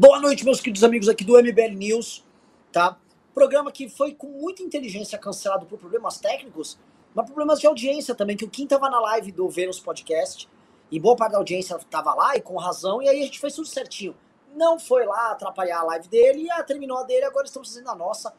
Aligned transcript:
Boa 0.00 0.20
noite, 0.20 0.44
meus 0.44 0.60
queridos 0.60 0.84
amigos 0.84 1.08
aqui 1.08 1.24
do 1.24 1.36
MBL 1.36 1.74
News, 1.74 2.24
tá? 2.70 2.96
Programa 3.34 3.72
que 3.72 3.88
foi 3.88 4.14
com 4.14 4.28
muita 4.28 4.62
inteligência 4.62 5.18
cancelado 5.18 5.66
por 5.66 5.76
problemas 5.76 6.18
técnicos, 6.18 6.78
mas 7.12 7.26
problemas 7.26 7.58
de 7.58 7.66
audiência 7.66 8.14
também, 8.14 8.36
que 8.36 8.44
o 8.44 8.48
Kim 8.48 8.64
tava 8.64 8.88
na 8.88 9.00
live 9.00 9.32
do 9.32 9.48
Vênus 9.48 9.80
Podcast, 9.80 10.48
e 10.88 11.00
boa 11.00 11.16
parte 11.16 11.32
da 11.32 11.38
audiência 11.38 11.76
tava 11.90 12.14
lá, 12.14 12.36
e 12.36 12.40
com 12.40 12.56
razão, 12.56 13.02
e 13.02 13.08
aí 13.08 13.22
a 13.22 13.24
gente 13.24 13.40
fez 13.40 13.56
tudo 13.56 13.66
certinho. 13.66 14.14
Não 14.54 14.78
foi 14.78 15.04
lá 15.04 15.32
atrapalhar 15.32 15.80
a 15.80 15.82
live 15.82 16.06
dele, 16.06 16.42
e 16.42 16.50
a 16.52 16.62
terminou 16.62 16.98
a 16.98 17.02
dele, 17.02 17.24
agora 17.24 17.46
estamos 17.46 17.68
fazendo 17.68 17.90
a 17.90 17.94
nossa. 17.96 18.32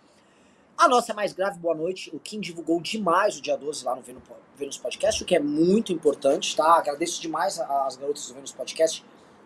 A 0.78 0.88
nossa 0.88 1.12
é 1.12 1.14
mais 1.14 1.34
grave, 1.34 1.60
boa 1.60 1.76
noite. 1.76 2.10
O 2.16 2.22
Kim 2.22 2.40
divulgou 2.40 2.80
demais 2.80 3.38
o 3.38 3.42
dia 3.42 3.58
12 3.58 3.84
lá 3.84 3.98
no 3.98 4.02
Vênus 4.56 4.78
Podcast, 4.78 5.22
o 5.22 5.26
que 5.26 5.36
é 5.36 5.40
muito 5.42 5.92
importante, 5.92 6.56
tá? 6.56 6.78
Agradeço 6.78 7.22
demais 7.22 7.60
as 7.60 7.98
garotas 7.98 8.30
do 8.30 8.36
Vênus 8.36 8.54
Podcast 8.54 9.04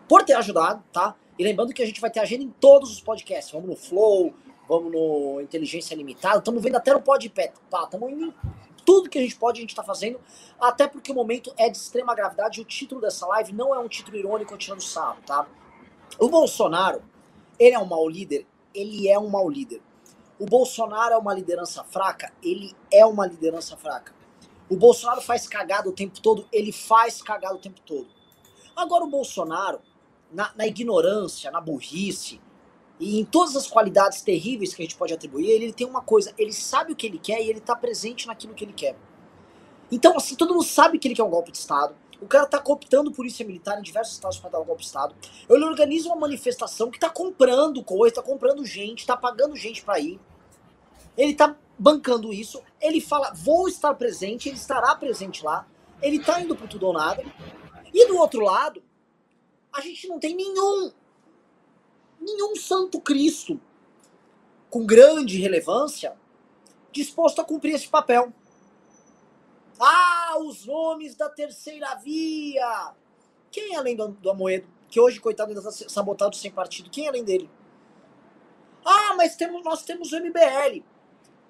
por 0.08 0.22
ter 0.22 0.34
ajudado, 0.34 0.82
tá? 0.92 1.14
E 1.38 1.44
lembrando 1.44 1.72
que 1.72 1.82
a 1.82 1.86
gente 1.86 2.00
vai 2.00 2.10
ter 2.10 2.20
agenda 2.20 2.44
em 2.44 2.50
todos 2.50 2.90
os 2.90 3.00
podcasts. 3.00 3.52
Vamos 3.52 3.68
no 3.68 3.76
Flow, 3.76 4.32
vamos 4.68 4.92
no 4.92 5.40
Inteligência 5.40 5.94
Limitada, 5.94 6.38
estamos 6.38 6.62
vendo 6.62 6.76
até 6.76 6.92
no 6.92 7.02
Podpé, 7.02 7.52
tá? 7.70 7.84
Estamos 7.84 8.10
indo 8.10 8.34
tudo 8.84 9.08
que 9.08 9.18
a 9.18 9.22
gente 9.22 9.36
pode, 9.36 9.58
a 9.58 9.62
gente 9.62 9.70
está 9.70 9.82
fazendo, 9.82 10.20
até 10.60 10.86
porque 10.86 11.10
o 11.10 11.14
momento 11.14 11.52
é 11.56 11.68
de 11.70 11.76
extrema 11.76 12.14
gravidade 12.14 12.60
o 12.60 12.64
título 12.64 13.00
dessa 13.00 13.26
live 13.26 13.52
não 13.52 13.74
é 13.74 13.78
um 13.78 13.88
título 13.88 14.16
irônico 14.16 14.56
tirando 14.58 14.82
sarro, 14.82 15.18
tá? 15.26 15.46
O 16.18 16.28
Bolsonaro, 16.28 17.02
ele 17.58 17.74
é 17.74 17.78
um 17.78 17.86
mau 17.86 18.08
líder? 18.08 18.46
Ele 18.74 19.08
é 19.08 19.18
um 19.18 19.28
mau 19.28 19.48
líder. 19.48 19.80
O 20.38 20.46
Bolsonaro 20.46 21.14
é 21.14 21.16
uma 21.16 21.32
liderança 21.32 21.82
fraca? 21.84 22.32
Ele 22.42 22.74
é 22.92 23.06
uma 23.06 23.26
liderança 23.26 23.76
fraca. 23.76 24.12
O 24.68 24.76
Bolsonaro 24.76 25.20
faz 25.20 25.46
cagada 25.48 25.88
o 25.88 25.92
tempo 25.92 26.20
todo? 26.20 26.46
Ele 26.52 26.72
faz 26.72 27.22
cagada 27.22 27.54
o 27.54 27.58
tempo 27.58 27.80
todo. 27.80 28.08
Agora 28.76 29.04
o 29.04 29.08
Bolsonaro, 29.08 29.80
na, 30.34 30.52
na, 30.56 30.66
ignorância, 30.66 31.50
na 31.50 31.60
burrice 31.60 32.40
e 32.98 33.20
em 33.20 33.24
todas 33.24 33.56
as 33.56 33.66
qualidades 33.66 34.20
terríveis 34.20 34.74
que 34.74 34.82
a 34.82 34.84
gente 34.84 34.96
pode 34.96 35.14
atribuir, 35.14 35.50
ele, 35.50 35.64
ele 35.64 35.72
tem 35.72 35.86
uma 35.86 36.02
coisa, 36.02 36.32
ele 36.36 36.52
sabe 36.52 36.92
o 36.92 36.96
que 36.96 37.06
ele 37.06 37.18
quer 37.18 37.42
e 37.42 37.48
ele 37.48 37.60
tá 37.60 37.74
presente 37.74 38.26
naquilo 38.26 38.54
que 38.54 38.64
ele 38.64 38.72
quer. 38.72 38.96
Então, 39.90 40.16
assim, 40.16 40.34
todo 40.34 40.54
mundo 40.54 40.64
sabe 40.64 40.98
que 40.98 41.06
ele 41.06 41.14
quer 41.14 41.22
um 41.22 41.30
golpe 41.30 41.52
de 41.52 41.58
Estado. 41.58 41.94
O 42.20 42.26
cara 42.26 42.46
tá 42.46 42.58
cooptando 42.58 43.12
polícia 43.12 43.44
militar 43.44 43.78
em 43.78 43.82
diversos 43.82 44.14
estados 44.14 44.38
para 44.38 44.50
dar 44.50 44.60
um 44.60 44.64
golpe 44.64 44.80
de 44.80 44.86
Estado. 44.86 45.14
Ele 45.48 45.64
organiza 45.64 46.08
uma 46.08 46.16
manifestação 46.16 46.90
que 46.90 46.98
tá 46.98 47.10
comprando 47.10 47.82
coisa, 47.82 48.16
tá 48.16 48.22
comprando 48.22 48.64
gente, 48.64 49.06
tá 49.06 49.16
pagando 49.16 49.56
gente 49.56 49.84
para 49.84 49.98
ir. 50.00 50.18
Ele 51.16 51.34
tá 51.34 51.54
bancando 51.78 52.32
isso. 52.32 52.62
Ele 52.80 53.00
fala, 53.00 53.32
vou 53.34 53.68
estar 53.68 53.94
presente, 53.94 54.48
ele 54.48 54.56
estará 54.56 54.94
presente 54.94 55.44
lá. 55.44 55.66
Ele 56.00 56.18
tá 56.18 56.40
indo 56.40 56.56
pro 56.56 56.66
tudo 56.66 56.86
ou 56.86 56.92
nada. 56.92 57.24
E 57.92 58.06
do 58.06 58.16
outro 58.16 58.40
lado, 58.40 58.82
a 59.74 59.80
gente 59.80 60.06
não 60.06 60.20
tem 60.20 60.36
nenhum, 60.36 60.92
nenhum 62.20 62.54
santo 62.54 63.00
Cristo 63.00 63.60
com 64.70 64.86
grande 64.86 65.38
relevância 65.38 66.16
disposto 66.92 67.40
a 67.40 67.44
cumprir 67.44 67.74
esse 67.74 67.88
papel. 67.88 68.32
Ah, 69.80 70.36
os 70.38 70.64
nomes 70.64 71.16
da 71.16 71.28
terceira 71.28 71.96
via! 71.96 72.94
Quem 73.50 73.74
é 73.74 73.76
além 73.76 73.96
do, 73.96 74.08
do 74.08 74.30
Amoedo? 74.30 74.68
Que 74.88 75.00
hoje, 75.00 75.18
coitado, 75.18 75.50
ainda 75.50 75.68
está 75.68 75.88
sabotado 75.88 76.36
sem 76.36 76.52
partido. 76.52 76.88
Quem 76.88 77.06
é 77.06 77.08
além 77.08 77.24
dele? 77.24 77.50
Ah, 78.84 79.14
mas 79.16 79.34
temos, 79.34 79.64
nós 79.64 79.82
temos 79.82 80.12
o 80.12 80.16
MBL. 80.20 80.84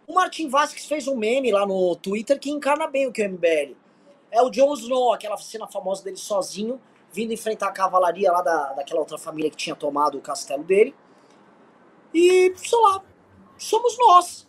O 0.07 0.15
Martin 0.15 0.49
Vasquez 0.49 0.87
fez 0.87 1.07
um 1.07 1.17
meme 1.17 1.53
lá 1.53 1.67
no 1.67 1.95
Twitter 1.97 2.39
que 2.39 2.51
encarna 2.51 2.87
bem 2.87 3.07
o 3.07 3.13
que 3.13 3.23
é 3.23 3.27
o 3.27 3.33
MBL. 3.33 3.77
É 4.31 4.43
o 4.43 4.51
Jon 4.51 4.73
Snow, 4.75 5.13
aquela 5.13 5.37
cena 5.37 5.67
famosa 5.67 6.03
dele 6.03 6.17
sozinho, 6.17 6.81
vindo 7.15 7.33
enfrentar 7.33 7.69
a 7.69 7.73
cavalaria 7.73 8.31
lá 8.33 8.43
da, 8.43 8.73
daquela 8.73 8.99
outra 8.99 9.17
família 9.17 9.49
que 9.49 9.57
tinha 9.57 9.77
tomado 9.77 10.19
o 10.19 10.21
castelo 10.21 10.65
dele. 10.65 10.93
E, 12.13 12.53
sei 12.57 12.79
lá, 12.81 13.03
somos 13.57 13.97
nós. 13.97 14.49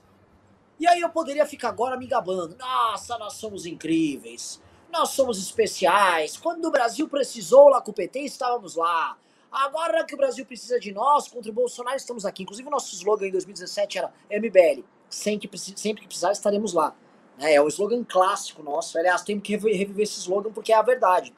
E 0.80 0.88
aí 0.88 1.00
eu 1.00 1.10
poderia 1.10 1.46
ficar 1.46 1.70
agora 1.70 1.96
me 1.96 2.08
gabando. 2.08 2.56
Nossa, 2.58 3.20
nós 3.20 3.34
somos 3.34 3.68
incríveis. 3.68 4.60
Nós 4.92 5.10
somos 5.10 5.38
especiais. 5.38 6.38
Quando 6.38 6.66
o 6.66 6.72
Brasil 6.72 7.08
precisou 7.08 7.70
lá 7.70 7.80
com 7.82 7.92
o 7.92 7.94
PT, 7.94 8.22
estávamos 8.22 8.76
lá. 8.76 9.16
Agora 9.52 10.04
que 10.04 10.16
o 10.16 10.18
Brasil 10.18 10.46
precisa 10.46 10.80
de 10.80 10.92
nós, 10.92 11.28
contra 11.28 11.52
o 11.52 11.54
Bolsonaro, 11.54 11.96
estamos 11.96 12.26
aqui. 12.26 12.44
Inclusive, 12.44 12.68
o 12.68 12.72
nosso 12.72 12.96
slogan 12.96 13.28
em 13.28 13.32
2017 13.32 14.00
era 14.00 14.12
MBL. 14.30 14.84
Sempre 15.08 15.48
que, 15.48 15.58
sempre 15.58 16.02
que 16.02 16.08
precisar, 16.08 16.32
estaremos 16.32 16.74
lá. 16.74 16.96
É, 17.38 17.54
é 17.54 17.62
o 17.62 17.68
slogan 17.68 18.04
clássico 18.04 18.64
nosso. 18.64 18.98
Aliás, 18.98 19.22
temos 19.22 19.44
que 19.44 19.56
reviver 19.56 20.04
esse 20.04 20.20
slogan 20.20 20.52
porque 20.52 20.74
é 20.74 20.76
a 20.76 20.82
verdade. 20.82 21.34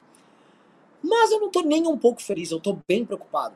Mas 1.02 1.30
eu 1.30 1.40
não 1.40 1.50
tô 1.50 1.62
nem 1.62 1.86
um 1.86 1.96
pouco 1.96 2.22
feliz, 2.22 2.50
eu 2.50 2.60
tô 2.60 2.78
bem 2.86 3.04
preocupado. 3.04 3.54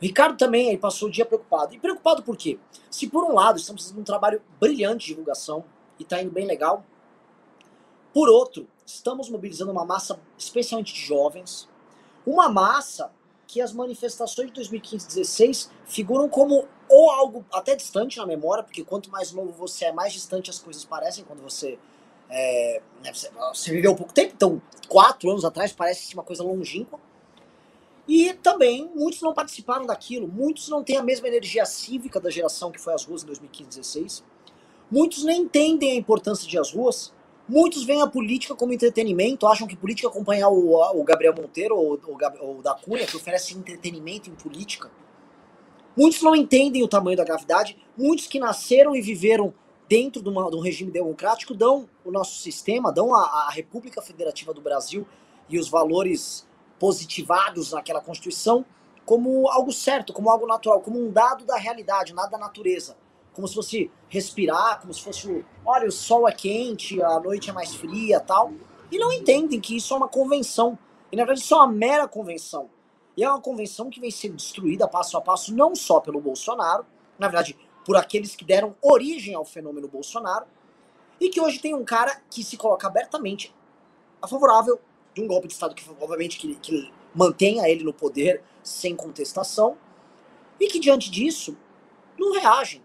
O 0.00 0.04
Ricardo 0.04 0.36
também 0.36 0.68
ele 0.68 0.78
passou 0.78 1.08
o 1.08 1.10
dia 1.10 1.24
preocupado. 1.24 1.74
E 1.74 1.78
preocupado 1.78 2.22
por 2.22 2.36
quê? 2.36 2.58
Se 2.90 3.08
por 3.08 3.24
um 3.24 3.34
lado 3.34 3.58
estamos 3.58 3.82
fazendo 3.82 4.00
um 4.00 4.04
trabalho 4.04 4.42
brilhante 4.60 5.06
de 5.06 5.12
divulgação 5.12 5.64
e 5.98 6.04
tá 6.04 6.20
indo 6.20 6.32
bem 6.32 6.46
legal, 6.46 6.84
por 8.12 8.28
outro, 8.28 8.68
estamos 8.86 9.28
mobilizando 9.28 9.72
uma 9.72 9.84
massa 9.84 10.20
especialmente 10.38 10.94
de 10.94 11.00
jovens, 11.00 11.68
uma 12.26 12.48
massa 12.48 13.10
que 13.46 13.60
as 13.60 13.72
manifestações 13.72 14.48
de 14.48 14.54
2015 14.54 15.04
e 15.04 15.06
2016 15.06 15.70
figuram 15.84 16.28
como 16.28 16.66
ou 16.88 17.10
algo 17.10 17.44
até 17.52 17.74
distante 17.74 18.18
na 18.18 18.26
memória, 18.26 18.62
porque 18.62 18.84
quanto 18.84 19.10
mais 19.10 19.32
novo 19.32 19.52
você 19.52 19.86
é, 19.86 19.92
mais 19.92 20.12
distante 20.12 20.50
as 20.50 20.58
coisas 20.58 20.84
parecem 20.84 21.24
quando 21.24 21.42
você 21.42 21.78
é, 22.30 22.80
né, 23.02 23.12
você, 23.12 23.70
viveu 23.70 23.94
pouco 23.94 24.12
tempo, 24.12 24.32
então 24.34 24.62
quatro 24.88 25.30
anos 25.30 25.44
atrás 25.44 25.72
parece 25.72 26.14
uma 26.14 26.22
coisa 26.22 26.42
longínqua. 26.42 26.98
E 28.06 28.34
também 28.34 28.90
muitos 28.94 29.22
não 29.22 29.32
participaram 29.32 29.86
daquilo, 29.86 30.28
muitos 30.28 30.68
não 30.68 30.84
têm 30.84 30.98
a 30.98 31.02
mesma 31.02 31.26
energia 31.26 31.64
cívica 31.64 32.20
da 32.20 32.30
geração 32.30 32.70
que 32.70 32.80
foi 32.80 32.92
às 32.92 33.04
ruas 33.04 33.22
em 33.22 33.26
2015 33.26 33.64
2016. 33.64 34.24
Muitos 34.90 35.24
nem 35.24 35.42
entendem 35.42 35.92
a 35.92 35.94
importância 35.94 36.46
de 36.46 36.58
as 36.58 36.72
ruas. 36.72 37.12
Muitos 37.48 37.84
veem 37.84 38.02
a 38.02 38.06
política 38.06 38.54
como 38.54 38.72
entretenimento, 38.72 39.46
acham 39.46 39.66
que 39.66 39.76
política 39.76 40.08
acompanhar 40.08 40.48
o, 40.48 40.74
o 40.98 41.04
Gabriel 41.04 41.34
Monteiro 41.34 41.76
ou 41.76 42.00
o, 42.06 42.58
o 42.58 42.62
da 42.62 42.74
Cunha, 42.74 43.06
que 43.06 43.16
oferece 43.16 43.56
entretenimento 43.56 44.30
em 44.30 44.34
política. 44.34 44.90
Muitos 45.96 46.22
não 46.22 46.34
entendem 46.34 46.82
o 46.82 46.88
tamanho 46.88 47.16
da 47.16 47.24
gravidade. 47.24 47.76
Muitos 47.96 48.26
que 48.26 48.38
nasceram 48.38 48.96
e 48.96 49.00
viveram 49.00 49.54
dentro 49.88 50.22
de, 50.22 50.28
uma, 50.28 50.50
de 50.50 50.56
um 50.56 50.60
regime 50.60 50.90
democrático 50.90 51.54
dão 51.54 51.88
o 52.04 52.10
nosso 52.10 52.40
sistema, 52.40 52.92
dão 52.92 53.14
a, 53.14 53.46
a 53.46 53.50
República 53.50 54.00
Federativa 54.02 54.52
do 54.52 54.60
Brasil 54.60 55.06
e 55.48 55.58
os 55.58 55.68
valores 55.68 56.46
positivados 56.78 57.72
naquela 57.72 58.00
Constituição 58.00 58.64
como 59.04 59.48
algo 59.50 59.70
certo, 59.70 60.12
como 60.12 60.30
algo 60.30 60.46
natural, 60.46 60.80
como 60.80 60.98
um 60.98 61.12
dado 61.12 61.44
da 61.44 61.56
realidade, 61.56 62.14
nada 62.14 62.30
da 62.30 62.38
natureza 62.38 62.96
como 63.34 63.48
se 63.48 63.54
fosse 63.54 63.90
respirar, 64.08 64.80
como 64.80 64.94
se 64.94 65.02
fosse, 65.02 65.44
olha, 65.66 65.88
o 65.88 65.92
sol 65.92 66.28
é 66.28 66.32
quente, 66.32 67.02
a 67.02 67.18
noite 67.18 67.50
é 67.50 67.52
mais 67.52 67.74
fria 67.74 68.20
tal. 68.20 68.52
E 68.90 68.96
não 68.96 69.12
entendem 69.12 69.60
que 69.60 69.76
isso 69.76 69.92
é 69.92 69.96
uma 69.96 70.08
convenção. 70.08 70.78
E 71.10 71.16
na 71.16 71.24
verdade 71.24 71.44
isso 71.44 71.52
é 71.52 71.56
uma 71.56 71.66
mera 71.66 72.06
convenção. 72.06 72.70
E 73.16 73.24
é 73.24 73.28
uma 73.28 73.40
convenção 73.40 73.90
que 73.90 74.00
vem 74.00 74.10
sendo 74.10 74.36
destruída 74.36 74.88
passo 74.88 75.16
a 75.16 75.20
passo, 75.20 75.54
não 75.54 75.74
só 75.74 76.00
pelo 76.00 76.20
Bolsonaro, 76.20 76.86
na 77.18 77.28
verdade, 77.28 77.56
por 77.84 77.96
aqueles 77.96 78.34
que 78.34 78.44
deram 78.44 78.74
origem 78.80 79.34
ao 79.34 79.44
fenômeno 79.44 79.88
Bolsonaro, 79.88 80.46
e 81.20 81.28
que 81.28 81.40
hoje 81.40 81.58
tem 81.58 81.74
um 81.74 81.84
cara 81.84 82.20
que 82.30 82.42
se 82.42 82.56
coloca 82.56 82.86
abertamente 82.86 83.54
a 84.20 84.26
favorável 84.26 84.80
de 85.12 85.22
um 85.22 85.26
golpe 85.26 85.46
de 85.46 85.54
Estado 85.54 85.74
que, 85.74 85.88
obviamente, 86.00 86.38
que, 86.38 86.54
que 86.56 86.92
mantenha 87.14 87.68
ele 87.68 87.84
no 87.84 87.92
poder 87.92 88.42
sem 88.62 88.96
contestação, 88.96 89.76
e 90.58 90.66
que 90.66 90.80
diante 90.80 91.10
disso 91.10 91.56
não 92.18 92.32
reagem, 92.32 92.82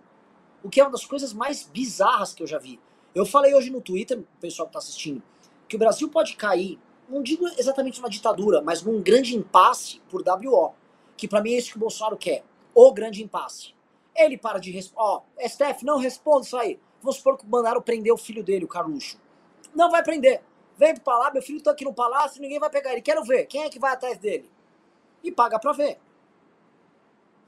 o 0.64 0.70
que 0.70 0.80
é 0.80 0.84
uma 0.84 0.92
das 0.92 1.06
coisas 1.06 1.34
mais 1.34 1.64
bizarras 1.64 2.34
que 2.34 2.44
eu 2.44 2.48
já 2.48 2.60
vi. 2.60 2.80
Eu 3.16 3.26
falei 3.26 3.54
hoje 3.54 3.70
no 3.70 3.82
Twitter, 3.82 4.22
pessoal 4.40 4.68
que 4.68 4.72
está 4.72 4.80
assistindo, 4.80 5.24
que 5.68 5.76
o 5.76 5.80
Brasil 5.80 6.10
pode 6.10 6.36
cair, 6.36 6.80
não 7.08 7.24
digo 7.24 7.48
exatamente 7.58 8.00
uma 8.00 8.10
ditadura, 8.10 8.62
mas 8.62 8.84
num 8.84 9.02
grande 9.02 9.36
impasse 9.36 10.02
por 10.10 10.22
WO. 10.22 10.74
Que 11.18 11.28
para 11.28 11.42
mim 11.42 11.54
é 11.54 11.58
isso 11.58 11.72
que 11.72 11.78
o 11.78 11.80
Bolsonaro 11.80 12.18
quer. 12.18 12.44
O 12.74 12.92
grande 12.92 13.24
impasse. 13.24 13.74
Ele 14.16 14.38
para 14.38 14.60
de 14.60 14.72
responder. 14.72 15.02
Ó, 15.02 15.22
oh, 15.22 15.48
STF, 15.48 15.86
não 15.86 15.98
responde 15.98 16.48
isso 16.48 16.58
aí. 16.58 16.80
Vamos 17.02 17.18
supor 17.18 17.38
que 17.38 17.46
mandaram 17.46 17.82
prender 17.82 18.14
o 18.14 18.18
filho 18.18 18.44
dele, 18.44 18.66
o 18.66 18.68
Carluxo. 18.68 19.20
Não 19.74 19.90
vai 19.90 20.04
prender. 20.04 20.42
Vem 20.78 20.94
pro 20.94 21.04
palácio, 21.04 21.34
meu 21.34 21.42
filho 21.42 21.62
tá 21.62 21.72
aqui 21.72 21.84
no 21.84 21.94
palácio, 21.94 22.42
ninguém 22.42 22.60
vai 22.60 22.70
pegar 22.70 22.92
ele. 22.92 23.02
Quero 23.02 23.24
ver. 23.24 23.46
Quem 23.46 23.64
é 23.64 23.70
que 23.70 23.80
vai 23.80 23.94
atrás 23.94 24.18
dele? 24.18 24.50
E 25.24 25.32
paga 25.32 25.60
pra 25.60 25.72
ver. 25.72 26.00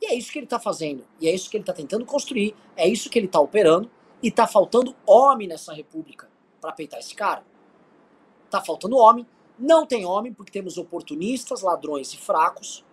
E 0.02 0.08
é 0.08 0.16
isso 0.16 0.32
que 0.32 0.40
ele 0.40 0.46
está 0.46 0.60
fazendo. 0.60 1.06
E 1.20 1.28
é 1.28 1.34
isso 1.34 1.50
que 1.50 1.56
ele 1.56 1.62
está 1.62 1.74
tentando 1.74 2.06
construir. 2.06 2.56
É 2.76 2.88
isso 2.88 3.10
que 3.10 3.20
ele 3.20 3.28
está 3.28 3.40
operando. 3.40 3.90
E 4.22 4.28
está 4.28 4.48
faltando 4.48 4.96
homem 5.06 5.48
nessa 5.48 5.74
república 5.74 6.30
para 6.60 6.72
peitar 6.72 7.00
esse 7.00 7.16
cara. 7.16 7.46
Está 8.46 8.62
faltando 8.62 8.98
homem. 8.98 9.26
Não 9.58 9.86
tem 9.86 10.06
homem 10.06 10.34
porque 10.34 10.52
temos 10.52 10.78
oportunistas, 10.78 11.62
ladrões 11.62 12.14
e 12.14 12.18
fracos. 12.18 12.84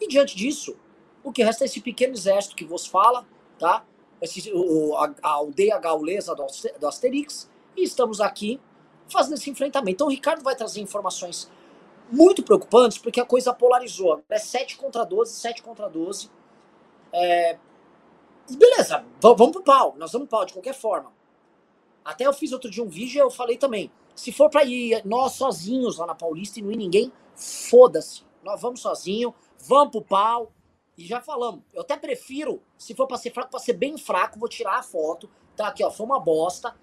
E 0.00 0.08
diante 0.08 0.36
disso, 0.36 0.76
o 1.24 1.32
que 1.32 1.42
resta 1.42 1.64
é 1.64 1.66
esse 1.66 1.80
pequeno 1.80 2.12
exército 2.12 2.54
que 2.54 2.64
vos 2.64 2.86
fala, 2.86 3.26
tá? 3.58 3.84
Esse, 4.20 4.52
o, 4.52 4.94
a, 4.96 5.12
a, 5.22 5.30
aldeia 5.30 5.78
gaulesa 5.78 6.34
do, 6.34 6.46
do 6.78 6.86
Asterix. 6.86 7.50
E 7.76 7.82
estamos 7.82 8.20
aqui 8.20 8.60
fazendo 9.08 9.34
esse 9.34 9.50
enfrentamento. 9.50 9.94
Então 9.94 10.06
o 10.06 10.10
Ricardo 10.10 10.42
vai 10.42 10.54
trazer 10.54 10.80
informações 10.80 11.50
muito 12.12 12.42
preocupantes 12.42 12.98
porque 12.98 13.20
a 13.20 13.24
coisa 13.24 13.52
polarizou. 13.52 14.22
É 14.28 14.38
7 14.38 14.76
contra 14.76 15.04
12, 15.04 15.32
7 15.32 15.62
contra 15.62 15.88
12. 15.88 16.30
É... 17.12 17.58
Beleza, 18.50 19.04
vamos 19.20 19.52
pro 19.52 19.62
pau. 19.62 19.94
Nós 19.96 20.12
vamos 20.12 20.28
pro 20.28 20.38
pau 20.38 20.46
de 20.46 20.52
qualquer 20.52 20.74
forma. 20.74 21.10
Até 22.04 22.26
eu 22.26 22.32
fiz 22.34 22.52
outro 22.52 22.70
dia 22.70 22.84
um 22.84 22.88
vídeo 22.88 23.16
e 23.16 23.20
eu 23.20 23.30
falei 23.30 23.56
também. 23.56 23.90
Se 24.14 24.30
for 24.30 24.50
pra 24.50 24.62
ir 24.62 25.02
nós 25.04 25.32
sozinhos 25.32 25.96
lá 25.96 26.06
na 26.06 26.14
Paulista 26.14 26.60
e 26.60 26.62
não 26.62 26.70
ir 26.70 26.76
ninguém, 26.76 27.10
foda-se. 27.34 28.22
Nós 28.42 28.60
vamos 28.60 28.80
sozinho, 28.80 29.34
vamos 29.66 29.90
pro 29.90 30.02
pau. 30.02 30.52
E 30.96 31.06
já 31.06 31.20
falamos, 31.20 31.62
eu 31.72 31.82
até 31.82 31.96
prefiro, 31.96 32.62
se 32.78 32.94
for 32.94 33.06
pra 33.06 33.16
ser 33.16 33.32
fraco, 33.32 33.50
pra 33.50 33.58
ser 33.58 33.72
bem 33.72 33.98
fraco, 33.98 34.38
vou 34.38 34.48
tirar 34.48 34.78
a 34.78 34.82
foto. 34.82 35.28
Tá 35.56 35.68
aqui, 35.68 35.82
ó, 35.84 35.90
foi 35.90 36.06
uma 36.06 36.20
bosta. 36.20 36.74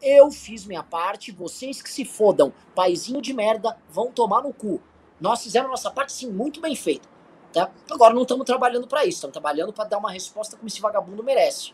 Eu 0.00 0.30
fiz 0.30 0.64
minha 0.64 0.82
parte, 0.82 1.32
vocês 1.32 1.82
que 1.82 1.90
se 1.90 2.04
fodam, 2.04 2.52
paizinho 2.74 3.20
de 3.20 3.34
merda, 3.34 3.76
vão 3.90 4.12
tomar 4.12 4.42
no 4.42 4.52
cu. 4.52 4.80
Nós 5.20 5.42
fizemos 5.42 5.68
nossa 5.68 5.90
parte, 5.90 6.12
sim, 6.12 6.30
muito 6.30 6.60
bem 6.60 6.76
feita. 6.76 7.08
Tá? 7.52 7.72
Agora 7.90 8.14
não 8.14 8.22
estamos 8.22 8.44
trabalhando 8.44 8.86
para 8.86 9.04
isso, 9.04 9.16
estamos 9.16 9.32
trabalhando 9.32 9.72
para 9.72 9.88
dar 9.88 9.98
uma 9.98 10.12
resposta 10.12 10.56
como 10.56 10.68
esse 10.68 10.80
vagabundo 10.80 11.24
merece. 11.24 11.72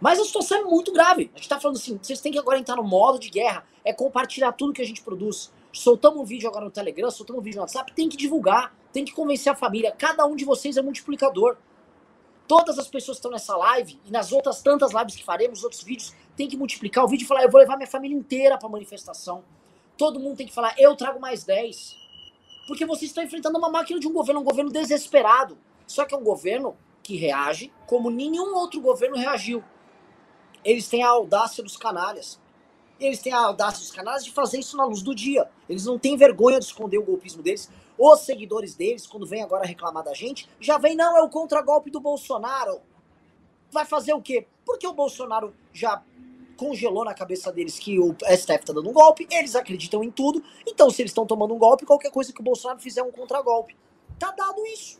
Mas 0.00 0.18
a 0.18 0.24
situação 0.24 0.58
é 0.58 0.62
muito 0.62 0.92
grave. 0.92 1.30
A 1.34 1.36
gente 1.36 1.42
está 1.42 1.60
falando 1.60 1.76
assim, 1.76 1.98
vocês 2.00 2.20
têm 2.20 2.30
que 2.32 2.38
agora 2.38 2.58
entrar 2.58 2.76
no 2.76 2.84
modo 2.84 3.18
de 3.18 3.28
guerra, 3.28 3.66
é 3.84 3.92
compartilhar 3.92 4.52
tudo 4.52 4.72
que 4.72 4.82
a 4.82 4.86
gente 4.86 5.02
produz. 5.02 5.52
Soltamos 5.72 6.20
um 6.20 6.24
vídeo 6.24 6.48
agora 6.48 6.64
no 6.64 6.70
Telegram, 6.70 7.10
soltamos 7.10 7.40
um 7.40 7.44
vídeo 7.44 7.56
no 7.56 7.62
WhatsApp, 7.62 7.92
tem 7.92 8.08
que 8.08 8.16
divulgar, 8.16 8.74
tem 8.92 9.04
que 9.04 9.12
convencer 9.12 9.52
a 9.52 9.56
família. 9.56 9.92
Cada 9.92 10.24
um 10.26 10.36
de 10.36 10.44
vocês 10.44 10.76
é 10.76 10.82
multiplicador. 10.82 11.56
Todas 12.46 12.78
as 12.78 12.88
pessoas 12.88 13.16
que 13.16 13.20
estão 13.20 13.30
nessa 13.30 13.56
live 13.56 14.00
e 14.04 14.10
nas 14.10 14.32
outras 14.32 14.60
tantas 14.60 14.92
lives 14.92 15.14
que 15.14 15.24
faremos, 15.24 15.62
outros 15.62 15.82
vídeos, 15.82 16.14
tem 16.36 16.48
que 16.48 16.56
multiplicar 16.56 17.04
o 17.04 17.08
vídeo 17.08 17.24
e 17.24 17.28
falar: 17.28 17.42
eu 17.42 17.50
vou 17.50 17.60
levar 17.60 17.76
minha 17.76 17.86
família 17.86 18.16
inteira 18.16 18.58
para 18.58 18.68
manifestação. 18.68 19.44
Todo 19.96 20.18
mundo 20.18 20.36
tem 20.36 20.46
que 20.46 20.52
falar: 20.52 20.74
eu 20.78 20.96
trago 20.96 21.20
mais 21.20 21.44
10. 21.44 21.96
Porque 22.66 22.86
vocês 22.86 23.10
estão 23.10 23.22
enfrentando 23.22 23.58
uma 23.58 23.68
máquina 23.68 23.98
de 23.98 24.08
um 24.08 24.12
governo, 24.12 24.40
um 24.40 24.44
governo 24.44 24.70
desesperado. 24.70 25.58
Só 25.86 26.04
que 26.04 26.14
é 26.14 26.18
um 26.18 26.22
governo 26.22 26.76
que 27.02 27.16
reage 27.16 27.72
como 27.86 28.10
nenhum 28.10 28.54
outro 28.54 28.80
governo 28.80 29.16
reagiu. 29.16 29.62
Eles 30.64 30.88
têm 30.88 31.02
a 31.02 31.08
audácia 31.08 31.62
dos 31.62 31.76
canalhas. 31.76 32.38
Eles 32.98 33.20
têm 33.20 33.32
a 33.32 33.38
audácia 33.38 33.80
dos 33.80 33.90
canalhas 33.90 34.24
de 34.24 34.30
fazer 34.30 34.58
isso 34.58 34.76
na 34.76 34.84
luz 34.84 35.02
do 35.02 35.14
dia. 35.14 35.50
Eles 35.68 35.86
não 35.86 35.98
têm 35.98 36.16
vergonha 36.16 36.58
de 36.58 36.66
esconder 36.66 36.98
o 36.98 37.02
golpismo 37.02 37.42
deles. 37.42 37.70
Os 38.02 38.20
seguidores 38.20 38.74
deles, 38.74 39.06
quando 39.06 39.26
vem 39.26 39.42
agora 39.42 39.66
reclamar 39.66 40.02
da 40.02 40.14
gente, 40.14 40.48
já 40.58 40.78
vem, 40.78 40.96
não, 40.96 41.18
é 41.18 41.22
o 41.22 41.28
contragolpe 41.28 41.90
do 41.90 42.00
Bolsonaro. 42.00 42.80
Vai 43.70 43.84
fazer 43.84 44.14
o 44.14 44.22
quê? 44.22 44.46
Porque 44.64 44.86
o 44.86 44.94
Bolsonaro 44.94 45.52
já 45.70 46.02
congelou 46.56 47.04
na 47.04 47.12
cabeça 47.12 47.52
deles 47.52 47.78
que 47.78 48.00
o 48.00 48.16
STF 48.24 48.64
tá 48.64 48.72
dando 48.72 48.88
um 48.88 48.92
golpe, 48.94 49.28
eles 49.30 49.54
acreditam 49.54 50.02
em 50.02 50.10
tudo, 50.10 50.42
então 50.66 50.88
se 50.88 51.02
eles 51.02 51.10
estão 51.10 51.26
tomando 51.26 51.52
um 51.52 51.58
golpe, 51.58 51.84
qualquer 51.84 52.10
coisa 52.10 52.32
que 52.32 52.40
o 52.40 52.42
Bolsonaro 52.42 52.80
fizer 52.80 53.02
é 53.02 53.04
um 53.04 53.12
contragolpe. 53.12 53.76
Tá 54.18 54.30
dado 54.30 54.64
isso. 54.66 54.98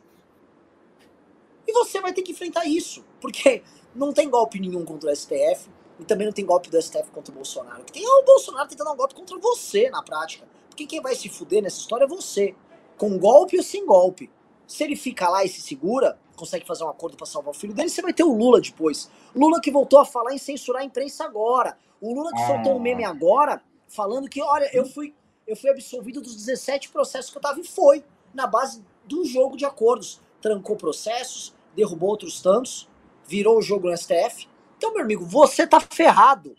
E 1.67 1.73
você 1.73 2.03
vai 2.03 2.13
ter 2.13 2.21
que 2.21 2.33
enfrentar 2.33 2.67
isso, 2.67 3.03
porque 3.19 3.63
não 3.95 4.13
tem 4.13 4.29
golpe 4.29 4.61
nenhum 4.61 4.85
contra 4.85 5.11
o 5.11 5.17
STF, 5.17 5.71
e 5.99 6.05
também 6.05 6.27
não 6.27 6.35
tem 6.35 6.45
golpe 6.45 6.69
do 6.69 6.81
STF 6.81 7.11
contra 7.11 7.33
o 7.33 7.35
Bolsonaro. 7.35 7.83
Que 7.83 7.93
tem 7.93 8.07
o 8.07 8.23
Bolsonaro 8.25 8.69
tentando 8.69 8.89
dar 8.89 8.93
um 8.93 8.97
golpe 8.97 9.15
contra 9.15 9.39
você 9.39 9.89
na 9.89 10.03
prática. 10.03 10.47
Porque 10.69 10.87
quem 10.87 11.01
vai 11.01 11.15
se 11.15 11.31
fuder 11.31 11.63
nessa 11.63 11.79
história 11.79 12.05
é 12.05 12.09
você. 12.09 12.55
Com 13.01 13.17
golpe 13.17 13.57
ou 13.57 13.63
sem 13.63 13.87
golpe. 13.87 14.31
Se 14.67 14.85
ele 14.85 14.95
fica 14.95 15.27
lá 15.27 15.43
e 15.43 15.49
se 15.49 15.63
segura, 15.63 16.19
consegue 16.37 16.67
fazer 16.67 16.85
um 16.85 16.91
acordo 16.91 17.17
para 17.17 17.25
salvar 17.25 17.55
o 17.55 17.57
filho 17.57 17.73
dele, 17.73 17.89
você 17.89 18.03
vai 18.03 18.13
ter 18.13 18.25
o 18.25 18.37
Lula 18.37 18.61
depois. 18.61 19.11
Lula 19.35 19.59
que 19.59 19.71
voltou 19.71 20.01
a 20.01 20.05
falar 20.05 20.35
em 20.35 20.39
censurar 20.39 20.83
a 20.83 20.85
imprensa 20.85 21.25
agora. 21.25 21.79
O 21.99 22.13
Lula 22.13 22.31
que 22.31 22.43
ah. 22.43 22.47
soltou 22.47 22.77
um 22.77 22.79
meme 22.79 23.03
agora, 23.03 23.63
falando 23.89 24.29
que, 24.29 24.43
olha, 24.43 24.69
eu 24.77 24.85
fui, 24.85 25.15
eu 25.47 25.57
fui 25.57 25.71
absolvido 25.71 26.21
dos 26.21 26.37
17 26.37 26.91
processos 26.91 27.31
que 27.31 27.39
eu 27.39 27.41
tava 27.41 27.59
e 27.59 27.65
foi 27.65 28.05
na 28.35 28.47
base 28.47 28.85
do 29.07 29.25
jogo 29.25 29.57
de 29.57 29.65
acordos. 29.65 30.21
Trancou 30.43 30.77
processos, 30.77 31.55
derrubou 31.75 32.11
outros 32.11 32.43
tantos, 32.43 32.87
virou 33.27 33.57
o 33.57 33.63
jogo 33.63 33.89
no 33.89 33.97
STF. 33.97 34.47
Então, 34.77 34.93
meu 34.93 35.03
amigo, 35.03 35.25
você 35.25 35.67
tá 35.67 35.81
ferrado. 35.81 36.55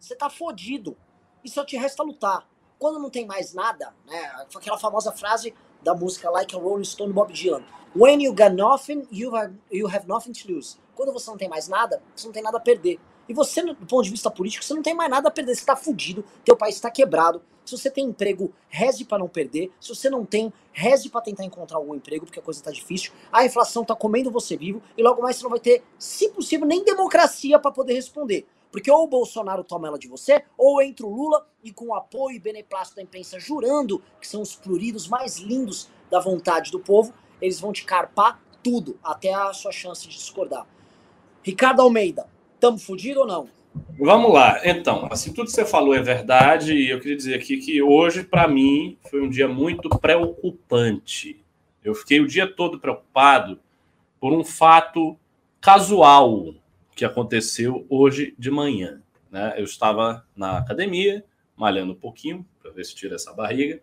Você 0.00 0.16
tá 0.16 0.30
fodido. 0.30 0.96
E 1.44 1.50
só 1.50 1.66
te 1.66 1.76
resta 1.76 2.02
lutar. 2.02 2.48
Quando 2.78 2.98
não 2.98 3.10
tem 3.10 3.26
mais 3.26 3.52
nada, 3.52 3.94
né? 4.06 4.46
Aquela 4.56 4.78
famosa 4.78 5.12
frase 5.12 5.54
da 5.82 5.94
música 5.94 6.30
Like 6.30 6.54
a 6.54 6.58
Rolling 6.58 6.84
Stone 6.84 7.12
Bob 7.12 7.32
Dylan. 7.32 7.62
When 7.94 8.22
you 8.22 8.32
got 8.32 8.54
nothing, 8.54 9.06
you 9.10 9.34
have, 9.36 9.52
you 9.70 9.86
have 9.86 10.06
nothing 10.06 10.32
to 10.32 10.52
lose. 10.52 10.78
Quando 10.94 11.12
você 11.12 11.30
não 11.30 11.36
tem 11.36 11.48
mais 11.48 11.68
nada, 11.68 12.02
você 12.14 12.26
não 12.26 12.32
tem 12.32 12.42
nada 12.42 12.56
a 12.56 12.60
perder. 12.60 12.98
E 13.28 13.34
você, 13.34 13.62
do 13.62 13.74
ponto 13.74 14.02
de 14.02 14.10
vista 14.10 14.30
político, 14.30 14.64
você 14.64 14.74
não 14.74 14.82
tem 14.82 14.94
mais 14.94 15.10
nada 15.10 15.28
a 15.28 15.30
perder. 15.30 15.54
Você 15.54 15.64
tá 15.64 15.76
fudido, 15.76 16.24
teu 16.44 16.56
país 16.56 16.76
está 16.76 16.90
quebrado. 16.90 17.42
Se 17.64 17.76
você 17.76 17.90
tem 17.90 18.06
emprego, 18.06 18.52
reze 18.68 19.04
para 19.04 19.18
não 19.18 19.28
perder. 19.28 19.70
Se 19.80 19.94
você 19.94 20.10
não 20.10 20.24
tem, 20.24 20.52
reze 20.72 21.08
para 21.08 21.20
tentar 21.20 21.44
encontrar 21.44 21.76
algum 21.78 21.94
emprego, 21.94 22.24
porque 22.24 22.40
a 22.40 22.42
coisa 22.42 22.62
tá 22.62 22.70
difícil. 22.70 23.12
A 23.30 23.44
inflação 23.44 23.84
tá 23.84 23.94
comendo 23.94 24.30
você 24.30 24.56
vivo 24.56 24.82
e 24.96 25.02
logo 25.02 25.22
mais 25.22 25.36
você 25.36 25.42
não 25.44 25.50
vai 25.50 25.60
ter, 25.60 25.82
se 25.98 26.28
possível, 26.30 26.66
nem 26.66 26.84
democracia 26.84 27.58
para 27.58 27.70
poder 27.70 27.94
responder. 27.94 28.46
Porque 28.72 28.90
ou 28.90 29.04
o 29.04 29.06
Bolsonaro 29.06 29.62
toma 29.62 29.86
ela 29.86 29.98
de 29.98 30.08
você, 30.08 30.42
ou 30.56 30.80
entra 30.80 31.06
o 31.06 31.14
Lula 31.14 31.46
e 31.62 31.70
com 31.70 31.88
o 31.88 31.94
apoio 31.94 32.36
e 32.36 32.40
beneplácito 32.40 32.96
da 32.96 33.02
imprensa 33.02 33.38
jurando 33.38 34.02
que 34.18 34.26
são 34.26 34.40
os 34.40 34.56
pruridos 34.56 35.06
mais 35.06 35.36
lindos 35.36 35.90
da 36.10 36.18
vontade 36.18 36.72
do 36.72 36.80
povo, 36.80 37.12
eles 37.40 37.60
vão 37.60 37.72
te 37.72 37.84
carpar 37.84 38.40
tudo, 38.62 38.98
até 39.04 39.34
a 39.34 39.52
sua 39.52 39.72
chance 39.72 40.08
de 40.08 40.14
discordar. 40.14 40.66
Ricardo 41.42 41.82
Almeida, 41.82 42.26
tamo 42.58 42.78
fudido 42.78 43.20
ou 43.20 43.26
não? 43.26 43.48
Vamos 43.98 44.32
lá. 44.32 44.60
Então, 44.64 45.08
assim, 45.10 45.32
tudo 45.32 45.46
que 45.46 45.52
você 45.52 45.64
falou 45.64 45.94
é 45.94 46.00
verdade, 46.00 46.74
e 46.74 46.88
eu 46.88 46.98
queria 46.98 47.16
dizer 47.16 47.34
aqui 47.34 47.58
que 47.58 47.82
hoje, 47.82 48.22
para 48.22 48.48
mim, 48.48 48.96
foi 49.10 49.20
um 49.20 49.28
dia 49.28 49.48
muito 49.48 49.88
preocupante. 49.98 51.44
Eu 51.84 51.94
fiquei 51.94 52.20
o 52.20 52.26
dia 52.26 52.46
todo 52.46 52.78
preocupado 52.78 53.58
por 54.20 54.32
um 54.32 54.44
fato 54.44 55.16
casual 55.60 56.54
que 56.94 57.04
aconteceu 57.04 57.86
hoje 57.88 58.34
de 58.38 58.50
manhã. 58.50 59.00
Né? 59.30 59.54
Eu 59.56 59.64
estava 59.64 60.24
na 60.36 60.58
academia, 60.58 61.24
malhando 61.56 61.92
um 61.92 61.96
pouquinho, 61.96 62.46
para 62.60 62.70
ver 62.70 62.84
se 62.84 62.94
tira 62.94 63.14
essa 63.14 63.32
barriga. 63.32 63.80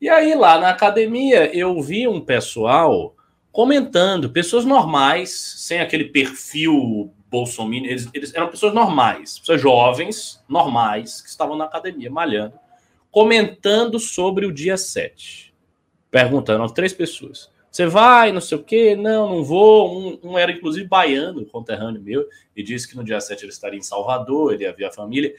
E 0.00 0.08
aí, 0.08 0.34
lá 0.34 0.58
na 0.58 0.70
academia, 0.70 1.54
eu 1.54 1.80
vi 1.82 2.08
um 2.08 2.20
pessoal 2.20 3.14
comentando, 3.52 4.30
pessoas 4.30 4.64
normais, 4.64 5.30
sem 5.58 5.80
aquele 5.80 6.04
perfil 6.04 7.12
bolsominion, 7.28 7.88
eles, 7.90 8.08
eles, 8.12 8.34
eram 8.34 8.48
pessoas 8.48 8.74
normais, 8.74 9.38
pessoas 9.38 9.60
jovens, 9.60 10.42
normais, 10.48 11.20
que 11.20 11.28
estavam 11.28 11.56
na 11.56 11.64
academia 11.64 12.10
malhando, 12.10 12.54
comentando 13.10 13.98
sobre 13.98 14.46
o 14.46 14.52
dia 14.52 14.76
7. 14.76 15.54
Perguntando, 16.10 16.68
três 16.72 16.92
pessoas. 16.92 17.50
Você 17.70 17.86
vai, 17.86 18.32
não 18.32 18.40
sei 18.40 18.58
o 18.58 18.62
quê? 18.62 18.96
Não, 18.96 19.28
não 19.28 19.44
vou. 19.44 19.96
Um, 19.96 20.18
um, 20.30 20.38
era 20.38 20.50
inclusive 20.50 20.88
baiano, 20.88 21.46
conterrâneo 21.46 22.02
meu, 22.02 22.26
e 22.56 22.62
disse 22.62 22.88
que 22.88 22.96
no 22.96 23.04
dia 23.04 23.20
7 23.20 23.44
ele 23.44 23.52
estaria 23.52 23.78
em 23.78 23.82
Salvador, 23.82 24.52
ele 24.52 24.64
ia 24.64 24.72
ver 24.72 24.86
a 24.86 24.92
família. 24.92 25.32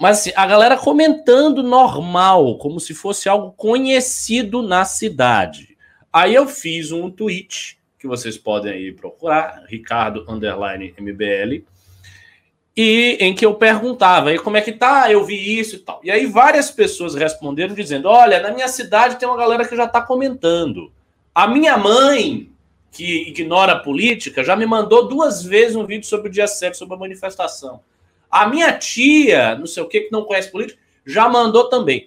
Mas 0.00 0.20
assim, 0.20 0.32
a 0.34 0.46
galera 0.46 0.76
comentando 0.76 1.62
normal, 1.62 2.56
como 2.58 2.80
se 2.80 2.94
fosse 2.94 3.28
algo 3.28 3.52
conhecido 3.52 4.62
na 4.62 4.84
cidade. 4.84 5.76
Aí 6.12 6.34
eu 6.34 6.46
fiz 6.46 6.90
um 6.90 7.10
tweet 7.10 7.78
que 7.98 8.06
vocês 8.06 8.36
podem 8.38 8.72
aí 8.72 8.92
procurar, 8.92 9.64
Ricardo 9.68 10.24
underline 10.28 10.94
MBL, 10.98 11.64
e 12.76 13.16
em 13.20 13.34
que 13.34 13.46
eu 13.46 13.54
perguntava 13.54 14.30
aí 14.30 14.38
como 14.38 14.56
é 14.56 14.60
que 14.60 14.72
tá, 14.72 15.10
eu 15.10 15.24
vi 15.24 15.58
isso 15.58 15.76
e 15.76 15.78
tal. 15.78 16.00
E 16.02 16.10
aí 16.10 16.26
várias 16.26 16.70
pessoas 16.70 17.14
responderam 17.14 17.74
dizendo: 17.74 18.08
"Olha, 18.08 18.40
na 18.40 18.50
minha 18.50 18.68
cidade 18.68 19.16
tem 19.16 19.28
uma 19.28 19.36
galera 19.36 19.66
que 19.66 19.76
já 19.76 19.84
está 19.84 20.02
comentando. 20.02 20.92
A 21.34 21.48
minha 21.48 21.76
mãe, 21.76 22.48
que 22.92 23.28
ignora 23.28 23.72
a 23.72 23.80
política, 23.80 24.44
já 24.44 24.54
me 24.54 24.64
mandou 24.64 25.08
duas 25.08 25.42
vezes 25.42 25.74
um 25.74 25.84
vídeo 25.84 26.06
sobre 26.06 26.28
o 26.28 26.30
dia 26.30 26.46
7, 26.46 26.76
sobre 26.76 26.94
a 26.94 26.98
manifestação. 26.98 27.80
A 28.30 28.46
minha 28.46 28.72
tia, 28.78 29.56
não 29.56 29.66
sei 29.66 29.82
o 29.82 29.88
que, 29.88 30.02
que 30.02 30.12
não 30.12 30.24
conhece 30.24 30.52
política, 30.52 30.80
já 31.04 31.28
mandou 31.28 31.68
também. 31.68 32.06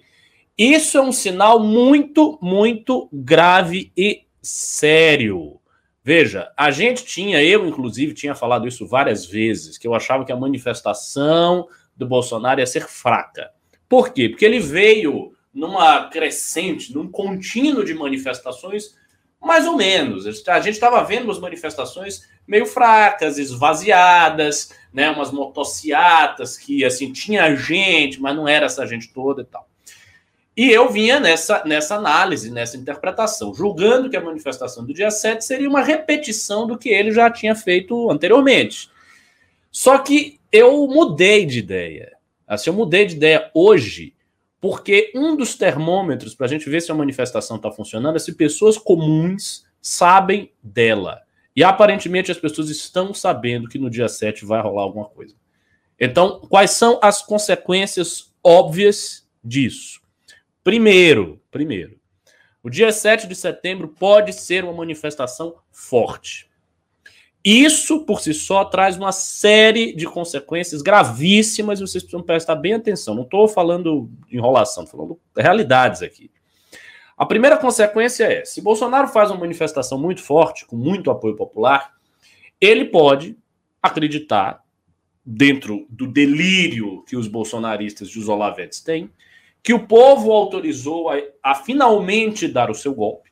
Isso 0.56 0.96
é 0.96 1.02
um 1.02 1.12
sinal 1.12 1.60
muito, 1.60 2.38
muito 2.40 3.06
grave 3.12 3.92
e 3.94 4.22
sério. 4.40 5.60
Veja, 6.02 6.50
a 6.56 6.70
gente 6.70 7.04
tinha, 7.04 7.42
eu 7.44 7.66
inclusive 7.66 8.14
tinha 8.14 8.34
falado 8.34 8.66
isso 8.66 8.86
várias 8.86 9.26
vezes, 9.26 9.76
que 9.76 9.86
eu 9.86 9.94
achava 9.94 10.24
que 10.24 10.32
a 10.32 10.36
manifestação 10.36 11.68
do 11.94 12.06
Bolsonaro 12.06 12.60
ia 12.60 12.66
ser 12.66 12.88
fraca. 12.88 13.50
Por 13.86 14.10
quê? 14.10 14.30
Porque 14.30 14.46
ele 14.46 14.58
veio 14.58 15.32
numa 15.52 16.08
crescente, 16.08 16.94
num 16.94 17.10
contínuo 17.10 17.84
de 17.84 17.92
manifestações 17.92 18.96
mais 19.40 19.66
ou 19.66 19.76
menos. 19.76 20.26
A 20.26 20.60
gente 20.60 20.74
estava 20.74 21.02
vendo 21.04 21.24
umas 21.24 21.38
manifestações 21.38 22.28
meio 22.46 22.66
fracas, 22.66 23.38
esvaziadas, 23.38 24.72
né? 24.92 25.10
Umas 25.10 25.30
motociatas 25.30 26.56
que 26.56 26.84
assim 26.84 27.12
tinha 27.12 27.54
gente, 27.54 28.20
mas 28.20 28.34
não 28.34 28.48
era 28.48 28.66
essa 28.66 28.86
gente 28.86 29.12
toda 29.12 29.42
e 29.42 29.44
tal. 29.44 29.68
E 30.56 30.72
eu 30.72 30.90
vinha 30.90 31.20
nessa, 31.20 31.62
nessa 31.64 31.94
análise, 31.94 32.50
nessa 32.50 32.76
interpretação, 32.76 33.54
julgando 33.54 34.10
que 34.10 34.16
a 34.16 34.20
manifestação 34.20 34.84
do 34.84 34.92
dia 34.92 35.08
7 35.08 35.44
seria 35.44 35.68
uma 35.68 35.82
repetição 35.82 36.66
do 36.66 36.76
que 36.76 36.88
ele 36.88 37.12
já 37.12 37.30
tinha 37.30 37.54
feito 37.54 38.10
anteriormente. 38.10 38.90
Só 39.70 39.98
que 39.98 40.40
eu 40.50 40.88
mudei 40.88 41.46
de 41.46 41.60
ideia. 41.60 42.16
Assim, 42.44 42.70
eu 42.70 42.74
mudei 42.74 43.06
de 43.06 43.14
ideia 43.14 43.48
hoje, 43.54 44.14
Porque 44.60 45.12
um 45.14 45.36
dos 45.36 45.54
termômetros 45.54 46.34
para 46.34 46.46
a 46.46 46.48
gente 46.48 46.68
ver 46.68 46.80
se 46.80 46.90
a 46.90 46.94
manifestação 46.94 47.56
está 47.56 47.70
funcionando 47.70 48.16
é 48.16 48.18
se 48.18 48.34
pessoas 48.34 48.76
comuns 48.76 49.66
sabem 49.80 50.52
dela. 50.62 51.22
E 51.54 51.62
aparentemente 51.62 52.30
as 52.30 52.38
pessoas 52.38 52.68
estão 52.68 53.14
sabendo 53.14 53.68
que 53.68 53.78
no 53.78 53.90
dia 53.90 54.08
7 54.08 54.44
vai 54.44 54.60
rolar 54.60 54.82
alguma 54.82 55.06
coisa. 55.06 55.34
Então, 55.98 56.40
quais 56.48 56.72
são 56.72 56.98
as 57.02 57.22
consequências 57.22 58.32
óbvias 58.42 59.28
disso? 59.42 60.00
Primeiro, 60.62 61.40
primeiro, 61.50 61.98
o 62.62 62.70
dia 62.70 62.92
7 62.92 63.26
de 63.26 63.34
setembro 63.34 63.88
pode 63.88 64.32
ser 64.32 64.64
uma 64.64 64.72
manifestação 64.72 65.56
forte. 65.70 66.47
Isso, 67.44 68.04
por 68.04 68.20
si 68.20 68.34
só, 68.34 68.64
traz 68.64 68.96
uma 68.96 69.12
série 69.12 69.94
de 69.94 70.06
consequências 70.06 70.82
gravíssimas 70.82 71.78
e 71.78 71.82
vocês 71.82 72.02
precisam 72.02 72.22
prestar 72.22 72.56
bem 72.56 72.74
atenção. 72.74 73.14
Não 73.14 73.22
estou 73.22 73.46
falando 73.46 74.10
enrolação, 74.30 74.84
estou 74.84 74.98
falando 74.98 75.20
realidades 75.36 76.02
aqui. 76.02 76.30
A 77.16 77.24
primeira 77.24 77.56
consequência 77.56 78.24
é: 78.24 78.44
se 78.44 78.60
Bolsonaro 78.60 79.08
faz 79.08 79.30
uma 79.30 79.40
manifestação 79.40 79.98
muito 79.98 80.22
forte, 80.22 80.66
com 80.66 80.76
muito 80.76 81.10
apoio 81.10 81.36
popular, 81.36 81.94
ele 82.60 82.84
pode 82.84 83.36
acreditar, 83.82 84.62
dentro 85.30 85.86
do 85.90 86.06
delírio 86.06 87.02
que 87.02 87.14
os 87.14 87.28
bolsonaristas 87.28 88.08
e 88.08 88.18
os 88.18 88.28
olavetes 88.28 88.80
têm, 88.80 89.10
que 89.62 89.74
o 89.74 89.86
povo 89.86 90.32
autorizou 90.32 91.10
a, 91.10 91.16
a 91.42 91.54
finalmente 91.54 92.48
dar 92.48 92.70
o 92.70 92.74
seu 92.74 92.94
golpe, 92.94 93.27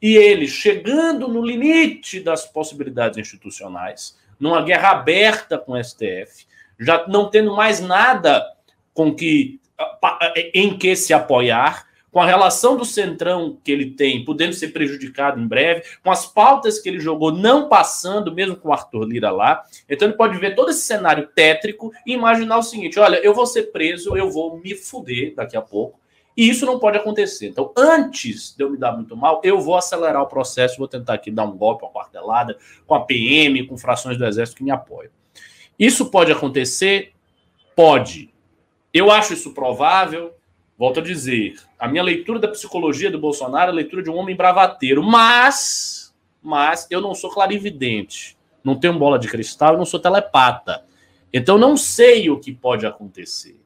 e 0.00 0.16
ele, 0.16 0.48
chegando 0.48 1.28
no 1.28 1.44
limite 1.44 2.20
das 2.20 2.46
possibilidades 2.46 3.18
institucionais, 3.18 4.16
numa 4.38 4.62
guerra 4.62 4.90
aberta 4.90 5.58
com 5.58 5.72
o 5.72 5.84
STF, 5.84 6.46
já 6.78 7.06
não 7.06 7.28
tendo 7.28 7.54
mais 7.54 7.80
nada 7.80 8.42
com 8.94 9.14
que, 9.14 9.60
em 10.54 10.76
que 10.78 10.96
se 10.96 11.12
apoiar, 11.12 11.86
com 12.10 12.20
a 12.20 12.26
relação 12.26 12.76
do 12.76 12.84
Centrão 12.84 13.58
que 13.62 13.70
ele 13.70 13.92
tem, 13.92 14.24
podendo 14.24 14.52
ser 14.52 14.68
prejudicado 14.68 15.40
em 15.40 15.46
breve, 15.46 15.84
com 16.02 16.10
as 16.10 16.26
pautas 16.26 16.78
que 16.80 16.88
ele 16.88 16.98
jogou 16.98 17.30
não 17.30 17.68
passando, 17.68 18.34
mesmo 18.34 18.56
com 18.56 18.68
o 18.68 18.72
Arthur 18.72 19.04
Lira 19.04 19.30
lá. 19.30 19.62
Então 19.88 20.08
ele 20.08 20.16
pode 20.16 20.36
ver 20.38 20.54
todo 20.54 20.70
esse 20.70 20.80
cenário 20.80 21.28
tétrico 21.28 21.92
e 22.04 22.12
imaginar 22.12 22.58
o 22.58 22.62
seguinte: 22.62 22.98
olha, 22.98 23.16
eu 23.18 23.32
vou 23.32 23.46
ser 23.46 23.70
preso, 23.70 24.16
eu 24.16 24.30
vou 24.30 24.58
me 24.58 24.74
fuder 24.74 25.34
daqui 25.34 25.56
a 25.56 25.62
pouco. 25.62 25.99
E 26.36 26.48
isso 26.48 26.64
não 26.64 26.78
pode 26.78 26.96
acontecer. 26.96 27.48
Então, 27.48 27.72
antes 27.76 28.54
de 28.56 28.64
eu 28.64 28.70
me 28.70 28.78
dar 28.78 28.92
muito 28.92 29.16
mal, 29.16 29.40
eu 29.44 29.60
vou 29.60 29.76
acelerar 29.76 30.22
o 30.22 30.26
processo, 30.26 30.78
vou 30.78 30.88
tentar 30.88 31.14
aqui 31.14 31.30
dar 31.30 31.44
um 31.44 31.56
golpe, 31.56 31.84
uma 31.84 31.90
quartelada, 31.90 32.56
com 32.86 32.94
a 32.94 33.04
PM, 33.04 33.66
com 33.66 33.76
frações 33.76 34.16
do 34.16 34.24
Exército 34.24 34.58
que 34.58 34.64
me 34.64 34.70
apoiam. 34.70 35.10
Isso 35.78 36.10
pode 36.10 36.30
acontecer? 36.30 37.12
Pode. 37.74 38.32
Eu 38.92 39.10
acho 39.10 39.34
isso 39.34 39.52
provável, 39.52 40.34
Volto 40.80 41.00
a 41.00 41.02
dizer, 41.02 41.56
a 41.78 41.86
minha 41.86 42.02
leitura 42.02 42.38
da 42.38 42.48
psicologia 42.48 43.10
do 43.10 43.18
Bolsonaro 43.18 43.68
é 43.68 43.70
a 43.70 43.74
leitura 43.74 44.02
de 44.02 44.08
um 44.08 44.16
homem 44.16 44.34
bravateiro, 44.34 45.02
mas, 45.02 46.10
mas 46.42 46.86
eu 46.90 47.02
não 47.02 47.14
sou 47.14 47.28
clarividente, 47.28 48.34
não 48.64 48.74
tenho 48.74 48.98
bola 48.98 49.18
de 49.18 49.28
cristal, 49.28 49.74
eu 49.74 49.78
não 49.78 49.84
sou 49.84 50.00
telepata. 50.00 50.82
Então 51.30 51.58
não 51.58 51.76
sei 51.76 52.30
o 52.30 52.40
que 52.40 52.50
pode 52.50 52.86
acontecer. 52.86 53.59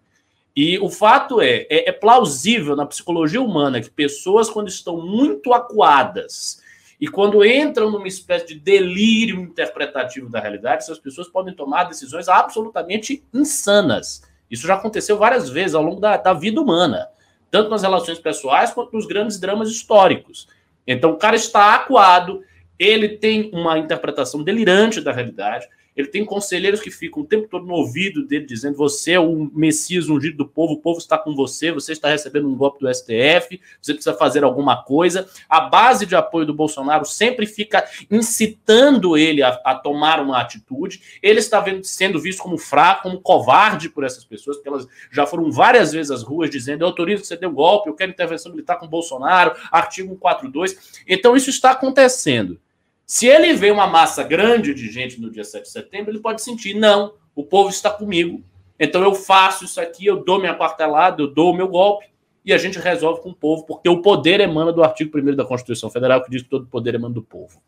E 0.57 0.79
o 0.79 0.89
fato 0.89 1.41
é, 1.41 1.67
é, 1.69 1.89
é 1.89 1.93
plausível 1.93 2.77
na 2.77 2.87
psicologia 2.87 3.43
humana 3.43 3.81
que 3.81 3.91
pessoas, 3.91 4.49
quando 4.49 4.69
estão 4.69 5.05
muito 5.05 5.53
acuadas 5.53 6.63
e 7.01 7.09
quando 7.09 7.45
entram 7.45 7.91
numa 7.91 8.07
espécie 8.07 8.47
de 8.47 8.55
delírio 8.61 9.41
interpretativo 9.41 10.31
da 10.31 10.41
realidade, 10.41 10.85
essas 10.85 10.99
pessoas 10.99 11.29
podem 11.29 11.55
tomar 11.55 11.85
decisões 11.85 12.29
absolutamente 12.29 13.25
insanas 13.35 14.23
isso 14.51 14.67
já 14.67 14.75
aconteceu 14.75 15.17
várias 15.19 15.49
vezes 15.49 15.75
ao 15.75 15.83
longo 15.83 16.01
da, 16.01 16.17
da 16.17 16.33
vida 16.33 16.61
humana, 16.61 17.09
tanto 17.51 17.71
nas 17.71 17.83
relações 17.83 18.19
pessoais 18.19 18.73
quanto 18.73 18.93
nos 18.93 19.07
grandes 19.07 19.39
dramas 19.39 19.69
históricos. 19.69 20.49
Então, 20.87 21.11
o 21.11 21.17
cara 21.17 21.37
está 21.37 21.75
acuado, 21.75 22.43
ele 22.79 23.09
tem 23.09 23.51
uma 23.53 23.79
interpretação 23.79 24.43
delirante 24.43 25.01
da 25.01 25.13
realidade, 25.13 25.67
ele 25.97 26.09
tem 26.09 26.25
conselheiros 26.25 26.81
que 26.81 26.91
ficam 26.91 27.23
o 27.23 27.27
tempo 27.27 27.47
todo 27.49 27.67
no 27.67 27.75
ouvido 27.75 28.27
dele, 28.27 28.47
dizendo: 28.47 28.77
você 28.77 29.13
é 29.13 29.21
o 29.21 29.51
Messias 29.55 30.09
ungido 30.09 30.37
do 30.37 30.49
povo, 30.49 30.75
o 30.75 30.81
povo 30.81 30.99
está 30.99 31.17
com 31.17 31.35
você, 31.35 31.71
você 31.71 31.93
está 31.93 32.09
recebendo 32.09 32.49
um 32.49 32.57
golpe 32.57 32.81
do 32.81 32.93
STF, 32.93 33.61
você 33.81 33.95
precisa 33.95 34.15
fazer 34.15 34.43
alguma 34.43 34.83
coisa. 34.83 35.29
A 35.49 35.61
base 35.61 36.05
de 36.05 36.17
apoio 36.17 36.47
do 36.47 36.55
Bolsonaro 36.55 37.05
sempre 37.05 37.47
fica 37.47 37.85
incitando 38.11 39.17
ele 39.17 39.43
a, 39.43 39.61
a 39.65 39.75
tomar 39.75 40.21
uma 40.21 40.41
atitude. 40.41 41.01
Ele 41.23 41.39
está 41.39 41.61
vendo, 41.61 41.85
sendo 41.85 42.21
visto 42.21 42.43
como 42.43 42.59
fraco, 42.59 43.03
como 43.03 43.21
covarde 43.21 43.89
por 43.89 44.05
essas 44.05 44.25
pessoas, 44.25 44.57
porque 44.57 44.69
elas 44.69 44.89
já 45.13 45.27
foram 45.27 45.51
várias 45.53 45.93
vezes 45.93 46.11
às 46.11 46.23
ruas 46.23 46.51
dizendo: 46.51 46.83
eu 46.83 46.89
autorizo 46.89 47.23
que 47.23 47.29
você 47.29 47.45
um 47.45 47.53
golpe, 47.53 47.89
eu 47.89 47.95
quero 47.95 48.11
intervenção 48.11 48.51
militar 48.51 48.79
com 48.79 48.87
o 48.87 48.89
Bolsonaro, 48.89 49.55
artigo 49.71 50.09
142. 50.09 51.03
Então, 51.07 51.37
isso 51.37 51.51
está 51.51 51.71
acontecendo. 51.73 52.59
Se 53.07 53.27
ele 53.27 53.53
vê 53.55 53.71
uma 53.71 53.87
massa 53.87 54.23
grande 54.23 54.73
de 54.73 54.91
gente 54.91 55.21
no 55.21 55.31
dia 55.31 55.45
7 55.45 55.63
de 55.63 55.71
setembro, 55.71 56.11
ele 56.11 56.21
pode 56.21 56.43
sentir, 56.43 56.75
não, 56.75 57.15
o 57.35 57.45
povo 57.45 57.69
está 57.69 57.91
comigo. 57.91 58.43
Então 58.79 59.03
eu 59.03 59.15
faço 59.15 59.65
isso 59.65 59.81
aqui, 59.81 60.07
eu 60.07 60.25
dou 60.25 60.39
minha 60.39 60.55
quartelada, 60.55 61.23
eu 61.23 61.29
dou 61.29 61.53
o 61.53 61.57
meu 61.57 61.69
golpe, 61.69 62.07
e 62.45 62.53
a 62.53 62.59
gente 62.59 62.79
resolve 62.79 63.23
com 63.23 63.31
o 63.31 63.35
povo, 63.35 63.65
porque 63.65 63.89
o 63.89 64.03
poder 64.03 64.41
emana 64.41 64.73
do 64.73 64.83
artigo 64.83 65.19
1 65.19 65.35
da 65.35 65.45
Constituição 65.45 65.91
Federal, 65.91 66.23
que 66.23 66.31
diz 66.31 66.43
que 66.43 66.49
todo 66.49 66.67
poder 66.67 66.95
emana 66.95 67.15
do 67.15 67.23
povo. 67.23 67.63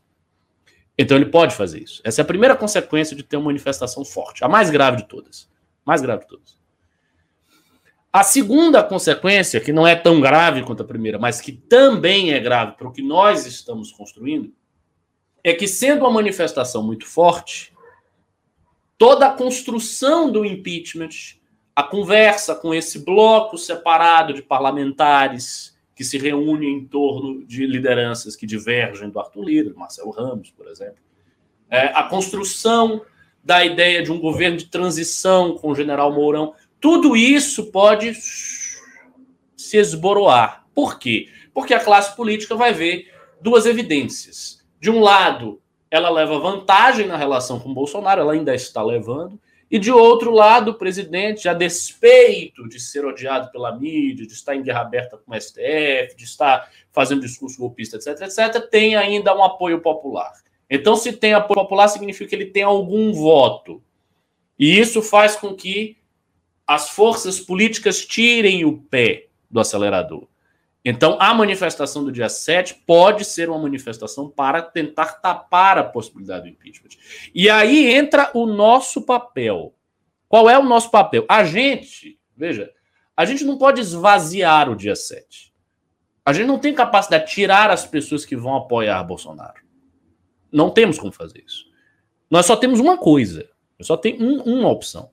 Então 0.98 1.16
ele 1.16 1.26
pode 1.26 1.54
fazer 1.54 1.82
isso. 1.82 2.00
Essa 2.04 2.22
é 2.22 2.22
a 2.22 2.26
primeira 2.26 2.56
consequência 2.56 3.14
de 3.14 3.22
ter 3.22 3.36
uma 3.36 3.46
manifestação 3.46 4.04
forte, 4.04 4.44
a 4.44 4.48
mais 4.48 4.70
grave 4.70 4.98
de 4.98 5.08
todas. 5.08 5.48
Mais 5.84 6.00
grave 6.00 6.22
de 6.22 6.28
todas. 6.28 6.56
A 8.12 8.22
segunda 8.22 8.82
consequência, 8.82 9.60
que 9.60 9.72
não 9.72 9.86
é 9.86 9.94
tão 9.94 10.20
grave 10.20 10.62
quanto 10.62 10.82
a 10.82 10.86
primeira, 10.86 11.18
mas 11.18 11.40
que 11.40 11.52
também 11.52 12.32
é 12.32 12.40
grave 12.40 12.72
para 12.72 12.88
o 12.88 12.92
que 12.92 13.02
nós 13.02 13.44
estamos 13.44 13.92
construindo, 13.92 14.52
é 15.46 15.54
que, 15.54 15.68
sendo 15.68 16.00
uma 16.00 16.10
manifestação 16.10 16.82
muito 16.82 17.06
forte, 17.06 17.72
toda 18.98 19.28
a 19.28 19.32
construção 19.32 20.28
do 20.28 20.44
impeachment, 20.44 21.36
a 21.74 21.84
conversa 21.84 22.52
com 22.52 22.74
esse 22.74 22.98
bloco 22.98 23.56
separado 23.56 24.34
de 24.34 24.42
parlamentares 24.42 25.78
que 25.94 26.02
se 26.02 26.18
reúne 26.18 26.66
em 26.66 26.84
torno 26.84 27.46
de 27.46 27.64
lideranças 27.64 28.34
que 28.34 28.44
divergem 28.44 29.08
do 29.08 29.20
Arthur 29.20 29.44
Lira, 29.44 29.70
do 29.70 29.78
Marcelo 29.78 30.10
Ramos, 30.10 30.50
por 30.50 30.66
exemplo, 30.66 30.98
é, 31.70 31.92
a 31.94 32.02
construção 32.02 33.02
da 33.44 33.64
ideia 33.64 34.02
de 34.02 34.10
um 34.10 34.18
governo 34.18 34.56
de 34.56 34.66
transição 34.66 35.56
com 35.56 35.70
o 35.70 35.76
general 35.76 36.12
Mourão, 36.12 36.54
tudo 36.80 37.16
isso 37.16 37.70
pode 37.70 38.14
se 39.56 39.76
esboroar. 39.76 40.66
Por 40.74 40.98
quê? 40.98 41.28
Porque 41.54 41.72
a 41.72 41.78
classe 41.78 42.16
política 42.16 42.56
vai 42.56 42.72
ver 42.72 43.14
duas 43.40 43.64
evidências 43.64 44.65
de 44.86 44.90
um 44.90 45.00
lado, 45.00 45.60
ela 45.90 46.08
leva 46.08 46.38
vantagem 46.38 47.08
na 47.08 47.16
relação 47.16 47.58
com 47.58 47.74
Bolsonaro, 47.74 48.20
ela 48.20 48.34
ainda 48.34 48.54
está 48.54 48.84
levando, 48.84 49.36
e 49.68 49.80
de 49.80 49.90
outro 49.90 50.30
lado, 50.30 50.70
o 50.70 50.74
presidente, 50.74 51.48
a 51.48 51.52
despeito 51.52 52.68
de 52.68 52.78
ser 52.78 53.04
odiado 53.04 53.50
pela 53.50 53.76
mídia, 53.76 54.24
de 54.24 54.32
estar 54.32 54.54
em 54.54 54.62
guerra 54.62 54.82
aberta 54.82 55.16
com 55.16 55.32
o 55.32 55.40
STF, 55.40 56.14
de 56.16 56.22
estar 56.22 56.70
fazendo 56.92 57.22
discurso 57.22 57.58
golpista, 57.58 57.96
etc., 57.96 58.28
etc., 58.28 58.70
tem 58.70 58.94
ainda 58.94 59.36
um 59.36 59.42
apoio 59.42 59.80
popular. 59.80 60.32
Então, 60.70 60.94
se 60.94 61.12
tem 61.12 61.34
apoio 61.34 61.62
popular, 61.62 61.88
significa 61.88 62.30
que 62.30 62.36
ele 62.36 62.46
tem 62.46 62.62
algum 62.62 63.12
voto. 63.12 63.82
E 64.56 64.78
isso 64.78 65.02
faz 65.02 65.34
com 65.34 65.52
que 65.52 65.96
as 66.64 66.90
forças 66.90 67.40
políticas 67.40 68.06
tirem 68.06 68.64
o 68.64 68.78
pé 68.78 69.26
do 69.50 69.58
acelerador. 69.58 70.28
Então, 70.88 71.16
a 71.18 71.34
manifestação 71.34 72.04
do 72.04 72.12
dia 72.12 72.28
7 72.28 72.84
pode 72.86 73.24
ser 73.24 73.50
uma 73.50 73.58
manifestação 73.58 74.30
para 74.30 74.62
tentar 74.62 75.14
tapar 75.14 75.76
a 75.76 75.82
possibilidade 75.82 76.44
do 76.44 76.48
impeachment. 76.48 76.90
E 77.34 77.50
aí 77.50 77.92
entra 77.92 78.30
o 78.32 78.46
nosso 78.46 79.02
papel. 79.02 79.74
Qual 80.28 80.48
é 80.48 80.56
o 80.56 80.62
nosso 80.62 80.88
papel? 80.92 81.26
A 81.28 81.42
gente, 81.42 82.20
veja, 82.36 82.72
a 83.16 83.24
gente 83.24 83.42
não 83.42 83.58
pode 83.58 83.80
esvaziar 83.80 84.70
o 84.70 84.76
dia 84.76 84.94
7. 84.94 85.52
A 86.24 86.32
gente 86.32 86.46
não 86.46 86.60
tem 86.60 86.72
capacidade 86.72 87.26
de 87.26 87.32
tirar 87.32 87.68
as 87.68 87.84
pessoas 87.84 88.24
que 88.24 88.36
vão 88.36 88.54
apoiar 88.54 89.02
Bolsonaro. 89.02 89.60
Não 90.52 90.70
temos 90.70 91.00
como 91.00 91.10
fazer 91.10 91.42
isso. 91.44 91.64
Nós 92.30 92.46
só 92.46 92.54
temos 92.54 92.78
uma 92.78 92.96
coisa. 92.96 93.50
Só 93.80 93.96
tem 93.96 94.22
um, 94.22 94.40
uma 94.40 94.68
opção. 94.68 95.10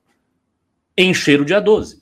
Encher 0.96 1.40
o 1.40 1.44
dia 1.44 1.60
12. 1.60 2.00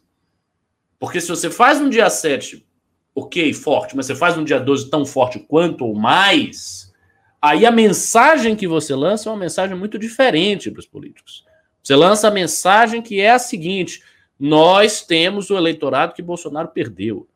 Porque 0.99 1.23
se 1.23 1.29
você 1.29 1.49
faz 1.49 1.81
um 1.81 1.89
dia 1.89 2.11
7 2.11 2.71
ok, 3.15 3.53
forte, 3.53 3.97
mas 3.97 4.07
você 4.07 4.15
faz 4.15 4.37
um 4.37 4.45
dia 4.45 4.59
12 4.59 4.91
tão 4.91 5.05
forte 5.05 5.39
quanto 5.39 5.85
ou 5.85 5.95
mais, 5.95 6.93
aí 7.41 7.67
a 7.67 7.71
mensagem 7.71 8.57
que 8.57 8.67
você 8.67 8.95
lança 8.95 9.29
é 9.29 9.33
uma 9.33 9.39
mensagem 9.39 9.77
muito 9.77 9.99
diferente 9.99 10.71
para 10.71 10.81
os 10.81 10.87
políticos. 10.87 11.45
Você 11.83 11.97
lança 11.97 12.29
a 12.29 12.31
mensagem 12.31 13.03
que 13.03 13.21
é 13.21 13.33
a 13.33 13.39
seguinte: 13.39 14.03
nós 14.39 15.03
temos 15.03 15.51
o 15.51 15.57
eleitorado 15.57 16.15
que 16.15 16.23
Bolsonaro 16.23 16.69
perdeu. 16.69 17.29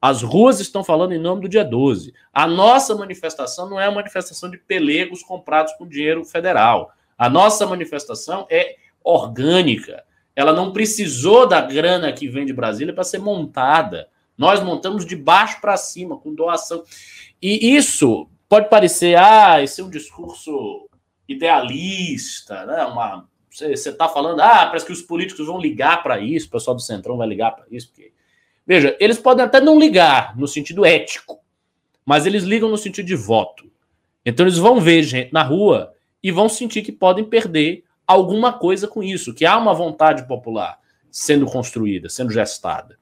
As 0.00 0.20
ruas 0.20 0.58
estão 0.58 0.82
falando 0.82 1.12
em 1.12 1.18
nome 1.18 1.42
do 1.42 1.48
dia 1.48 1.64
12. 1.64 2.12
A 2.32 2.44
nossa 2.46 2.92
manifestação 2.96 3.70
não 3.70 3.80
é 3.80 3.88
uma 3.88 3.96
manifestação 3.96 4.50
de 4.50 4.58
pelegos 4.58 5.22
comprados 5.22 5.72
com 5.74 5.86
dinheiro 5.86 6.24
federal. 6.24 6.92
A 7.16 7.30
nossa 7.30 7.64
manifestação 7.64 8.44
é 8.50 8.74
orgânica. 9.04 10.02
Ela 10.34 10.52
não 10.52 10.72
precisou 10.72 11.46
da 11.46 11.60
grana 11.60 12.12
que 12.12 12.26
vem 12.26 12.44
de 12.44 12.52
Brasília 12.52 12.92
para 12.92 13.04
ser 13.04 13.18
montada. 13.18 14.08
Nós 14.36 14.62
montamos 14.62 15.04
de 15.04 15.16
baixo 15.16 15.60
para 15.60 15.76
cima, 15.76 16.18
com 16.18 16.34
doação. 16.34 16.82
E 17.40 17.74
isso 17.76 18.28
pode 18.48 18.68
parecer, 18.68 19.16
ah, 19.18 19.62
esse 19.62 19.80
é 19.80 19.84
um 19.84 19.90
discurso 19.90 20.88
idealista, 21.28 22.66
né? 22.66 22.84
Uma, 22.84 23.28
você 23.50 23.74
está 23.74 24.08
falando, 24.08 24.40
ah, 24.40 24.66
parece 24.66 24.86
que 24.86 24.92
os 24.92 25.02
políticos 25.02 25.46
vão 25.46 25.58
ligar 25.58 26.02
para 26.02 26.20
isso, 26.20 26.48
o 26.48 26.50
pessoal 26.50 26.74
do 26.74 26.82
Centrão 26.82 27.16
vai 27.16 27.28
ligar 27.28 27.52
para 27.52 27.66
isso. 27.70 27.88
Porque... 27.88 28.12
Veja, 28.66 28.96
eles 29.00 29.18
podem 29.18 29.44
até 29.44 29.60
não 29.60 29.78
ligar 29.78 30.36
no 30.36 30.46
sentido 30.46 30.84
ético, 30.84 31.40
mas 32.04 32.26
eles 32.26 32.44
ligam 32.44 32.68
no 32.68 32.76
sentido 32.78 33.06
de 33.06 33.16
voto. 33.16 33.70
Então 34.24 34.46
eles 34.46 34.58
vão 34.58 34.80
ver 34.80 35.02
gente 35.02 35.32
na 35.32 35.42
rua 35.42 35.92
e 36.22 36.30
vão 36.30 36.48
sentir 36.48 36.82
que 36.82 36.92
podem 36.92 37.24
perder 37.24 37.84
alguma 38.06 38.52
coisa 38.52 38.86
com 38.86 39.02
isso, 39.02 39.34
que 39.34 39.44
há 39.44 39.56
uma 39.58 39.74
vontade 39.74 40.26
popular 40.26 40.78
sendo 41.10 41.46
construída, 41.46 42.08
sendo 42.08 42.32
gestada. 42.32 42.98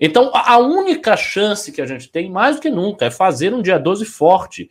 Então, 0.00 0.30
a 0.32 0.56
única 0.56 1.14
chance 1.14 1.70
que 1.70 1.82
a 1.82 1.86
gente 1.86 2.08
tem, 2.08 2.30
mais 2.30 2.56
do 2.56 2.62
que 2.62 2.70
nunca, 2.70 3.04
é 3.04 3.10
fazer 3.10 3.52
um 3.52 3.60
dia 3.60 3.78
12 3.78 4.06
forte. 4.06 4.70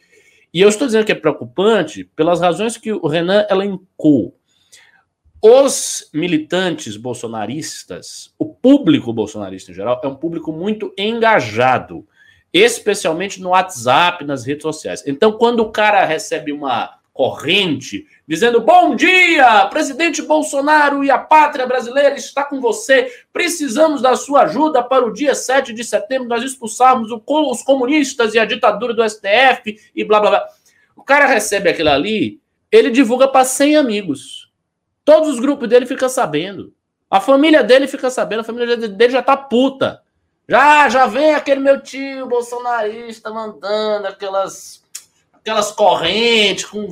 E 0.52 0.60
eu 0.60 0.68
estou 0.68 0.88
dizendo 0.88 1.06
que 1.06 1.12
é 1.12 1.16
preocupante 1.16 2.04
pelas 2.16 2.42
razões 2.42 2.76
que 2.76 2.92
o 2.92 3.08
Renan 3.08 3.46
elencou. 3.50 4.36
Os 5.42 6.10
militantes 6.12 6.98
bolsonaristas, 6.98 8.34
o 8.38 8.46
público 8.46 9.14
bolsonarista 9.14 9.72
em 9.72 9.76
geral, 9.76 10.02
é 10.04 10.08
um 10.08 10.16
público 10.16 10.52
muito 10.52 10.92
engajado, 10.98 12.06
especialmente 12.52 13.40
no 13.40 13.50
WhatsApp, 13.50 14.26
nas 14.26 14.44
redes 14.46 14.64
sociais. 14.64 15.04
Então, 15.06 15.32
quando 15.34 15.60
o 15.60 15.72
cara 15.72 16.04
recebe 16.04 16.52
uma 16.52 16.99
corrente, 17.20 18.08
dizendo: 18.26 18.62
Bom 18.62 18.96
dia, 18.96 19.66
presidente 19.66 20.22
Bolsonaro 20.22 21.04
e 21.04 21.12
a 21.12 21.18
pátria 21.18 21.68
brasileira 21.68 22.16
está 22.16 22.46
com 22.46 22.62
você. 22.62 23.12
Precisamos 23.34 24.02
da 24.02 24.16
sua 24.16 24.44
ajuda 24.44 24.82
para 24.82 25.06
o 25.06 25.12
dia 25.12 25.36
7 25.36 25.74
de 25.74 25.84
setembro 25.84 26.30
nós 26.30 26.42
expulsarmos 26.46 27.12
os 27.12 27.62
comunistas 27.62 28.36
e 28.36 28.40
a 28.40 28.46
ditadura 28.46 28.94
do 28.94 29.04
STF 29.04 29.78
e 29.94 30.06
blá 30.06 30.22
blá 30.22 30.30
blá. 30.30 30.48
O 30.96 31.04
cara 31.04 31.26
recebe 31.26 31.68
aquilo 31.68 31.90
ali, 31.90 32.40
ele 32.72 32.90
divulga 32.90 33.28
para 33.28 33.44
100 33.44 33.76
amigos. 33.76 34.50
Todos 35.04 35.28
os 35.28 35.42
grupos 35.42 35.68
dele 35.68 35.86
ficam 35.86 36.08
sabendo. 36.08 36.74
A 37.12 37.20
família 37.20 37.62
dele 37.62 37.86
fica 37.86 38.10
sabendo, 38.10 38.40
a 38.40 38.46
família 38.46 38.78
dele 38.78 39.12
já 39.12 39.22
tá 39.22 39.36
puta. 39.36 40.02
Já, 40.48 40.88
já 40.88 41.06
vem 41.06 41.36
aquele 41.36 41.60
meu 41.60 41.82
tio 41.82 42.28
bolsonarista 42.28 43.30
mandando 43.30 44.08
aquelas 44.08 44.88
aquelas 45.39 45.72
correntes 45.72 46.65
com, 46.65 46.88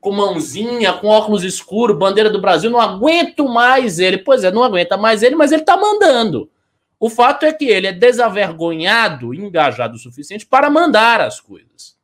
com 0.00 0.12
mãozinha, 0.12 0.92
com 0.94 1.08
óculos 1.08 1.44
escuros, 1.44 1.98
bandeira 1.98 2.30
do 2.30 2.40
Brasil, 2.40 2.70
não 2.70 2.80
aguento 2.80 3.48
mais 3.48 3.98
ele. 3.98 4.18
Pois 4.18 4.44
é, 4.44 4.50
não 4.50 4.64
aguenta 4.64 4.96
mais 4.96 5.22
ele, 5.22 5.34
mas 5.34 5.52
ele 5.52 5.62
tá 5.62 5.76
mandando. 5.76 6.50
O 6.98 7.10
fato 7.10 7.44
é 7.44 7.52
que 7.52 7.66
ele 7.66 7.86
é 7.86 7.92
desavergonhado, 7.92 9.34
engajado 9.34 9.96
o 9.96 9.98
suficiente 9.98 10.46
para 10.46 10.70
mandar 10.70 11.20
as 11.20 11.40
coisas. 11.40 11.96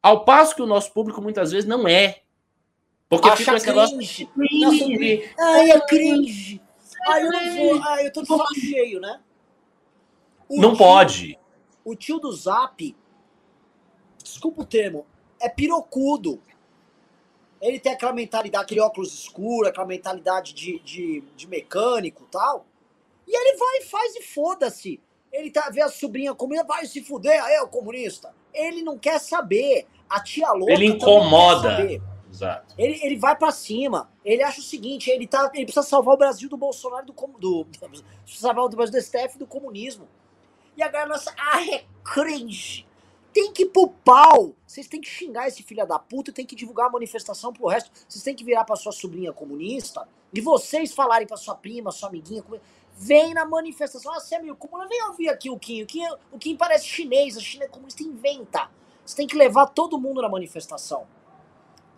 Ao 0.00 0.24
passo 0.24 0.54
que 0.54 0.62
o 0.62 0.66
nosso 0.66 0.92
público 0.92 1.20
muitas 1.20 1.52
vezes 1.52 1.68
não 1.68 1.86
é. 1.86 2.22
Porque 3.08 3.28
Acha 3.28 3.36
fica 3.36 3.56
esse 3.56 3.66
negócio. 3.66 3.96
Cringe. 3.96 5.30
Ai, 5.38 5.70
é 5.70 5.80
cringe. 5.80 6.62
Ai, 7.06 7.26
eu 7.26 7.32
não 7.32 7.56
vou. 7.56 7.82
Ai, 7.82 8.06
eu 8.06 8.12
tô 8.12 8.22
de 8.22 8.28
saco 8.28 8.54
cheio, 8.54 9.00
né? 9.00 9.20
O 10.48 10.60
não 10.60 10.70
tio, 10.70 10.78
pode. 10.78 11.38
O 11.84 11.94
tio 11.94 12.18
do 12.18 12.32
Zap 12.32 12.96
desculpa 14.22 14.62
o 14.62 14.66
termo, 14.66 15.06
é 15.40 15.48
pirocudo. 15.48 16.40
Ele 17.60 17.78
tem 17.78 17.92
aquela 17.92 18.12
mentalidade, 18.12 18.64
aquele 18.64 18.80
óculos 18.80 19.12
escuro, 19.12 19.68
aquela 19.68 19.86
mentalidade 19.86 20.52
de, 20.52 20.78
de, 20.80 21.20
de 21.36 21.46
mecânico 21.46 22.26
tal. 22.30 22.66
E 23.26 23.36
ele 23.36 23.56
vai 23.56 23.78
e 23.78 23.84
faz 23.84 24.16
e 24.16 24.22
foda-se. 24.22 25.00
Ele 25.32 25.50
tá, 25.50 25.70
vê 25.70 25.80
a 25.80 25.88
sobrinha 25.88 26.34
comunista, 26.34 26.66
vai 26.66 26.84
se 26.86 27.02
fuder, 27.02 27.42
aí 27.42 27.54
é 27.54 27.62
o 27.62 27.68
comunista. 27.68 28.34
Ele 28.52 28.82
não 28.82 28.98
quer 28.98 29.18
saber. 29.18 29.86
A 30.10 30.22
tia 30.22 30.52
louca. 30.52 30.74
Ele 30.74 30.86
incomoda. 30.88 31.78
Exato. 32.30 32.74
Ele, 32.76 33.00
ele 33.02 33.16
vai 33.16 33.34
para 33.34 33.50
cima. 33.50 34.10
Ele 34.22 34.42
acha 34.42 34.60
o 34.60 34.62
seguinte: 34.62 35.08
ele, 35.08 35.26
tá, 35.26 35.50
ele 35.54 35.64
precisa 35.64 35.86
salvar 35.86 36.14
o 36.14 36.18
Brasil 36.18 36.50
do 36.50 36.56
Bolsonaro 36.58 37.06
do, 37.06 37.14
do, 37.38 37.64
do 37.88 38.04
salvar 38.26 38.64
o 38.64 38.68
Brasil 38.68 38.92
do 38.92 39.00
STF 39.00 39.38
do 39.38 39.46
comunismo. 39.46 40.06
E 40.76 40.82
agora 40.82 41.06
nossa. 41.06 41.34
Ah, 41.38 41.64
é 41.66 41.84
cringe 42.04 42.86
tem 43.32 43.52
que 43.52 43.66
pro 43.66 43.88
pau. 43.88 44.54
Vocês 44.66 44.86
têm 44.86 45.00
que 45.00 45.08
xingar 45.08 45.48
esse 45.48 45.62
filho 45.62 45.86
da 45.86 45.98
puta, 45.98 46.32
tem 46.32 46.44
que 46.44 46.54
divulgar 46.54 46.86
a 46.86 46.90
manifestação 46.90 47.52
pro 47.52 47.66
resto. 47.66 47.90
Vocês 48.08 48.22
têm 48.22 48.34
que 48.34 48.44
virar 48.44 48.64
pra 48.64 48.76
sua 48.76 48.92
sobrinha 48.92 49.32
comunista 49.32 50.06
e 50.32 50.40
vocês 50.40 50.92
falarem 50.94 51.26
pra 51.26 51.36
sua 51.36 51.54
prima, 51.54 51.90
sua 51.90 52.08
amiguinha. 52.08 52.44
Vem 52.94 53.34
na 53.34 53.44
manifestação. 53.44 54.12
Ah, 54.12 54.20
você 54.20 54.36
é 54.36 54.38
meio 54.40 54.54
comunista, 54.54 54.88
vem 54.88 55.02
ouvir 55.08 55.28
aqui 55.28 55.50
o 55.50 55.58
Kim. 55.58 55.82
O 55.82 55.86
Kim, 55.86 56.04
o 56.30 56.38
Kim 56.38 56.56
parece 56.56 56.86
chinês, 56.86 57.36
a 57.36 57.40
China 57.40 57.64
é 57.64 57.68
comunista, 57.68 58.02
inventa. 58.02 58.70
Você 59.04 59.16
tem 59.16 59.26
que 59.26 59.36
levar 59.36 59.66
todo 59.66 59.98
mundo 59.98 60.22
na 60.22 60.28
manifestação. 60.28 61.06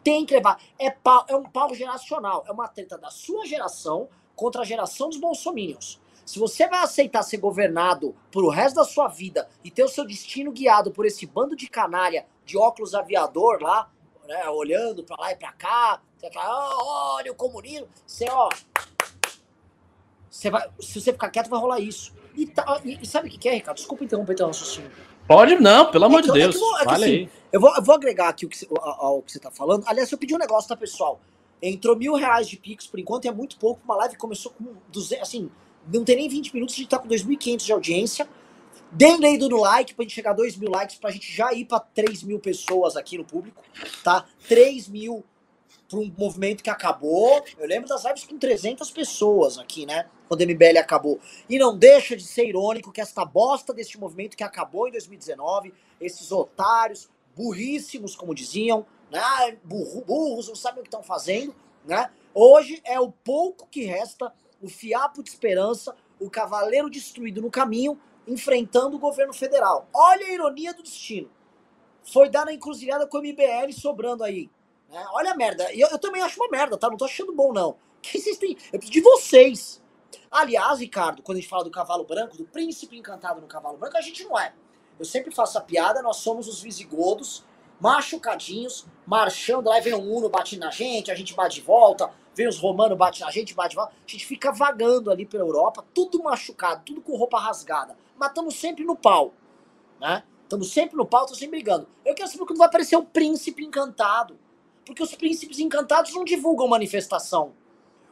Tem 0.03 0.25
que 0.25 0.35
levar. 0.35 0.61
É, 0.79 0.91
pau, 0.91 1.25
é 1.29 1.35
um 1.35 1.45
pau 1.45 1.75
geracional. 1.75 2.45
É 2.47 2.53
uma 2.53 2.69
treta 2.69 2.97
da 2.97 3.11
sua 3.11 3.45
geração 3.47 4.09
contra 4.37 4.63
a 4.63 4.65
geração 4.65 5.09
dos 5.09 5.19
bolsominions. 5.19 6.01
Se 6.25 6.39
você 6.39 6.67
vai 6.69 6.83
aceitar 6.83 7.23
ser 7.23 7.37
governado 7.37 8.15
por 8.31 8.45
o 8.45 8.49
resto 8.49 8.77
da 8.77 8.85
sua 8.85 9.09
vida 9.09 9.49
e 9.63 9.71
ter 9.71 9.85
o 9.85 9.89
seu 9.89 10.07
destino 10.07 10.51
guiado 10.51 10.91
por 10.91 11.05
esse 11.05 11.27
bando 11.27 11.55
de 11.55 11.69
canalha 11.69 12.27
de 12.45 12.57
óculos 12.57 12.95
aviador 12.95 13.63
lá, 13.63 13.91
né, 14.27 14.49
olhando 14.49 15.05
para 15.05 15.17
lá 15.21 15.33
e 15.33 15.37
para 15.37 15.53
cá, 15.53 16.01
você 16.17 16.31
fala, 16.31 16.77
oh, 16.79 17.17
olha 17.17 17.33
o 17.33 17.35
comunismo, 17.35 17.89
você, 18.07 18.27
ó, 18.31 18.49
você 20.31 20.51
vai, 20.51 20.69
se 20.81 21.01
você 21.01 21.13
ficar 21.13 21.31
quieto 21.31 21.49
vai 21.49 21.61
rolar 21.61 21.81
isso. 21.81 22.13
E, 22.35 22.47
tá, 22.47 22.81
e, 22.85 23.07
sabe 23.07 23.29
o 23.29 23.31
que 23.31 23.49
é, 23.49 23.55
Ricardo? 23.55 23.77
Desculpa 23.77 24.05
interromper 24.05 24.35
teu 24.35 24.47
raciocínio. 24.47 24.91
Pode 25.29 25.55
não, 25.57 25.91
pelo 25.91 26.07
amor 26.07 26.19
é 26.19 26.23
que, 26.23 26.33
de 26.33 26.39
Deus. 26.39 26.57
É 26.57 26.59
que, 26.59 26.65
é 26.65 26.85
que, 26.85 26.91
assim, 26.91 27.05
aí. 27.05 27.31
Eu 27.53 27.61
vou, 27.61 27.75
eu 27.77 27.83
vou 27.83 27.95
agregar 27.95 28.29
aqui 28.29 28.45
o 28.45 28.49
que, 28.49 28.67
ao 28.77 29.23
que 29.23 29.31
você 29.31 29.39
tá 29.39 29.51
falando. 29.51 29.85
Aliás, 29.87 30.11
eu 30.11 30.19
pedi 30.19 30.35
um 30.35 30.39
negócio, 30.39 30.69
tá, 30.69 30.77
pessoal? 30.77 31.21
Entrou 31.63 31.97
mil 31.97 32.15
reais 32.15 32.49
de 32.49 32.57
Pix 32.57 32.87
por 32.87 32.99
enquanto, 32.99 33.27
é 33.27 33.31
muito 33.31 33.57
pouco. 33.57 33.81
Uma 33.85 33.97
live 33.97 34.17
começou 34.17 34.53
com 34.53 34.75
200, 34.89 35.23
assim, 35.23 35.51
não 35.93 36.05
tem 36.05 36.17
nem 36.17 36.29
20 36.29 36.55
minutos, 36.55 36.75
a 36.75 36.79
gente 36.79 36.89
tá 36.89 36.99
com 36.99 37.09
2.500 37.09 37.65
de 37.65 37.73
audiência. 37.73 38.29
Deem 38.91 39.19
dedo 39.19 39.49
no 39.49 39.61
like 39.61 39.95
pra 39.95 40.05
gente 40.05 40.15
chegar 40.15 40.31
a 40.31 40.35
2 40.35 40.57
mil 40.57 40.71
likes, 40.71 40.97
pra 40.97 41.11
gente 41.11 41.33
já 41.33 41.53
ir 41.53 41.65
pra 41.65 41.81
3 41.81 42.23
mil 42.23 42.39
pessoas 42.39 42.97
aqui 42.97 43.19
no 43.19 43.25
público, 43.25 43.63
tá? 44.05 44.25
3 44.49 44.89
mil 44.89 45.25
pra 45.89 45.99
um 45.99 46.13
movimento 46.17 46.63
que 46.63 46.71
acabou. 46.71 47.45
Eu 47.59 47.67
lembro 47.67 47.89
das 47.89 48.05
lives 48.05 48.25
com 48.25 48.39
300 48.39 48.91
pessoas 48.91 49.59
aqui, 49.59 49.85
né? 49.85 50.09
Quando 50.29 50.41
o 50.41 50.45
MBL 50.45 50.79
acabou. 50.79 51.19
E 51.49 51.59
não 51.59 51.77
deixa 51.77 52.17
de 52.17 52.23
ser 52.23 52.47
irônico 52.47 52.93
que 52.93 53.01
esta 53.01 53.25
bosta 53.25 53.73
deste 53.73 53.99
movimento 53.99 54.37
que 54.37 54.45
acabou 54.45 54.89
em 54.89 54.93
2019, 54.93 55.75
esses 56.01 56.31
otários, 56.33 57.09
burríssimos, 57.37 58.15
como 58.15 58.35
diziam, 58.35 58.87
né? 59.11 59.59
Burro, 59.65 60.03
burros, 60.03 60.49
não 60.49 60.57
sabem 60.57 60.81
o 60.81 60.83
que 60.83 60.89
estão 60.89 61.03
fazendo, 61.03 61.55
né? 61.85 62.11
Hoje 62.33 62.81
é 62.85 62.99
o 62.99 63.11
pouco 63.11 63.67
que 63.71 63.85
resta 63.85 64.33
o 64.63 64.69
fiapo 64.69 65.23
de 65.23 65.31
esperança, 65.31 65.95
o 66.19 66.31
cavaleiro 66.31 66.89
destruído 66.89 67.43
no 67.43 67.51
caminho, 67.51 68.01
enfrentando 68.27 68.97
o 68.97 69.01
governo 69.01 69.33
federal. 69.33 69.89
Olha 69.93 70.27
a 70.27 70.33
ironia 70.33 70.73
do 70.73 70.83
destino. 70.83 71.31
Foi 72.03 72.29
dar 72.29 72.45
na 72.45 72.53
encruzilhada 72.53 73.07
com 73.07 73.19
o 73.19 73.23
MBL 73.23 73.73
sobrando 73.73 74.25
aí. 74.25 74.51
Né? 74.91 75.05
Olha 75.13 75.33
a 75.33 75.37
merda. 75.37 75.73
Eu, 75.75 75.89
eu, 75.89 75.99
também 75.99 76.23
acho 76.23 76.41
uma 76.41 76.49
merda, 76.49 76.77
tá? 76.77 76.89
Não 76.89 76.97
tô 76.97 77.05
achando 77.05 77.33
bom, 77.33 77.53
não. 77.53 77.77
Que 78.05 78.21
vocês 78.21 78.37
têm. 78.37 78.57
Eu 78.71 78.79
preciso 78.79 78.93
de 78.93 79.01
vocês. 79.01 79.83
Aliás, 80.31 80.79
Ricardo, 80.79 81.23
quando 81.23 81.39
a 81.39 81.41
gente 81.41 81.49
fala 81.49 81.65
do 81.65 81.71
cavalo 81.71 82.05
branco, 82.05 82.37
do 82.37 82.45
príncipe 82.45 82.99
encantado 82.99 83.41
no 83.41 83.47
cavalo 83.47 83.79
branco, 83.79 83.97
a 83.97 84.03
gente 84.03 84.23
não 84.25 84.39
é. 84.39 84.53
Eu 84.99 85.05
sempre 85.05 85.35
faço 85.35 85.57
a 85.57 85.61
piada, 85.61 86.03
nós 86.03 86.19
somos 86.19 86.47
os 86.47 86.61
visigodos, 86.61 87.45
machucadinhos, 87.81 88.87
marchando, 89.07 89.69
lá 89.69 89.81
vem 89.81 89.95
um 89.95 90.17
Uno 90.17 90.29
batendo 90.29 90.61
na 90.61 90.71
gente, 90.71 91.11
a 91.11 91.15
gente 91.15 91.35
bate 91.35 91.57
de 91.57 91.61
volta, 91.61 92.11
vem 92.35 92.49
os 92.49 92.59
romanos, 92.59 92.97
bate 92.97 93.21
na 93.21 93.31
gente, 93.31 93.55
bate 93.55 93.77
volta. 93.77 93.93
A 93.93 94.11
gente 94.11 94.27
fica 94.27 94.53
vagando 94.53 95.11
ali 95.11 95.25
pela 95.27 95.45
Europa, 95.45 95.85
tudo 95.95 96.23
machucado, 96.23 96.83
tudo 96.85 97.01
com 97.01 97.17
roupa 97.17 97.39
rasgada. 97.39 97.97
Mas 98.17 98.29
estamos 98.29 98.55
sempre 98.55 98.85
no 98.85 98.97
pau, 98.97 99.33
né? 100.01 100.23
Estamos 100.43 100.71
sempre 100.73 100.97
no 100.97 101.07
pau, 101.07 101.23
estamos 101.23 101.41
sempre 101.41 101.59
brigando. 101.59 101.89
Eu 102.05 102.15
quero 102.15 102.29
saber 102.29 102.45
quando 102.45 102.59
vai 102.59 102.69
aparecer 102.69 102.97
o 102.97 103.03
príncipe 103.03 103.65
encantado. 103.65 104.39
Porque 104.85 105.03
os 105.03 105.15
príncipes 105.15 105.59
encantados 105.59 106.13
não 106.13 106.25
divulgam 106.25 106.69
manifestação. 106.69 107.55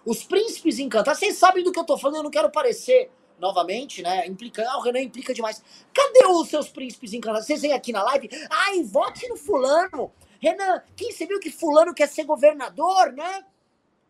Os 0.05 0.25
príncipes 0.25 0.79
encantados, 0.79 1.21
vocês 1.21 1.37
sabem 1.37 1.63
do 1.63 1.71
que 1.71 1.79
eu 1.79 1.85
tô 1.85 1.97
falando, 1.99 2.17
eu 2.17 2.23
não 2.25 2.31
quero 2.31 2.51
parecer 2.51 3.11
novamente, 3.39 4.03
né? 4.03 4.27
Implica, 4.27 4.65
ah, 4.69 4.79
o 4.79 4.81
Renan 4.81 5.01
implica 5.01 5.35
demais. 5.35 5.63
Cadê 5.93 6.27
os 6.27 6.49
seus 6.49 6.69
príncipes 6.69 7.13
encantados? 7.13 7.47
Vocês 7.47 7.61
vêm 7.61 7.73
aqui 7.73 7.93
na 7.93 8.03
live, 8.03 8.29
ai, 8.51 8.83
vote 8.83 9.29
no 9.29 9.37
fulano. 9.37 10.11
Renan, 10.43 10.83
quem 10.97 11.13
você 11.13 11.25
viu 11.25 11.39
que 11.39 11.51
fulano 11.51 11.95
quer 11.95 12.09
ser 12.09 12.25
governador, 12.25 13.13
né? 13.13 13.47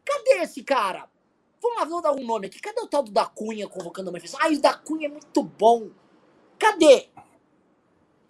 Cadê 0.02 0.42
esse 0.42 0.62
cara? 0.62 1.06
Vamos 1.60 1.78
lá, 1.78 1.84
vamos 1.84 2.02
dar 2.02 2.12
um 2.12 2.24
nome 2.24 2.46
aqui. 2.46 2.58
Cadê 2.58 2.80
o 2.80 2.88
tal 2.88 3.02
do 3.02 3.12
da 3.12 3.26
Cunha 3.26 3.68
convocando 3.68 4.08
a 4.08 4.12
manifestação? 4.12 4.44
Ah, 4.44 4.50
o 4.50 4.58
da 4.58 4.72
Cunha 4.72 5.08
é 5.08 5.10
muito 5.10 5.42
bom. 5.42 5.90
Cadê? 6.58 7.10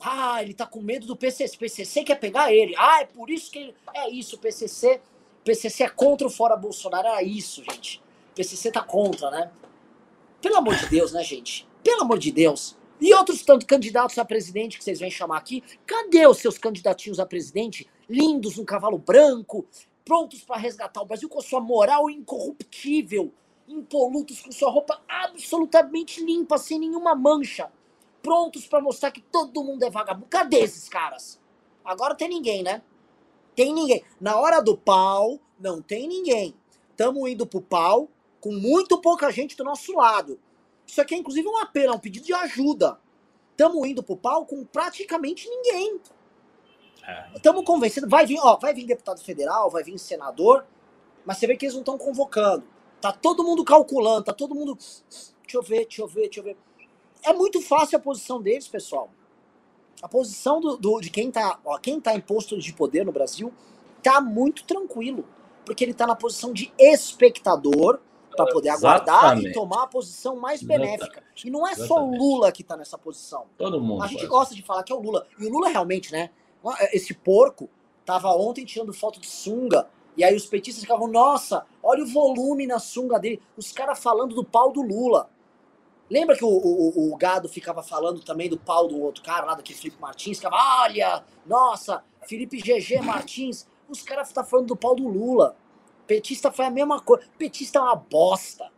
Ah, 0.00 0.42
ele 0.42 0.52
tá 0.52 0.66
com 0.66 0.82
medo 0.82 1.06
do 1.06 1.16
PCC. 1.16 1.56
PCC 1.56 2.02
quer 2.02 2.16
pegar 2.16 2.52
ele. 2.52 2.74
Ah, 2.76 3.02
é 3.02 3.06
por 3.06 3.30
isso 3.30 3.52
que 3.52 3.58
ele... 3.60 3.74
É 3.94 4.10
isso, 4.10 4.36
PCC... 4.36 5.00
PCC 5.44 5.84
é 5.84 5.88
contra 5.88 6.26
o 6.26 6.30
fora 6.30 6.56
Bolsonaro. 6.56 7.06
Era 7.06 7.22
isso, 7.22 7.62
gente. 7.62 8.02
PCC 8.34 8.72
tá 8.72 8.82
contra, 8.82 9.30
né? 9.30 9.50
Pelo 10.40 10.56
amor 10.56 10.74
de 10.74 10.86
Deus, 10.88 11.12
né, 11.12 11.22
gente? 11.22 11.68
Pelo 11.84 12.02
amor 12.02 12.18
de 12.18 12.32
Deus. 12.32 12.76
E 13.02 13.12
outros 13.14 13.42
tantos 13.42 13.66
candidatos 13.66 14.16
a 14.16 14.24
presidente 14.24 14.78
que 14.78 14.84
vocês 14.84 15.00
vêm 15.00 15.10
chamar 15.10 15.38
aqui, 15.38 15.60
cadê 15.84 16.24
os 16.24 16.38
seus 16.38 16.56
candidatinhos 16.56 17.18
a 17.18 17.26
presidente? 17.26 17.90
Lindos, 18.08 18.58
um 18.58 18.64
cavalo 18.64 18.96
branco, 18.96 19.66
prontos 20.04 20.44
para 20.44 20.56
resgatar 20.56 21.02
o 21.02 21.04
Brasil 21.04 21.28
com 21.28 21.40
sua 21.40 21.60
moral 21.60 22.08
incorruptível, 22.08 23.34
impolutos, 23.66 24.40
com 24.40 24.52
sua 24.52 24.70
roupa 24.70 25.02
absolutamente 25.08 26.24
limpa, 26.24 26.56
sem 26.58 26.78
nenhuma 26.78 27.12
mancha, 27.12 27.72
prontos 28.22 28.68
para 28.68 28.80
mostrar 28.80 29.10
que 29.10 29.20
todo 29.20 29.64
mundo 29.64 29.82
é 29.82 29.90
vagabundo. 29.90 30.28
Cadê 30.30 30.60
esses 30.60 30.88
caras? 30.88 31.40
Agora 31.84 32.14
tem 32.14 32.28
ninguém, 32.28 32.62
né? 32.62 32.82
Tem 33.56 33.74
ninguém. 33.74 34.04
Na 34.20 34.38
hora 34.38 34.60
do 34.60 34.76
pau, 34.76 35.40
não 35.58 35.82
tem 35.82 36.06
ninguém. 36.06 36.54
Estamos 36.92 37.28
indo 37.28 37.48
pro 37.48 37.60
pau 37.60 38.08
com 38.40 38.52
muito 38.52 39.00
pouca 39.00 39.28
gente 39.32 39.56
do 39.56 39.64
nosso 39.64 39.92
lado. 39.92 40.38
Isso 40.92 41.00
aqui 41.00 41.14
é 41.14 41.18
inclusive 41.18 41.48
um 41.48 41.56
apelo, 41.56 41.94
é 41.94 41.96
um 41.96 41.98
pedido 41.98 42.26
de 42.26 42.34
ajuda. 42.34 43.00
Estamos 43.52 43.88
indo 43.88 44.02
pro 44.02 44.14
pau 44.14 44.44
com 44.44 44.62
praticamente 44.62 45.48
ninguém. 45.48 45.98
Estamos 47.34 47.62
é. 47.62 47.64
convencendo. 47.64 48.10
Vai 48.10 48.26
vir, 48.26 48.38
ó, 48.38 48.58
vai 48.58 48.74
vir 48.74 48.84
deputado 48.84 49.18
federal, 49.18 49.70
vai 49.70 49.82
vir 49.82 49.98
senador, 49.98 50.66
mas 51.24 51.38
você 51.38 51.46
vê 51.46 51.56
que 51.56 51.64
eles 51.64 51.72
não 51.72 51.80
estão 51.80 51.96
convocando. 51.96 52.64
Tá 53.00 53.10
todo 53.10 53.42
mundo 53.42 53.64
calculando, 53.64 54.24
tá 54.24 54.34
todo 54.34 54.54
mundo. 54.54 54.76
Deixa 54.76 55.56
eu 55.56 55.62
ver, 55.62 55.86
deixa 55.86 56.02
eu 56.02 56.06
ver, 56.06 56.20
deixa 56.24 56.40
eu 56.40 56.44
ver. 56.44 56.58
É 57.22 57.32
muito 57.32 57.62
fácil 57.62 57.96
a 57.96 58.00
posição 58.00 58.42
deles, 58.42 58.68
pessoal. 58.68 59.10
A 60.02 60.08
posição 60.08 60.60
do, 60.60 60.76
do, 60.76 61.00
de 61.00 61.08
quem 61.08 61.30
tá, 61.30 61.58
ó, 61.64 61.78
quem 61.78 61.98
tá 62.02 62.14
em 62.14 62.20
posto 62.20 62.58
de 62.58 62.70
poder 62.70 63.06
no 63.06 63.12
Brasil 63.12 63.50
tá 64.02 64.20
muito 64.20 64.62
tranquilo. 64.64 65.24
Porque 65.64 65.82
ele 65.82 65.94
tá 65.94 66.06
na 66.06 66.14
posição 66.14 66.52
de 66.52 66.70
espectador 66.78 67.98
para 68.36 68.46
poder 68.52 68.70
aguardar 68.70 69.16
Exatamente. 69.16 69.48
e 69.48 69.52
tomar 69.52 69.84
a 69.84 69.86
posição 69.86 70.36
mais 70.36 70.62
benéfica. 70.62 71.04
Exatamente. 71.04 71.48
E 71.48 71.50
não 71.50 71.66
é 71.66 71.74
só 71.74 72.04
o 72.04 72.16
Lula 72.16 72.50
que 72.52 72.62
tá 72.62 72.76
nessa 72.76 72.98
posição. 72.98 73.46
Todo 73.56 73.80
mundo. 73.80 74.02
A 74.02 74.06
gente 74.06 74.26
gosta 74.26 74.54
de 74.54 74.62
falar 74.62 74.82
que 74.82 74.92
é 74.92 74.96
o 74.96 75.00
Lula. 75.00 75.26
E 75.38 75.46
o 75.46 75.50
Lula 75.50 75.68
realmente, 75.68 76.12
né? 76.12 76.30
Esse 76.92 77.14
porco 77.14 77.68
tava 78.04 78.28
ontem 78.30 78.64
tirando 78.64 78.92
foto 78.92 79.20
de 79.20 79.26
sunga. 79.26 79.88
E 80.16 80.22
aí 80.22 80.36
os 80.36 80.46
petistas 80.46 80.82
ficavam, 80.82 81.08
nossa, 81.08 81.64
olha 81.82 82.04
o 82.04 82.06
volume 82.06 82.66
na 82.66 82.78
sunga 82.78 83.18
dele. 83.18 83.40
Os 83.56 83.72
caras 83.72 83.98
falando 83.98 84.34
do 84.34 84.44
pau 84.44 84.70
do 84.70 84.82
Lula. 84.82 85.30
Lembra 86.10 86.36
que 86.36 86.44
o, 86.44 86.48
o, 86.48 87.10
o, 87.10 87.16
gado 87.16 87.48
ficava 87.48 87.82
falando 87.82 88.20
também 88.20 88.46
do 88.48 88.58
pau 88.58 88.86
do 88.86 89.00
outro 89.00 89.22
cara 89.22 89.46
lá, 89.46 89.54
daquele 89.54 89.78
Felipe 89.78 89.98
Martins? 89.98 90.36
Ficava, 90.36 90.56
olha, 90.82 91.24
nossa, 91.46 92.04
Felipe 92.28 92.58
GG 92.58 93.00
Martins. 93.00 93.66
Os 93.88 94.02
caras 94.02 94.28
estão 94.28 94.42
tá 94.42 94.48
falando 94.48 94.66
do 94.66 94.76
pau 94.76 94.94
do 94.94 95.08
Lula. 95.08 95.56
Petista 96.06 96.50
foi 96.50 96.66
a 96.66 96.70
mesma 96.70 97.00
coisa. 97.00 97.24
Petista 97.38 97.78
é 97.78 97.82
uma 97.82 97.96
bosta. 97.96 98.70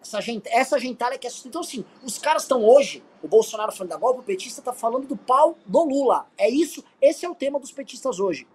Essa, 0.00 0.20
gente, 0.20 0.48
essa 0.48 0.78
gentalha 0.78 1.18
que 1.18 1.26
é 1.26 1.30
Então, 1.44 1.60
assim, 1.60 1.84
os 2.02 2.18
caras 2.18 2.42
estão 2.42 2.64
hoje, 2.64 3.02
o 3.22 3.28
Bolsonaro 3.28 3.72
falando 3.72 3.90
da 3.90 3.96
golpe, 3.96 4.20
o 4.20 4.22
petista 4.22 4.62
tá 4.62 4.72
falando 4.72 5.06
do 5.06 5.16
pau 5.16 5.58
do 5.66 5.84
Lula. 5.84 6.26
É 6.36 6.48
isso, 6.48 6.84
esse 7.00 7.26
é 7.26 7.28
o 7.28 7.34
tema 7.34 7.58
dos 7.58 7.72
petistas 7.72 8.20
hoje. 8.20 8.46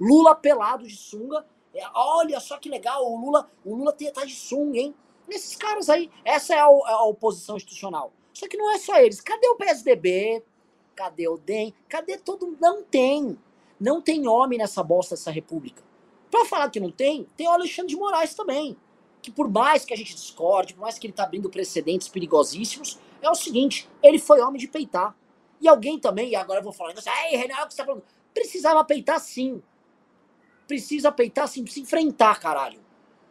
Lula 0.00 0.34
pelado 0.34 0.86
de 0.86 0.96
sunga. 0.96 1.46
É, 1.74 1.82
olha 1.94 2.40
só 2.40 2.58
que 2.58 2.68
legal, 2.68 3.04
o 3.04 3.16
Lula, 3.16 3.48
o 3.64 3.74
Lula 3.74 3.94
tá 4.12 4.24
de 4.24 4.34
sunga, 4.34 4.78
hein? 4.78 4.94
Nesses 5.28 5.54
caras 5.56 5.88
aí, 5.88 6.10
essa 6.24 6.54
é 6.54 6.58
a, 6.58 6.64
a, 6.64 7.04
oposição 7.04 7.56
institucional. 7.56 8.12
Só 8.32 8.48
que 8.48 8.56
não 8.56 8.70
é 8.72 8.78
só 8.78 8.96
eles. 8.96 9.20
Cadê 9.20 9.46
o 9.48 9.56
PSDB? 9.56 10.42
Cadê 10.96 11.28
o 11.28 11.36
DEM? 11.36 11.74
Cadê 11.88 12.16
todo 12.16 12.56
Não 12.60 12.82
tem. 12.82 13.38
Não 13.78 14.00
tem 14.00 14.26
homem 14.26 14.58
nessa 14.58 14.82
bosta 14.82 15.14
dessa 15.14 15.30
república. 15.30 15.82
Pra 16.30 16.44
falar 16.44 16.70
que 16.70 16.80
não 16.80 16.90
tem, 16.90 17.26
tem 17.36 17.48
o 17.48 17.52
Alexandre 17.52 17.90
de 17.90 17.96
Moraes 17.96 18.34
também. 18.34 18.76
Que 19.22 19.30
por 19.30 19.50
mais 19.50 19.84
que 19.84 19.92
a 19.92 19.96
gente 19.96 20.14
discorde, 20.14 20.74
por 20.74 20.82
mais 20.82 20.98
que 20.98 21.06
ele 21.06 21.14
tá 21.14 21.24
abrindo 21.24 21.50
precedentes 21.50 22.08
perigosíssimos, 22.08 22.98
é 23.20 23.28
o 23.28 23.34
seguinte, 23.34 23.88
ele 24.02 24.18
foi 24.18 24.40
homem 24.40 24.60
de 24.60 24.68
peitar. 24.68 25.16
E 25.60 25.66
alguém 25.68 25.98
também, 25.98 26.30
e 26.30 26.36
agora 26.36 26.60
eu 26.60 26.64
vou 26.64 26.72
falar, 26.72 26.94
ei, 27.30 27.36
Renato, 27.36 27.64
o 27.64 27.66
que 27.66 27.74
você 27.74 27.78
tá 27.78 27.84
falando? 27.84 28.04
Precisava 28.32 28.84
peitar 28.84 29.18
sim. 29.18 29.62
Precisa 30.66 31.10
peitar 31.10 31.48
sim, 31.48 31.62
precisa 31.62 31.84
enfrentar, 31.84 32.38
caralho 32.38 32.88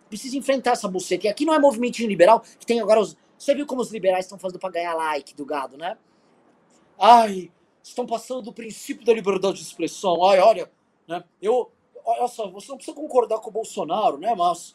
precisa 0.07 0.37
enfrentar 0.37 0.71
essa 0.71 0.87
buceta. 0.87 1.27
E 1.27 1.29
aqui 1.29 1.45
não 1.45 1.53
é 1.53 1.59
movimentinho 1.59 2.09
liberal, 2.09 2.41
que 2.59 2.65
tem 2.65 2.79
agora 2.79 2.99
os. 2.99 3.17
Você 3.37 3.53
viu 3.53 3.67
como 3.67 3.81
os 3.81 3.91
liberais 3.91 4.25
estão 4.25 4.39
fazendo 4.39 4.59
para 4.59 4.71
ganhar 4.71 4.95
like 4.95 5.35
do 5.35 5.45
gado, 5.45 5.77
né? 5.77 5.95
Ai, 6.99 7.51
estão 7.83 8.05
passando 8.05 8.41
do 8.41 8.53
princípio 8.53 9.05
da 9.05 9.13
liberdade 9.13 9.57
de 9.57 9.63
expressão. 9.63 10.25
Ai, 10.25 10.39
olha, 10.39 10.71
né? 11.07 11.23
Eu. 11.41 11.71
Olha 12.09 12.25
só, 12.29 12.49
você 12.49 12.69
não 12.69 12.77
precisa 12.77 12.95
concordar 12.95 13.39
com 13.39 13.49
o 13.49 13.53
Bolsonaro, 13.53 14.17
né? 14.17 14.33
Mas 14.33 14.73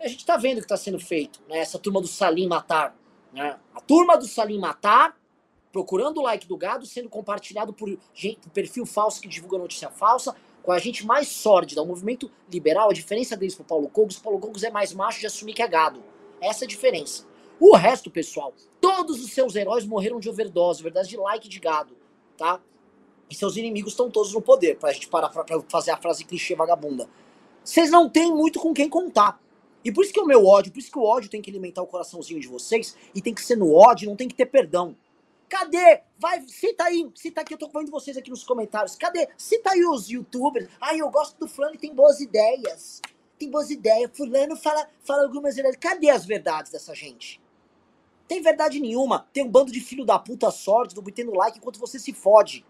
a 0.00 0.08
gente 0.08 0.24
tá 0.24 0.38
vendo 0.38 0.56
o 0.56 0.60
que 0.60 0.64
está 0.64 0.78
sendo 0.78 0.98
feito, 0.98 1.42
né? 1.46 1.58
Essa 1.58 1.78
turma 1.78 2.00
do 2.00 2.08
Salim 2.08 2.48
Matar. 2.48 2.96
Né? 3.34 3.58
A 3.74 3.80
turma 3.82 4.16
do 4.16 4.26
Salim 4.26 4.58
Matar, 4.58 5.14
procurando 5.70 6.20
o 6.20 6.22
like 6.22 6.48
do 6.48 6.56
gado, 6.56 6.86
sendo 6.86 7.10
compartilhado 7.10 7.74
por, 7.74 7.98
gente, 8.14 8.48
perfil 8.48 8.86
falso 8.86 9.20
que 9.20 9.28
divulga 9.28 9.58
notícia 9.58 9.90
falsa, 9.90 10.34
com 10.62 10.72
a 10.72 10.78
gente 10.78 11.04
mais 11.04 11.28
sórdida, 11.28 11.82
o 11.82 11.86
movimento 11.86 12.30
liberal, 12.50 12.88
a 12.88 12.94
diferença 12.94 13.36
deles 13.36 13.54
pro 13.54 13.64
Paulo 13.64 13.88
Cogos, 13.88 14.18
Paulo 14.18 14.38
Cogos 14.38 14.62
é 14.62 14.70
mais 14.70 14.94
macho 14.94 15.20
de 15.20 15.26
assumir 15.26 15.52
que 15.52 15.62
é 15.62 15.68
gado. 15.68 16.02
Essa 16.40 16.64
é 16.64 16.66
a 16.66 16.68
diferença. 16.68 17.26
O 17.58 17.76
resto, 17.76 18.10
pessoal, 18.10 18.54
todos 18.80 19.22
os 19.22 19.32
seus 19.32 19.54
heróis 19.54 19.84
morreram 19.84 20.18
de 20.18 20.30
overdose, 20.30 20.82
verdade, 20.82 21.10
de 21.10 21.16
like 21.18 21.46
de 21.46 21.60
gado, 21.60 21.94
tá? 22.38 22.58
E 23.30 23.34
seus 23.34 23.56
inimigos 23.56 23.92
estão 23.92 24.10
todos 24.10 24.34
no 24.34 24.42
poder, 24.42 24.76
pra 24.76 24.92
gente 24.92 25.08
parar 25.08 25.28
pra, 25.28 25.44
pra 25.44 25.60
fazer 25.68 25.92
a 25.92 25.96
frase 25.96 26.24
clichê 26.24 26.54
vagabunda. 26.54 27.08
Vocês 27.64 27.90
não 27.90 28.08
têm 28.08 28.34
muito 28.34 28.58
com 28.58 28.74
quem 28.74 28.88
contar. 28.88 29.40
E 29.84 29.92
por 29.92 30.04
isso 30.04 30.12
que 30.12 30.20
o 30.20 30.26
meu 30.26 30.44
ódio, 30.44 30.72
por 30.72 30.78
isso 30.78 30.90
que 30.90 30.98
o 30.98 31.04
ódio 31.04 31.30
tem 31.30 31.40
que 31.40 31.50
alimentar 31.50 31.82
o 31.82 31.86
coraçãozinho 31.86 32.40
de 32.40 32.48
vocês, 32.48 32.96
e 33.14 33.22
tem 33.22 33.32
que 33.32 33.42
ser 33.42 33.56
no 33.56 33.72
ódio, 33.72 34.08
não 34.08 34.16
tem 34.16 34.28
que 34.28 34.34
ter 34.34 34.46
perdão. 34.46 34.96
Cadê? 35.48 36.02
Vai, 36.16 36.42
cita 36.46 36.84
aí, 36.84 37.10
cita 37.14 37.40
aqui, 37.40 37.54
eu 37.54 37.58
tô 37.58 37.68
vendo 37.68 37.90
vocês 37.90 38.16
aqui 38.16 38.30
nos 38.30 38.44
comentários. 38.44 38.94
Cadê? 38.94 39.28
Cita 39.36 39.70
aí 39.70 39.84
os 39.84 40.08
youtubers. 40.08 40.68
Ai, 40.80 41.00
eu 41.00 41.10
gosto 41.10 41.36
do 41.38 41.48
fulano 41.48 41.76
tem 41.76 41.92
boas 41.92 42.20
ideias. 42.20 43.00
Tem 43.36 43.50
boas 43.50 43.68
ideias. 43.68 44.10
Fulano 44.16 44.54
fala, 44.54 44.88
fala 45.04 45.24
algumas 45.24 45.56
ideias. 45.56 45.74
Cadê 45.74 46.08
as 46.08 46.24
verdades 46.24 46.70
dessa 46.70 46.94
gente? 46.94 47.40
Tem 48.28 48.40
verdade 48.40 48.78
nenhuma. 48.78 49.26
Tem 49.32 49.42
um 49.42 49.50
bando 49.50 49.72
de 49.72 49.80
filho 49.80 50.04
da 50.04 50.20
puta 50.20 50.52
sorte 50.52 50.94
do 50.94 51.02
metendo 51.02 51.34
like 51.34 51.58
enquanto 51.58 51.80
você 51.80 51.98
se 51.98 52.12
fode. 52.12 52.64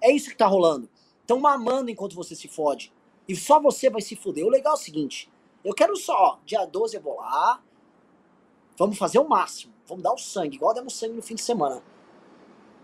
É 0.00 0.12
isso 0.12 0.30
que 0.30 0.36
tá 0.36 0.46
rolando. 0.46 0.88
Estão 1.20 1.38
mamando 1.38 1.90
enquanto 1.90 2.16
você 2.16 2.34
se 2.34 2.48
fode. 2.48 2.92
E 3.28 3.36
só 3.36 3.60
você 3.60 3.90
vai 3.90 4.00
se 4.00 4.16
foder. 4.16 4.44
O 4.46 4.50
legal 4.50 4.72
é 4.72 4.76
o 4.76 4.78
seguinte. 4.78 5.30
Eu 5.64 5.74
quero 5.74 5.96
só, 5.96 6.40
dia 6.46 6.64
12 6.64 6.96
eu 6.96 7.02
vou 7.02 7.16
lá. 7.16 7.60
Vamos 8.78 8.96
fazer 8.96 9.18
o 9.18 9.28
máximo. 9.28 9.72
Vamos 9.86 10.02
dar 10.02 10.12
o 10.12 10.18
sangue, 10.18 10.56
igual 10.56 10.74
demos 10.74 10.94
sangue 10.94 11.14
no 11.14 11.22
fim 11.22 11.34
de 11.34 11.42
semana. 11.42 11.82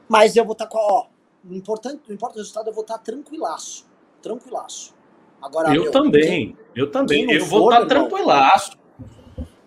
Mas 0.09 0.37
eu 0.37 0.45
vou 0.45 0.53
estar 0.53 0.67
tá 0.67 0.71
com, 0.71 0.79
ó, 0.79 1.07
o 1.49 1.55
importante, 1.55 2.03
o 2.09 2.13
importante 2.13 2.39
resultado 2.39 2.69
eu 2.69 2.75
vou 2.75 2.83
estar 2.83 2.99
tá 2.99 3.05
tranquilaço. 3.05 3.87
Tranquilaço. 4.23 4.95
Agora, 5.41 5.75
eu 5.75 5.83
meu, 5.83 5.93
também, 5.93 6.23
quem, 6.23 6.59
eu 6.75 6.91
também. 6.91 7.31
Eu 7.31 7.45
vou 7.45 7.69
estar 7.69 7.83
tá 7.83 7.87
tranquilaço. 7.87 8.73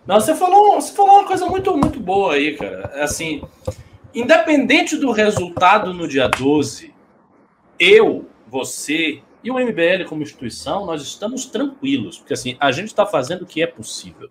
Não, 0.04 0.20
você 0.20 0.34
falou, 0.34 0.80
você 0.80 0.92
falou 0.92 1.18
uma 1.18 1.26
coisa 1.26 1.46
muito, 1.46 1.76
muito 1.76 2.00
boa 2.00 2.34
aí, 2.34 2.56
cara. 2.56 3.04
Assim, 3.04 3.42
independente 4.14 4.96
do 4.96 5.12
resultado 5.12 5.92
no 5.94 6.08
dia 6.08 6.28
12, 6.28 6.87
eu, 7.78 8.26
você 8.46 9.22
e 9.42 9.50
o 9.50 9.54
MBL 9.54 10.04
como 10.08 10.22
instituição, 10.22 10.84
nós 10.84 11.02
estamos 11.02 11.46
tranquilos, 11.46 12.18
porque 12.18 12.34
assim, 12.34 12.56
a 12.58 12.72
gente 12.72 12.88
está 12.88 13.06
fazendo 13.06 13.42
o 13.42 13.46
que 13.46 13.62
é 13.62 13.66
possível. 13.66 14.28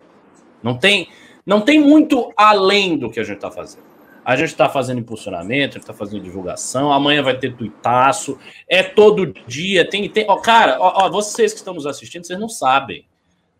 Não 0.62 0.76
tem, 0.76 1.08
não 1.46 1.60
tem 1.60 1.80
muito 1.80 2.32
além 2.36 2.96
do 2.96 3.10
que 3.10 3.18
a 3.18 3.24
gente 3.24 3.36
está 3.36 3.50
fazendo. 3.50 3.88
A 4.24 4.36
gente 4.36 4.50
está 4.50 4.68
fazendo 4.68 5.00
impulsionamento, 5.00 5.70
a 5.70 5.78
gente 5.78 5.78
está 5.78 5.94
fazendo 5.94 6.22
divulgação. 6.22 6.92
Amanhã 6.92 7.22
vai 7.22 7.38
ter 7.38 7.56
tuitaço. 7.56 8.38
É 8.68 8.82
todo 8.82 9.32
dia. 9.46 9.88
Tem, 9.88 10.06
tem. 10.10 10.26
Ó, 10.28 10.36
cara, 10.36 10.76
ó, 10.78 11.06
ó, 11.06 11.10
vocês 11.10 11.52
que 11.52 11.60
estão 11.60 11.72
nos 11.72 11.86
assistindo, 11.86 12.26
vocês 12.26 12.38
não 12.38 12.48
sabem. 12.48 13.06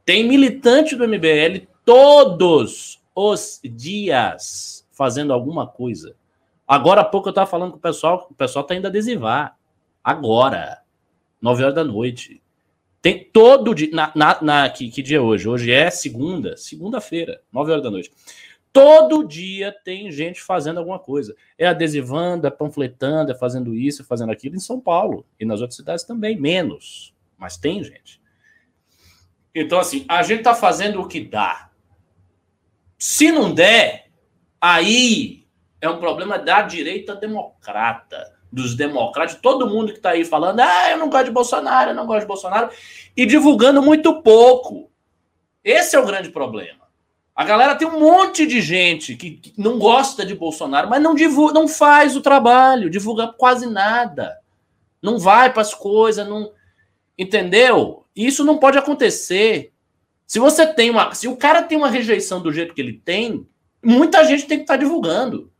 Tem 0.04 0.28
militante 0.28 0.94
do 0.94 1.08
MBL 1.08 1.66
todos 1.86 3.00
os 3.14 3.60
dias 3.64 4.86
fazendo 4.92 5.32
alguma 5.32 5.66
coisa. 5.66 6.14
Agora 6.66 7.00
há 7.00 7.04
pouco 7.04 7.28
eu 7.28 7.30
estava 7.30 7.50
falando 7.50 7.70
com 7.70 7.78
o 7.78 7.80
pessoal, 7.80 8.28
o 8.30 8.34
pessoal 8.34 8.62
está 8.62 8.74
indo 8.74 8.86
adesivar. 8.86 9.57
Agora, 10.08 10.80
9 11.38 11.64
horas 11.64 11.74
da 11.74 11.84
noite. 11.84 12.42
Tem 13.02 13.28
todo 13.30 13.74
dia. 13.74 13.90
Na, 13.92 14.10
na, 14.16 14.40
na 14.40 14.70
que, 14.70 14.90
que 14.90 15.02
dia 15.02 15.18
é 15.18 15.20
hoje? 15.20 15.46
Hoje 15.46 15.70
é 15.70 15.90
segunda, 15.90 16.56
segunda-feira, 16.56 17.42
9 17.52 17.72
horas 17.72 17.84
da 17.84 17.90
noite. 17.90 18.10
Todo 18.72 19.22
dia 19.22 19.70
tem 19.84 20.10
gente 20.10 20.40
fazendo 20.40 20.78
alguma 20.78 20.98
coisa. 20.98 21.36
É 21.58 21.66
adesivando, 21.66 22.46
é 22.46 22.50
panfletando, 22.50 23.32
é 23.32 23.34
fazendo 23.34 23.74
isso, 23.74 24.00
é 24.00 24.04
fazendo 24.06 24.32
aquilo 24.32 24.56
em 24.56 24.60
São 24.60 24.80
Paulo. 24.80 25.26
E 25.38 25.44
nas 25.44 25.60
outras 25.60 25.76
cidades 25.76 26.04
também, 26.04 26.40
menos. 26.40 27.14
Mas 27.36 27.58
tem 27.58 27.84
gente. 27.84 28.18
Então, 29.54 29.78
assim, 29.78 30.06
a 30.08 30.22
gente 30.22 30.38
está 30.38 30.54
fazendo 30.54 31.02
o 31.02 31.06
que 31.06 31.20
dá. 31.20 31.70
Se 32.96 33.30
não 33.30 33.52
der, 33.52 34.10
aí 34.58 35.46
é 35.82 35.88
um 35.90 35.98
problema 35.98 36.38
da 36.38 36.62
direita 36.62 37.14
democrata, 37.14 38.37
dos 38.50 38.74
democratas, 38.74 39.38
todo 39.40 39.68
mundo 39.68 39.92
que 39.92 39.98
está 39.98 40.10
aí 40.10 40.24
falando, 40.24 40.60
ah, 40.60 40.90
eu 40.90 40.98
não 40.98 41.10
gosto 41.10 41.26
de 41.26 41.30
Bolsonaro, 41.30 41.90
eu 41.90 41.94
não 41.94 42.06
gosto 42.06 42.20
de 42.20 42.26
Bolsonaro, 42.26 42.70
e 43.16 43.26
divulgando 43.26 43.82
muito 43.82 44.22
pouco. 44.22 44.90
Esse 45.62 45.96
é 45.96 45.98
o 45.98 46.06
grande 46.06 46.30
problema. 46.30 46.88
A 47.34 47.44
galera 47.44 47.76
tem 47.76 47.86
um 47.86 48.00
monte 48.00 48.46
de 48.46 48.60
gente 48.60 49.14
que, 49.14 49.30
que 49.30 49.54
não 49.56 49.78
gosta 49.78 50.26
de 50.26 50.34
Bolsonaro, 50.34 50.88
mas 50.88 51.00
não 51.00 51.14
divulga, 51.14 51.54
não 51.54 51.68
faz 51.68 52.16
o 52.16 52.20
trabalho, 52.20 52.90
divulga 52.90 53.28
quase 53.28 53.64
nada. 53.64 54.38
Não 55.00 55.18
vai 55.18 55.52
para 55.52 55.62
as 55.62 55.72
coisas, 55.72 56.26
não 56.26 56.50
entendeu? 57.16 58.04
Isso 58.14 58.44
não 58.44 58.58
pode 58.58 58.76
acontecer. 58.76 59.72
Se 60.26 60.38
você 60.38 60.66
tem 60.66 60.90
uma, 60.90 61.14
se 61.14 61.28
o 61.28 61.36
cara 61.36 61.62
tem 61.62 61.78
uma 61.78 61.88
rejeição 61.88 62.42
do 62.42 62.52
jeito 62.52 62.74
que 62.74 62.80
ele 62.80 63.00
tem, 63.04 63.46
muita 63.84 64.24
gente 64.24 64.46
tem 64.46 64.58
que 64.58 64.64
estar 64.64 64.74
tá 64.74 64.80
divulgando. 64.82 65.52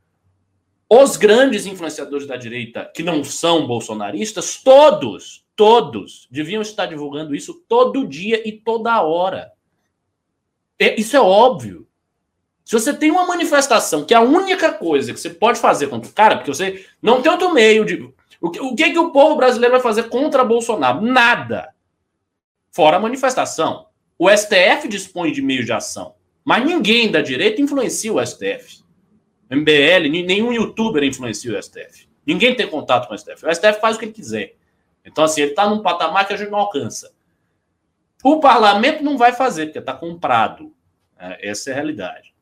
Os 0.91 1.17
grandes 1.17 1.67
influenciadores 1.67 2.27
da 2.27 2.37
direita 2.37 2.91
que 2.95 3.03
não 3.03 3.23
são 3.23 3.67
bolsonaristas, 3.67 4.57
todos, 4.57 5.45
todos 5.55 6.27
deviam 6.31 6.63
estar 6.63 6.87
divulgando 6.87 7.35
isso 7.35 7.63
todo 7.69 8.07
dia 8.07 8.47
e 8.49 8.53
toda 8.53 9.03
hora. 9.03 9.53
É, 10.79 10.99
isso 10.99 11.15
é 11.15 11.21
óbvio. 11.21 11.87
Se 12.65 12.73
você 12.73 12.95
tem 12.95 13.11
uma 13.11 13.27
manifestação 13.27 14.05
que 14.05 14.15
é 14.15 14.17
a 14.17 14.23
única 14.23 14.73
coisa 14.73 15.13
que 15.13 15.21
você 15.21 15.31
pode 15.31 15.59
fazer 15.59 15.89
contra 15.89 16.11
o 16.11 16.15
cara, 16.15 16.37
porque 16.37 16.53
você 16.53 16.87
não 17.03 17.21
tem 17.21 17.31
outro 17.31 17.53
meio 17.53 17.85
de. 17.85 18.11
O 18.41 18.51
que, 18.51 18.61
o 18.61 18.75
que, 18.75 18.91
que 18.91 18.99
o 18.99 19.11
povo 19.11 19.37
brasileiro 19.37 19.73
vai 19.73 19.83
fazer 19.83 20.05
contra 20.05 20.45
Bolsonaro? 20.45 21.01
Nada. 21.03 21.75
Fora 22.71 22.97
a 22.97 23.01
manifestação. 23.01 23.87
O 24.19 24.29
STF 24.31 24.89
dispõe 24.89 25.33
de 25.33 25.43
meios 25.43 25.67
de 25.67 25.73
ação. 25.73 26.15
Mas 26.45 26.65
ninguém 26.65 27.11
da 27.11 27.21
direita 27.21 27.61
influencia 27.61 28.13
o 28.13 28.25
STF. 28.25 28.83
MBL, 29.51 30.09
nenhum 30.09 30.53
youtuber 30.53 31.03
influencia 31.03 31.57
o 31.57 31.63
STF. 31.63 32.09
Ninguém 32.27 32.55
tem 32.55 32.69
contato 32.69 33.09
com 33.09 33.15
o 33.15 33.19
STF. 33.19 33.47
O 33.47 33.55
STF 33.55 33.81
faz 33.81 33.97
o 33.97 33.99
que 33.99 34.05
ele 34.05 34.13
quiser. 34.13 34.57
Então, 35.05 35.25
assim, 35.25 35.41
ele 35.41 35.51
está 35.51 35.69
num 35.69 35.81
patamar 35.81 36.27
que 36.27 36.35
a 36.35 36.37
gente 36.37 36.51
não 36.51 36.59
alcança. 36.59 37.13
O 38.23 38.41
parlamento 38.41 39.03
não 39.03 39.17
vai 39.17 39.33
fazer, 39.33 39.67
porque 39.67 39.79
está 39.79 39.95
comprado. 39.95 40.75
É, 41.19 41.49
essa 41.49 41.71
é 41.71 41.73
a 41.73 41.77
realidade. 41.77 42.35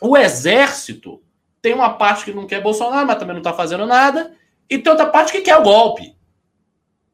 O 0.00 0.16
exército 0.16 1.22
tem 1.62 1.74
uma 1.74 1.94
parte 1.94 2.24
que 2.24 2.32
não 2.32 2.46
quer 2.46 2.62
Bolsonaro, 2.62 3.06
mas 3.06 3.18
também 3.18 3.34
não 3.34 3.40
está 3.40 3.52
fazendo 3.52 3.86
nada, 3.86 4.34
e 4.68 4.78
tem 4.78 4.90
outra 4.90 5.06
parte 5.06 5.32
que 5.32 5.42
quer 5.42 5.56
o 5.56 5.62
golpe. 5.62 6.16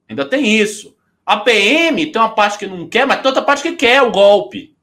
Ainda 0.09 0.25
tem 0.25 0.59
isso. 0.59 0.97
A 1.25 1.39
PM 1.39 2.07
tem 2.07 2.23
uma 2.23 2.35
parte 2.35 2.59
que 2.59 2.67
não 2.67 2.89
quer, 2.89 3.07
mas 3.07 3.19
tem 3.19 3.27
outra 3.27 3.43
parte 3.43 3.63
que 3.63 3.75
quer 3.75 4.03
o 4.03 4.13
golpe. 4.13 4.77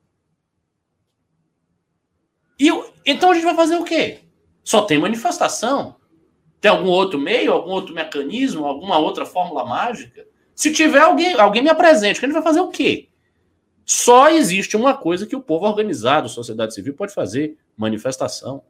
E 2.60 2.70
então 3.06 3.32
a 3.32 3.34
gente 3.34 3.46
vai 3.46 3.56
fazer 3.56 3.78
o 3.78 3.84
quê? 3.84 4.22
Só 4.63 4.82
tem 4.84 4.99
manifestação. 4.99 5.95
Tem 6.62 6.71
algum 6.71 6.88
outro 6.88 7.19
meio, 7.19 7.52
algum 7.52 7.71
outro 7.71 7.93
mecanismo, 7.93 8.65
alguma 8.65 8.97
outra 8.97 9.26
fórmula 9.26 9.65
mágica? 9.65 10.26
Se 10.56 10.71
tiver 10.71 11.02
alguém, 11.02 11.34
alguém 11.34 11.62
me 11.62 11.69
apresente, 11.69 12.19
que 12.19 12.26
gente 12.26 12.34
vai 12.34 12.43
fazer 12.43 12.62
o 12.62 12.69
quê? 12.69 13.10
Só 13.86 14.30
existe 14.30 14.78
uma 14.78 14.93
coisa 14.93 15.26
que 15.26 15.36
o 15.36 15.41
povo 15.41 15.65
organizado, 15.65 16.30
sociedade 16.30 16.73
civil, 16.73 16.93
pode 16.93 17.13
fazer: 17.13 17.58
manifestação. 17.76 18.63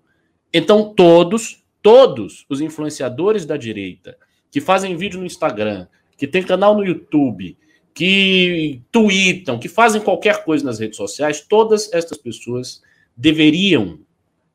Então, 0.52 0.94
todos, 0.94 1.64
todos 1.82 2.46
os 2.50 2.62
influenciadores 2.62 3.46
da 3.46 3.58
direita 3.58 4.18
que 4.50 4.62
fazem 4.62 4.96
vídeo 4.96 5.20
no 5.20 5.26
Instagram, 5.26 5.88
que 6.18 6.28
tem 6.28 6.44
canal 6.44 6.76
no 6.76 6.86
YouTube, 6.86 7.58
que 7.94 8.82
tweetam, 8.92 9.60
que 9.60 9.68
fazem 9.68 10.02
qualquer 10.02 10.44
coisa 10.44 10.66
nas 10.66 10.80
redes 10.80 10.98
sociais, 10.98 11.42
todas 11.42 11.92
estas 11.94 12.18
pessoas 12.18 12.82
deveriam 13.16 14.00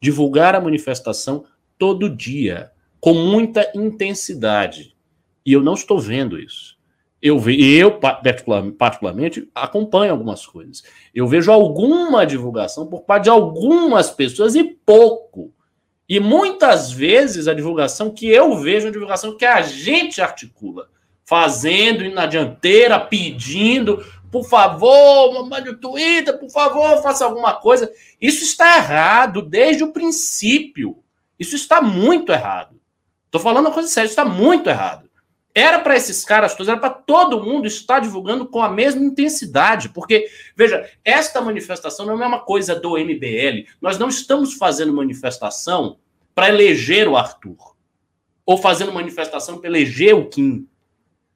divulgar 0.01 0.55
a 0.55 0.61
manifestação 0.61 1.45
todo 1.79 2.09
dia, 2.09 2.71
com 3.01 3.15
muita 3.15 3.71
intensidade. 3.75 4.97
E 5.45 5.53
eu 5.53 5.63
não 5.63 5.75
estou 5.75 5.99
vendo 5.99 6.39
isso. 6.39 6.77
Eu, 7.21 7.39
ve 7.39 7.77
eu 7.77 7.99
particularmente, 8.79 9.49
acompanho 9.55 10.13
algumas 10.13 10.47
coisas. 10.47 10.85
Eu 11.13 11.27
vejo 11.27 11.51
alguma 11.51 12.25
divulgação 12.25 12.87
por 12.87 13.03
parte 13.03 13.25
de 13.25 13.31
algumas 13.31 14.11
pessoas 14.11 14.55
e 14.55 14.63
pouco. 14.63 15.53
E 16.09 16.21
muitas 16.21 16.93
vezes 16.93 17.49
a 17.49 17.55
divulgação 17.55 18.11
que 18.11 18.29
eu 18.29 18.57
vejo 18.57 18.87
é 18.87 18.89
a 18.89 18.93
divulgação 18.93 19.37
que 19.37 19.45
a 19.45 19.61
gente 19.63 20.23
articula, 20.23 20.89
fazendo, 21.25 22.05
indo 22.05 22.15
na 22.15 22.25
dianteira, 22.25 22.99
pedindo, 22.99 24.03
por 24.31 24.49
favor, 24.49 25.47
mande 25.49 25.71
o 25.71 25.79
Twitter, 25.79 26.39
por 26.39 26.51
favor, 26.51 27.03
faça 27.03 27.25
alguma 27.25 27.55
coisa. 27.55 27.91
Isso 28.21 28.45
está 28.45 28.77
errado 28.77 29.43
desde 29.43 29.85
o 29.85 29.93
princípio. 29.93 31.03
Isso 31.39 31.57
está 31.57 31.81
muito 31.81 32.33
errado. 32.33 32.79
Estou 33.27 33.41
falando 33.41 33.67
uma 33.67 33.75
coisa 33.75 33.89
séria, 33.89 34.07
isso 34.07 34.13
está 34.13 34.25
muito 34.25 34.69
errado. 34.69 35.09
Era 35.55 35.81
para 35.81 35.97
esses 35.97 36.25
caras 36.25 36.55
todos, 36.55 36.69
era 36.69 36.79
para 36.79 36.91
todo 36.91 37.43
mundo 37.43 37.67
estar 37.67 38.01
divulgando 38.01 38.47
com 38.47 38.63
a 38.63 38.69
mesma 38.69 39.03
intensidade, 39.03 39.89
porque, 39.89 40.31
veja, 40.55 40.89
esta 41.05 41.41
manifestação 41.41 42.07
não 42.07 42.23
é 42.23 42.27
uma 42.27 42.41
coisa 42.41 42.75
do 42.75 42.97
MBL. 42.97 43.67
Nós 43.81 43.99
não 43.99 44.09
estamos 44.09 44.55
fazendo 44.55 44.93
manifestação 44.93 45.99
para 46.35 46.49
eleger 46.49 47.09
o 47.09 47.17
Arthur, 47.17 47.75
ou 48.47 48.57
fazendo 48.57 48.93
manifestação 48.93 49.59
para 49.59 49.69
eleger 49.69 50.15
o 50.15 50.29
Kim. 50.29 50.69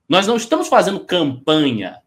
Nós 0.08 0.26
não 0.26 0.36
estamos 0.36 0.68
fazendo 0.68 1.00
campanha. 1.00 2.01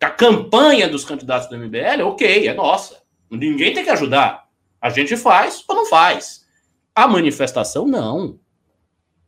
A 0.00 0.10
campanha 0.10 0.88
dos 0.88 1.04
candidatos 1.04 1.48
do 1.48 1.56
MBL, 1.56 2.02
ok, 2.04 2.48
é 2.48 2.54
nossa. 2.54 3.02
Ninguém 3.30 3.72
tem 3.72 3.84
que 3.84 3.90
ajudar. 3.90 4.46
A 4.80 4.90
gente 4.90 5.16
faz 5.16 5.64
ou 5.66 5.74
não 5.74 5.86
faz. 5.86 6.46
A 6.94 7.08
manifestação, 7.08 7.86
não. 7.86 8.38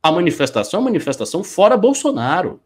A 0.03 0.13
manifestação 0.13 0.79
é 0.79 0.81
uma 0.81 0.91
manifestação 0.91 1.43
fora 1.43 1.77
Bolsonaro. 1.77 2.61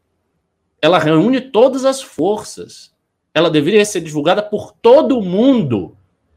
Ela 0.81 0.99
reúne 0.99 1.41
todas 1.41 1.85
as 1.85 2.03
forças. 2.03 2.93
Ela 3.33 3.51
deveria 3.51 3.85
ser 3.85 4.01
divulgada 4.01 4.43
por 4.43 4.73
todo 4.73 5.23
mundo 5.23 5.97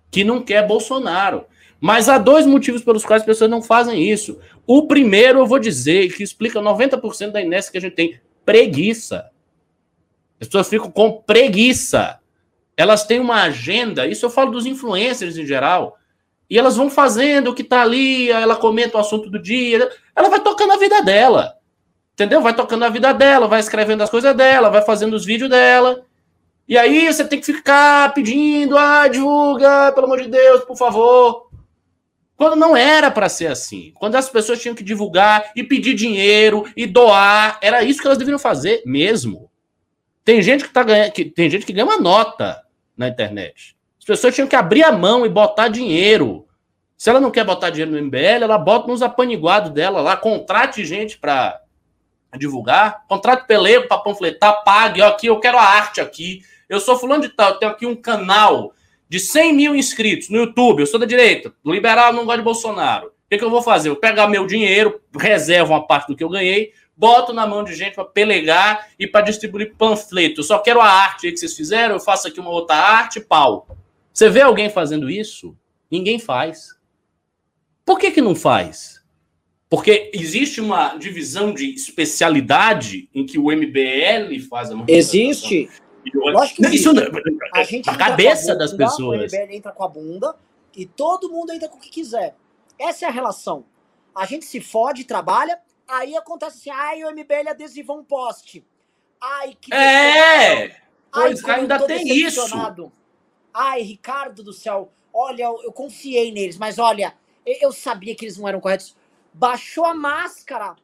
que 0.10 0.24
não 0.24 0.42
quer 0.42 0.66
Bolsonaro. 0.66 1.46
Mas 1.80 2.08
há 2.08 2.18
dois 2.18 2.46
motivos 2.46 2.84
pelos 2.84 3.06
quais 3.06 3.22
as 3.22 3.26
pessoas 3.26 3.50
não 3.50 3.62
fazem 3.62 4.10
isso. 4.10 4.40
O 4.66 4.88
primeiro, 4.88 5.40
eu 5.40 5.46
vou 5.46 5.60
dizer, 5.60 6.16
que 6.16 6.24
explica 6.24 6.62
90% 6.62 7.32
da 7.32 7.42
inércia 7.42 7.72
que 7.72 7.78
a 7.78 7.82
gente 7.82 7.96
tem: 7.96 8.20
preguiça. 8.46 9.30
As 10.46 10.48
pessoas 10.48 10.70
ficam 10.70 10.92
com 10.92 11.24
preguiça. 11.24 12.20
Elas 12.78 13.04
têm 13.04 13.20
uma 13.20 13.44
agenda, 13.44 14.06
isso 14.06 14.26
eu 14.26 14.30
falo 14.30 14.52
dos 14.52 14.66
influencers 14.66 15.38
em 15.38 15.46
geral. 15.46 15.98
E 16.48 16.60
elas 16.60 16.76
vão 16.76 16.90
fazendo 16.90 17.50
o 17.50 17.56
que 17.56 17.64
está 17.64 17.82
ali, 17.82 18.30
ela 18.30 18.56
comenta 18.56 18.98
o 18.98 19.02
assunto 19.02 19.30
do 19.30 19.42
dia, 19.42 19.90
ela 20.16 20.30
vai 20.30 20.40
tocando 20.40 20.74
a 20.74 20.78
vida 20.78 21.02
dela. 21.02 21.56
Entendeu? 22.14 22.42
Vai 22.42 22.56
tocando 22.56 22.86
a 22.86 22.90
vida 22.90 23.14
dela, 23.14 23.48
vai 23.48 23.60
escrevendo 23.60 24.04
as 24.04 24.10
coisas 24.10 24.36
dela, 24.36 24.70
vai 24.70 24.84
fazendo 24.84 25.16
os 25.16 25.26
vídeos 25.26 25.50
dela. 25.50 26.06
E 26.68 26.78
aí 26.78 27.12
você 27.12 27.26
tem 27.26 27.40
que 27.40 27.46
ficar 27.46 28.14
pedindo, 28.14 28.78
ah, 28.78 29.08
divulga, 29.08 29.92
pelo 29.94 30.06
amor 30.06 30.22
de 30.22 30.30
Deus, 30.30 30.64
por 30.64 30.78
favor. 30.78 31.50
Quando 32.38 32.56
não 32.56 32.78
era 32.78 33.10
para 33.10 33.30
ser 33.30 33.48
assim. 33.48 33.92
Quando 33.96 34.16
as 34.16 34.30
pessoas 34.30 34.62
tinham 34.62 34.76
que 34.76 34.84
divulgar 34.84 35.52
e 35.56 35.64
pedir 35.64 35.96
dinheiro 35.96 36.66
e 36.76 36.86
doar, 36.86 37.58
era 37.62 37.84
isso 37.84 38.00
que 38.00 38.08
elas 38.08 38.18
deveriam 38.18 38.40
fazer 38.40 38.84
mesmo. 38.86 39.50
Tem 40.26 40.42
gente 40.42 40.64
que 40.64 40.74
tá 40.74 40.82
ganhando, 40.82 41.12
que, 41.12 41.24
tem 41.24 41.50
gente 41.52 41.68
que 41.68 41.72
ganha 41.72 41.86
uma 41.86 42.00
nota 42.00 42.64
na 42.98 43.08
internet. 43.08 43.78
As 44.00 44.06
pessoas 44.06 44.34
tinham 44.34 44.48
que 44.48 44.56
abrir 44.56 44.84
a 44.84 44.92
mão 44.92 45.24
e 45.24 45.30
botar 45.30 45.68
dinheiro. 45.68 46.48
Se 46.98 47.12
ela 47.12 47.20
não 47.20 47.30
quer 47.30 47.46
botar 47.46 47.70
dinheiro 47.70 47.92
no 47.92 48.02
MBL, 48.02 48.44
ela 48.44 48.58
bota 48.58 48.88
nos 48.88 49.04
apaniguados 49.04 49.72
dela 49.72 50.02
lá, 50.02 50.18
contrate 50.18 50.84
gente 50.84 51.20
para 51.20 51.62
divulgar, 52.38 53.06
contrate 53.08 53.46
pelego 53.46 53.88
para 53.88 54.00
panfletar, 54.00 54.64
pague, 54.64 55.02
ó, 55.02 55.10
aqui 55.10 55.28
eu 55.28 55.40
quero 55.40 55.60
a 55.60 55.64
arte 55.64 56.02
aqui. 56.02 56.42
Eu 56.68 56.80
sou 56.80 56.98
fulano 56.98 57.22
de 57.22 57.30
tal, 57.30 57.52
eu 57.52 57.60
tenho 57.60 57.72
aqui 57.72 57.86
um 57.86 57.96
canal 57.96 58.74
de 59.08 59.20
100 59.20 59.54
mil 59.54 59.76
inscritos 59.76 60.30
no 60.30 60.38
YouTube, 60.38 60.80
eu 60.80 60.88
sou 60.88 61.00
da 61.00 61.06
direita, 61.06 61.54
liberal, 61.64 62.12
não 62.12 62.26
gosto 62.26 62.40
de 62.40 62.44
Bolsonaro. 62.44 63.08
O 63.08 63.30
que, 63.30 63.38
que 63.38 63.44
eu 63.44 63.52
vou 63.52 63.62
fazer? 63.62 63.90
Eu 63.90 63.96
pego 63.96 64.28
meu 64.28 64.48
dinheiro, 64.48 65.00
reservo 65.16 65.74
uma 65.74 65.86
parte 65.86 66.08
do 66.08 66.16
que 66.16 66.24
eu 66.24 66.30
ganhei, 66.30 66.74
boto 66.96 67.34
na 67.34 67.46
mão 67.46 67.64
de 67.64 67.76
gente 67.76 67.96
para 67.96 68.06
pelegar 68.06 68.90
e 68.98 69.08
para 69.08 69.26
distribuir 69.26 69.76
panfleto. 69.76 70.40
Eu 70.40 70.44
só 70.44 70.60
quero 70.60 70.80
a 70.80 70.88
arte 70.88 71.28
aí 71.28 71.34
que 71.34 71.40
vocês 71.40 71.56
fizeram, 71.56 71.96
eu 71.96 72.00
faço 72.00 72.28
aqui 72.28 72.40
uma 72.40 72.50
outra 72.50 72.76
arte, 72.76 73.20
pau. 73.20 73.68
Você 74.14 74.30
vê 74.30 74.42
alguém 74.42 74.70
fazendo 74.70 75.10
isso? 75.10 75.58
Ninguém 75.92 76.20
faz. 76.20 76.70
Por 77.86 78.00
que, 78.00 78.12
que 78.12 78.22
não 78.22 78.34
faz? 78.34 79.04
Porque 79.70 80.12
existe 80.14 80.62
uma 80.62 80.96
divisão 80.96 81.54
de 81.54 81.74
especialidade 81.74 83.10
em 83.14 83.26
que 83.26 83.38
o 83.38 83.52
MBL 83.52 84.40
faz 84.50 84.72
a 84.72 84.76
Existe. 84.88 85.70
Lógico 86.14 86.62
que 86.62 86.76
Isso, 86.76 86.92
a 87.54 87.64
gente 87.64 87.90
a 87.90 87.96
cabeça 87.96 88.54
bunda, 88.54 88.58
das 88.60 88.74
pessoas. 88.74 89.34
O 89.34 89.36
MBL 89.36 89.54
entra 89.54 89.72
com 89.72 89.84
a 89.84 89.88
bunda 89.88 90.36
e 90.76 90.86
todo 90.86 91.30
mundo 91.30 91.52
entra 91.52 91.68
com 91.68 91.78
o 91.78 91.82
que 91.82 91.90
quiser. 91.90 92.36
Essa 92.80 93.06
é 93.06 93.08
a 93.08 93.12
relação. 93.12 93.66
A 94.14 94.26
gente 94.26 94.46
se 94.46 94.62
fode, 94.62 95.04
trabalha, 95.04 95.60
aí 95.88 96.16
acontece 96.16 96.58
assim, 96.58 96.70
ai, 96.70 97.04
o 97.04 97.12
MBL 97.12 97.50
adesivou 97.50 98.00
um 98.00 98.04
poste. 98.04 98.66
Ai, 99.22 99.58
que... 99.60 99.74
É! 99.74 100.82
Pois 101.12 101.44
ai, 101.46 101.62
ainda 101.62 101.86
tem 101.86 102.08
isso. 102.08 102.42
Ai, 103.54 103.82
Ricardo 103.82 104.44
do 104.44 104.52
céu, 104.52 104.92
olha, 105.14 105.44
eu, 105.44 105.62
eu 105.64 105.72
confiei 105.72 106.32
neles, 106.32 106.58
mas 106.58 106.78
olha, 106.78 107.16
eu, 107.46 107.56
eu, 107.62 107.72
sabia 107.72 108.14
que 108.14 108.26
eles 108.26 108.38
não 108.38 108.48
eram 108.48 108.60
corretos. 108.60 108.96
Baixou 109.34 109.86
a 109.86 109.94
máscara. 109.94 110.76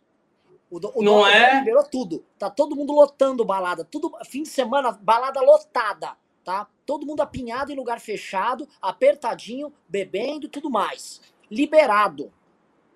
O, 0.70 0.80
o 1.00 1.04
não 1.04 1.28
é? 1.28 1.60
Liberou 1.60 1.84
tudo. 1.84 2.24
Tá 2.40 2.50
todo 2.50 2.76
mundo 2.76 2.94
lotando 2.94 3.44
balada. 3.44 3.84
Tudo, 3.84 4.12
fim 4.26 4.44
de 4.44 4.50
semana, 4.50 4.92
balada 4.94 5.42
lotada. 5.42 6.16
tá? 6.46 6.66
Todo 6.86 7.06
mundo 7.06 7.22
apinhado 7.22 7.74
em 7.74 7.76
lugar 7.76 8.00
fechado, 8.00 8.68
apertadinho, 8.82 9.74
bebendo 9.88 10.46
e 10.46 10.50
tudo 10.50 10.70
mais. 10.70 11.22
Liberado. 11.50 12.32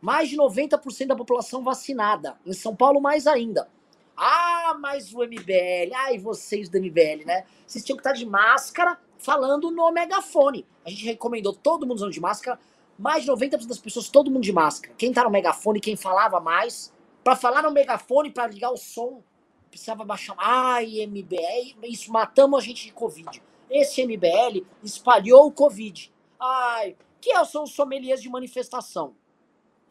Mais 0.05 0.29
de 0.29 0.37
90% 0.37 1.07
da 1.07 1.15
população 1.15 1.63
vacinada. 1.63 2.37
Em 2.45 2.53
São 2.53 2.75
Paulo, 2.75 3.01
mais 3.01 3.25
ainda. 3.25 3.67
Ah, 4.15 4.77
mas 4.79 5.11
o 5.11 5.17
MBL, 5.17 5.95
ai, 5.95 6.19
vocês 6.19 6.69
do 6.69 6.79
MBL, 6.79 7.25
né? 7.25 7.43
Vocês 7.65 7.83
tinham 7.83 7.97
que 7.97 8.01
estar 8.01 8.13
de 8.13 8.23
máscara 8.23 8.99
falando 9.17 9.71
no 9.71 9.91
megafone. 9.91 10.63
A 10.85 10.91
gente 10.91 11.05
recomendou 11.05 11.53
todo 11.53 11.87
mundo 11.87 11.97
usando 11.97 12.11
de 12.11 12.21
máscara. 12.21 12.59
Mais 12.99 13.23
de 13.23 13.31
90% 13.31 13.65
das 13.65 13.79
pessoas, 13.79 14.07
todo 14.07 14.29
mundo 14.29 14.43
de 14.43 14.53
máscara. 14.53 14.93
Quem 14.95 15.11
tá 15.11 15.23
no 15.23 15.31
megafone, 15.31 15.79
quem 15.79 15.95
falava 15.95 16.39
mais, 16.39 16.93
para 17.23 17.35
falar 17.35 17.63
no 17.63 17.71
megafone, 17.71 18.29
para 18.29 18.45
ligar 18.45 18.69
o 18.69 18.77
som, 18.77 19.23
precisava 19.71 20.05
baixar. 20.05 20.35
Ai, 20.37 21.03
MBL, 21.07 21.83
isso 21.87 22.11
matamos 22.11 22.59
a 22.59 22.63
gente 22.63 22.85
de 22.85 22.93
Covid. 22.93 23.41
Esse 23.71 24.05
MBL 24.05 24.67
espalhou 24.83 25.47
o 25.47 25.51
Covid. 25.51 26.13
Ai, 26.39 26.95
que 27.19 27.33
são 27.45 27.63
os 27.63 27.71
sommeliers 27.71 28.21
de 28.21 28.29
manifestação? 28.29 29.15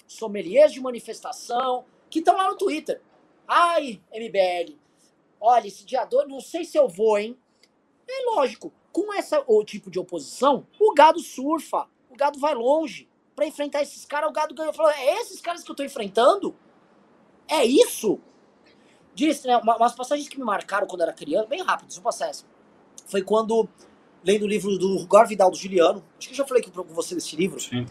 Sommeliers 0.06 0.72
de 0.72 0.80
manifestação 0.80 1.84
que 2.10 2.20
estão 2.20 2.36
lá 2.36 2.48
no 2.50 2.56
Twitter. 2.56 3.00
Ai, 3.46 4.00
MBL, 4.12 4.76
olha, 5.40 5.66
esse 5.66 5.84
dia 5.84 6.04
2, 6.04 6.28
não 6.28 6.40
sei 6.40 6.64
se 6.64 6.78
eu 6.78 6.88
vou, 6.88 7.18
hein? 7.18 7.36
É 8.08 8.24
lógico, 8.30 8.72
com 8.92 9.12
essa 9.12 9.42
o 9.46 9.64
tipo 9.64 9.90
de 9.90 9.98
oposição, 9.98 10.66
o 10.78 10.94
gado 10.94 11.18
surfa, 11.18 11.88
o 12.08 12.16
gado 12.16 12.38
vai 12.38 12.54
longe. 12.54 13.08
Para 13.34 13.46
enfrentar 13.46 13.82
esses 13.82 14.04
caras, 14.04 14.30
o 14.30 14.32
gado 14.32 14.54
ganhou. 14.54 14.72
Falou, 14.72 14.92
é 14.92 15.20
esses 15.20 15.40
caras 15.40 15.64
que 15.64 15.70
eu 15.70 15.74
tô 15.74 15.82
enfrentando? 15.82 16.54
É 17.48 17.64
isso? 17.64 18.20
Disse, 19.12 19.48
né? 19.48 19.56
Umas 19.58 19.94
passagens 19.94 20.28
que 20.28 20.38
me 20.38 20.44
marcaram 20.44 20.86
quando 20.86 21.02
era 21.02 21.12
criança, 21.12 21.46
bem 21.46 21.62
rápido, 21.62 21.88
deixa 21.88 22.00
eu. 22.00 22.48
Foi 23.06 23.22
quando, 23.22 23.68
lendo 24.24 24.44
o 24.44 24.48
livro 24.48 24.78
do 24.78 25.04
Gore 25.06 25.28
Vidal 25.28 25.50
do 25.50 25.56
Juliano, 25.56 26.04
acho 26.16 26.28
que 26.28 26.34
eu 26.34 26.38
já 26.38 26.46
falei 26.46 26.62
com 26.62 26.84
você 26.84 27.14
desse 27.14 27.34
livro. 27.34 27.58
Sim. 27.58 27.86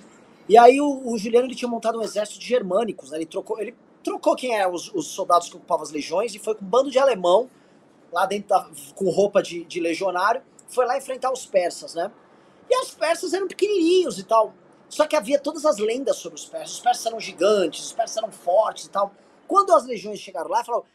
E 0.47 0.57
aí 0.57 0.81
o, 0.81 1.01
o, 1.05 1.17
Juliano 1.17 1.47
ele 1.47 1.55
tinha 1.55 1.69
montado 1.69 1.97
um 1.97 2.01
exército 2.01 2.39
de 2.39 2.47
germânicos, 2.47 3.11
né? 3.11 3.17
Ele 3.17 3.25
trocou, 3.25 3.59
ele 3.59 3.75
trocou 4.03 4.35
quem 4.35 4.55
eram 4.55 4.73
os, 4.73 4.93
os, 4.93 5.07
soldados 5.07 5.49
que 5.49 5.55
ocupavam 5.55 5.83
as 5.83 5.91
legiões 5.91 6.35
e 6.35 6.39
foi 6.39 6.55
com 6.55 6.65
um 6.65 6.67
bando 6.67 6.91
de 6.91 6.99
alemão, 6.99 7.49
lá 8.11 8.25
dentro 8.25 8.49
da, 8.49 8.69
com 8.95 9.09
roupa 9.09 9.41
de, 9.41 9.63
de 9.63 9.79
legionário, 9.79 10.41
foi 10.67 10.85
lá 10.85 10.97
enfrentar 10.97 11.31
os 11.31 11.45
persas, 11.45 11.95
né? 11.95 12.11
E 12.69 12.77
os 12.81 12.91
persas 12.93 13.33
eram 13.33 13.47
pequenininhos 13.47 14.19
e 14.19 14.23
tal. 14.23 14.53
Só 14.89 15.07
que 15.07 15.15
havia 15.15 15.39
todas 15.39 15.65
as 15.65 15.77
lendas 15.77 16.17
sobre 16.17 16.37
os 16.37 16.45
persas. 16.45 16.75
Os 16.75 16.79
persas 16.79 17.05
eram 17.05 17.19
gigantes, 17.19 17.85
os 17.85 17.93
persas 17.93 18.17
eram 18.17 18.31
fortes 18.31 18.85
e 18.85 18.89
tal. 18.89 19.11
Quando 19.47 19.73
as 19.73 19.85
legiões 19.85 20.19
chegaram 20.19 20.49
lá, 20.49 20.63
falaram: 20.63 20.85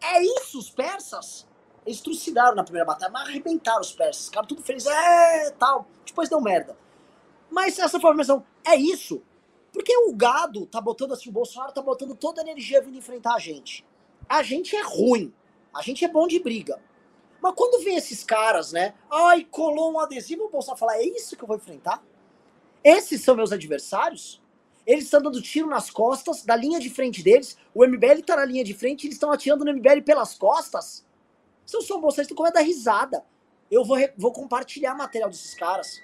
É 0.00 0.22
isso, 0.22 0.58
os 0.58 0.70
persas? 0.70 1.46
Eles 1.84 2.00
trucidaram 2.00 2.54
na 2.54 2.62
primeira 2.62 2.86
batalha, 2.86 3.10
mas 3.10 3.28
arrebentaram 3.28 3.80
os 3.80 3.92
persas. 3.92 4.26
Ficaram 4.26 4.46
tudo 4.46 4.62
felizes, 4.62 4.88
é 4.88 5.50
tal. 5.52 5.86
Depois 6.06 6.28
deu 6.28 6.40
merda. 6.40 6.76
Mas 7.50 7.78
essa 7.78 7.98
formação 7.98 8.44
é 8.64 8.76
isso. 8.76 9.22
Porque 9.72 9.96
o 9.96 10.14
gado 10.14 10.66
tá 10.66 10.80
botando 10.80 11.12
assim, 11.12 11.30
o 11.30 11.32
Bolsonaro 11.32 11.72
tá 11.72 11.80
botando 11.80 12.14
toda 12.14 12.40
a 12.40 12.44
energia 12.44 12.82
vindo 12.82 12.98
enfrentar 12.98 13.34
a 13.34 13.38
gente. 13.38 13.84
A 14.28 14.42
gente 14.42 14.76
é 14.76 14.82
ruim. 14.82 15.32
A 15.74 15.80
gente 15.80 16.04
é 16.04 16.08
bom 16.08 16.26
de 16.26 16.38
briga. 16.38 16.80
Mas 17.40 17.54
quando 17.56 17.82
vem 17.82 17.96
esses 17.96 18.22
caras, 18.22 18.72
né? 18.72 18.94
Ai, 19.10 19.44
colou 19.50 19.92
um 19.92 19.98
adesivo, 19.98 20.44
o 20.44 20.50
Bolsonaro 20.50 20.78
fala: 20.78 20.96
é 20.96 21.04
isso 21.04 21.36
que 21.36 21.42
eu 21.42 21.48
vou 21.48 21.56
enfrentar? 21.56 22.02
Esses 22.84 23.22
são 23.22 23.34
meus 23.34 23.52
adversários? 23.52 24.40
Eles 24.86 25.04
estão 25.04 25.22
dando 25.22 25.40
tiro 25.40 25.68
nas 25.68 25.90
costas, 25.90 26.44
da 26.44 26.56
linha 26.56 26.78
de 26.78 26.90
frente 26.90 27.22
deles. 27.22 27.56
O 27.74 27.86
MBL 27.86 28.22
tá 28.26 28.36
na 28.36 28.44
linha 28.44 28.64
de 28.64 28.74
frente, 28.74 29.06
eles 29.06 29.14
estão 29.14 29.32
atirando 29.32 29.64
no 29.64 29.72
MBL 29.72 30.02
pelas 30.04 30.34
costas. 30.34 31.06
Se 31.64 31.76
eu 31.76 31.82
sou 31.82 31.98
um 31.98 32.00
bolsonarista, 32.00 32.34
como 32.34 32.48
é 32.48 32.52
dar 32.52 32.60
risada? 32.60 33.24
Eu 33.70 33.84
vou, 33.84 33.96
vou 34.16 34.32
compartilhar 34.32 34.94
material 34.94 35.30
desses 35.30 35.54
caras. 35.54 36.00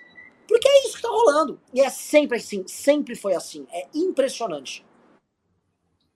Porque 0.48 0.66
é 0.66 0.86
isso 0.86 0.96
que 0.96 1.02
tá 1.02 1.08
rolando. 1.08 1.60
E 1.74 1.82
é 1.82 1.90
sempre 1.90 2.38
assim, 2.38 2.64
sempre 2.66 3.14
foi 3.14 3.34
assim. 3.34 3.66
É 3.70 3.86
impressionante. 3.94 4.82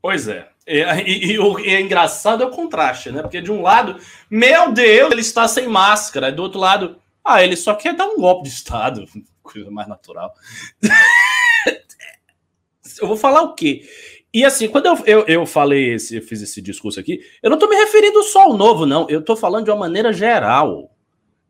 Pois 0.00 0.26
é. 0.26 0.48
E, 0.66 0.80
e, 0.80 1.32
e, 1.32 1.38
o 1.38 1.58
é 1.58 1.80
engraçado 1.80 2.42
é 2.42 2.46
o 2.46 2.50
contraste, 2.50 3.12
né? 3.12 3.20
Porque 3.20 3.42
de 3.42 3.52
um 3.52 3.60
lado, 3.60 3.98
meu 4.30 4.72
Deus, 4.72 5.12
ele 5.12 5.20
está 5.20 5.46
sem 5.46 5.68
máscara. 5.68 6.30
E 6.30 6.32
do 6.32 6.42
outro 6.42 6.58
lado, 6.58 6.96
ah, 7.22 7.44
ele 7.44 7.54
só 7.54 7.74
quer 7.74 7.94
dar 7.94 8.06
um 8.06 8.16
golpe 8.16 8.48
de 8.48 8.54
Estado. 8.54 9.04
Coisa 9.42 9.70
mais 9.70 9.86
natural. 9.86 10.32
eu 13.00 13.06
vou 13.06 13.16
falar 13.16 13.42
o 13.42 13.54
quê? 13.54 13.86
E 14.32 14.46
assim, 14.46 14.66
quando 14.66 14.86
eu, 14.86 14.98
eu, 15.04 15.26
eu 15.26 15.46
falei, 15.46 15.94
esse, 15.94 16.16
eu 16.16 16.22
fiz 16.22 16.40
esse 16.40 16.62
discurso 16.62 16.98
aqui, 16.98 17.20
eu 17.42 17.50
não 17.50 17.56
estou 17.56 17.68
me 17.68 17.76
referindo 17.76 18.22
só 18.22 18.44
ao 18.44 18.56
novo, 18.56 18.86
não. 18.86 19.06
Eu 19.10 19.20
estou 19.20 19.36
falando 19.36 19.66
de 19.66 19.70
uma 19.70 19.76
maneira 19.76 20.10
geral. 20.10 20.90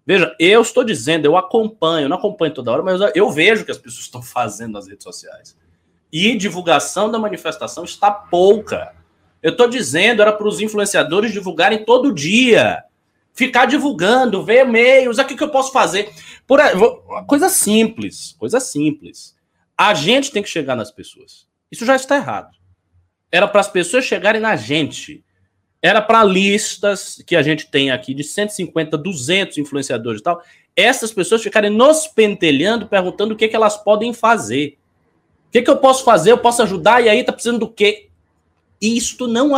Veja, 0.04 0.34
eu 0.38 0.60
estou 0.60 0.82
dizendo, 0.82 1.26
eu 1.26 1.36
acompanho, 1.36 2.08
não 2.08 2.16
acompanho 2.16 2.52
toda 2.52 2.72
hora, 2.72 2.82
mas 2.82 3.00
eu 3.14 3.30
vejo 3.30 3.62
o 3.62 3.64
que 3.64 3.70
as 3.70 3.78
pessoas 3.78 4.04
estão 4.04 4.20
fazendo 4.20 4.72
nas 4.72 4.88
redes 4.88 5.04
sociais. 5.04 5.56
E 6.12 6.36
divulgação 6.36 7.10
da 7.10 7.18
manifestação 7.18 7.84
está 7.84 8.10
pouca. 8.10 8.94
Eu 9.42 9.52
estou 9.52 9.68
dizendo, 9.68 10.20
era 10.20 10.32
para 10.32 10.46
os 10.46 10.60
influenciadores 10.60 11.32
divulgarem 11.32 11.84
todo 11.84 12.12
dia. 12.12 12.84
Ficar 13.32 13.64
divulgando, 13.66 14.44
ver 14.44 14.66
e-mails, 14.66 15.18
aqui 15.18 15.34
que 15.34 15.42
eu 15.42 15.50
posso 15.50 15.72
fazer. 15.72 16.12
Por 16.46 16.60
coisa 17.26 17.48
simples, 17.48 18.36
coisa 18.38 18.60
simples. 18.60 19.34
A 19.78 19.94
gente 19.94 20.30
tem 20.30 20.42
que 20.42 20.48
chegar 20.48 20.76
nas 20.76 20.90
pessoas. 20.90 21.46
Isso 21.70 21.86
já 21.86 21.96
está 21.96 22.16
errado. 22.16 22.50
Era 23.30 23.48
para 23.48 23.60
as 23.60 23.68
pessoas 23.68 24.04
chegarem 24.04 24.40
na 24.40 24.54
gente 24.54 25.24
era 25.82 26.00
para 26.00 26.22
listas 26.22 27.20
que 27.26 27.34
a 27.34 27.42
gente 27.42 27.68
tem 27.68 27.90
aqui 27.90 28.14
de 28.14 28.22
150, 28.22 28.96
200 28.96 29.58
influenciadores 29.58 30.20
e 30.20 30.22
tal, 30.24 30.40
essas 30.76 31.12
pessoas 31.12 31.42
ficarem 31.42 31.70
nos 31.70 32.06
pentelhando, 32.06 32.86
perguntando 32.86 33.34
o 33.34 33.36
que, 33.36 33.48
que 33.48 33.56
elas 33.56 33.76
podem 33.76 34.14
fazer. 34.14 34.78
O 35.48 35.50
que, 35.52 35.60
que 35.60 35.68
eu 35.68 35.76
posso 35.76 36.04
fazer? 36.04 36.30
Eu 36.30 36.38
posso 36.38 36.62
ajudar? 36.62 37.04
E 37.04 37.08
aí 37.08 37.24
tá 37.24 37.32
precisando 37.32 37.58
do 37.58 37.68
quê? 37.68 38.08
E 38.80 38.96
isto 38.96 39.26
não, 39.26 39.50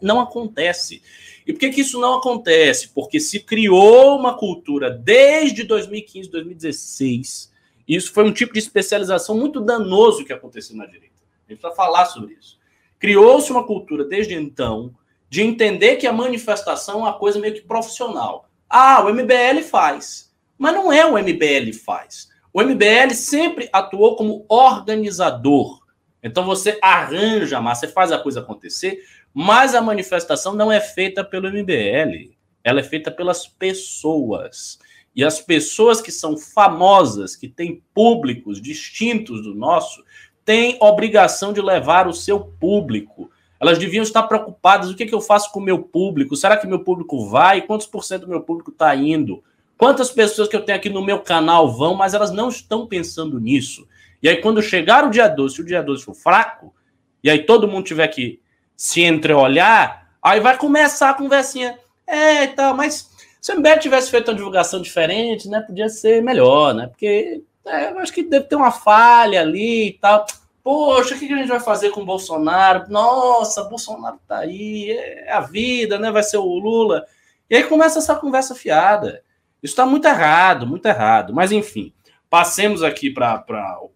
não 0.00 0.20
acontece. 0.20 1.02
E 1.46 1.52
por 1.52 1.58
que, 1.58 1.70
que 1.70 1.80
isso 1.80 1.98
não 1.98 2.14
acontece? 2.14 2.90
Porque 2.94 3.18
se 3.18 3.40
criou 3.40 4.18
uma 4.18 4.36
cultura 4.36 4.90
desde 4.90 5.64
2015, 5.64 6.30
2016. 6.30 7.50
E 7.88 7.96
isso 7.96 8.12
foi 8.12 8.24
um 8.24 8.32
tipo 8.32 8.52
de 8.52 8.58
especialização 8.58 9.36
muito 9.36 9.60
danoso 9.60 10.24
que 10.24 10.32
aconteceu 10.32 10.76
na 10.76 10.86
direita. 10.86 11.08
A 11.48 11.52
gente 11.52 11.62
vai 11.62 11.74
falar 11.74 12.06
sobre 12.06 12.34
isso. 12.34 12.58
Criou-se 12.98 13.50
uma 13.50 13.66
cultura 13.66 14.04
desde 14.04 14.34
então 14.34 14.94
de 15.30 15.42
entender 15.42 15.96
que 15.96 16.06
a 16.08 16.12
manifestação 16.12 16.96
é 16.96 16.98
uma 16.98 17.12
coisa 17.12 17.38
meio 17.38 17.54
que 17.54 17.60
profissional. 17.62 18.50
Ah, 18.68 19.02
o 19.02 19.14
MBL 19.14 19.62
faz. 19.62 20.34
Mas 20.58 20.74
não 20.74 20.92
é 20.92 21.06
o 21.06 21.16
MBL 21.16 21.72
faz. 21.84 22.28
O 22.52 22.60
MBL 22.60 23.14
sempre 23.14 23.70
atuou 23.72 24.16
como 24.16 24.44
organizador. 24.48 25.80
Então 26.22 26.44
você 26.44 26.78
arranja, 26.82 27.60
mas 27.60 27.78
você 27.78 27.86
faz 27.88 28.10
a 28.10 28.18
coisa 28.18 28.40
acontecer, 28.40 29.02
mas 29.32 29.74
a 29.74 29.80
manifestação 29.80 30.52
não 30.54 30.70
é 30.70 30.80
feita 30.80 31.24
pelo 31.24 31.48
MBL. 31.48 32.34
Ela 32.62 32.80
é 32.80 32.82
feita 32.82 33.10
pelas 33.10 33.46
pessoas. 33.46 34.78
E 35.14 35.24
as 35.24 35.40
pessoas 35.40 36.00
que 36.00 36.12
são 36.12 36.36
famosas, 36.36 37.36
que 37.36 37.48
têm 37.48 37.82
públicos 37.94 38.60
distintos 38.60 39.42
do 39.42 39.54
nosso, 39.54 40.04
têm 40.44 40.76
obrigação 40.80 41.52
de 41.52 41.60
levar 41.60 42.08
o 42.08 42.12
seu 42.12 42.40
público. 42.40 43.30
Elas 43.60 43.78
deviam 43.78 44.02
estar 44.02 44.22
preocupadas: 44.22 44.90
o 44.90 44.96
que, 44.96 45.06
que 45.06 45.14
eu 45.14 45.20
faço 45.20 45.52
com 45.52 45.60
o 45.60 45.62
meu 45.62 45.78
público? 45.82 46.34
Será 46.34 46.56
que 46.56 46.66
meu 46.66 46.80
público 46.80 47.28
vai? 47.28 47.60
Quantos 47.60 47.86
por 47.86 48.02
cento 48.02 48.22
do 48.22 48.28
meu 48.28 48.40
público 48.40 48.70
está 48.70 48.94
indo? 48.96 49.44
Quantas 49.76 50.10
pessoas 50.10 50.48
que 50.48 50.56
eu 50.56 50.64
tenho 50.64 50.76
aqui 50.76 50.88
no 50.90 51.04
meu 51.04 51.20
canal 51.20 51.70
vão, 51.70 51.94
mas 51.94 52.14
elas 52.14 52.30
não 52.30 52.48
estão 52.48 52.86
pensando 52.86 53.38
nisso. 53.38 53.86
E 54.22 54.28
aí, 54.28 54.36
quando 54.38 54.62
chegar 54.62 55.04
o 55.04 55.10
dia 55.10 55.28
12, 55.28 55.54
se 55.54 55.60
o 55.62 55.64
dia 55.64 55.82
12 55.82 56.04
for 56.04 56.14
fraco, 56.14 56.74
e 57.22 57.30
aí 57.30 57.44
todo 57.44 57.68
mundo 57.68 57.84
tiver 57.84 58.08
que 58.08 58.40
se 58.76 59.02
entreolhar, 59.02 60.10
aí 60.22 60.40
vai 60.40 60.56
começar 60.56 61.10
a 61.10 61.14
conversinha. 61.14 61.78
É, 62.06 62.46
tal, 62.48 62.74
mas 62.74 63.10
se 63.40 63.52
o 63.52 63.56
MBL 63.56 63.78
tivesse 63.78 64.10
feito 64.10 64.28
uma 64.28 64.36
divulgação 64.36 64.82
diferente, 64.82 65.48
né, 65.48 65.60
podia 65.60 65.88
ser 65.88 66.22
melhor, 66.22 66.74
né? 66.74 66.86
Porque 66.86 67.42
é, 67.64 67.90
eu 67.90 67.98
acho 67.98 68.12
que 68.12 68.22
deve 68.22 68.46
ter 68.46 68.56
uma 68.56 68.70
falha 68.70 69.40
ali 69.40 69.88
e 69.88 69.92
tal. 69.92 70.26
Poxa, 70.72 71.16
o 71.16 71.18
que 71.18 71.32
a 71.32 71.36
gente 71.36 71.48
vai 71.48 71.58
fazer 71.58 71.90
com 71.90 72.02
o 72.02 72.06
Bolsonaro? 72.06 72.88
Nossa, 72.88 73.64
Bolsonaro 73.64 74.20
tá 74.28 74.38
aí, 74.38 74.92
é 74.92 75.32
a 75.32 75.40
vida, 75.40 75.98
né? 75.98 76.12
Vai 76.12 76.22
ser 76.22 76.36
o 76.36 76.44
Lula. 76.44 77.04
E 77.50 77.56
aí 77.56 77.64
começa 77.64 77.98
essa 77.98 78.14
conversa 78.14 78.54
fiada. 78.54 79.24
Isso 79.60 79.72
está 79.72 79.84
muito 79.84 80.06
errado, 80.06 80.68
muito 80.68 80.86
errado. 80.86 81.34
Mas 81.34 81.50
enfim, 81.50 81.92
passemos 82.30 82.84
aqui 82.84 83.10
para 83.10 83.44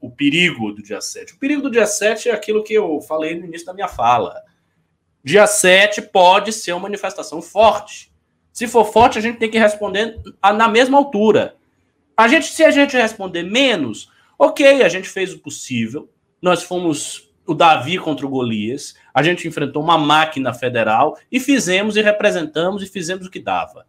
o 0.00 0.10
perigo 0.10 0.72
do 0.72 0.82
dia 0.82 1.00
7. 1.00 1.34
O 1.34 1.38
perigo 1.38 1.62
do 1.62 1.70
dia 1.70 1.86
7 1.86 2.28
é 2.28 2.32
aquilo 2.32 2.64
que 2.64 2.74
eu 2.74 3.00
falei 3.02 3.38
no 3.38 3.46
início 3.46 3.66
da 3.66 3.72
minha 3.72 3.86
fala. 3.86 4.42
Dia 5.22 5.46
7 5.46 6.02
pode 6.02 6.52
ser 6.52 6.72
uma 6.72 6.80
manifestação 6.80 7.40
forte. 7.40 8.12
Se 8.52 8.66
for 8.66 8.84
forte, 8.84 9.16
a 9.16 9.22
gente 9.22 9.38
tem 9.38 9.48
que 9.48 9.58
responder 9.58 10.20
na 10.42 10.66
mesma 10.66 10.98
altura. 10.98 11.54
A 12.16 12.26
gente, 12.26 12.46
se 12.46 12.64
a 12.64 12.72
gente 12.72 12.96
responder 12.96 13.44
menos, 13.44 14.10
ok, 14.36 14.82
a 14.82 14.88
gente 14.88 15.08
fez 15.08 15.32
o 15.32 15.38
possível, 15.38 16.10
nós 16.44 16.62
fomos 16.62 17.32
o 17.46 17.54
Davi 17.54 17.98
contra 17.98 18.26
o 18.26 18.28
Golias, 18.28 18.94
a 19.14 19.22
gente 19.22 19.48
enfrentou 19.48 19.82
uma 19.82 19.96
máquina 19.96 20.52
federal 20.52 21.16
e 21.32 21.40
fizemos 21.40 21.96
e 21.96 22.02
representamos 22.02 22.82
e 22.82 22.86
fizemos 22.86 23.26
o 23.26 23.30
que 23.30 23.40
dava. 23.40 23.86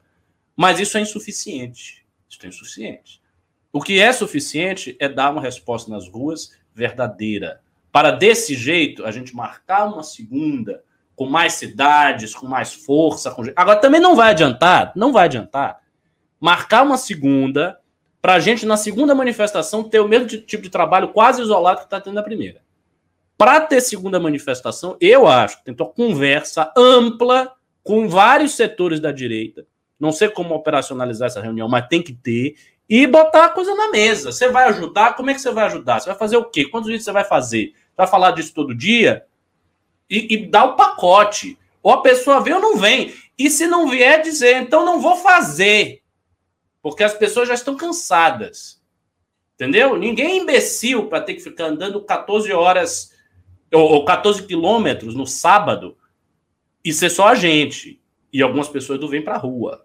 Mas 0.56 0.80
isso 0.80 0.98
é 0.98 1.02
insuficiente. 1.02 2.06
Isso 2.30 2.40
é 2.44 2.48
insuficiente. 2.48 3.22
O 3.74 3.82
que 3.82 4.00
é 4.00 4.14
suficiente 4.14 4.96
é 5.02 5.10
dar 5.10 5.32
uma 5.32 5.42
resposta 5.42 5.92
nas 5.92 6.08
ruas 6.08 6.58
verdadeira. 6.74 7.60
Para 7.92 8.12
desse 8.12 8.56
jeito 8.56 9.06
a 9.06 9.12
gente 9.12 9.36
marcar 9.36 9.86
uma 9.86 10.02
segunda 10.02 10.82
com 11.14 11.26
mais 11.26 11.56
cidades, 11.56 12.34
com 12.34 12.48
mais 12.48 12.74
força. 12.74 13.32
Com... 13.32 13.44
Agora 13.54 13.82
também 13.82 14.00
não 14.00 14.16
vai 14.16 14.32
adiantar, 14.32 14.94
não 14.96 15.12
vai 15.12 15.26
adiantar 15.26 15.82
marcar 16.40 16.84
uma 16.84 16.98
segunda 16.98 17.80
para 18.26 18.34
a 18.34 18.40
gente 18.40 18.66
na 18.66 18.76
segunda 18.76 19.14
manifestação 19.14 19.84
ter 19.84 20.00
o 20.00 20.08
mesmo 20.08 20.28
tipo 20.28 20.64
de 20.64 20.70
trabalho 20.72 21.10
quase 21.10 21.44
isolado 21.44 21.82
que 21.82 21.84
está 21.84 22.02
tendo 22.02 22.16
na 22.16 22.24
primeira. 22.24 22.60
Para 23.38 23.62
ter 23.62 23.80
segunda 23.82 24.20
manifestação, 24.20 24.98
eu 25.00 25.28
acho 25.28 25.60
que 25.60 25.66
tem 25.66 25.76
uma 25.80 25.94
conversa 25.94 26.74
ampla 26.76 27.54
com 27.84 28.10
vários 28.10 28.56
setores 28.56 29.00
da 29.00 29.12
direita. 29.12 29.68
Não 30.00 30.12
sei 30.12 30.28
como 30.28 30.56
operacionalizar 30.56 31.28
essa 31.28 31.40
reunião, 31.40 31.70
mas 31.70 31.88
tem 31.88 32.02
que 32.02 32.14
ter 32.14 32.56
e 32.90 33.06
botar 33.06 33.46
a 33.46 33.50
coisa 33.50 33.76
na 33.76 33.92
mesa. 33.92 34.32
Você 34.32 34.50
vai 34.50 34.70
ajudar? 34.70 35.16
Como 35.16 35.30
é 35.30 35.34
que 35.36 35.40
você 35.40 35.52
vai 35.52 35.66
ajudar? 35.66 36.00
Você 36.00 36.10
vai 36.10 36.18
fazer 36.18 36.38
o 36.38 36.46
quê? 36.46 36.66
Quantos 36.66 36.90
dias 36.90 37.04
você 37.04 37.12
vai 37.12 37.26
fazer? 37.26 37.74
Vai 37.96 38.08
falar 38.08 38.32
disso 38.32 38.56
todo 38.56 38.74
dia? 38.74 39.24
E, 40.10 40.34
e 40.34 40.48
dar 40.48 40.64
o 40.64 40.76
pacote. 40.76 41.60
Ou 41.84 41.92
a 41.92 42.02
pessoa 42.02 42.42
vem 42.42 42.56
ou 42.56 42.60
não 42.60 42.76
vem. 42.76 43.14
E 43.38 43.52
se 43.52 43.68
não 43.68 43.88
vier, 43.88 44.24
dizer, 44.24 44.56
então 44.56 44.84
não 44.84 45.00
vou 45.00 45.16
fazer. 45.16 46.02
Porque 46.86 47.04
as 47.04 47.16
pessoas 47.16 47.48
já 47.48 47.56
estão 47.56 47.76
cansadas. 47.76 48.80
Entendeu? 49.56 49.98
Ninguém 49.98 50.28
é 50.28 50.36
imbecil 50.36 51.08
para 51.08 51.20
ter 51.20 51.34
que 51.34 51.40
ficar 51.40 51.66
andando 51.66 52.00
14 52.00 52.54
horas 52.54 53.12
ou, 53.74 53.94
ou 53.94 54.06
14 54.06 54.44
quilômetros 54.44 55.16
no 55.16 55.26
sábado 55.26 55.98
e 56.84 56.94
ser 56.94 57.10
só 57.10 57.30
a 57.30 57.34
gente. 57.34 58.00
E 58.32 58.40
algumas 58.40 58.70
pessoas 58.70 59.00
não 59.00 59.08
vêm 59.08 59.24
para 59.24 59.36
rua. 59.36 59.84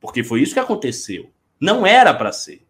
Porque 0.00 0.24
foi 0.24 0.42
isso 0.42 0.52
que 0.52 0.58
aconteceu. 0.58 1.30
Não 1.60 1.86
era 1.86 2.12
para 2.12 2.32
ser. 2.32 2.66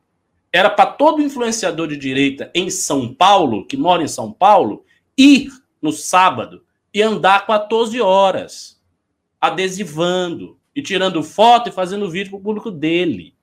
Era 0.53 0.68
para 0.68 0.85
todo 0.85 1.22
influenciador 1.22 1.89
de 1.89 1.97
direita 1.97 2.51
em 2.55 2.68
São 2.68 3.14
Paulo, 3.14 3.66
que 3.66 3.78
mora 3.78 4.03
em 4.03 4.09
São 4.09 4.31
Paulo, 4.31 4.85
ir 5.16 5.49
no 5.81 5.91
sábado 5.91 6.66
e 6.93 7.01
andar 7.01 7.47
14 7.47 7.99
horas, 7.99 8.78
adesivando 9.41 10.61
e 10.76 10.83
tirando 10.83 11.22
foto 11.22 11.70
e 11.70 11.72
fazendo 11.72 12.11
vídeo 12.11 12.33
para 12.33 12.41
o 12.41 12.43
público 12.43 12.70
dele. 12.70 13.39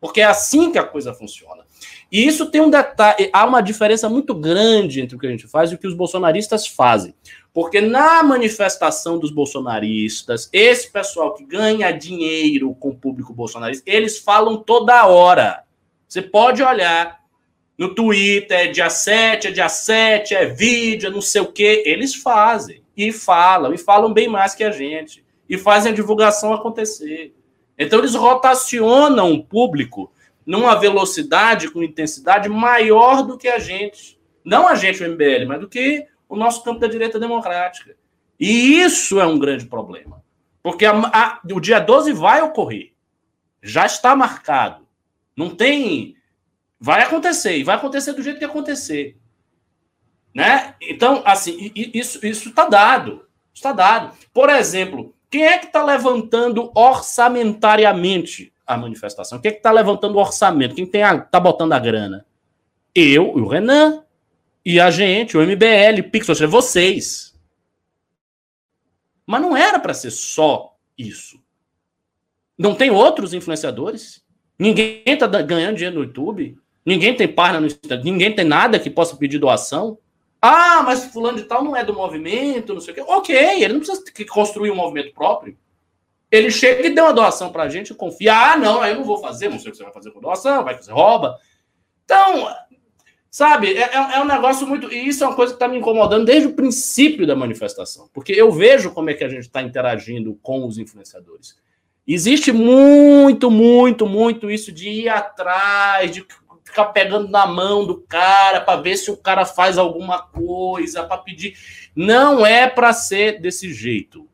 Porque 0.00 0.20
é 0.20 0.24
assim 0.24 0.70
que 0.70 0.78
a 0.78 0.84
coisa 0.84 1.12
funciona. 1.12 1.64
E 2.10 2.26
isso 2.26 2.46
tem 2.50 2.60
um 2.60 2.70
detalhe, 2.70 3.28
há 3.32 3.44
uma 3.44 3.60
diferença 3.60 4.08
muito 4.08 4.34
grande 4.34 5.00
entre 5.00 5.16
o 5.16 5.18
que 5.18 5.26
a 5.26 5.30
gente 5.30 5.46
faz 5.46 5.70
e 5.70 5.74
o 5.74 5.78
que 5.78 5.86
os 5.86 5.94
bolsonaristas 5.94 6.66
fazem. 6.66 7.14
Porque 7.52 7.80
na 7.80 8.22
manifestação 8.22 9.18
dos 9.18 9.30
bolsonaristas, 9.30 10.48
esse 10.52 10.90
pessoal 10.90 11.34
que 11.34 11.44
ganha 11.44 11.90
dinheiro 11.90 12.74
com 12.74 12.90
o 12.90 12.94
público 12.94 13.34
bolsonarista, 13.34 13.82
eles 13.86 14.18
falam 14.18 14.56
toda 14.56 15.06
hora. 15.06 15.64
Você 16.06 16.22
pode 16.22 16.62
olhar 16.62 17.18
no 17.76 17.94
Twitter, 17.94 18.58
é 18.58 18.66
dia 18.68 18.88
7, 18.88 19.48
é 19.48 19.50
dia 19.50 19.68
7, 19.68 20.34
é 20.34 20.46
vídeo, 20.46 21.08
é 21.08 21.10
não 21.10 21.20
sei 21.20 21.42
o 21.42 21.52
quê. 21.52 21.82
Eles 21.84 22.14
fazem. 22.14 22.82
E 22.96 23.12
falam, 23.12 23.72
e 23.72 23.78
falam 23.78 24.12
bem 24.12 24.28
mais 24.28 24.54
que 24.54 24.64
a 24.64 24.70
gente. 24.70 25.24
E 25.48 25.58
fazem 25.58 25.92
a 25.92 25.94
divulgação 25.94 26.52
acontecer. 26.52 27.34
Então, 27.78 28.00
eles 28.00 28.14
rotacionam 28.14 29.32
o 29.32 29.44
público 29.44 30.12
numa 30.44 30.74
velocidade, 30.74 31.70
com 31.70 31.82
intensidade 31.82 32.48
maior 32.48 33.22
do 33.22 33.38
que 33.38 33.48
a 33.48 33.58
gente. 33.58 34.18
Não 34.44 34.66
a 34.66 34.74
gente, 34.74 35.04
o 35.04 35.08
MBL, 35.08 35.46
mas 35.46 35.60
do 35.60 35.68
que 35.68 36.06
o 36.28 36.34
nosso 36.36 36.64
campo 36.64 36.80
da 36.80 36.88
direita 36.88 37.20
democrática. 37.20 37.94
E 38.40 38.80
isso 38.80 39.20
é 39.20 39.26
um 39.26 39.38
grande 39.38 39.66
problema. 39.66 40.22
Porque 40.62 40.84
a, 40.84 40.92
a, 40.92 41.40
o 41.52 41.60
dia 41.60 41.78
12 41.78 42.12
vai 42.12 42.42
ocorrer. 42.42 42.92
Já 43.62 43.86
está 43.86 44.14
marcado. 44.14 44.86
Não 45.36 45.50
tem. 45.50 46.16
Vai 46.80 47.02
acontecer. 47.02 47.56
E 47.58 47.64
vai 47.64 47.76
acontecer 47.76 48.12
do 48.12 48.22
jeito 48.22 48.38
que 48.38 48.44
acontecer. 48.44 49.16
Né? 50.34 50.74
Então, 50.80 51.22
assim, 51.24 51.72
isso 51.74 52.24
está 52.24 52.66
dado. 52.66 53.26
Está 53.52 53.72
dado. 53.72 54.16
Por 54.32 54.48
exemplo, 54.50 55.14
quem 55.30 55.44
é 55.44 55.58
que 55.58 55.66
está 55.66 55.84
levantando 55.84 56.70
orçamentariamente 56.74 58.52
a 58.66 58.76
manifestação? 58.76 59.38
Quem 59.38 59.50
é 59.50 59.52
que 59.52 59.58
está 59.58 59.70
levantando 59.70 60.16
o 60.16 60.20
orçamento? 60.20 60.74
Quem 60.74 60.84
está 60.84 61.40
botando 61.40 61.72
a 61.72 61.78
grana? 61.78 62.26
Eu 62.94 63.34
e 63.36 63.40
o 63.40 63.46
Renan. 63.46 64.04
E 64.64 64.80
a 64.80 64.90
gente, 64.90 65.36
o 65.36 65.40
MBL, 65.40 66.02
Pix, 66.10 66.28
ou 66.28 66.34
seja, 66.34 66.46
vocês. 66.46 67.34
Mas 69.26 69.40
não 69.40 69.56
era 69.56 69.78
para 69.78 69.94
ser 69.94 70.10
só 70.10 70.76
isso. 70.96 71.40
Não 72.58 72.74
tem 72.74 72.90
outros 72.90 73.32
influenciadores? 73.32 74.22
Ninguém 74.58 75.02
está 75.06 75.26
ganhando 75.26 75.76
dinheiro 75.76 75.96
no 75.96 76.04
YouTube? 76.04 76.58
Ninguém 76.84 77.14
tem 77.14 77.28
página 77.28 77.60
no 77.60 77.66
Instagram? 77.66 78.04
Ninguém 78.04 78.34
tem 78.34 78.44
nada 78.44 78.78
que 78.78 78.90
possa 78.90 79.16
pedir 79.16 79.38
doação? 79.38 79.98
Ah, 80.40 80.82
mas 80.82 81.06
fulano 81.06 81.38
de 81.38 81.44
tal 81.44 81.64
não 81.64 81.74
é 81.74 81.84
do 81.84 81.92
movimento, 81.92 82.72
não 82.72 82.80
sei 82.80 82.92
o 82.92 82.94
quê. 82.94 83.04
Ok, 83.06 83.36
ele 83.36 83.72
não 83.72 83.80
precisa 83.80 84.02
construir 84.28 84.70
um 84.70 84.76
movimento 84.76 85.12
próprio. 85.12 85.56
Ele 86.30 86.50
chega 86.50 86.86
e 86.86 86.94
deu 86.94 87.04
uma 87.04 87.12
doação 87.12 87.50
pra 87.50 87.68
gente 87.68 87.90
e 87.90 87.94
confia. 87.94 88.52
Ah, 88.52 88.56
não, 88.56 88.84
eu 88.84 88.96
não 88.96 89.04
vou 89.04 89.18
fazer, 89.18 89.48
não 89.48 89.58
sei 89.58 89.68
o 89.68 89.72
que 89.72 89.78
você 89.78 89.84
vai 89.84 89.92
fazer 89.92 90.10
com 90.10 90.20
doação, 90.20 90.62
vai 90.62 90.74
fazer 90.74 90.92
rouba. 90.92 91.38
Então, 92.04 92.54
sabe, 93.30 93.72
é, 93.74 93.82
é, 93.82 94.16
é 94.16 94.20
um 94.20 94.26
negócio 94.26 94.66
muito. 94.66 94.92
E 94.92 95.08
isso 95.08 95.24
é 95.24 95.26
uma 95.26 95.34
coisa 95.34 95.52
que 95.52 95.56
está 95.56 95.66
me 95.66 95.78
incomodando 95.78 96.26
desde 96.26 96.48
o 96.48 96.52
princípio 96.52 97.26
da 97.26 97.34
manifestação. 97.34 98.08
Porque 98.12 98.32
eu 98.32 98.52
vejo 98.52 98.92
como 98.92 99.10
é 99.10 99.14
que 99.14 99.24
a 99.24 99.28
gente 99.28 99.44
está 99.44 99.62
interagindo 99.62 100.38
com 100.42 100.66
os 100.66 100.78
influenciadores. 100.78 101.56
Existe 102.06 102.52
muito, 102.52 103.50
muito, 103.50 104.06
muito 104.06 104.50
isso 104.50 104.70
de 104.70 104.88
ir 104.88 105.08
atrás, 105.08 106.10
de 106.10 106.24
ficar 106.78 106.86
pegando 106.86 107.28
na 107.28 107.46
mão 107.46 107.84
do 107.84 108.00
cara 108.02 108.60
para 108.60 108.80
ver 108.80 108.96
se 108.96 109.10
o 109.10 109.16
cara 109.16 109.44
faz 109.44 109.76
alguma 109.76 110.22
coisa, 110.22 111.02
para 111.02 111.18
pedir. 111.18 111.56
Não 111.94 112.46
é 112.46 112.68
para 112.68 112.92
ser 112.92 113.40
desse 113.40 113.72
jeito. 113.72 114.28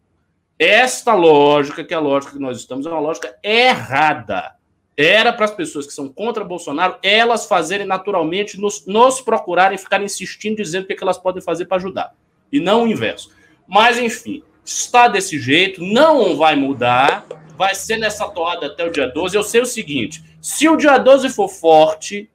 Esta 0.59 1.14
lógica, 1.14 1.82
que 1.82 1.95
é 1.95 1.97
a 1.97 2.01
lógica 2.01 2.34
que 2.34 2.38
nós 2.38 2.59
estamos, 2.59 2.86
é 2.86 2.90
uma 2.90 3.01
lógica 3.01 3.34
errada. 3.42 4.55
Era 4.97 5.32
para 5.32 5.47
as 5.47 5.51
pessoas 5.51 5.86
que 5.86 5.92
são 5.92 6.09
contra 6.09 6.45
Bolsonaro, 6.45 6.99
elas 7.03 7.47
fazerem 7.47 7.86
naturalmente, 7.86 8.61
nos, 8.61 8.86
nos 8.86 9.20
procurarem, 9.20 9.78
ficarem 9.78 10.07
insistindo, 10.07 10.57
dizendo 10.57 10.84
o 10.84 10.86
que, 10.86 10.92
é 10.92 10.97
que 10.97 11.03
elas 11.03 11.18
podem 11.18 11.42
fazer 11.42 11.64
para 11.64 11.78
ajudar. 11.78 12.14
E 12.53 12.61
não 12.61 12.84
o 12.84 12.86
inverso. 12.86 13.30
Mas, 13.66 13.99
enfim, 13.99 14.45
está 14.64 15.09
desse 15.09 15.38
jeito, 15.40 15.82
não 15.82 16.36
vai 16.36 16.55
mudar, 16.55 17.26
vai 17.57 17.74
ser 17.74 17.97
nessa 17.97 18.28
toada 18.28 18.66
até 18.66 18.84
o 18.84 18.92
dia 18.92 19.09
12. 19.09 19.34
Eu 19.34 19.42
sei 19.42 19.62
o 19.62 19.66
seguinte: 19.66 20.22
se 20.40 20.68
o 20.68 20.76
dia 20.76 20.99
12 20.99 21.30
for 21.30 21.49
forte, 21.49 22.30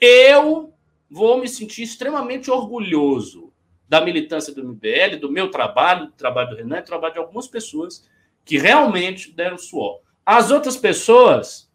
eu 0.00 0.72
vou 1.10 1.40
me 1.40 1.48
sentir 1.48 1.82
extremamente 1.82 2.50
orgulhoso 2.50 3.52
da 3.88 4.00
militância 4.00 4.54
do 4.54 4.62
MBL, 4.62 5.16
do 5.20 5.32
meu 5.32 5.50
trabalho, 5.50 6.06
do 6.06 6.12
trabalho 6.12 6.50
do 6.50 6.56
Renan, 6.56 6.80
do 6.80 6.84
trabalho 6.84 7.14
de 7.14 7.18
algumas 7.18 7.46
pessoas 7.46 8.06
que 8.44 8.58
realmente 8.58 9.32
deram 9.32 9.56
suor. 9.56 10.00
As 10.24 10.50
outras 10.50 10.76
pessoas 10.76 11.70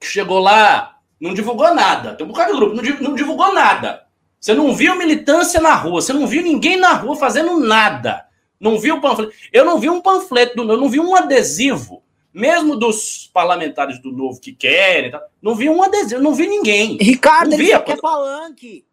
que 0.00 0.06
chegou 0.06 0.40
lá, 0.40 0.98
não 1.20 1.32
divulgou 1.32 1.74
nada. 1.74 2.14
Tem 2.14 2.26
um 2.26 2.30
bocado 2.30 2.52
de 2.52 2.58
grupo, 2.58 3.02
não 3.02 3.14
divulgou 3.14 3.54
nada. 3.54 4.04
Você 4.38 4.52
não 4.52 4.74
viu 4.74 4.94
militância 4.96 5.60
na 5.60 5.74
rua, 5.74 6.02
você 6.02 6.12
não 6.12 6.26
viu 6.26 6.42
ninguém 6.42 6.76
na 6.76 6.92
rua 6.92 7.16
fazendo 7.16 7.58
nada. 7.58 8.26
Não 8.60 8.78
viu 8.78 9.00
panfleto. 9.00 9.32
Eu 9.52 9.64
não 9.64 9.78
vi 9.78 9.88
um 9.88 10.00
panfleto, 10.00 10.60
eu 10.60 10.76
não 10.76 10.88
vi 10.88 11.00
um 11.00 11.16
adesivo 11.16 12.02
mesmo 12.34 12.74
dos 12.76 13.30
parlamentares 13.32 14.00
do 14.00 14.10
Novo 14.10 14.40
que 14.40 14.52
querem, 14.52 15.12
tá? 15.12 15.24
não 15.40 15.54
vi 15.54 15.70
um 15.70 15.80
adesivo, 15.80 16.20
não 16.20 16.34
vi 16.34 16.48
ninguém. 16.48 16.98
Ricardo, 17.00 17.50
não 17.50 17.58
ele 17.58 17.70
só 17.70 17.80
quer 17.80 18.00
palanque. 18.00 18.84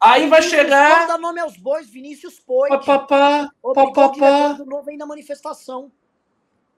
Aí 0.00 0.26
vai 0.28 0.42
chegar. 0.42 1.06
Dá 1.06 1.18
nome 1.18 1.38
aos 1.38 1.56
bois, 1.56 1.88
Vinícius 1.88 2.40
Poit. 2.40 2.70
Papapá, 2.70 3.50
papapá. 3.62 4.54
do 4.54 4.64
Novo 4.64 4.90
aí 4.90 4.96
na 4.96 5.06
manifestação. 5.06 5.92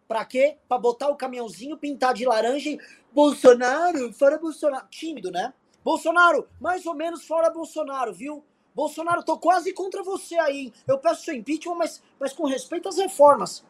Pra 0.07 0.25
quê? 0.25 0.59
Pra 0.69 0.77
botar 0.77 1.09
o 1.09 1.17
caminhãozinho, 1.17 1.79
pintar 1.79 2.13
de 2.13 2.27
laranja 2.27 2.71
e. 2.71 2.79
Bolsonaro, 3.13 4.13
fora 4.13 4.37
Bolsonaro. 4.37 4.87
Tímido, 4.91 5.31
né? 5.31 5.55
Bolsonaro, 5.85 6.49
mais 6.61 6.85
ou 6.85 6.95
menos 6.95 7.27
fora 7.27 7.49
Bolsonaro, 7.49 8.13
viu? 8.13 8.45
Bolsonaro, 8.75 9.23
tô 9.23 9.39
quase 9.39 9.73
contra 9.73 10.03
você 10.03 10.37
aí. 10.37 10.73
Eu 10.87 10.99
peço 10.99 11.25
seu 11.25 11.35
impeachment, 11.35 11.77
mas, 11.77 12.03
mas 12.19 12.33
com 12.33 12.45
respeito 12.45 12.89
às 12.89 12.99
reformas. 12.99 13.65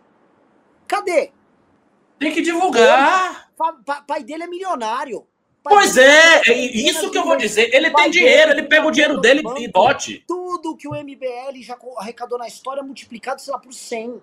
Cadê? 0.86 1.30
Tem 2.18 2.32
que 2.32 2.42
divulgar. 2.42 3.50
Pa, 3.56 4.02
pai 4.06 4.22
dele 4.22 4.44
é 4.44 4.46
milionário. 4.46 5.26
Pai 5.62 5.72
pois 5.72 5.96
é, 5.96 6.42
é 6.46 6.52
isso 6.52 7.10
que 7.10 7.16
eu 7.16 7.24
vou 7.24 7.36
dizer. 7.36 7.74
Ele 7.74 7.90
tem 7.90 8.10
dinheiro, 8.10 8.52
ele 8.52 8.64
pega 8.64 8.86
o 8.86 8.90
dinheiro 8.90 9.20
dele 9.20 9.42
e 9.56 9.68
bote. 9.68 10.22
Tudo 10.26 10.76
que 10.76 10.86
o 10.86 10.92
MBL 10.92 11.62
já 11.62 11.76
arrecadou 11.96 12.38
na 12.38 12.46
história 12.46 12.82
multiplicado, 12.82 13.40
sei 13.40 13.52
lá, 13.52 13.58
por 13.58 13.72
100. 13.72 14.20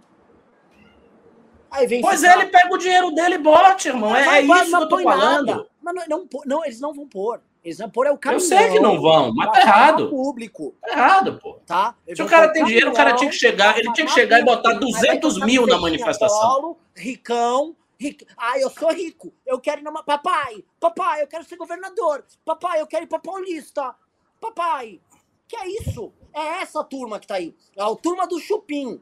Aí 1.72 1.88
vem 1.88 2.02
pois 2.02 2.20
ficar... 2.20 2.38
é, 2.38 2.42
ele 2.42 2.52
pega 2.52 2.74
o 2.74 2.78
dinheiro 2.78 3.12
dele 3.12 3.36
e 3.36 3.38
bote, 3.38 3.88
irmão. 3.88 4.16
É, 4.16 4.40
é 4.40 4.42
isso 4.42 4.78
que 4.78 4.84
eu 4.84 4.90
tô 4.90 5.02
falando. 5.02 5.68
Não, 5.82 5.94
não, 6.08 6.28
não, 6.46 6.66
eles 6.66 6.80
não 6.80 6.94
vão 6.94 7.08
pôr. 7.08 7.42
Eles 7.64 7.78
vão 7.78 7.90
pôr 7.90 8.08
é 8.08 8.12
o 8.12 8.18
caminhão. 8.18 8.44
Eu 8.44 8.48
sei 8.48 8.72
que 8.72 8.80
não 8.80 9.00
vão, 9.00 9.34
mas 9.34 9.52
tá 9.52 9.62
errado. 9.62 10.10
Público. 10.10 10.76
Tá 10.82 10.92
errado, 10.92 11.40
pô. 11.40 11.60
Tá? 11.66 11.96
Se 12.14 12.22
o 12.22 12.28
cara 12.28 12.52
tem 12.52 12.66
dinheiro, 12.66 12.90
o 12.90 12.94
cara 12.94 13.14
tinha 13.14 13.30
que 13.30 13.36
chegar, 13.36 13.78
ele 13.78 13.92
tinha 13.94 14.06
que 14.06 14.14
chegar 14.14 14.40
e 14.40 14.44
botar 14.44 14.74
200 14.74 15.40
mil 15.46 15.66
na 15.66 15.78
manifestação. 15.78 16.40
Polo, 16.40 16.80
ricão, 16.96 17.76
rico. 18.02 18.26
Ah, 18.36 18.58
eu 18.60 18.70
sou 18.70 18.92
rico. 18.92 19.32
Eu 19.46 19.60
quero 19.60 19.82
ir 19.82 19.84
numa. 19.84 20.04
Papai, 20.04 20.64
papai, 20.80 21.22
eu 21.22 21.28
quero 21.28 21.44
ser 21.44 21.56
governador. 21.56 22.26
Papai, 22.44 22.82
eu 22.82 22.88
quero 22.88 23.04
ir 23.04 23.08
pra 23.08 23.20
Paulista. 23.20 23.96
Papai, 24.40 25.00
que 25.48 25.56
é 25.56 25.68
isso? 25.68 26.12
É 26.34 26.62
essa 26.62 26.84
turma 26.84 27.20
que 27.20 27.28
tá 27.28 27.36
aí. 27.36 27.56
É 27.76 27.84
a 27.84 27.96
turma 27.96 28.28
do 28.28 28.40
Chupim. 28.40 29.00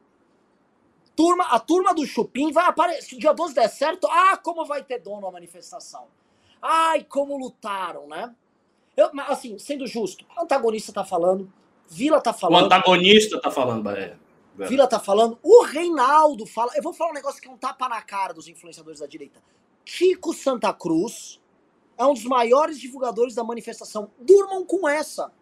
Turma, 1.16 1.44
a 1.44 1.58
turma 1.58 1.94
do 1.94 2.06
Chupim 2.06 2.52
vai 2.52 2.66
aparecer. 2.66 3.02
Se 3.02 3.16
dia 3.16 3.32
12 3.32 3.54
der 3.54 3.68
certo, 3.68 4.06
ah, 4.10 4.36
como 4.36 4.64
vai 4.64 4.84
ter 4.84 4.98
dono 4.98 5.26
a 5.26 5.32
manifestação. 5.32 6.06
Ai, 6.60 7.04
como 7.04 7.38
lutaram, 7.38 8.06
né? 8.06 8.34
Eu, 8.96 9.10
assim, 9.28 9.58
sendo 9.58 9.86
justo, 9.86 10.26
o 10.36 10.42
antagonista 10.42 10.92
tá 10.92 11.04
falando, 11.04 11.50
Vila 11.88 12.20
tá 12.20 12.32
falando. 12.32 12.62
O 12.62 12.66
antagonista 12.66 13.40
tá 13.40 13.50
falando, 13.50 13.82
é. 14.58 14.66
Vila 14.66 14.86
tá 14.86 14.98
falando, 14.98 15.38
o 15.42 15.62
Reinaldo 15.64 16.46
fala. 16.46 16.72
Eu 16.74 16.82
vou 16.82 16.92
falar 16.92 17.10
um 17.10 17.14
negócio 17.14 17.40
que 17.40 17.48
é 17.48 17.50
um 17.50 17.56
tapa 17.56 17.88
na 17.88 18.02
cara 18.02 18.34
dos 18.34 18.48
influenciadores 18.48 19.00
da 19.00 19.06
direita. 19.06 19.42
Chico 19.84 20.32
Santa 20.32 20.72
Cruz 20.72 21.40
é 21.96 22.04
um 22.04 22.14
dos 22.14 22.24
maiores 22.24 22.78
divulgadores 22.80 23.34
da 23.34 23.44
manifestação. 23.44 24.10
Durmam 24.18 24.64
com 24.64 24.88
essa. 24.88 25.32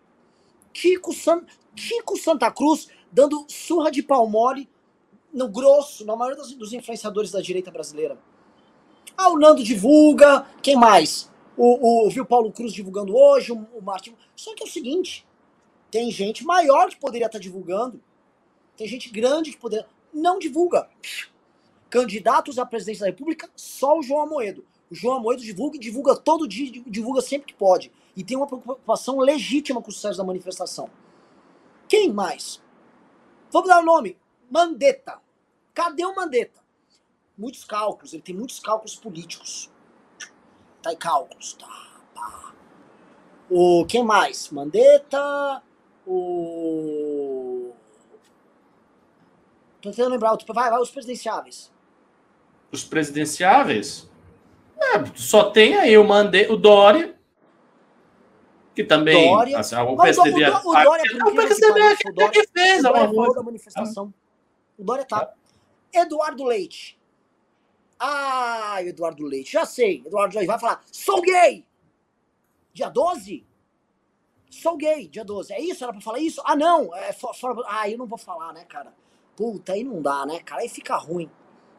Chico, 0.73 1.13
San... 1.13 1.45
Chico 1.75 2.17
Santa 2.17 2.51
Cruz 2.51 2.89
dando 3.11 3.47
surra 3.49 3.91
de 3.91 4.03
pau 4.03 4.29
mole 4.29 4.69
no 5.33 5.49
grosso, 5.49 6.05
na 6.05 6.17
maioria 6.17 6.43
dos, 6.43 6.55
dos 6.55 6.73
influenciadores 6.73 7.31
da 7.31 7.41
direita 7.41 7.71
brasileira. 7.71 8.19
Ah, 9.17 9.31
o 9.31 9.39
Nando 9.39 9.63
divulga. 9.63 10.47
Quem 10.63 10.77
mais? 10.77 11.31
O, 11.57 12.07
o, 12.07 12.11
viu 12.11 12.25
Paulo 12.25 12.53
Cruz 12.53 12.73
divulgando 12.73 13.17
hoje, 13.17 13.53
o, 13.53 13.67
o 13.75 13.83
Martin. 13.83 14.15
Só 14.37 14.55
que 14.55 14.63
é 14.63 14.67
o 14.67 14.71
seguinte: 14.71 15.27
tem 15.91 16.11
gente 16.11 16.45
maior 16.45 16.89
que 16.89 16.97
poderia 16.97 17.27
estar 17.27 17.39
divulgando. 17.39 18.01
Tem 18.79 18.87
gente 18.87 19.11
grande 19.11 19.51
que 19.51 19.59
poderia. 19.59 19.87
Não 20.14 20.39
divulga. 20.39 20.89
Candidatos 21.91 22.59
à 22.59 22.64
presidência 22.64 23.01
da 23.01 23.11
República, 23.11 23.51
só 23.57 23.99
o 23.99 24.03
João 24.03 24.22
Amoedo. 24.22 24.64
O 24.89 24.95
João 24.95 25.16
Amoedo 25.16 25.43
divulga 25.43 25.76
e 25.76 25.81
divulga 25.81 26.14
todo 26.14 26.47
dia, 26.47 26.81
divulga 26.87 27.20
sempre 27.20 27.49
que 27.49 27.59
pode. 27.59 27.91
E 28.16 28.22
tem 28.22 28.37
uma 28.37 28.47
preocupação 28.47 29.18
legítima 29.18 29.83
com 29.83 29.91
o 29.91 29.93
sucesso 29.93 30.16
da 30.16 30.24
manifestação. 30.24 30.89
Quem 31.89 32.12
mais? 32.12 32.62
Vamos 33.51 33.68
dar 33.68 33.83
o 33.83 33.85
nome. 33.85 34.16
Mandetta. 34.49 35.20
Cadê 35.74 36.05
o 36.05 36.14
Mandetta? 36.14 36.61
Muitos 37.37 37.64
cálculos, 37.64 38.12
ele 38.12 38.22
tem 38.22 38.35
muitos 38.35 38.61
cálculos 38.61 38.95
políticos. 38.95 39.70
Tá 40.83 40.93
em 40.93 40.97
cálculos, 40.97 41.55
tá. 41.55 41.66
tá. 42.14 42.55
O 43.51 43.85
quem 43.87 44.05
mais? 44.05 44.51
Mandetta, 44.51 45.62
o 46.07 47.08
Tô 49.91 49.97
tentando 49.97 50.12
lembrar, 50.12 50.36
vai, 50.49 50.70
vai 50.70 50.80
os 50.80 50.91
presidenciáveis. 50.91 51.72
Os 52.70 52.84
presidenciáveis? 52.84 54.09
É, 54.78 55.05
só 55.14 55.51
tem 55.51 55.76
aí 55.76 55.97
o 55.99 56.05
Mande, 56.05 56.47
o 56.51 56.57
Dória, 56.57 57.18
que 58.74 58.84
também. 58.84 59.28
Dória. 59.28 59.59
Assim, 59.59 59.74
o 59.74 59.97
PSDB. 59.97 60.51
O, 60.51 60.55
o, 60.55 60.70
o 60.70 60.84
Dória, 60.84 61.05
o 61.26 61.34
PSDB 61.34 61.97
que, 61.97 62.11
o 62.11 62.14
Dória, 62.14 62.47
fez 62.53 62.78
o 62.78 62.82
Dória 62.82 63.07
falou 63.07 63.34
da 63.34 63.43
manifestação. 63.43 64.14
O 64.78 64.84
Dória 64.84 65.05
tá. 65.05 65.32
Eduardo 65.93 66.45
Leite. 66.45 66.99
Ah, 67.99 68.76
Eduardo 68.82 69.24
Leite, 69.24 69.53
já 69.53 69.66
sei. 69.66 70.03
Eduardo 70.07 70.36
Leite 70.36 70.47
vai 70.47 70.61
falar: 70.61 70.80
sou 70.93 71.20
gay! 71.20 71.66
Dia 72.72 72.89
12? 72.89 73.45
Sou 74.51 74.76
gay, 74.76 75.09
dia 75.09 75.24
12. 75.24 75.53
É 75.53 75.61
isso? 75.61 75.82
Era 75.82 75.93
pra 75.93 76.01
falar 76.01 76.20
isso? 76.20 76.41
Ah, 76.45 76.55
não. 76.55 76.95
É 76.95 77.12
for, 77.12 77.34
for, 77.34 77.64
ah, 77.66 77.91
eu 77.91 77.99
não 77.99 78.07
vou 78.07 78.18
falar, 78.18 78.53
né, 78.53 78.64
cara? 78.64 78.95
Puta, 79.39 79.72
aí 79.72 79.84
não 79.84 80.03
dá, 80.03 80.26
né, 80.26 80.41
cara? 80.41 80.62
Aí 80.62 80.68
fica 80.68 80.97
ruim. 80.97 81.30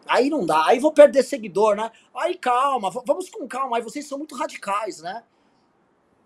Aí 0.07 0.29
não 0.29 0.45
dá. 0.45 0.65
Aí 0.67 0.79
vou 0.79 0.93
perder 0.93 1.23
seguidor, 1.23 1.75
né? 1.75 1.91
Aí 2.15 2.35
calma, 2.35 2.89
vamos 2.89 3.29
com 3.29 3.45
calma. 3.49 3.75
Aí 3.75 3.83
vocês 3.83 4.07
são 4.07 4.17
muito 4.17 4.33
radicais, 4.33 5.01
né? 5.01 5.25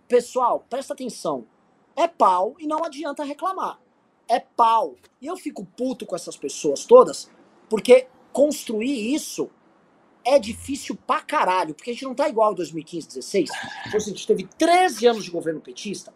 Pessoal, 0.07 0.63
presta 0.69 0.93
atenção. 0.93 1.47
É 1.95 2.07
pau 2.07 2.55
e 2.59 2.67
não 2.67 2.84
adianta 2.84 3.23
reclamar. 3.23 3.79
É 4.27 4.39
pau. 4.39 4.93
E 5.19 5.25
eu 5.25 5.36
fico 5.36 5.65
puto 5.65 6.05
com 6.05 6.15
essas 6.15 6.38
pessoas 6.38 6.86
todas, 6.86 7.31
porque 7.67 8.07
construir 8.31 9.15
isso 9.15 9.49
é 10.23 10.38
difícil 10.38 10.95
pra 10.95 11.19
caralho. 11.19 11.73
Porque 11.73 11.89
a 11.89 11.93
gente 11.93 12.05
não 12.05 12.13
tá 12.13 12.29
igual 12.29 12.51
em 12.51 12.55
2015, 12.55 13.07
2016. 13.07 13.49
A 13.91 13.97
gente 13.97 14.27
teve 14.27 14.43
13 14.55 15.07
anos 15.07 15.25
de 15.25 15.31
governo 15.31 15.59
petista 15.59 16.13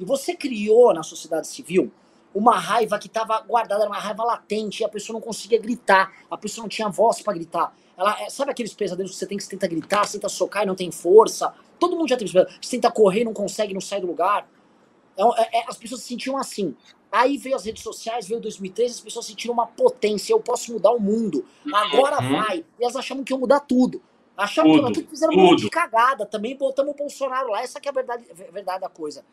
e 0.00 0.06
você 0.06 0.34
criou 0.34 0.94
na 0.94 1.02
sociedade 1.02 1.48
civil 1.48 1.92
uma 2.34 2.58
raiva 2.58 2.98
que 2.98 3.06
estava 3.06 3.40
guardada, 3.40 3.82
era 3.82 3.90
uma 3.90 3.98
raiva 3.98 4.24
latente, 4.24 4.82
e 4.82 4.84
a 4.84 4.88
pessoa 4.88 5.14
não 5.14 5.20
conseguia 5.20 5.58
gritar, 5.58 6.12
a 6.28 6.36
pessoa 6.36 6.64
não 6.64 6.68
tinha 6.68 6.88
voz 6.88 7.22
para 7.22 7.32
gritar. 7.32 7.72
Ela, 7.96 8.20
é, 8.22 8.28
sabe 8.28 8.50
aqueles 8.50 8.74
pesadelos 8.74 9.12
que 9.12 9.18
você 9.18 9.26
tem 9.26 9.38
que 9.38 9.44
você 9.44 9.50
tenta 9.50 9.68
gritar, 9.68 10.04
você 10.04 10.18
tenta 10.18 10.28
socar 10.28 10.64
e 10.64 10.66
não 10.66 10.74
tem 10.74 10.90
força? 10.90 11.54
Todo 11.78 11.96
mundo 11.96 12.08
já 12.08 12.16
teve 12.16 12.32
pesadelo. 12.32 12.58
Você 12.60 12.70
tenta 12.72 12.90
correr 12.90 13.20
e 13.20 13.24
não 13.24 13.32
consegue, 13.32 13.72
não 13.72 13.80
sai 13.80 14.00
do 14.00 14.06
lugar. 14.06 14.48
É, 15.16 15.22
é, 15.22 15.60
é, 15.60 15.64
as 15.68 15.76
pessoas 15.76 16.00
se 16.00 16.08
sentiam 16.08 16.36
assim. 16.36 16.74
Aí 17.10 17.38
veio 17.38 17.54
as 17.54 17.64
redes 17.64 17.84
sociais, 17.84 18.26
veio 18.26 18.40
2013, 18.40 18.94
as 18.94 19.00
pessoas 19.00 19.26
sentiram 19.26 19.54
uma 19.54 19.68
potência, 19.68 20.32
eu 20.32 20.40
posso 20.40 20.72
mudar 20.72 20.90
o 20.90 20.98
mundo. 20.98 21.46
Agora 21.72 22.20
uhum. 22.20 22.42
vai. 22.42 22.64
E 22.78 22.82
elas 22.82 22.96
achavam 22.96 23.22
que 23.22 23.32
iam 23.32 23.38
mudar 23.38 23.60
tudo. 23.60 24.02
Achavam 24.36 24.72
tudo, 24.72 24.86
que 24.88 24.94
tudo 24.94 25.10
fizeram 25.10 25.32
tudo. 25.32 25.44
um 25.44 25.50
monte 25.50 25.60
de 25.60 25.70
cagada. 25.70 26.26
Também 26.26 26.56
botamos 26.56 26.92
o 26.92 26.96
Bolsonaro 26.96 27.50
lá. 27.50 27.62
Essa 27.62 27.80
que 27.80 27.88
é 27.88 27.92
a 27.92 27.94
verdade, 27.94 28.26
a 28.28 28.50
verdade 28.50 28.80
da 28.80 28.88
coisa. 28.88 29.24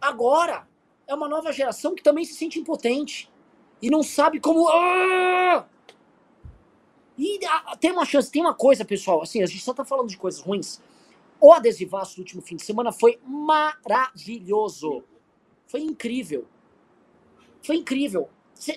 Agora, 0.00 0.66
é 1.08 1.14
uma 1.14 1.26
nova 1.26 1.50
geração 1.50 1.94
que 1.94 2.02
também 2.02 2.24
se 2.24 2.34
sente 2.34 2.60
impotente 2.60 3.30
e 3.80 3.90
não 3.90 4.02
sabe 4.02 4.38
como. 4.38 4.68
Ah! 4.68 5.66
E 7.16 7.40
ah, 7.46 7.76
tem 7.76 7.90
uma 7.90 8.04
chance, 8.04 8.30
tem 8.30 8.42
uma 8.42 8.54
coisa, 8.54 8.84
pessoal, 8.84 9.22
assim, 9.22 9.42
a 9.42 9.46
gente 9.46 9.64
só 9.64 9.72
tá 9.72 9.84
falando 9.84 10.08
de 10.08 10.18
coisas 10.18 10.40
ruins. 10.40 10.80
O 11.40 11.52
adesivaço 11.52 12.16
do 12.16 12.20
último 12.20 12.42
fim 12.42 12.56
de 12.56 12.62
semana 12.62 12.92
foi 12.92 13.18
maravilhoso. 13.24 15.02
Foi 15.66 15.80
incrível. 15.80 16.46
Foi 17.62 17.76
incrível. 17.76 18.28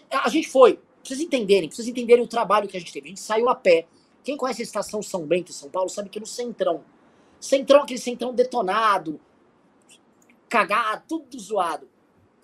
A 0.10 0.30
gente 0.30 0.48
foi, 0.48 0.76
pra 0.76 0.84
vocês 1.04 1.20
entenderem, 1.20 1.68
pra 1.68 1.76
vocês 1.76 1.88
entenderem 1.88 2.24
o 2.24 2.28
trabalho 2.28 2.68
que 2.68 2.78
a 2.78 2.80
gente 2.80 2.94
teve. 2.94 3.08
A 3.08 3.10
gente 3.10 3.22
saiu 3.22 3.50
a 3.50 3.56
pé. 3.56 3.88
Quem 4.24 4.38
conhece 4.38 4.62
a 4.62 4.64
estação 4.64 5.02
São 5.02 5.26
Bento 5.26 5.52
São 5.52 5.70
Paulo 5.70 5.90
sabe 5.90 6.10
que 6.10 6.18
é 6.18 6.22
no 6.22 6.28
Centrão. 6.28 6.84
Centrão, 7.40 7.82
aquele 7.82 8.00
centrão 8.00 8.34
detonado, 8.34 9.20
cagado, 10.48 11.04
tudo 11.08 11.40
zoado. 11.40 11.90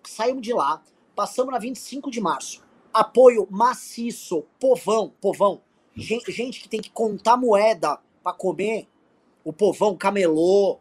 Saímos 0.08 0.42
de 0.42 0.54
lá, 0.54 0.82
passamos 1.14 1.52
na 1.52 1.60
25 1.60 2.10
de 2.10 2.22
março. 2.22 2.64
Apoio 2.94 3.46
maciço, 3.52 4.46
povão, 4.60 5.14
povão. 5.22 5.62
Gente, 5.94 6.32
gente 6.32 6.62
que 6.62 6.70
tem 6.70 6.82
que 6.82 6.90
contar 6.90 7.36
moeda 7.36 8.00
para 8.24 8.34
comer. 8.34 8.88
O 9.44 9.52
povão 9.52 9.98
camelô. 9.98 10.80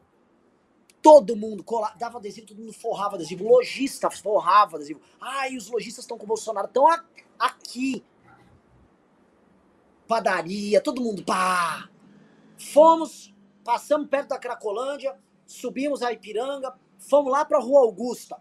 Todo 1.02 1.36
mundo 1.36 1.62
cola, 1.64 1.92
dava 1.98 2.18
adesivo, 2.18 2.46
todo 2.46 2.60
mundo 2.60 2.72
forrava 2.72 3.16
adesivo. 3.16 3.48
Lojista 3.48 4.10
forrava 4.10 4.76
adesivo. 4.76 5.00
Ai, 5.20 5.56
os 5.56 5.68
lojistas 5.68 6.04
estão 6.04 6.16
com 6.16 6.24
o 6.24 6.28
Bolsonaro. 6.28 6.68
Estão 6.68 6.86
aqui. 7.38 8.04
Padaria, 10.06 10.80
todo 10.80 11.02
mundo. 11.02 11.24
Pá! 11.24 11.90
Fomos, 12.58 13.34
passamos 13.64 14.08
perto 14.08 14.28
da 14.28 14.38
Cracolândia, 14.38 15.18
subimos 15.46 16.00
a 16.00 16.12
Ipiranga, 16.12 16.74
fomos 16.98 17.30
lá 17.30 17.44
pra 17.44 17.58
Rua 17.58 17.80
Augusta 17.80 18.40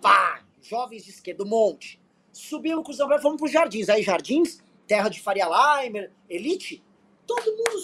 pá, 0.00 0.42
jovens 0.62 1.04
de 1.04 1.10
esquerda, 1.10 1.44
um 1.44 1.48
monte. 1.48 2.00
Subimos 2.32 2.84
com 2.84 2.92
os 2.92 2.98
e 2.98 3.18
fomos 3.20 3.38
para 3.38 3.46
os 3.46 3.52
Jardins. 3.52 3.88
Aí, 3.88 4.02
Jardins, 4.02 4.58
terra 4.86 5.08
de 5.08 5.20
Faria 5.20 5.46
Limer, 5.46 6.12
Elite, 6.28 6.84
todo 7.26 7.50
mundo 7.50 7.80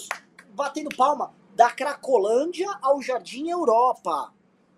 batendo 0.49 0.95
palma. 0.95 1.33
Da 1.55 1.69
Cracolândia 1.69 2.67
ao 2.81 3.01
Jardim 3.01 3.49
Europa, 3.49 4.33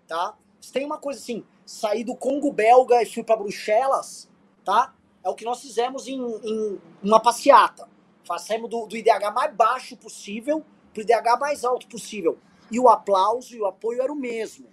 tá? 0.06 0.36
Tem 0.72 0.84
uma 0.84 0.98
coisa 0.98 1.18
assim, 1.18 1.44
saí 1.64 2.04
do 2.04 2.14
Congo 2.14 2.52
belga 2.52 3.02
e 3.02 3.06
fui 3.06 3.22
para 3.22 3.36
Bruxelas, 3.36 4.28
tá? 4.62 4.94
É 5.24 5.28
o 5.30 5.34
que 5.34 5.44
nós 5.44 5.62
fizemos 5.62 6.06
em, 6.06 6.20
em 6.20 6.80
uma 7.02 7.18
passeata. 7.18 7.88
Fazemos 8.24 8.68
do, 8.68 8.86
do 8.86 8.96
IDH 8.96 9.32
mais 9.32 9.54
baixo 9.54 9.96
possível 9.96 10.64
para 10.92 11.00
o 11.00 11.02
IDH 11.02 11.38
mais 11.40 11.64
alto 11.64 11.86
possível. 11.86 12.38
E 12.70 12.78
o 12.78 12.88
aplauso 12.88 13.54
e 13.54 13.60
o 13.60 13.66
apoio 13.66 14.02
era 14.02 14.12
o 14.12 14.16
mesmo. 14.16 14.66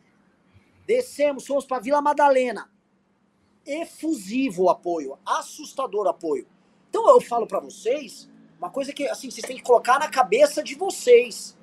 Descemos, 0.85 1.45
fomos 1.45 1.65
para 1.65 1.79
Vila 1.79 2.01
Madalena. 2.01 2.69
Efusivo 3.65 4.63
o 4.63 4.69
apoio, 4.69 5.17
assustador 5.25 6.07
apoio. 6.07 6.47
Então 6.89 7.09
eu 7.09 7.21
falo 7.21 7.47
para 7.47 7.59
vocês, 7.59 8.29
uma 8.57 8.69
coisa 8.69 8.91
que 8.91 9.07
assim 9.07 9.31
vocês 9.31 9.45
têm 9.45 9.57
que 9.57 9.63
colocar 9.63 9.99
na 9.99 10.09
cabeça 10.09 10.61
de 10.61 10.75
vocês, 10.75 11.57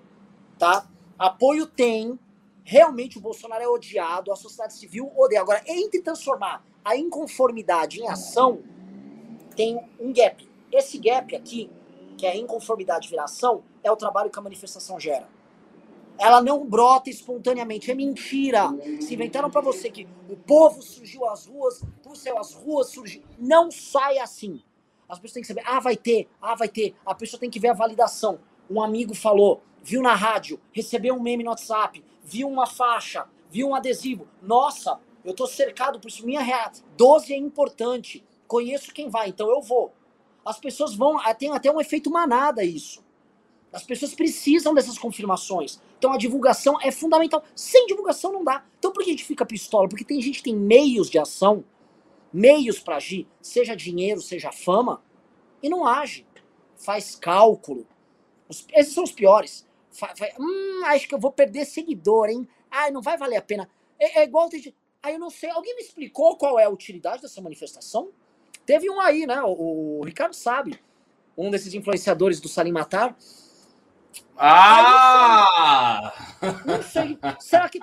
tá? 0.59 0.89
Apoio 1.19 1.67
tem, 1.67 2.19
realmente 2.65 3.19
o 3.19 3.21
Bolsonaro 3.21 3.63
é 3.63 3.69
odiado, 3.69 4.33
a 4.33 4.37
sociedade 4.37 4.75
civil 4.75 5.13
odeia. 5.17 5.43
Agora, 5.43 5.63
entre 5.67 6.01
transformar 6.01 6.65
a 6.85 6.97
inconformidade 6.97 8.01
em 8.01 8.09
ação, 8.09 8.63
tem 9.55 9.79
um 9.99 10.13
gap. 10.13 10.49
Esse 10.73 10.99
gap 10.99 11.37
aqui, 11.37 11.71
que 12.17 12.25
é 12.25 12.33
a 12.33 12.37
inconformidade 12.37 13.09
virar 13.09 13.25
ação, 13.25 13.63
é 13.83 13.91
o 13.93 13.97
trabalho 13.97 14.31
que 14.31 14.39
a 14.39 14.43
manifestação 14.43 14.99
gera. 14.99 15.29
Ela 16.21 16.43
não 16.43 16.67
brota 16.67 17.09
espontaneamente, 17.09 17.91
é 17.91 17.95
mentira. 17.95 18.69
Se 19.01 19.15
inventaram 19.15 19.51
para 19.51 19.63
você 19.63 19.91
que 19.91 20.07
o 20.29 20.37
povo 20.37 20.83
surgiu 20.83 21.27
às 21.27 21.47
ruas, 21.47 21.83
do 22.03 22.15
céu 22.15 22.37
as 22.37 22.53
ruas 22.53 22.89
surgiu. 22.89 23.23
Não 23.39 23.71
sai 23.71 24.19
assim. 24.19 24.63
As 25.09 25.19
pessoas 25.19 25.33
têm 25.33 25.43
que 25.43 25.49
saber, 25.49 25.63
ah, 25.65 25.81
vai 25.81 25.97
ter, 25.97 26.29
ah, 26.41 26.55
vai 26.55 26.69
ter. 26.69 26.95
A 27.07 27.15
pessoa 27.15 27.41
tem 27.41 27.49
que 27.49 27.59
ver 27.59 27.69
a 27.69 27.75
validação. 27.75 28.39
um 28.69 28.83
amigo 28.83 29.15
falou, 29.15 29.63
viu 29.83 30.03
na 30.03 30.15
rádio, 30.15 30.61
recebeu 30.73 31.15
um 31.15 31.23
meme 31.23 31.43
no 31.43 31.51
WhatsApp, 31.51 32.05
viu 32.23 32.47
uma 32.49 32.67
faixa, 32.67 33.27
viu 33.51 33.69
um 33.69 33.75
adesivo. 33.75 34.29
Nossa, 34.43 35.01
eu 35.25 35.35
tô 35.35 35.47
cercado 35.47 35.99
por 35.99 36.09
isso. 36.09 36.27
Minha 36.27 36.43
reação. 36.43 36.85
12 36.99 37.33
é 37.33 37.37
importante. 37.37 38.23
Conheço 38.47 38.93
quem 38.93 39.09
vai, 39.09 39.31
então 39.31 39.49
eu 39.49 39.63
vou. 39.63 39.91
As 40.45 40.59
pessoas 40.59 40.95
vão. 40.95 41.19
Tem 41.39 41.51
até 41.51 41.73
um 41.73 41.81
efeito 41.81 42.11
manada 42.11 42.63
isso. 42.63 43.03
As 43.73 43.85
pessoas 43.85 44.15
precisam 44.15 44.75
dessas 44.75 44.99
confirmações. 44.99 45.81
Então 45.99 46.13
a 46.13 46.19
divulgação 46.19 46.81
é 46.83 46.91
fundamental. 46.91 47.43
Sem 47.55 47.87
divulgação 47.87 48.33
não 48.33 48.43
dá. 48.43 48.65
Então 48.79 48.93
por 48.93 49.05
que 49.05 49.11
a 49.11 49.13
gente 49.13 49.25
fica 49.25 49.47
pistola? 49.47 49.89
Porque 49.89 50.05
tem 50.05 50.21
gente 50.21 50.39
que 50.39 50.45
tem 50.45 50.57
meios 50.57 51.09
de 51.09 51.19
ação, 51.19 51.65
meios 52.33 52.81
para 52.81 52.97
agir, 52.97 53.29
seja 53.41 53.77
dinheiro, 53.77 54.21
seja 54.21 54.51
fama, 54.51 55.03
e 55.63 55.69
não 55.69 55.87
age. 55.87 56.27
Faz 56.77 57.15
cálculo. 57.15 57.87
esses 58.73 58.95
são 58.95 59.05
os 59.05 59.13
piores. 59.13 59.67
Fa, 59.91 60.15
fa, 60.17 60.27
hum, 60.39 60.83
acho 60.87 61.07
que 61.09 61.15
eu 61.15 61.19
vou 61.19 61.33
perder 61.33 61.65
seguidor, 61.65 62.29
hein? 62.29 62.49
Ai, 62.71 62.91
não 62.91 63.03
vai 63.03 63.17
valer 63.17 63.37
a 63.37 63.43
pena. 63.43 63.69
É, 63.99 64.21
é 64.21 64.25
igual. 64.25 64.49
Tem, 64.49 64.75
aí 65.03 65.15
eu 65.15 65.19
não 65.19 65.31
sei. 65.31 65.51
Alguém 65.51 65.77
me 65.77 65.83
explicou 65.83 66.37
qual 66.37 66.59
é 66.59 66.65
a 66.65 66.71
utilidade 66.71 67.23
dessa 67.23 67.41
manifestação? 67.41 68.11
Teve 68.65 68.89
um 68.89 69.01
aí, 69.01 69.27
né? 69.27 69.43
O, 69.43 70.01
o 70.01 70.05
Ricardo 70.05 70.35
sabe. 70.35 70.81
Um 71.37 71.51
desses 71.51 71.75
influenciadores 71.75 72.41
do 72.41 72.49
Salim 72.49 72.73
Matar. 72.73 73.17
Ah! 74.37 76.13
Não 76.65 76.83
sei. 76.83 77.19
Será 77.39 77.69
que. 77.69 77.79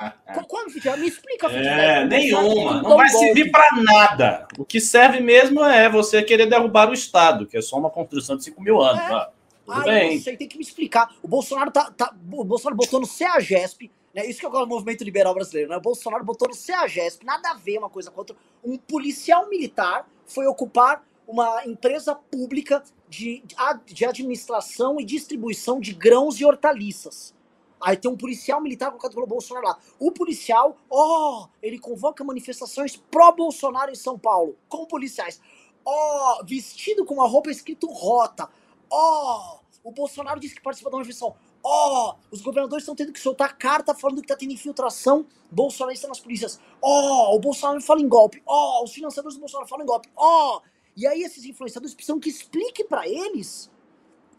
Qual 0.47 0.65
Me 0.97 1.07
explica. 1.07 1.47
É, 1.47 2.05
nenhuma. 2.05 2.81
Não 2.81 2.97
vai 2.97 3.09
servir 3.09 3.51
para 3.51 3.69
nada. 3.81 4.47
O 4.57 4.65
que 4.65 4.81
serve 4.81 5.19
mesmo 5.19 5.63
é 5.63 5.87
você 5.87 6.23
querer 6.23 6.47
derrubar 6.47 6.89
o 6.89 6.93
Estado, 6.93 7.45
que 7.45 7.57
é 7.57 7.61
só 7.61 7.77
uma 7.77 7.89
construção 7.89 8.35
de 8.35 8.43
5 8.45 8.61
mil 8.61 8.81
anos. 8.81 9.01
É. 9.01 9.13
Ah, 9.13 9.29
tudo 9.65 9.79
Ai, 9.79 9.99
bem. 9.99 10.15
Não 10.15 10.23
sei, 10.23 10.37
tem 10.37 10.47
que 10.47 10.57
me 10.57 10.63
explicar. 10.63 11.13
O 11.21 11.27
Bolsonaro 11.27 11.69
tá. 11.69 11.91
tá 11.91 12.13
o 12.31 12.43
Bolsonaro 12.43 12.75
botou 12.75 12.99
no 12.99 13.05
CEAGESP 13.05 13.91
né? 14.17 14.25
Isso 14.25 14.39
que 14.39 14.45
eu 14.47 14.49
gosto 14.49 14.65
do 14.65 14.69
movimento 14.69 15.03
liberal 15.03 15.35
brasileiro. 15.35 15.69
Né? 15.69 15.77
O 15.77 15.81
Bolsonaro 15.81 16.25
botou 16.25 16.47
no 16.47 16.55
CEAGESP, 16.55 17.23
nada 17.23 17.51
a 17.51 17.53
ver 17.53 17.77
uma 17.77 17.89
coisa 17.89 18.09
com 18.09 18.19
outra. 18.19 18.35
Um 18.63 18.75
policial 18.75 19.47
militar 19.47 20.09
foi 20.25 20.47
ocupar 20.47 21.03
uma 21.27 21.63
empresa 21.67 22.15
pública 22.15 22.83
de, 23.07 23.43
de 23.85 24.05
administração 24.05 24.99
e 24.99 25.05
distribuição 25.05 25.79
de 25.79 25.93
grãos 25.93 26.39
e 26.39 26.45
hortaliças. 26.45 27.33
Aí 27.79 27.95
tem 27.95 28.09
um 28.09 28.17
policial 28.17 28.59
militar 28.61 28.89
colocado 28.89 29.13
pelo 29.13 29.27
Bolsonaro 29.27 29.67
lá. 29.67 29.77
O 29.99 30.11
policial, 30.11 30.75
ó, 30.89 31.43
oh, 31.43 31.49
ele 31.61 31.77
convoca 31.77 32.23
manifestações 32.23 32.95
pró-Bolsonaro 32.95 33.91
em 33.91 33.95
São 33.95 34.17
Paulo, 34.17 34.55
com 34.67 34.85
policiais. 34.85 35.39
Ó, 35.85 36.39
oh, 36.39 36.45
vestido 36.45 37.05
com 37.05 37.13
uma 37.13 37.27
roupa 37.27 37.51
escrito 37.51 37.87
rota. 37.87 38.49
Ó, 38.89 39.59
oh, 39.83 39.89
o 39.89 39.91
Bolsonaro 39.91 40.39
disse 40.39 40.55
que 40.55 40.61
participa 40.61 40.89
da 40.89 40.97
manifestação. 40.97 41.35
Ó, 41.63 42.15
os 42.31 42.41
governadores 42.41 42.83
estão 42.83 42.95
tendo 42.95 43.11
que 43.11 43.19
soltar 43.19 43.57
carta 43.57 43.93
falando 43.93 44.21
que 44.21 44.27
tá 44.27 44.35
tendo 44.35 44.53
infiltração 44.53 45.25
bolsonarista 45.51 46.07
nas 46.07 46.19
polícias. 46.19 46.59
Ó, 46.81 47.35
o 47.35 47.39
Bolsonaro 47.39 47.81
fala 47.81 48.01
em 48.01 48.07
golpe. 48.07 48.41
Ó, 48.45 48.83
os 48.83 48.93
financiadores 48.93 49.35
do 49.37 49.41
Bolsonaro 49.41 49.69
falam 49.69 49.83
em 49.83 49.87
golpe. 49.87 50.09
Ó, 50.15 50.61
e 50.97 51.05
aí 51.05 51.21
esses 51.21 51.45
influenciadores 51.45 51.93
precisam 51.93 52.19
que 52.19 52.27
explique 52.27 52.83
para 52.83 53.07
eles 53.07 53.71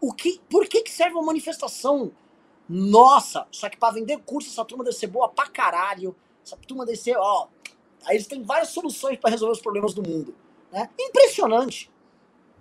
o 0.01 0.13
que, 0.13 0.41
por 0.49 0.67
que 0.67 0.81
que 0.81 0.91
serve 0.91 1.15
uma 1.15 1.23
manifestação. 1.23 2.11
Nossa, 2.67 3.47
só 3.49 3.69
que 3.69 3.77
para 3.77 3.93
vender 3.93 4.19
curso 4.19 4.49
essa 4.49 4.65
turma 4.65 4.83
deve 4.83 4.97
ser 4.97 5.07
boa 5.07 5.29
pra 5.29 5.47
caralho. 5.47 6.13
Essa 6.45 6.57
turma 6.57 6.85
deve 6.85 6.97
ser, 6.97 7.15
ó, 7.17 7.47
aí 8.05 8.17
eles 8.17 8.27
têm 8.27 8.43
várias 8.43 8.69
soluções 8.69 9.17
para 9.17 9.29
resolver 9.29 9.53
os 9.53 9.61
problemas 9.61 9.93
do 9.93 10.03
mundo, 10.03 10.35
né? 10.69 10.89
Impressionante. 10.99 11.89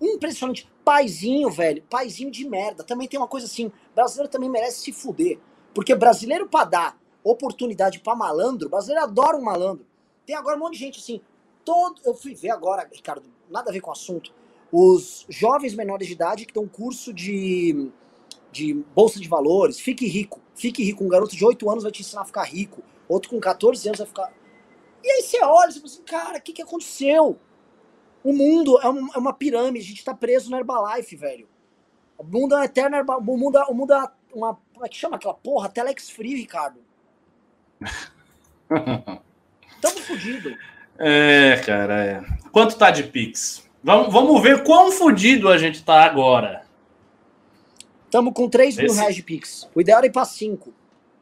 Impressionante. 0.01 0.71
Paizinho, 0.85 1.51
velho. 1.51 1.83
Paizinho 1.91 2.31
de 2.31 2.49
merda. 2.49 2.85
Também 2.85 3.09
tem 3.09 3.19
uma 3.19 3.27
coisa 3.27 3.47
assim. 3.47 3.73
Brasileiro 3.97 4.31
também 4.31 4.49
merece 4.49 4.81
se 4.81 4.93
fuder. 4.93 5.41
Porque 5.75 5.93
brasileiro 5.95 6.49
pra 6.49 6.65
dar 6.65 6.99
oportunidade 7.23 7.99
pra 7.99 8.15
malandro, 8.15 8.69
brasileiro 8.69 9.05
adora 9.05 9.37
um 9.37 9.43
malandro. 9.43 9.85
Tem 10.25 10.37
agora 10.37 10.57
um 10.57 10.61
monte 10.61 10.75
de 10.75 10.79
gente 10.79 11.01
assim. 11.01 11.21
Todo. 11.65 12.01
Eu 12.05 12.15
fui 12.15 12.35
ver 12.35 12.51
agora, 12.51 12.89
Ricardo, 12.91 13.29
nada 13.51 13.71
a 13.71 13.73
ver 13.73 13.81
com 13.81 13.91
o 13.91 13.93
assunto. 13.93 14.33
Os 14.71 15.25
jovens 15.29 15.75
menores 15.75 16.07
de 16.07 16.13
idade 16.13 16.47
que 16.47 16.53
dão 16.53 16.69
curso 16.69 17.13
de, 17.13 17.91
de 18.53 18.75
bolsa 18.95 19.19
de 19.19 19.29
valores. 19.29 19.81
Fique 19.81 20.07
rico. 20.07 20.41
Fique 20.55 20.83
rico. 20.83 21.05
Um 21.05 21.09
garoto 21.09 21.37
de 21.37 21.45
8 21.45 21.71
anos 21.71 21.83
vai 21.83 21.93
te 21.93 22.03
ensinar 22.03 22.23
a 22.23 22.27
ficar 22.27 22.45
rico. 22.45 22.83
Outro 23.09 23.31
com 23.31 23.41
14 23.41 23.89
anos 23.89 23.99
vai 23.99 24.07
ficar. 24.07 24.33
E 25.03 25.11
aí 25.11 25.23
você 25.23 25.43
olha 25.43 25.71
e 25.71 25.75
fala 25.75 25.87
assim, 25.87 26.03
cara, 26.03 26.39
o 26.39 26.43
que, 26.43 26.53
que 26.53 26.63
aconteceu? 26.63 27.39
O 28.23 28.33
mundo 28.33 28.79
é, 28.81 28.89
um, 28.89 29.09
é 29.15 29.19
uma 29.19 29.33
pirâmide, 29.33 29.85
a 29.85 29.89
gente 29.89 30.05
tá 30.05 30.13
preso 30.13 30.51
na 30.51 30.59
Herbalife, 30.59 31.17
velho. 31.17 31.49
O 32.19 32.25
mundo 32.25 32.57
é 32.57 32.65
Herbalife. 32.65 33.31
O 33.31 33.37
mundo, 33.37 33.59
é, 33.59 33.65
o 33.65 33.75
mundo 33.75 33.93
é 33.95 34.05
uma. 34.35 34.59
Como 34.75 34.85
é 34.85 34.89
que 34.89 34.97
chama 34.97 35.17
aquela 35.17 35.35
porra? 35.35 35.69
Telex 35.69 36.11
Free, 36.11 36.35
Ricardo. 36.35 36.81
Tamo 39.81 39.99
fudido. 40.01 40.55
É, 40.99 41.57
cara, 41.65 42.05
é. 42.05 42.23
Quanto 42.51 42.77
tá 42.77 42.91
de 42.91 43.05
Pix? 43.05 43.69
Vamos, 43.83 44.13
vamos 44.13 44.43
ver 44.43 44.65
quão 44.65 44.91
fudido 44.91 45.49
a 45.49 45.57
gente 45.57 45.83
tá 45.85 46.03
agora. 46.03 46.63
Tamo 48.11 48.33
com 48.33 48.49
3 48.49 48.77
mil 48.77 48.93
reais 48.93 49.15
de 49.15 49.23
Pix. 49.23 49.69
O 49.75 49.81
ideal 49.81 49.99
era 49.99 50.07
ir 50.07 50.13
pra 50.13 50.25
5. 50.25 50.73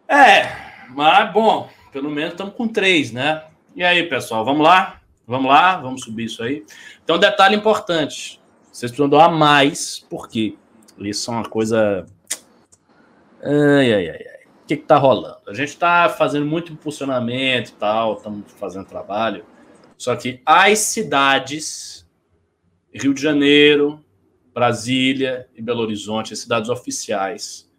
É, 0.09 0.47
mas 0.91 1.33
bom, 1.33 1.69
pelo 1.93 2.11
menos 2.11 2.33
estamos 2.33 2.55
com 2.55 2.67
3, 2.67 3.13
né? 3.13 3.45
E 3.75 3.85
aí, 3.85 4.05
pessoal, 4.05 4.45
vamos 4.45 4.65
lá? 4.65 5.01
Vamos 5.27 5.51
lá, 5.51 5.77
vamos 5.77 6.03
subir 6.03 6.25
isso 6.27 6.43
aí. 6.43 6.65
Então, 7.05 7.19
detalhe 7.19 7.57
importante: 7.57 8.41
vocês 8.73 8.91
precisam 8.91 9.09
doar 9.09 9.31
mais, 9.31 9.99
porque 10.09 10.57
isso 10.99 11.31
é 11.31 11.35
uma 11.35 11.49
coisa. 11.49 12.07
Ai, 13.43 13.93
ai, 13.93 14.09
ai, 14.09 14.09
ai. 14.11 14.37
O 14.63 14.67
que 14.67 14.75
está 14.75 14.97
rolando? 14.97 15.39
A 15.47 15.55
gente 15.55 15.69
está 15.69 16.09
fazendo 16.09 16.47
muito 16.47 16.73
impulsionamento 16.73 17.71
e 17.71 17.75
tal, 17.75 18.15
estamos 18.15 18.45
fazendo 18.53 18.87
trabalho. 18.87 19.45
Só 19.97 20.15
que 20.15 20.41
as 20.45 20.79
cidades, 20.81 22.09
Rio 22.93 23.15
de 23.15 23.21
Janeiro, 23.23 24.05
Brasília 24.53 25.49
e 25.55 25.63
Belo 25.63 25.83
Horizonte, 25.83 26.33
as 26.33 26.39
cidades 26.39 26.71
oficiais, 26.71 27.71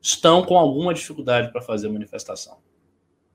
estão 0.00 0.44
com 0.44 0.56
alguma 0.56 0.94
dificuldade 0.94 1.50
para 1.50 1.60
fazer 1.60 1.88
a 1.88 1.92
manifestação. 1.92 2.58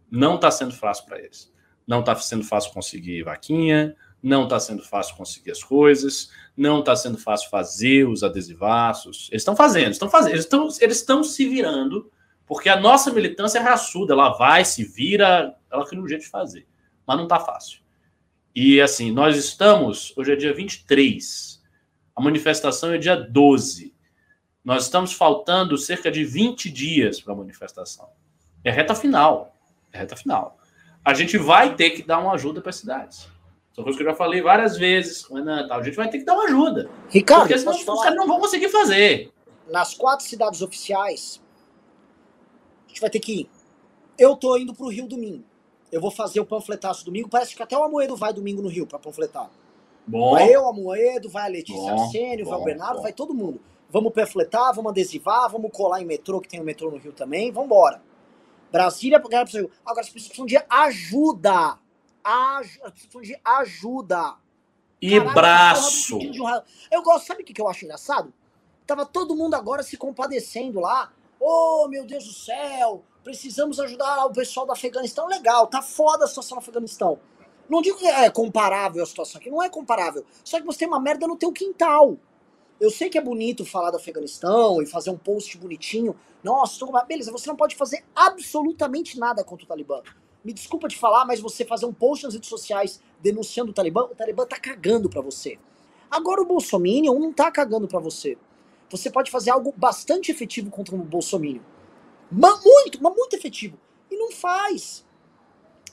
Não 0.09 0.35
está 0.35 0.49
sendo 0.51 0.73
fácil 0.73 1.05
para 1.05 1.19
eles. 1.19 1.51
Não 1.85 1.99
está 1.99 2.15
sendo 2.15 2.43
fácil 2.43 2.71
conseguir 2.73 3.23
vaquinha, 3.23 3.95
não 4.21 4.43
está 4.43 4.59
sendo 4.59 4.83
fácil 4.83 5.15
conseguir 5.15 5.51
as 5.51 5.63
coisas, 5.63 6.29
não 6.55 6.79
está 6.79 6.95
sendo 6.95 7.17
fácil 7.17 7.49
fazer 7.49 8.07
os 8.07 8.23
adesivaços. 8.23 9.29
Eles 9.31 9.41
estão 9.41 9.55
fazendo, 9.55 9.91
estão 9.91 10.09
fazendo, 10.09 10.33
eles 10.33 10.45
estão, 10.45 10.69
eles 10.79 10.97
estão 10.97 11.23
se 11.23 11.47
virando, 11.47 12.11
porque 12.45 12.69
a 12.69 12.79
nossa 12.79 13.11
militância 13.11 13.59
é 13.59 13.61
raçuda, 13.61 14.13
ela 14.13 14.29
vai, 14.37 14.63
se 14.63 14.83
vira, 14.83 15.55
ela 15.71 15.85
tem 15.85 15.99
um 15.99 16.07
jeito 16.07 16.21
de 16.21 16.29
fazer, 16.29 16.67
mas 17.05 17.17
não 17.17 17.23
está 17.23 17.39
fácil. 17.39 17.80
E 18.53 18.81
assim, 18.81 19.11
nós 19.11 19.37
estamos, 19.37 20.13
hoje 20.17 20.33
é 20.33 20.35
dia 20.35 20.53
23, 20.53 21.61
a 22.15 22.21
manifestação 22.21 22.91
é 22.91 22.97
dia 22.97 23.15
12. 23.15 23.93
Nós 24.63 24.83
estamos 24.83 25.13
faltando 25.13 25.77
cerca 25.77 26.11
de 26.11 26.23
20 26.23 26.69
dias 26.69 27.19
para 27.19 27.33
a 27.33 27.37
manifestação. 27.37 28.09
É 28.63 28.69
reta 28.71 28.93
final, 28.93 29.57
é 29.91 29.97
reta 29.97 30.15
final 30.15 30.57
a 31.03 31.13
gente 31.13 31.37
vai 31.37 31.75
ter 31.75 31.91
que 31.91 32.03
dar 32.03 32.19
uma 32.19 32.33
ajuda 32.33 32.61
para 32.61 32.69
as 32.69 32.75
cidades. 32.77 33.27
São 33.73 33.83
coisas 33.83 33.97
que 33.97 34.03
eu 34.05 34.11
já 34.11 34.15
falei 34.15 34.41
várias 34.41 34.77
vezes, 34.77 35.23
Renan, 35.23 35.67
tal. 35.67 35.79
a 35.79 35.83
gente 35.83 35.95
vai 35.95 36.09
ter 36.09 36.19
que 36.19 36.25
dar 36.25 36.33
uma 36.33 36.43
ajuda. 36.43 36.89
Ricardo, 37.09 37.47
porque 37.47 37.57
senão 37.57 37.73
os 37.73 38.03
caras 38.03 38.15
não 38.15 38.27
vão 38.27 38.39
conseguir 38.39 38.69
fazer. 38.69 39.31
Nas 39.69 39.93
quatro 39.93 40.25
cidades 40.25 40.61
oficiais, 40.61 41.41
a 42.85 42.89
gente 42.89 43.01
vai 43.01 43.09
ter 43.09 43.19
que 43.19 43.41
ir. 43.41 43.49
Eu 44.17 44.35
tô 44.35 44.57
indo 44.57 44.73
pro 44.73 44.89
Rio 44.89 45.07
domingo. 45.07 45.43
Eu 45.91 45.99
vou 45.99 46.11
fazer 46.11 46.39
o 46.39 46.45
panfletaço 46.45 47.03
domingo. 47.03 47.27
Parece 47.29 47.55
que 47.55 47.61
até 47.61 47.77
o 47.77 47.83
Amoedo 47.83 48.15
vai 48.15 48.33
domingo 48.33 48.61
no 48.61 48.69
Rio 48.69 48.87
para 48.87 48.97
panfletar. 48.97 49.49
Bom. 50.07 50.31
Vai 50.31 50.53
eu, 50.53 50.67
Amoedo, 50.67 51.29
vai 51.29 51.45
a 51.45 51.49
Letícia 51.49 51.91
Arsênio, 51.91 52.45
vai 52.45 52.57
o 52.57 52.63
Bernardo, 52.63 52.97
bom. 52.97 53.01
vai 53.03 53.13
todo 53.13 53.33
mundo. 53.33 53.61
Vamos 53.89 54.13
panfletar, 54.13 54.73
vamos 54.73 54.91
adesivar, 54.91 55.49
vamos 55.49 55.69
colar 55.71 56.01
em 56.01 56.05
metrô, 56.05 56.39
que 56.39 56.47
tem 56.47 56.61
um 56.61 56.63
metrô 56.63 56.89
no 56.89 56.97
Rio 56.97 57.11
também. 57.11 57.51
Vamos 57.51 57.67
embora. 57.67 58.01
Brasília, 58.71 59.17
Agora 59.17 59.41
as 59.43 60.09
pessoas 60.09 60.27
precisam 60.27 60.45
de 60.45 60.57
ajuda. 60.69 61.77
Pessoas 62.23 62.91
precisam 62.91 63.21
de 63.21 63.39
ajuda. 63.43 64.35
E 65.01 65.11
Caralho, 65.11 65.33
braço. 65.33 66.19
Eu 66.89 67.03
gosto, 67.03 67.27
sabe 67.27 67.43
o 67.43 67.45
que 67.45 67.59
eu 67.59 67.67
acho 67.67 67.83
engraçado? 67.83 68.33
Tava 68.87 69.05
todo 69.05 69.35
mundo 69.35 69.55
agora 69.55 69.83
se 69.83 69.97
compadecendo 69.97 70.79
lá. 70.79 71.11
Oh, 71.39 71.87
meu 71.89 72.05
Deus 72.05 72.23
do 72.25 72.33
céu, 72.33 73.03
precisamos 73.23 73.79
ajudar 73.79 74.25
o 74.25 74.31
pessoal 74.31 74.65
do 74.65 74.71
Afeganistão. 74.71 75.27
Legal, 75.27 75.67
tá 75.67 75.81
foda 75.81 76.25
a 76.25 76.27
situação 76.27 76.55
no 76.55 76.61
Afeganistão. 76.61 77.19
Não 77.69 77.81
digo 77.81 77.97
que 77.97 78.05
é 78.05 78.29
comparável 78.29 79.01
a 79.01 79.05
situação 79.05 79.39
aqui, 79.39 79.49
não 79.49 79.63
é 79.63 79.69
comparável. 79.69 80.25
Só 80.43 80.59
que 80.59 80.65
você 80.65 80.79
tem 80.79 80.87
uma 80.87 80.99
merda 80.99 81.27
no 81.27 81.37
teu 81.37 81.51
quintal. 81.51 82.17
Eu 82.79 82.89
sei 82.89 83.09
que 83.09 83.17
é 83.17 83.21
bonito 83.21 83.63
falar 83.63 83.91
do 83.91 83.97
Afeganistão 83.97 84.81
e 84.81 84.85
fazer 84.85 85.11
um 85.11 85.17
post 85.17 85.57
bonitinho. 85.57 86.15
Nossa, 86.43 86.79
tô... 86.79 86.91
beleza, 87.05 87.31
você 87.31 87.47
não 87.47 87.55
pode 87.55 87.75
fazer 87.75 88.03
absolutamente 88.15 89.19
nada 89.19 89.43
contra 89.43 89.65
o 89.65 89.67
Talibã. 89.67 90.01
Me 90.43 90.51
desculpa 90.51 90.87
de 90.87 90.97
falar, 90.97 91.23
mas 91.25 91.39
você 91.39 91.63
fazer 91.63 91.85
um 91.85 91.93
post 91.93 92.25
nas 92.25 92.33
redes 92.33 92.49
sociais 92.49 92.99
denunciando 93.21 93.69
o 93.69 93.73
Talibã, 93.73 94.01
o 94.05 94.15
Talibã 94.15 94.45
tá 94.45 94.59
cagando 94.59 95.07
pra 95.07 95.21
você. 95.21 95.59
Agora 96.09 96.41
o 96.41 96.45
Bolsonaro 96.45 97.19
não 97.19 97.31
tá 97.31 97.51
cagando 97.51 97.87
pra 97.87 97.99
você. 97.99 98.37
você 98.89 99.09
pode 99.09 99.31
fazer 99.31 99.51
algo 99.51 99.73
bastante 99.77 100.31
efetivo 100.31 100.69
contra 100.71 100.95
o 100.95 100.97
Bolsonaro. 100.97 101.61
Mas 102.31 102.63
muito, 102.63 103.03
mas 103.03 103.15
muito 103.15 103.35
efetivo. 103.35 103.77
E 104.09 104.17
não 104.17 104.31
faz. 104.31 105.05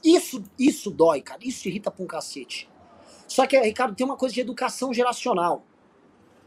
Isso, 0.03 0.43
isso 0.59 0.91
dói, 0.91 1.21
cara. 1.21 1.41
Isso 1.43 1.67
irrita 1.69 1.91
pra 1.91 2.05
um 2.05 2.07
cacete. 2.07 2.69
Só 3.27 3.47
que, 3.47 3.59
Ricardo, 3.61 3.95
tem 3.95 4.07
uma 4.07 4.17
coisa 4.17 4.35
de 4.35 4.41
educação 4.41 4.95
geracional. 4.95 5.65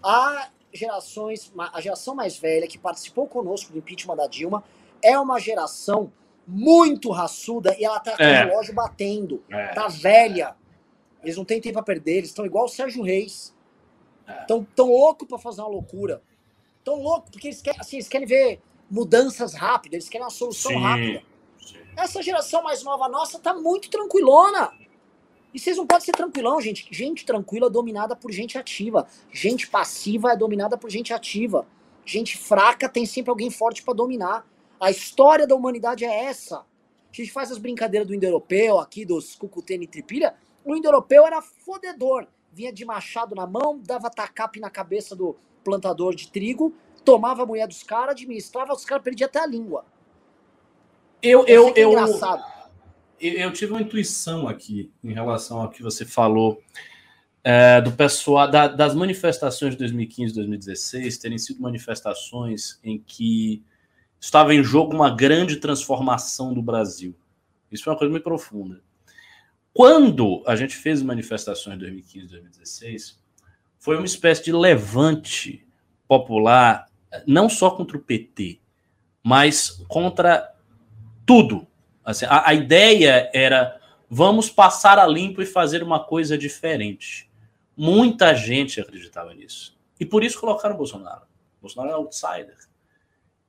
Há 0.02 0.50
gerações, 0.74 1.52
a 1.58 1.82
geração 1.82 2.16
mais 2.16 2.38
velha 2.38 2.68
que 2.68 2.78
participou 2.78 3.28
conosco 3.28 3.72
do 3.72 3.78
impeachment 3.78 4.16
da 4.16 4.28
Dilma 4.28 4.64
é 5.04 5.20
uma 5.20 5.40
geração 5.40 6.12
muito 6.48 7.12
raçuda 7.12 7.76
e 7.78 7.86
ela 7.86 8.00
tá 8.00 8.18
com 8.18 8.24
é. 8.24 8.46
o 8.46 8.48
relógio 8.48 8.74
batendo. 8.74 9.44
É. 9.50 9.68
Tá 9.74 9.88
velha. 9.88 10.56
Eles 11.22 11.38
não 11.38 11.46
têm 11.46 11.62
tempo 11.62 11.78
a 11.78 11.84
perder, 11.84 12.18
eles 12.18 12.30
estão 12.30 12.46
igual 12.46 12.66
o 12.66 12.70
Sérgio 12.70 13.04
Reis. 13.04 13.54
Estão 14.42 14.62
é. 14.62 14.76
tão 14.76 14.88
louco 14.90 15.26
para 15.26 15.38
fazer 15.38 15.62
uma 15.62 15.70
loucura. 15.70 16.22
Tão 16.84 16.96
louco, 16.96 17.30
porque 17.30 17.48
eles 17.48 17.62
querem, 17.62 17.80
assim, 17.80 17.98
eles 17.98 18.08
querem 18.08 18.26
ver 18.26 18.60
mudanças 18.92 19.54
rápidas, 19.54 19.94
eles 19.94 20.10
querem 20.10 20.26
uma 20.26 20.30
solução 20.30 20.74
Sim. 20.74 20.82
rápida. 20.82 21.24
Sim. 21.66 21.78
Essa 21.96 22.22
geração 22.22 22.62
mais 22.62 22.84
nova 22.84 23.08
nossa 23.08 23.40
tá 23.40 23.54
muito 23.54 23.90
tranquilona. 23.90 24.74
E 25.54 25.60
vocês 25.60 25.78
não 25.78 25.88
podem 25.88 26.06
ser 26.06 26.12
tranquilão, 26.12 26.60
gente. 26.62 26.88
Gente 26.92 27.26
tranquila 27.26 27.68
é 27.68 27.70
dominada 27.70 28.16
por 28.16 28.32
gente 28.32 28.58
ativa. 28.58 29.08
Gente 29.32 29.68
passiva 29.68 30.34
é 30.34 30.36
dominada 30.36 30.78
por 30.78 30.90
gente 30.90 31.14
ativa. 31.14 31.66
Gente 32.06 32.38
fraca 32.38 32.90
tem 32.90 33.06
sempre 33.06 33.30
alguém 33.30 33.50
forte 33.50 33.82
para 33.82 33.94
dominar. 33.94 34.46
A 34.80 34.92
história 34.92 35.48
da 35.48 35.56
humanidade 35.56 36.04
é 36.04 36.26
essa. 36.26 36.58
A 36.58 37.16
gente 37.16 37.32
faz 37.32 37.52
as 37.52 37.58
brincadeiras 37.58 38.08
do 38.08 38.16
indo-europeu 38.16 38.80
aqui, 38.80 39.06
dos 39.06 39.36
cucutene 39.36 39.86
e 39.86 39.88
tripilha. 39.88 40.36
O 40.64 40.76
indo-europeu 40.76 41.26
era 41.26 41.42
fodedor. 41.42 42.28
Vinha 42.54 42.72
de 42.72 42.86
machado 42.86 43.36
na 43.36 43.46
mão, 43.46 43.80
dava 43.80 44.10
tacape 44.10 44.60
na 44.60 44.70
cabeça 44.70 45.16
do 45.16 45.36
plantador 45.64 46.16
de 46.16 46.30
trigo, 46.30 46.74
tomava 47.04 47.44
a 47.44 47.46
mulher 47.46 47.68
dos 47.68 47.84
caras, 47.84 48.12
administrava, 48.12 48.74
os 48.74 48.86
caras 48.86 49.04
perdiam 49.04 49.28
até 49.28 49.40
a 49.40 49.48
língua. 49.48 49.86
Eu, 51.22 51.46
eu, 51.46 51.68
é 51.70 51.74
eu, 51.76 51.90
engraçado. 51.90 52.44
eu, 53.20 53.34
eu 53.34 53.54
tive 53.54 53.72
uma 53.72 53.82
intuição 53.82 54.48
aqui 54.48 54.92
em 55.04 55.14
relação 55.14 55.62
ao 55.62 55.70
que 55.70 55.84
você 55.84 56.06
falou 56.06 56.62
é, 57.44 57.82
do 57.82 57.92
pessoal, 57.92 58.50
da, 58.50 58.68
das 58.68 58.94
manifestações 58.96 59.74
de 59.74 59.80
2015 59.80 60.32
e 60.32 60.36
2016 60.36 61.18
terem 61.18 61.38
sido 61.38 61.62
manifestações 61.62 62.80
em 62.84 63.00
que 63.00 63.64
estava 64.20 64.54
em 64.54 64.64
jogo 64.64 64.94
uma 64.94 65.10
grande 65.10 65.56
transformação 65.58 66.54
do 66.54 66.62
Brasil. 66.62 67.16
Isso 67.72 67.90
é 67.90 67.92
uma 67.92 67.98
coisa 67.98 68.12
muito 68.12 68.24
profunda. 68.24 68.82
Quando 69.74 70.44
a 70.46 70.56
gente 70.56 70.76
fez 70.76 71.02
manifestações 71.02 71.76
em 71.76 71.80
2015 71.80 72.26
e 72.26 72.30
2016, 72.30 73.20
foi 73.80 73.96
uma 73.96 74.06
espécie 74.06 74.44
de 74.44 74.52
levante 74.52 75.66
popular, 76.08 76.91
não 77.26 77.50
só 77.50 77.72
contra 77.72 77.98
o 77.98 78.02
PT, 78.02 78.60
mas 79.24 79.84
contra 79.88 80.54
tudo. 81.26 81.68
Assim, 82.04 82.26
a, 82.26 82.50
a 82.50 82.54
ideia 82.54 83.30
era 83.34 83.80
vamos 84.10 84.50
passar 84.50 85.00
a 85.00 85.08
limpo 85.08 85.42
e 85.42 85.46
fazer 85.46 85.84
uma 85.84 86.04
coisa 86.04 86.38
diferente. 86.38 87.30
Muita 87.78 88.36
gente 88.36 88.82
acreditava 88.82 89.34
nisso. 89.34 89.78
E 90.00 90.06
por 90.06 90.24
isso 90.24 90.40
colocaram 90.40 90.76
o 90.76 90.78
Bolsonaro. 90.78 91.22
O 91.60 91.62
Bolsonaro 91.62 91.92
é 91.92 91.94
outsider. 91.94 92.58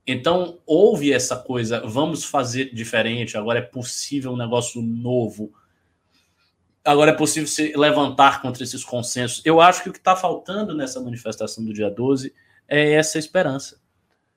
Então, 0.05 0.59
houve 0.65 1.11
essa 1.11 1.37
coisa, 1.37 1.81
vamos 1.85 2.25
fazer 2.25 2.73
diferente, 2.73 3.37
agora 3.37 3.59
é 3.59 3.61
possível 3.61 4.33
um 4.33 4.37
negócio 4.37 4.81
novo. 4.81 5.53
Agora 6.83 7.11
é 7.11 7.15
possível 7.15 7.47
se 7.47 7.73
levantar 7.75 8.41
contra 8.41 8.63
esses 8.63 8.83
consensos. 8.83 9.41
Eu 9.45 9.61
acho 9.61 9.81
que 9.81 9.89
o 9.89 9.93
que 9.93 9.99
está 9.99 10.15
faltando 10.15 10.75
nessa 10.75 10.99
manifestação 10.99 11.63
do 11.63 11.73
dia 11.73 11.89
12 11.89 12.33
é 12.67 12.93
essa 12.93 13.17
esperança. 13.17 13.81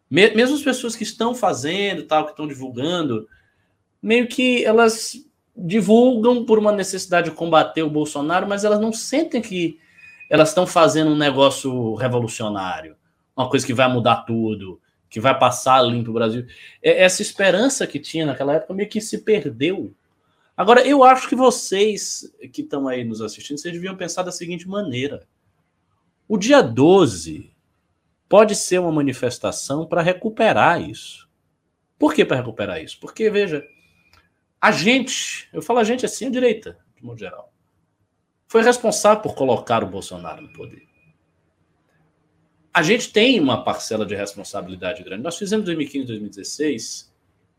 Mesmo 0.08 0.54
as 0.54 0.62
pessoas 0.62 0.94
que 0.94 1.02
estão 1.02 1.34
fazendo, 1.34 2.04
tal, 2.04 2.24
que 2.24 2.30
estão 2.30 2.46
divulgando, 2.46 3.28
meio 4.00 4.28
que 4.28 4.64
elas 4.64 5.14
divulgam 5.56 6.44
por 6.44 6.58
uma 6.58 6.70
necessidade 6.70 7.30
de 7.30 7.36
combater 7.36 7.82
o 7.82 7.90
Bolsonaro, 7.90 8.46
mas 8.46 8.62
elas 8.62 8.78
não 8.78 8.92
sentem 8.92 9.42
que 9.42 9.80
elas 10.30 10.50
estão 10.50 10.66
fazendo 10.66 11.10
um 11.10 11.16
negócio 11.16 11.94
revolucionário, 11.94 12.96
uma 13.36 13.48
coisa 13.48 13.66
que 13.66 13.74
vai 13.74 13.88
mudar 13.92 14.24
tudo 14.24 14.80
que 15.08 15.20
vai 15.20 15.38
passar 15.38 15.80
limpo 15.82 16.10
o 16.10 16.14
Brasil. 16.14 16.46
É, 16.82 17.02
essa 17.02 17.22
esperança 17.22 17.86
que 17.86 17.98
tinha 17.98 18.26
naquela 18.26 18.54
época 18.54 18.74
meio 18.74 18.88
que 18.88 19.00
se 19.00 19.18
perdeu. 19.18 19.94
Agora, 20.56 20.86
eu 20.86 21.04
acho 21.04 21.28
que 21.28 21.34
vocês 21.34 22.30
que 22.52 22.62
estão 22.62 22.88
aí 22.88 23.04
nos 23.04 23.20
assistindo, 23.20 23.58
vocês 23.58 23.72
deviam 23.72 23.96
pensar 23.96 24.22
da 24.22 24.32
seguinte 24.32 24.68
maneira: 24.68 25.26
o 26.28 26.36
dia 26.36 26.62
12 26.62 27.50
pode 28.28 28.54
ser 28.54 28.78
uma 28.78 28.92
manifestação 28.92 29.86
para 29.86 30.02
recuperar 30.02 30.80
isso. 30.80 31.28
Por 31.98 32.14
que 32.14 32.24
para 32.24 32.36
recuperar 32.36 32.82
isso? 32.82 32.98
Porque, 33.00 33.30
veja, 33.30 33.64
a 34.60 34.70
gente, 34.70 35.48
eu 35.52 35.62
falo 35.62 35.78
a 35.78 35.84
gente 35.84 36.04
assim, 36.04 36.26
a 36.26 36.30
direita, 36.30 36.78
de 36.96 37.04
modo 37.04 37.18
geral, 37.18 37.52
foi 38.48 38.62
responsável 38.62 39.22
por 39.22 39.34
colocar 39.34 39.82
o 39.82 39.88
Bolsonaro 39.88 40.42
no 40.42 40.52
poder 40.52 40.86
a 42.76 42.82
gente 42.82 43.10
tem 43.10 43.40
uma 43.40 43.64
parcela 43.64 44.04
de 44.04 44.14
responsabilidade 44.14 45.02
grande. 45.02 45.22
Nós 45.22 45.38
fizemos 45.38 45.64
2015, 45.64 46.08
2016, 46.08 47.10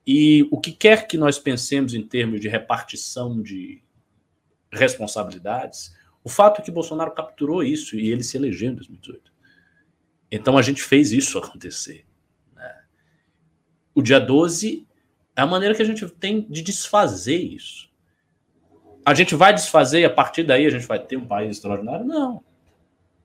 e 0.05 0.47
o 0.51 0.59
que 0.59 0.71
quer 0.71 1.07
que 1.07 1.17
nós 1.17 1.39
pensemos 1.39 1.95
em 1.95 2.03
termos 2.03 2.39
de 2.39 2.47
repartição 2.47 3.41
de 3.41 3.81
responsabilidades, 4.71 5.91
o 6.23 6.29
fato 6.29 6.61
é 6.61 6.63
que 6.63 6.69
Bolsonaro 6.69 7.15
capturou 7.15 7.63
isso 7.63 7.97
e 7.97 8.11
ele 8.11 8.23
se 8.23 8.37
elegeu 8.37 8.69
em 8.69 8.75
2018. 8.75 9.33
Então 10.31 10.57
a 10.57 10.61
gente 10.61 10.81
fez 10.81 11.11
isso 11.11 11.37
acontecer. 11.37 12.05
Né? 12.55 12.75
O 13.93 14.01
dia 14.01 14.19
12 14.19 14.87
é 15.35 15.41
a 15.41 15.45
maneira 15.45 15.75
que 15.75 15.81
a 15.81 15.85
gente 15.85 16.07
tem 16.09 16.45
de 16.49 16.61
desfazer 16.61 17.37
isso. 17.37 17.87
A 19.05 19.13
gente 19.13 19.35
vai 19.35 19.53
desfazer 19.53 20.01
e 20.01 20.05
a 20.05 20.09
partir 20.09 20.43
daí 20.43 20.65
a 20.65 20.69
gente 20.69 20.85
vai 20.85 20.99
ter 20.99 21.15
um 21.15 21.25
país 21.25 21.51
extraordinário? 21.51 22.05
Não. 22.05 22.43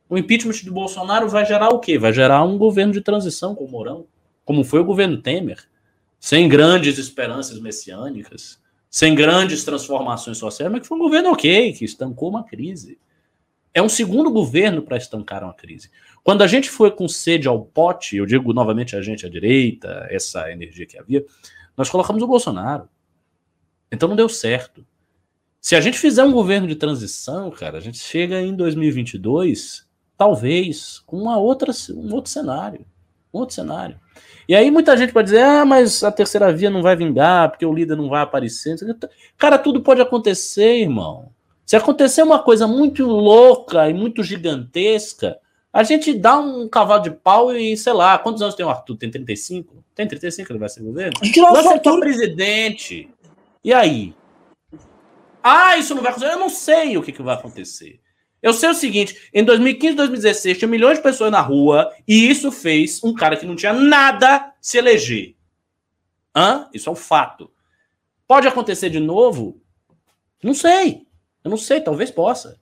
O 0.08 0.18
impeachment 0.18 0.52
de 0.52 0.70
Bolsonaro 0.70 1.28
vai 1.28 1.44
gerar 1.46 1.70
o 1.70 1.80
quê? 1.80 1.98
Vai 1.98 2.12
gerar 2.12 2.44
um 2.44 2.58
governo 2.58 2.92
de 2.92 3.00
transição 3.00 3.54
com 3.54 3.64
o 3.64 3.70
Mourão, 3.70 4.06
como 4.44 4.62
foi 4.62 4.80
o 4.80 4.84
governo 4.84 5.20
Temer, 5.20 5.58
sem 6.20 6.48
grandes 6.48 6.98
esperanças 6.98 7.58
messiânicas, 7.58 8.60
sem 8.90 9.14
grandes 9.14 9.64
transformações 9.64 10.36
sociais, 10.36 10.70
mas 10.70 10.82
que 10.82 10.86
foi 10.86 10.98
um 10.98 11.00
governo 11.00 11.32
ok, 11.32 11.72
que 11.72 11.84
estancou 11.84 12.28
uma 12.28 12.44
crise. 12.44 12.98
É 13.72 13.80
um 13.80 13.88
segundo 13.88 14.30
governo 14.30 14.82
para 14.82 14.98
estancar 14.98 15.42
uma 15.42 15.54
crise. 15.54 15.90
Quando 16.24 16.42
a 16.42 16.46
gente 16.46 16.70
foi 16.70 16.90
com 16.90 17.08
sede 17.08 17.48
ao 17.48 17.64
pote, 17.64 18.16
eu 18.16 18.26
digo 18.26 18.52
novamente 18.52 18.94
a 18.94 19.02
gente, 19.02 19.26
a 19.26 19.28
direita, 19.28 20.06
essa 20.08 20.50
energia 20.50 20.86
que 20.86 20.98
havia, 20.98 21.24
nós 21.76 21.90
colocamos 21.90 22.22
o 22.22 22.26
Bolsonaro. 22.26 22.88
Então 23.90 24.08
não 24.08 24.16
deu 24.16 24.28
certo. 24.28 24.86
Se 25.60 25.76
a 25.76 25.80
gente 25.80 25.98
fizer 25.98 26.24
um 26.24 26.32
governo 26.32 26.66
de 26.66 26.76
transição, 26.76 27.50
cara, 27.50 27.78
a 27.78 27.80
gente 27.80 27.98
chega 27.98 28.40
em 28.40 28.54
2022 28.54 29.86
talvez 30.16 31.00
com 31.00 31.16
uma 31.16 31.38
outra, 31.38 31.72
um 31.90 32.14
outro 32.14 32.30
cenário. 32.30 32.86
Um 33.34 33.38
outro 33.38 33.54
cenário. 33.54 33.98
E 34.48 34.54
aí 34.54 34.70
muita 34.70 34.96
gente 34.96 35.12
pode 35.12 35.26
dizer, 35.26 35.42
ah, 35.42 35.64
mas 35.64 36.02
a 36.04 36.12
terceira 36.12 36.52
via 36.52 36.68
não 36.68 36.82
vai 36.82 36.94
vingar, 36.94 37.50
porque 37.50 37.64
o 37.64 37.72
líder 37.72 37.96
não 37.96 38.08
vai 38.08 38.22
aparecer. 38.22 38.76
Cara, 39.38 39.58
tudo 39.58 39.82
pode 39.82 40.00
acontecer, 40.00 40.80
irmão. 40.80 41.30
Se 41.64 41.76
acontecer 41.76 42.22
uma 42.22 42.40
coisa 42.40 42.66
muito 42.66 43.06
louca 43.06 43.88
e 43.88 43.94
muito 43.94 44.22
gigantesca, 44.22 45.38
a 45.72 45.82
gente 45.82 46.12
dá 46.12 46.38
um 46.38 46.68
cavalo 46.68 47.02
de 47.02 47.10
pau 47.10 47.54
e, 47.56 47.76
sei 47.76 47.92
lá, 47.92 48.18
quantos 48.18 48.42
anos 48.42 48.54
tem 48.54 48.66
o 48.66 48.68
Arthur? 48.68 48.96
Tem 48.96 49.10
35? 49.10 49.82
Tem 49.94 50.06
35 50.06 50.52
ele 50.52 50.58
vai 50.58 50.68
ser 50.68 50.82
governo? 50.82 51.12
A 51.20 51.24
gente 51.24 51.40
não 51.40 51.52
vai 51.52 51.62
ser 51.62 51.80
presidente. 51.80 53.08
E 53.64 53.72
aí? 53.72 54.14
Ah, 55.42 55.76
isso 55.78 55.94
não 55.94 56.02
vai 56.02 56.12
acontecer? 56.12 56.34
Eu 56.34 56.38
não 56.38 56.50
sei 56.50 56.96
o 56.96 57.02
que, 57.02 57.10
que 57.10 57.22
vai 57.22 57.34
acontecer. 57.34 58.00
Eu 58.42 58.52
sei 58.52 58.68
o 58.68 58.74
seguinte: 58.74 59.30
em 59.32 59.44
2015 59.44 59.94
2016 59.96 60.58
tinha 60.58 60.68
milhões 60.68 60.98
de 60.98 61.02
pessoas 61.02 61.30
na 61.30 61.40
rua 61.40 61.92
e 62.06 62.28
isso 62.28 62.52
fez 62.52 63.02
um 63.02 63.14
cara 63.14 63.36
que 63.36 63.46
não 63.46 63.56
tinha 63.56 63.72
nada 63.72 64.52
se 64.60 64.76
eleger. 64.76 65.34
Hã? 66.34 66.68
Isso 66.74 66.88
é 66.88 66.92
um 66.92 66.96
fato. 66.96 67.50
Pode 68.26 68.46
acontecer 68.46 68.90
de 68.90 69.00
novo? 69.00 69.60
Não 70.42 70.54
sei. 70.54 71.06
Eu 71.44 71.50
não 71.50 71.58
sei, 71.58 71.80
talvez 71.80 72.10
possa. 72.10 72.60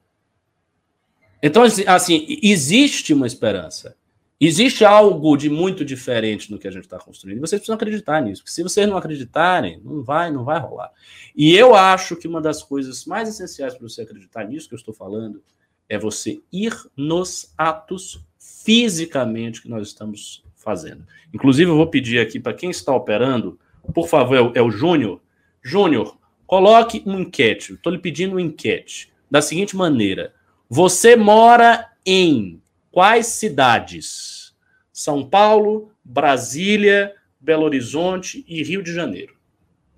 Então, 1.43 1.63
assim, 1.63 1.85
assim 1.87 2.39
existe 2.43 3.13
uma 3.13 3.27
esperança. 3.27 3.97
Existe 4.41 4.87
algo 4.87 5.37
de 5.37 5.51
muito 5.51 5.85
diferente 5.85 6.51
no 6.51 6.59
que 6.59 6.67
a 6.67 6.71
gente 6.71 6.85
está 6.85 6.99
construindo. 6.99 7.37
E 7.37 7.41
vocês 7.41 7.61
precisam 7.61 7.75
acreditar 7.75 8.23
nisso. 8.23 8.43
Porque 8.43 8.55
se 8.55 8.63
vocês 8.63 8.89
não 8.89 8.97
acreditarem, 8.97 9.81
não 9.85 10.03
vai, 10.03 10.31
não 10.31 10.45
vai 10.45 10.59
rolar. 10.59 10.91
E 11.37 11.55
eu 11.55 11.75
acho 11.75 12.17
que 12.17 12.27
uma 12.27 12.41
das 12.41 12.63
coisas 12.63 13.05
mais 13.05 13.29
essenciais 13.29 13.75
para 13.75 13.87
você 13.87 14.01
acreditar 14.01 14.45
nisso 14.45 14.67
que 14.67 14.75
eu 14.75 14.79
estou 14.79 14.95
falando 14.95 15.43
é 15.91 15.99
você 15.99 16.41
ir 16.51 16.75
nos 16.97 17.53
atos 17.59 18.25
fisicamente 18.39 19.61
que 19.61 19.69
nós 19.69 19.89
estamos 19.89 20.43
fazendo. 20.57 21.05
Inclusive, 21.35 21.71
eu 21.71 21.77
vou 21.77 21.87
pedir 21.87 22.19
aqui 22.19 22.41
para 22.41 22.55
quem 22.55 22.71
está 22.71 22.95
operando, 22.95 23.59
por 23.93 24.09
favor, 24.09 24.37
é 24.57 24.63
o, 24.63 24.69
é 24.69 24.71
Júnior. 24.71 25.21
Júnior, 25.63 26.17
coloque 26.47 27.03
uma 27.05 27.21
enquete. 27.21 27.75
Estou 27.75 27.93
lhe 27.93 27.99
pedindo 27.99 28.33
uma 28.33 28.43
enquete. 28.43 29.13
Da 29.31 29.43
seguinte 29.43 29.77
maneira: 29.77 30.33
você 30.73 31.17
mora 31.17 31.91
em 32.07 32.63
quais 32.93 33.27
cidades? 33.27 34.55
São 34.93 35.29
Paulo, 35.29 35.91
Brasília, 36.05 37.13
Belo 37.41 37.65
Horizonte 37.65 38.45
e 38.47 38.63
Rio 38.63 38.81
de 38.81 38.95
Janeiro. 38.95 39.35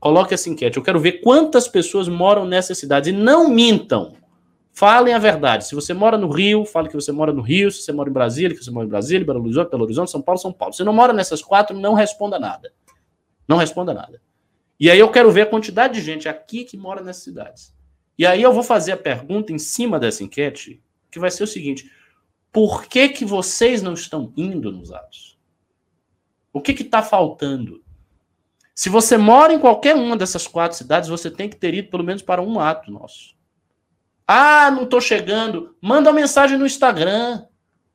Coloque 0.01 0.33
essa 0.33 0.49
enquete. 0.49 0.79
Eu 0.79 0.83
quero 0.83 0.99
ver 0.99 1.20
quantas 1.20 1.68
pessoas 1.68 2.09
moram 2.09 2.47
nessas 2.47 2.79
cidades. 2.79 3.12
E 3.12 3.12
não 3.12 3.51
mintam. 3.51 4.14
Falem 4.73 5.12
a 5.12 5.18
verdade. 5.18 5.66
Se 5.66 5.75
você 5.75 5.93
mora 5.93 6.16
no 6.16 6.31
Rio, 6.31 6.64
fale 6.64 6.89
que 6.89 6.95
você 6.95 7.12
mora 7.12 7.35
no 7.35 7.43
Rio. 7.43 7.70
Se 7.70 7.83
você 7.83 7.93
mora 7.93 8.09
em 8.09 8.12
Brasília, 8.12 8.57
que 8.57 8.64
você 8.64 8.70
mora 8.70 8.87
em 8.87 8.91
Brasília, 8.91 9.27
Belo 9.27 9.43
Horizonte, 9.43 9.70
Belo 9.70 9.85
Horizonte, 9.85 10.11
São 10.11 10.23
Paulo, 10.23 10.41
São 10.41 10.55
Paulo. 10.55 10.73
Se 10.73 10.83
não 10.83 10.95
mora 10.95 11.12
nessas 11.12 11.43
quatro, 11.43 11.77
não 11.79 11.93
responda 11.93 12.39
nada. 12.39 12.73
Não 13.47 13.59
responda 13.59 13.93
nada. 13.93 14.23
E 14.81 14.91
aí 14.91 14.99
eu 14.99 15.11
quero 15.11 15.31
ver 15.31 15.43
a 15.43 15.47
quantidade 15.47 15.95
de 15.95 16.01
gente 16.01 16.31
aqui 16.31 16.64
que 16.64 16.79
mora 16.79 17.03
nessas 17.03 17.25
cidades. 17.25 17.75
E 18.19 18.27
aí 18.27 18.43
eu 18.43 18.53
vou 18.53 18.63
fazer 18.63 18.93
a 18.93 18.97
pergunta 18.97 19.53
em 19.53 19.59
cima 19.59 19.99
dessa 19.99 20.23
enquete, 20.23 20.83
que 21.11 21.19
vai 21.19 21.31
ser 21.31 21.45
o 21.45 21.47
seguinte: 21.47 21.91
por 22.53 22.85
que 22.87 23.09
que 23.09 23.25
vocês 23.25 23.83
não 23.83 23.95
estão 23.95 24.33
indo 24.37 24.71
nos 24.71 24.93
atos? 24.93 25.39
O 26.53 26.61
que 26.61 26.73
está 26.73 27.03
faltando? 27.03 27.83
Se 28.75 28.89
você 28.89 29.17
mora 29.17 29.53
em 29.53 29.59
qualquer 29.59 29.95
uma 29.95 30.17
dessas 30.17 30.47
quatro 30.47 30.77
cidades, 30.77 31.09
você 31.09 31.31
tem 31.31 31.49
que 31.49 31.57
ter 31.57 31.75
ido 31.75 31.89
pelo 31.89 32.05
menos 32.05 32.23
para 32.23 32.43
um 32.43 32.59
ato 32.59 32.91
nosso. 32.91 33.35
Ah, 34.27 34.71
não 34.71 34.85
estou 34.85 35.01
chegando. 35.01 35.77
Manda 35.81 36.11
uma 36.11 36.21
mensagem 36.21 36.57
no 36.57 36.67
Instagram. 36.67 37.45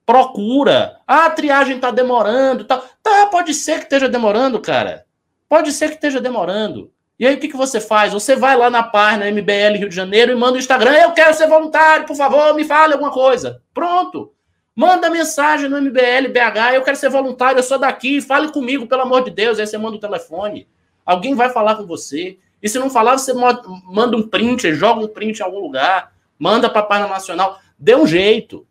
Procura. 0.05 0.99
Ah, 1.07 1.26
a 1.26 1.32
triagem 1.32 1.76
está 1.78 1.91
demorando. 1.91 2.63
Tá, 2.63 2.78
tá, 3.01 3.28
pode 3.28 3.53
ser 3.53 3.80
que 3.80 3.84
esteja 3.84 4.07
demorando, 4.07 4.59
cara. 4.59 5.05
Pode 5.49 5.72
ser 5.72 5.89
que 5.89 5.95
esteja 5.95 6.22
demorando. 6.22 6.91
E 7.20 7.26
aí 7.26 7.36
o 7.36 7.39
que, 7.39 7.47
que 7.47 7.57
você 7.57 7.82
faz? 7.82 8.13
Você 8.13 8.36
vai 8.36 8.55
lá 8.55 8.70
na 8.70 8.84
página 8.84 9.32
MBL 9.32 9.78
Rio 9.78 9.89
de 9.89 9.95
Janeiro 9.95 10.32
e 10.32 10.36
manda 10.36 10.57
o 10.57 10.59
Instagram. 10.59 10.91
Eu 10.91 11.11
quero 11.13 11.34
ser 11.34 11.47
voluntário, 11.47 12.05
por 12.05 12.15
favor, 12.15 12.53
me 12.53 12.63
fale 12.63 12.93
alguma 12.93 13.11
coisa. 13.11 13.61
Pronto. 13.74 14.32
Manda 14.76 15.09
mensagem 15.09 15.68
no 15.68 15.82
MBL 15.82 16.30
BH, 16.32 16.76
eu 16.76 16.84
quero 16.84 16.95
ser 16.95 17.09
voluntário, 17.09 17.57
eu 17.57 17.63
sou 17.63 17.80
daqui, 17.80 18.22
fale 18.22 18.51
comigo, 18.51 18.86
pelo 18.86 19.01
amor 19.01 19.24
de 19.24 19.32
Deus. 19.32 19.57
Aí 19.57 19.65
você 19.65 19.78
manda 19.78 19.97
o 19.97 19.99
telefone. 19.99 20.68
Alguém 21.03 21.34
vai 21.34 21.49
falar 21.49 21.76
com 21.76 21.86
você. 21.88 22.38
E 22.61 22.70
se 22.70 22.78
não 22.78 22.89
falar, 22.89 23.18
você 23.18 23.34
manda 23.34 24.15
um 24.15 24.28
print, 24.28 24.74
joga 24.76 25.01
um 25.01 25.07
print 25.07 25.39
em 25.39 25.43
algum 25.43 25.59
lugar, 25.59 26.13
manda 26.38 26.70
para 26.70 26.82
a 26.82 26.86
página 26.86 27.07
nacional. 27.07 27.59
Dê 27.80 27.95
um 27.95 28.05
jeito. 28.05 28.68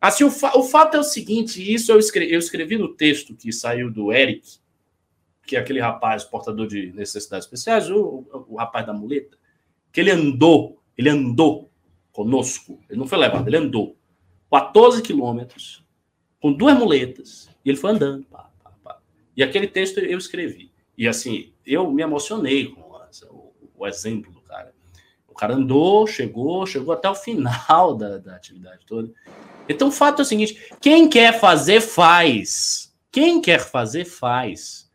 Assim, 0.00 0.22
o, 0.22 0.30
fa 0.30 0.56
o 0.56 0.62
fato 0.62 0.96
é 0.96 1.00
o 1.00 1.04
seguinte: 1.04 1.60
isso 1.74 1.90
eu 1.90 1.98
escrevi, 1.98 2.32
eu 2.32 2.38
escrevi 2.38 2.78
no 2.78 2.94
texto 2.94 3.34
que 3.34 3.52
saiu 3.52 3.90
do 3.90 4.12
Eric, 4.12 4.58
que 5.48 5.56
é 5.56 5.58
aquele 5.58 5.80
rapaz 5.80 6.24
portador 6.24 6.66
de 6.66 6.92
necessidades 6.92 7.46
especiais, 7.46 7.90
o, 7.90 7.98
o, 7.98 8.44
o 8.50 8.56
rapaz 8.56 8.84
da 8.84 8.92
muleta, 8.92 9.38
que 9.90 9.98
ele 9.98 10.10
andou, 10.10 10.78
ele 10.96 11.08
andou 11.08 11.70
conosco. 12.12 12.78
Ele 12.86 12.98
não 12.98 13.06
foi 13.06 13.16
levado, 13.16 13.48
ele 13.48 13.56
andou 13.56 13.96
14 14.50 15.00
quilômetros, 15.00 15.82
com 16.38 16.52
duas 16.52 16.78
muletas, 16.78 17.48
e 17.64 17.70
ele 17.70 17.78
foi 17.78 17.92
andando. 17.92 18.24
Pá, 18.26 18.50
pá, 18.62 18.72
pá. 18.84 18.98
E 19.34 19.42
aquele 19.42 19.66
texto 19.66 20.00
eu 20.00 20.18
escrevi. 20.18 20.70
E 20.98 21.08
assim, 21.08 21.50
eu 21.64 21.90
me 21.90 22.02
emocionei 22.02 22.66
com 22.66 22.82
o, 22.82 23.54
o, 23.78 23.86
exemplo 23.86 24.30
do 24.30 24.42
cara. 24.42 24.74
O 25.26 25.32
cara 25.34 25.54
andou, 25.54 26.06
chegou, 26.06 26.66
chegou 26.66 26.92
até 26.92 27.08
o 27.08 27.14
final 27.14 27.94
da, 27.96 28.18
da 28.18 28.36
atividade 28.36 28.84
toda. 28.86 29.10
Então 29.66 29.88
o 29.88 29.92
fato 29.92 30.20
é 30.20 30.22
o 30.22 30.26
seguinte: 30.26 30.70
quem 30.78 31.08
quer 31.08 31.40
fazer, 31.40 31.80
faz. 31.80 32.94
Quem 33.10 33.40
quer 33.40 33.60
fazer, 33.60 34.04
faz. 34.04 34.87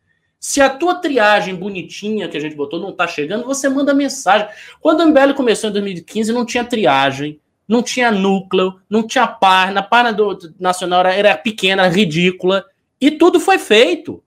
Se 0.44 0.60
a 0.60 0.68
tua 0.68 0.96
triagem 0.96 1.54
bonitinha 1.54 2.28
que 2.28 2.36
a 2.36 2.40
gente 2.40 2.54
botou 2.54 2.78
não 2.78 2.92
tá 2.92 3.06
chegando, 3.06 3.46
você 3.46 3.66
manda 3.66 3.94
mensagem. 3.94 4.46
Quando 4.78 5.00
o 5.00 5.06
MBL 5.06 5.32
começou 5.34 5.70
em 5.70 5.72
2015, 5.72 6.34
não 6.34 6.44
tinha 6.44 6.62
triagem 6.62 7.40
não 7.66 7.82
tinha 7.82 8.12
núcleo, 8.12 8.78
não 8.90 9.06
tinha 9.06 9.26
página, 9.26 9.88
a 9.90 10.12
do, 10.12 10.34
do 10.34 10.54
nacional 10.60 11.00
era, 11.00 11.14
era, 11.14 11.34
pequena, 11.34 11.88
ridícula, 11.88 12.62
e 13.00 13.12
tudo 13.12 13.40
foi 13.40 13.58
feito. 13.58 14.22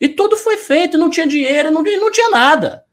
E 0.00 0.08
tudo 0.08 0.36
foi 0.36 0.56
feito, 0.56 0.96
não 0.96 1.10
tinha 1.10 1.26
dinheiro, 1.26 1.72
não, 1.72 1.82
não 1.82 2.10
tinha 2.12 2.30
nada. 2.30 2.84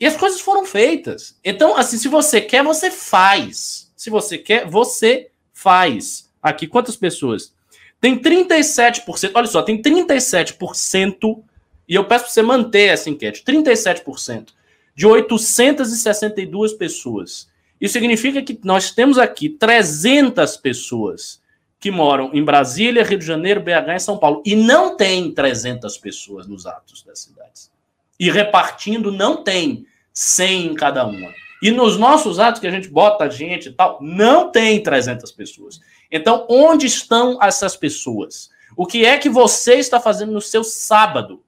E 0.00 0.06
as 0.06 0.16
coisas 0.16 0.40
foram 0.40 0.64
feitas. 0.64 1.38
Então, 1.44 1.76
assim, 1.76 1.98
se 1.98 2.08
você 2.08 2.40
quer, 2.40 2.64
você 2.64 2.90
faz. 2.90 3.92
Se 3.94 4.08
você 4.08 4.38
quer, 4.38 4.66
você 4.66 5.30
faz. 5.52 6.32
Aqui, 6.42 6.66
quantas 6.66 6.96
pessoas? 6.96 7.54
Tem 8.00 8.18
37%, 8.18 9.32
olha 9.34 9.46
só, 9.46 9.62
tem 9.62 9.80
37%, 9.80 11.42
e 11.88 11.94
eu 11.94 12.04
peço 12.04 12.24
para 12.24 12.32
você 12.32 12.42
manter 12.42 12.88
essa 12.88 13.08
enquete, 13.08 13.42
37% 13.44 14.48
de 14.94 15.06
862 15.06 16.74
pessoas 16.74 17.48
isso 17.80 17.92
significa 17.92 18.42
que 18.42 18.58
nós 18.64 18.90
temos 18.90 19.18
aqui 19.18 19.48
300 19.48 20.56
pessoas 20.56 21.42
que 21.78 21.90
moram 21.90 22.30
em 22.32 22.42
Brasília, 22.42 23.04
Rio 23.04 23.18
de 23.18 23.26
Janeiro, 23.26 23.60
BH 23.60 23.96
e 23.96 24.00
São 24.00 24.18
Paulo. 24.18 24.42
E 24.46 24.56
não 24.56 24.96
tem 24.96 25.30
300 25.30 25.98
pessoas 25.98 26.46
nos 26.46 26.66
atos 26.66 27.02
das 27.02 27.20
cidades. 27.20 27.70
E 28.18 28.30
repartindo, 28.30 29.12
não 29.12 29.44
tem 29.44 29.86
100 30.12 30.66
em 30.66 30.74
cada 30.74 31.06
uma. 31.06 31.30
E 31.62 31.70
nos 31.70 31.98
nossos 31.98 32.38
atos 32.38 32.60
que 32.60 32.66
a 32.66 32.70
gente 32.70 32.88
bota 32.88 33.30
gente 33.30 33.68
e 33.68 33.72
tal, 33.72 33.98
não 34.00 34.50
tem 34.50 34.82
300 34.82 35.30
pessoas. 35.32 35.80
Então, 36.10 36.46
onde 36.48 36.86
estão 36.86 37.38
essas 37.42 37.76
pessoas? 37.76 38.50
O 38.76 38.86
que 38.86 39.04
é 39.04 39.18
que 39.18 39.28
você 39.28 39.74
está 39.74 40.00
fazendo 40.00 40.32
no 40.32 40.40
seu 40.40 40.62
sábado? 40.62 41.42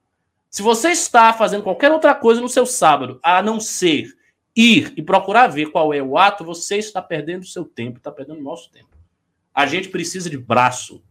Se 0.49 0.61
você 0.61 0.89
está 0.89 1.31
fazendo 1.31 1.63
qualquer 1.63 1.91
outra 1.91 2.15
coisa 2.15 2.41
no 2.41 2.49
seu 2.49 2.65
sábado, 2.65 3.19
a 3.21 3.41
não 3.41 3.59
ser 3.59 4.17
ir 4.55 4.93
e 4.97 5.01
procurar 5.01 5.47
ver 5.47 5.67
qual 5.71 5.93
é 5.93 6.01
o 6.01 6.17
ato, 6.17 6.43
você 6.43 6.77
está 6.77 7.01
perdendo 7.01 7.45
seu 7.45 7.63
tempo, 7.63 7.97
está 7.97 8.11
perdendo 8.11 8.39
o 8.39 8.43
nosso 8.43 8.71
tempo. 8.71 8.89
A 9.53 9.65
gente 9.65 9.89
precisa 9.89 10.29
de 10.29 10.37
braço, 10.37 11.03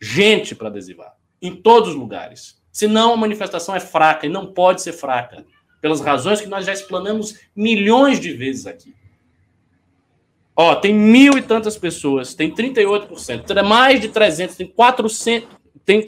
gente 0.00 0.54
para 0.54 0.68
adesivar, 0.68 1.14
em 1.42 1.54
todos 1.54 1.90
os 1.90 1.94
lugares. 1.94 2.60
Senão 2.72 3.12
a 3.12 3.16
manifestação 3.16 3.74
é 3.74 3.80
fraca 3.80 4.26
e 4.26 4.30
não 4.30 4.52
pode 4.52 4.80
ser 4.80 4.92
fraca, 4.92 5.44
pelas 5.80 6.00
razões 6.00 6.40
que 6.40 6.46
nós 6.46 6.64
já 6.64 6.72
explanamos 6.72 7.38
milhões 7.54 8.18
de 8.18 8.32
vezes 8.32 8.66
aqui. 8.66 8.94
Ó, 10.60 10.74
tem 10.74 10.92
mil 10.92 11.38
e 11.38 11.42
tantas 11.42 11.78
pessoas, 11.78 12.34
tem 12.34 12.54
38%, 12.54 13.44
tem 13.44 13.62
mais 13.62 13.98
de 13.98 14.08
300, 14.08 14.56
tem 14.56 14.66
400, 14.66 15.48
tem 15.86 16.06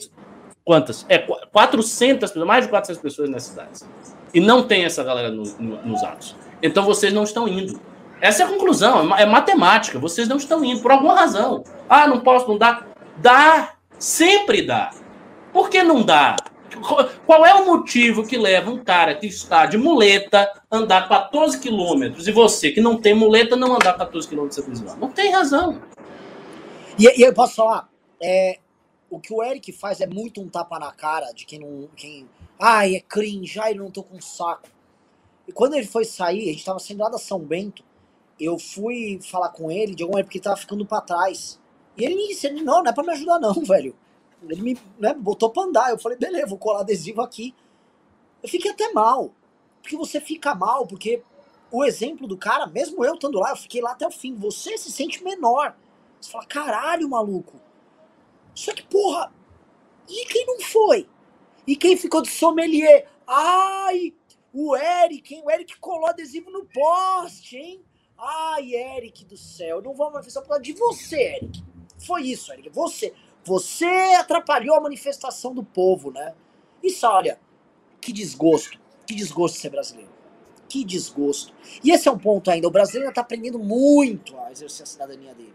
quantas? 0.63 1.07
É, 1.09 1.17
400, 1.17 2.35
mais 2.45 2.67
de 2.67 2.71
400 2.71 3.01
pessoas 3.01 3.31
nas 3.31 3.45
cidades. 3.45 3.83
E 4.35 4.41
não 4.41 4.63
tem 4.63 4.85
essa 4.85 5.03
galera 5.03 5.31
no, 5.31 5.43
no, 5.59 5.83
nos 5.87 6.05
atos. 6.05 6.37
Então 6.63 6.85
vocês 6.85 7.15
não 7.15 7.23
estão 7.23 7.49
indo. 7.49 7.81
Essa 8.21 8.43
é 8.43 8.47
a 8.47 8.49
conclusão, 8.51 9.17
é, 9.17 9.23
é 9.23 9.27
matemática. 9.27 9.99
Vocês 9.99 10.29
não 10.29 10.37
estão 10.37 10.63
indo 10.63 10.83
por 10.83 10.93
alguma 10.93 11.15
razão. 11.15 11.65
Ah, 11.89 12.07
não 12.07 12.21
posso, 12.21 12.47
não 12.47 12.59
dá. 12.59 12.85
Dá, 13.17 13.73
sempre 13.99 14.61
dá. 14.61 14.91
Por 15.51 15.71
que 15.71 15.83
não 15.83 16.03
dá? 16.03 16.37
Qual 16.83 17.47
é 17.47 17.55
o 17.55 17.67
motivo 17.67 18.27
que 18.27 18.37
leva 18.37 18.71
um 18.71 18.83
cara 18.83 19.15
que 19.15 19.27
está 19.27 19.67
de 19.67 19.79
muleta 19.79 20.51
andar 20.71 21.09
14 21.09 21.59
quilômetros 21.59 22.27
e 22.27 22.33
você 22.33 22.71
que 22.71 22.81
não 22.81 23.01
tem 23.01 23.15
muleta 23.15 23.57
não 23.57 23.75
andar 23.75 23.97
14 23.97 24.29
quilômetros? 24.29 24.65
Não 24.99 25.11
tem 25.11 25.33
razão. 25.33 25.81
E, 26.99 27.21
e 27.21 27.23
eu 27.23 27.33
posso 27.33 27.57
falar, 27.57 27.89
é, 28.21 28.59
o 29.11 29.21
que 29.21 29.33
o 29.33 29.43
Eric 29.43 29.73
faz 29.73 30.01
é 30.01 30.07
muito 30.07 30.41
um 30.41 30.49
tapa 30.49 30.79
na 30.79 30.91
cara 30.93 31.33
de 31.33 31.45
quem 31.45 31.59
não. 31.59 31.89
Quem, 31.97 32.29
ai, 32.59 32.97
é 32.97 33.01
cringe, 33.01 33.59
ai, 33.61 33.75
não 33.75 33.91
tô 33.91 34.03
com 34.03 34.21
saco. 34.21 34.69
E 35.47 35.53
quando 35.53 35.75
ele 35.75 35.87
foi 35.87 36.05
sair, 36.05 36.49
a 36.49 36.53
gente 36.53 36.65
tava 36.65 36.79
saindo 36.79 37.03
lá 37.03 37.09
da 37.09 37.19
São 37.19 37.39
Bento, 37.39 37.85
eu 38.39 38.59
fui 38.59 39.21
falar 39.23 39.51
com 39.51 39.71
ele 39.71 39.95
de 39.95 40.03
alguma 40.03 40.21
época 40.21 40.29
porque 40.29 40.39
ele 40.39 40.45
tava 40.45 40.57
ficando 40.57 40.87
pra 40.87 41.01
trás. 41.01 41.61
E 41.97 42.05
ele 42.05 42.15
me 42.15 42.29
disse, 42.29 42.49
não, 42.51 42.83
não 42.83 42.91
é 42.91 42.93
pra 42.93 43.05
me 43.05 43.13
ajudar 43.13 43.39
não, 43.39 43.55
velho. 43.65 43.95
Ele 44.49 44.63
me 44.63 44.79
né, 44.99 45.15
botou 45.15 45.51
pra 45.51 45.65
andar. 45.65 45.91
Eu 45.91 45.99
falei, 45.99 46.19
beleza, 46.19 46.47
vou 46.47 46.59
colar 46.59 46.81
adesivo 46.81 47.21
aqui. 47.21 47.55
Eu 48.43 48.49
fiquei 48.49 48.71
até 48.71 48.93
mal. 48.93 49.33
Porque 49.81 49.97
você 49.97 50.21
fica 50.21 50.55
mal, 50.55 50.87
porque 50.87 51.23
o 51.71 51.85
exemplo 51.85 52.27
do 52.27 52.37
cara, 52.37 52.67
mesmo 52.67 53.05
eu 53.05 53.15
estando 53.15 53.39
lá, 53.39 53.51
eu 53.51 53.57
fiquei 53.57 53.81
lá 53.81 53.93
até 53.93 54.07
o 54.07 54.11
fim. 54.11 54.35
Você 54.37 54.77
se 54.79 54.93
sente 54.93 55.25
menor. 55.25 55.77
Você 56.21 56.31
fala, 56.31 56.47
caralho, 56.47 57.09
maluco. 57.09 57.61
Só 58.55 58.73
que, 58.75 58.83
porra, 58.83 59.33
e 60.09 60.27
quem 60.27 60.47
não 60.47 60.61
foi? 60.61 61.09
E 61.67 61.75
quem 61.75 61.97
ficou 61.97 62.23
de 62.23 62.31
sommelier? 62.31 63.09
Ai, 63.27 64.13
o 64.53 64.77
Eric, 64.77 65.35
hein? 65.35 65.43
O 65.45 65.51
Eric 65.51 65.79
colou 65.79 66.07
adesivo 66.07 66.51
no 66.51 66.67
poste, 66.67 67.57
hein? 67.57 67.83
Ai, 68.19 68.75
Eric 68.75 69.25
do 69.25 69.37
céu, 69.37 69.81
não 69.83 69.95
vou 69.95 70.11
manifestar 70.13 70.43
por 70.43 70.49
causa 70.49 70.63
de 70.63 70.73
você, 70.73 71.37
Eric. 71.37 71.65
Foi 72.07 72.23
isso, 72.23 72.53
Eric. 72.53 72.69
Você, 72.71 73.15
você 73.45 73.87
atrapalhou 74.19 74.77
a 74.77 74.81
manifestação 74.81 75.55
do 75.55 75.63
povo, 75.63 76.11
né? 76.11 76.35
Isso, 76.83 77.07
olha, 77.07 77.39
que 78.01 78.13
desgosto. 78.13 78.79
Que 79.07 79.15
desgosto 79.15 79.59
ser 79.59 79.71
brasileiro. 79.71 80.11
Que 80.69 80.85
desgosto. 80.85 81.53
E 81.83 81.91
esse 81.91 82.09
é 82.09 82.13
um 82.13 82.19
ponto 82.19 82.51
ainda. 82.51 82.67
O 82.67 82.71
brasileiro 82.71 83.11
está 83.11 83.21
aprendendo 83.21 83.59
muito 83.59 84.39
a 84.39 84.51
exercer 84.51 84.85
a 84.85 84.87
cidadania 84.87 85.35
dele. 85.35 85.55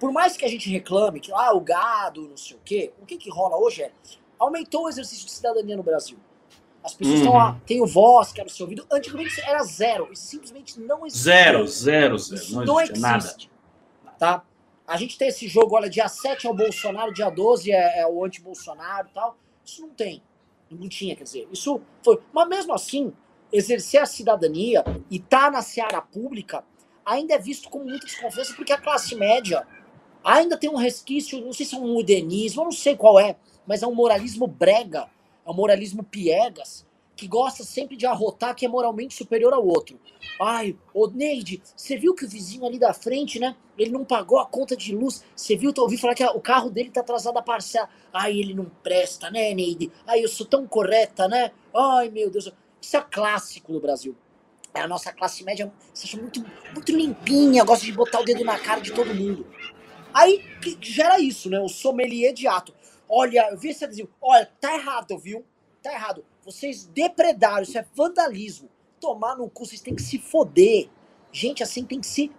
Por 0.00 0.12
mais 0.12 0.36
que 0.36 0.44
a 0.44 0.48
gente 0.48 0.68
reclame 0.68 1.20
que, 1.20 1.32
ah, 1.32 1.52
o 1.54 1.60
gado, 1.60 2.28
não 2.28 2.36
sei 2.36 2.56
o 2.56 2.60
quê, 2.64 2.92
o 3.00 3.06
que 3.06 3.16
que 3.16 3.30
rola 3.30 3.56
hoje 3.56 3.82
é, 3.82 3.92
aumentou 4.38 4.84
o 4.84 4.88
exercício 4.88 5.24
de 5.24 5.32
cidadania 5.32 5.76
no 5.76 5.82
Brasil. 5.82 6.18
As 6.82 6.92
pessoas 6.92 7.18
estão 7.18 7.32
uhum. 7.32 7.38
lá, 7.38 7.60
tem 7.64 7.80
o 7.80 7.86
voz, 7.86 8.32
quero 8.32 8.50
ser 8.50 8.62
ouvido. 8.62 8.86
Antigamente 8.92 9.40
era 9.40 9.62
zero. 9.62 10.10
Isso 10.12 10.24
simplesmente 10.24 10.78
não 10.78 11.06
existe. 11.06 11.24
Zero, 11.24 11.66
zero, 11.66 12.18
zero. 12.18 12.42
Isso 12.42 12.56
não, 12.56 12.64
não 12.64 12.80
existe. 12.80 13.00
Nada. 13.00 13.36
Tá? 14.18 14.44
A 14.86 14.96
gente 14.96 15.16
tem 15.16 15.28
esse 15.28 15.48
jogo, 15.48 15.76
olha, 15.76 15.88
dia 15.88 16.08
7 16.08 16.46
é 16.46 16.50
o 16.50 16.54
Bolsonaro, 16.54 17.12
dia 17.12 17.30
12 17.30 17.72
é, 17.72 18.00
é 18.00 18.06
o 18.06 18.24
anti-Bolsonaro 18.24 19.08
e 19.08 19.14
tal. 19.14 19.36
Isso 19.64 19.80
não 19.80 19.90
tem. 19.90 20.22
Não 20.70 20.88
tinha, 20.88 21.16
quer 21.16 21.24
dizer. 21.24 21.48
Isso 21.52 21.80
foi. 22.02 22.20
Mas 22.32 22.48
mesmo 22.48 22.74
assim, 22.74 23.12
exercer 23.52 24.02
a 24.02 24.06
cidadania 24.06 24.84
e 25.10 25.16
estar 25.16 25.46
tá 25.46 25.50
na 25.50 25.62
seara 25.62 26.02
pública 26.02 26.64
ainda 27.04 27.34
é 27.34 27.38
visto 27.38 27.68
com 27.68 27.80
muita 27.80 28.06
desconfiança, 28.06 28.54
porque 28.54 28.72
a 28.72 28.80
classe 28.80 29.14
média 29.14 29.66
ainda 30.24 30.56
tem 30.56 30.70
um 30.70 30.76
resquício, 30.76 31.40
não 31.40 31.52
sei 31.52 31.66
se 31.66 31.74
é 31.74 31.78
um 31.78 31.92
modernismo, 31.92 32.62
eu 32.62 32.64
não 32.64 32.72
sei 32.72 32.96
qual 32.96 33.20
é, 33.20 33.36
mas 33.66 33.82
é 33.82 33.86
um 33.86 33.94
moralismo 33.94 34.46
brega, 34.46 35.08
é 35.46 35.50
um 35.50 35.54
moralismo 35.54 36.02
piegas, 36.02 36.83
que 37.16 37.28
gosta 37.28 37.62
sempre 37.62 37.96
de 37.96 38.06
arrotar 38.06 38.54
que 38.54 38.66
é 38.66 38.68
moralmente 38.68 39.14
superior 39.14 39.52
ao 39.52 39.66
outro. 39.66 39.98
Ai, 40.40 40.76
ô 40.92 41.06
Neide, 41.06 41.62
você 41.76 41.96
viu 41.96 42.14
que 42.14 42.24
o 42.24 42.28
vizinho 42.28 42.66
ali 42.66 42.78
da 42.78 42.92
frente, 42.92 43.38
né? 43.38 43.56
Ele 43.78 43.90
não 43.90 44.04
pagou 44.04 44.38
a 44.38 44.46
conta 44.46 44.76
de 44.76 44.94
luz. 44.94 45.24
Você 45.34 45.56
viu, 45.56 45.72
ouvi 45.78 45.96
falar 45.96 46.14
que 46.14 46.24
o 46.24 46.40
carro 46.40 46.70
dele 46.70 46.90
tá 46.90 47.00
atrasado 47.00 47.38
a 47.38 47.42
parcela. 47.42 47.88
Ai, 48.12 48.38
ele 48.38 48.54
não 48.54 48.66
presta, 48.82 49.30
né, 49.30 49.54
Neide? 49.54 49.92
Ai, 50.06 50.24
eu 50.24 50.28
sou 50.28 50.46
tão 50.46 50.66
correta, 50.66 51.28
né? 51.28 51.52
Ai, 51.74 52.10
meu 52.10 52.30
Deus. 52.30 52.50
Isso 52.80 52.96
é 52.96 53.00
clássico 53.00 53.72
no 53.72 53.80
Brasil. 53.80 54.16
É 54.74 54.80
a 54.80 54.88
nossa 54.88 55.12
classe 55.12 55.44
média 55.44 55.72
se 55.92 56.06
acha 56.06 56.16
muito, 56.16 56.44
muito 56.72 56.90
limpinha, 56.90 57.62
gosta 57.62 57.86
de 57.86 57.92
botar 57.92 58.20
o 58.20 58.24
dedo 58.24 58.44
na 58.44 58.58
cara 58.58 58.80
de 58.80 58.92
todo 58.92 59.14
mundo. 59.14 59.46
Aí 60.12 60.44
gera 60.80 61.20
isso, 61.20 61.48
né? 61.48 61.60
O 61.60 61.68
sommelier 61.68 62.32
de 62.32 62.48
ato. 62.48 62.74
Olha, 63.08 63.48
eu 63.50 63.56
vi 63.56 63.70
esse 63.70 63.84
adesivo. 63.84 64.10
Olha, 64.20 64.50
tá 64.60 64.74
errado, 64.74 65.16
viu? 65.16 65.44
Tá 65.80 65.92
errado. 65.92 66.24
Vocês 66.44 66.84
depredaram, 66.84 67.62
isso 67.62 67.78
é 67.78 67.86
vandalismo. 67.94 68.68
Tomar 69.00 69.36
no 69.36 69.48
cu, 69.48 69.64
vocês 69.64 69.80
têm 69.80 69.94
que 69.94 70.02
se 70.02 70.18
foder. 70.18 70.88
Gente 71.32 71.62
assim 71.62 71.84
tem 71.84 72.00
que 72.00 72.06
se 72.06 72.30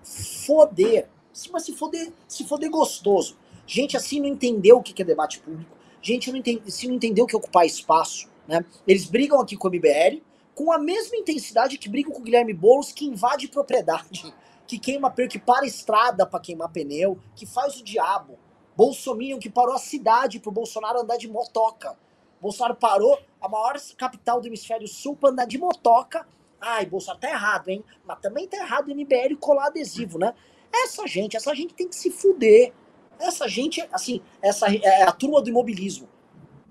foder. 0.45 1.07
Mas 1.51 1.63
se 1.63 1.73
foder, 1.73 2.13
se 2.27 2.45
foder 2.45 2.69
gostoso. 2.69 3.37
Gente 3.67 3.97
assim 3.97 4.19
não 4.19 4.27
entendeu 4.27 4.77
o 4.77 4.83
que 4.83 5.01
é 5.01 5.05
debate 5.05 5.39
público. 5.39 5.75
Gente 6.01 6.29
não 6.31 6.37
entende, 6.37 6.71
se 6.71 6.87
não 6.87 6.95
entendeu 6.95 7.25
o 7.25 7.27
que 7.27 7.35
é 7.35 7.37
ocupar 7.37 7.65
espaço. 7.65 8.29
Né? 8.47 8.63
Eles 8.87 9.05
brigam 9.05 9.39
aqui 9.39 9.57
com 9.57 9.67
o 9.67 9.71
MBL 9.71 10.21
com 10.55 10.71
a 10.71 10.77
mesma 10.79 11.17
intensidade 11.17 11.77
que 11.77 11.89
brigam 11.89 12.13
com 12.13 12.21
o 12.21 12.23
Guilherme 12.23 12.53
Boulos, 12.53 12.93
que 12.93 13.05
invade 13.05 13.49
propriedade, 13.49 14.33
que 14.65 14.79
queima 14.79 15.11
que 15.11 15.37
para 15.37 15.65
estrada 15.65 16.25
para 16.25 16.39
queimar 16.39 16.71
pneu, 16.71 17.19
que 17.35 17.45
faz 17.45 17.75
o 17.77 17.83
diabo. 17.83 18.39
Bolsominion 18.75 19.37
que 19.37 19.49
parou 19.49 19.75
a 19.75 19.79
cidade 19.79 20.39
pro 20.39 20.51
Bolsonaro 20.51 20.99
andar 20.99 21.17
de 21.17 21.27
motoca. 21.27 21.97
Bolsonaro 22.41 22.75
parou 22.75 23.19
a 23.45 23.49
maior 23.49 23.75
capital 23.97 24.41
do 24.41 24.47
hemisfério 24.47 24.87
sul 24.87 25.15
para 25.15 25.29
andar 25.29 25.45
de 25.45 25.57
motoca. 25.57 26.27
Ai, 26.59 26.85
Bolsonaro 26.85 27.19
tá 27.19 27.29
errado, 27.29 27.69
hein? 27.69 27.83
Mas 28.05 28.19
também 28.19 28.47
tá 28.47 28.57
errado 28.57 28.89
o 28.89 28.95
MBL 28.95 29.35
colar 29.39 29.67
adesivo, 29.67 30.17
né? 30.17 30.33
Essa 30.73 31.07
gente, 31.07 31.37
essa 31.37 31.53
gente 31.53 31.73
tem 31.73 31.87
que 31.87 31.95
se 31.95 32.09
fuder. 32.09 32.73
Essa 33.19 33.47
gente, 33.47 33.87
assim, 33.91 34.21
essa 34.41 34.67
é 34.73 35.03
a 35.03 35.11
turma 35.11 35.41
do 35.41 35.49
imobilismo. 35.49 36.09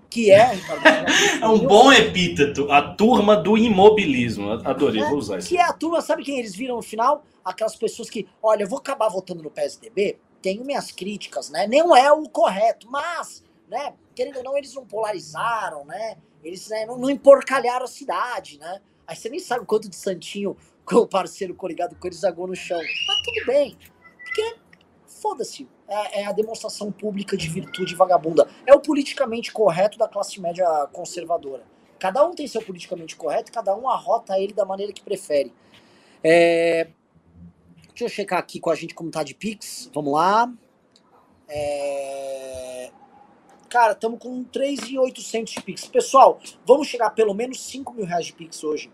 Que 0.09 0.31
é. 0.31 0.51
é 1.41 1.47
um 1.47 1.59
bom 1.59 1.91
epíteto, 1.91 2.71
a 2.71 2.93
turma 2.93 3.35
do 3.35 3.57
imobilismo. 3.57 4.51
Adorei, 4.63 5.01
é, 5.01 5.09
vou 5.09 5.17
usar 5.17 5.39
isso. 5.39 5.49
Que 5.49 5.57
é 5.57 5.63
a 5.63 5.73
turma, 5.73 6.01
sabe 6.01 6.23
quem 6.23 6.39
eles 6.39 6.55
viram 6.55 6.75
no 6.75 6.81
final? 6.81 7.23
Aquelas 7.43 7.75
pessoas 7.75 8.09
que, 8.09 8.27
olha, 8.41 8.63
eu 8.63 8.69
vou 8.69 8.79
acabar 8.79 9.09
votando 9.09 9.43
no 9.43 9.51
PSDB, 9.51 10.17
tenho 10.41 10.63
minhas 10.63 10.91
críticas, 10.91 11.49
né? 11.49 11.67
Não 11.67 11.95
é 11.95 12.11
o 12.11 12.29
correto, 12.29 12.87
mas, 12.89 13.43
né? 13.67 13.93
Querendo 14.13 14.37
ou 14.37 14.43
não, 14.43 14.57
eles 14.57 14.73
não 14.73 14.85
polarizaram, 14.85 15.83
né? 15.85 16.17
Eles 16.45 16.69
né, 16.69 16.85
não, 16.85 16.97
não 16.97 17.09
emporcalharam 17.09 17.85
a 17.85 17.87
cidade, 17.87 18.59
né? 18.59 18.81
Aí 19.07 19.15
você 19.15 19.29
nem 19.29 19.39
sabe 19.39 19.65
quanto 19.65 19.89
de 19.89 19.95
santinho 19.95 20.55
com 20.85 20.97
o 21.03 21.07
parceiro 21.07 21.53
coligado 21.53 21.95
com 21.95 22.07
eles 22.07 22.19
zagou 22.19 22.47
no 22.47 22.55
chão. 22.55 22.79
Mas 22.79 23.21
tudo 23.23 23.45
bem. 23.47 23.77
Porque, 24.23 24.55
foda-se. 25.05 25.67
É, 25.87 26.21
é, 26.21 26.25
a 26.25 26.31
demonstração 26.31 26.91
pública 26.91 27.35
de 27.35 27.47
virtude 27.49 27.93
vagabunda. 27.93 28.49
É 28.65 28.73
o 28.73 28.79
politicamente 28.79 29.51
correto 29.51 29.97
da 29.97 30.07
classe 30.07 30.39
média 30.39 30.65
conservadora. 30.91 31.63
Cada 31.99 32.25
um 32.25 32.33
tem 32.33 32.47
seu 32.47 32.61
politicamente 32.61 33.15
correto, 33.15 33.51
cada 33.51 33.75
um 33.75 33.87
arrota 33.87 34.39
ele 34.39 34.53
da 34.53 34.65
maneira 34.65 34.91
que 34.91 35.03
prefere. 35.03 35.53
É, 36.23 36.87
Deixa 37.95 38.03
eu 38.03 38.09
checar 38.09 38.39
aqui 38.39 38.59
com 38.59 38.69
a 38.69 38.75
gente 38.75 38.93
como 38.93 39.09
tá 39.09 39.23
de 39.23 39.33
Pix. 39.33 39.89
Vamos 39.93 40.11
lá. 40.11 40.51
É... 41.47 42.91
Cara, 43.75 43.91
estamos 43.91 44.19
com 44.19 44.41
3,800 44.41 45.53
de 45.53 45.61
Pix. 45.61 45.85
Pessoal, 45.87 46.39
vamos 46.65 46.87
chegar 46.87 47.07
a 47.07 47.09
pelo 47.09 47.33
menos 47.33 47.61
5 47.61 47.93
mil 47.93 48.05
reais 48.05 48.27
de 48.27 48.31
Pix 48.31 48.63
hoje. 48.63 48.89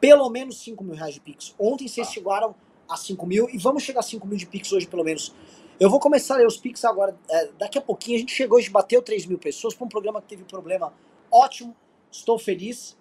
Pelo 0.00 0.30
menos 0.30 0.62
5 0.62 0.84
mil 0.84 0.94
reais 0.94 1.14
de 1.14 1.20
Pix. 1.20 1.52
Ontem 1.58 1.88
vocês 1.88 2.12
chegaram 2.12 2.54
a 2.88 2.96
5 2.96 3.26
mil 3.26 3.50
e 3.50 3.58
vamos 3.58 3.82
chegar 3.82 3.98
a 3.98 4.02
5 4.04 4.24
mil 4.24 4.38
de 4.38 4.46
Pix 4.46 4.70
hoje, 4.70 4.86
pelo 4.86 5.02
menos. 5.02 5.34
Eu 5.80 5.90
vou 5.90 5.98
começar 5.98 6.34
a 6.34 6.36
ler 6.36 6.46
os 6.46 6.56
Pix 6.56 6.84
agora. 6.84 7.18
É, 7.28 7.48
daqui 7.58 7.76
a 7.76 7.80
pouquinho. 7.80 8.18
A 8.18 8.20
gente 8.20 8.32
chegou 8.32 8.56
hoje, 8.56 8.70
bateu 8.70 9.02
3 9.02 9.26
mil 9.26 9.36
pessoas 9.36 9.74
para 9.74 9.84
um 9.84 9.88
programa 9.88 10.22
que 10.22 10.28
teve 10.28 10.44
problema 10.44 10.94
ótimo. 11.28 11.74
Estou 12.08 12.38
feliz. 12.38 12.96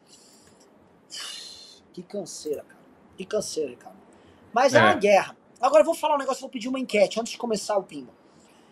Que 1.93 2.01
canseira, 2.01 2.63
cara. 2.63 2.81
Que 3.15 3.23
canseira, 3.23 3.75
cara. 3.75 3.95
Mas 4.51 4.73
é, 4.73 4.79
é 4.79 4.81
uma 4.81 4.95
guerra. 4.95 5.37
Agora 5.61 5.81
eu 5.81 5.85
vou 5.85 5.93
falar 5.93 6.15
um 6.15 6.17
negócio, 6.17 6.41
vou 6.41 6.49
pedir 6.49 6.69
uma 6.69 6.79
enquete 6.79 7.19
antes 7.19 7.33
de 7.33 7.37
começar 7.37 7.77
o 7.77 7.83
Pimba. 7.83 8.11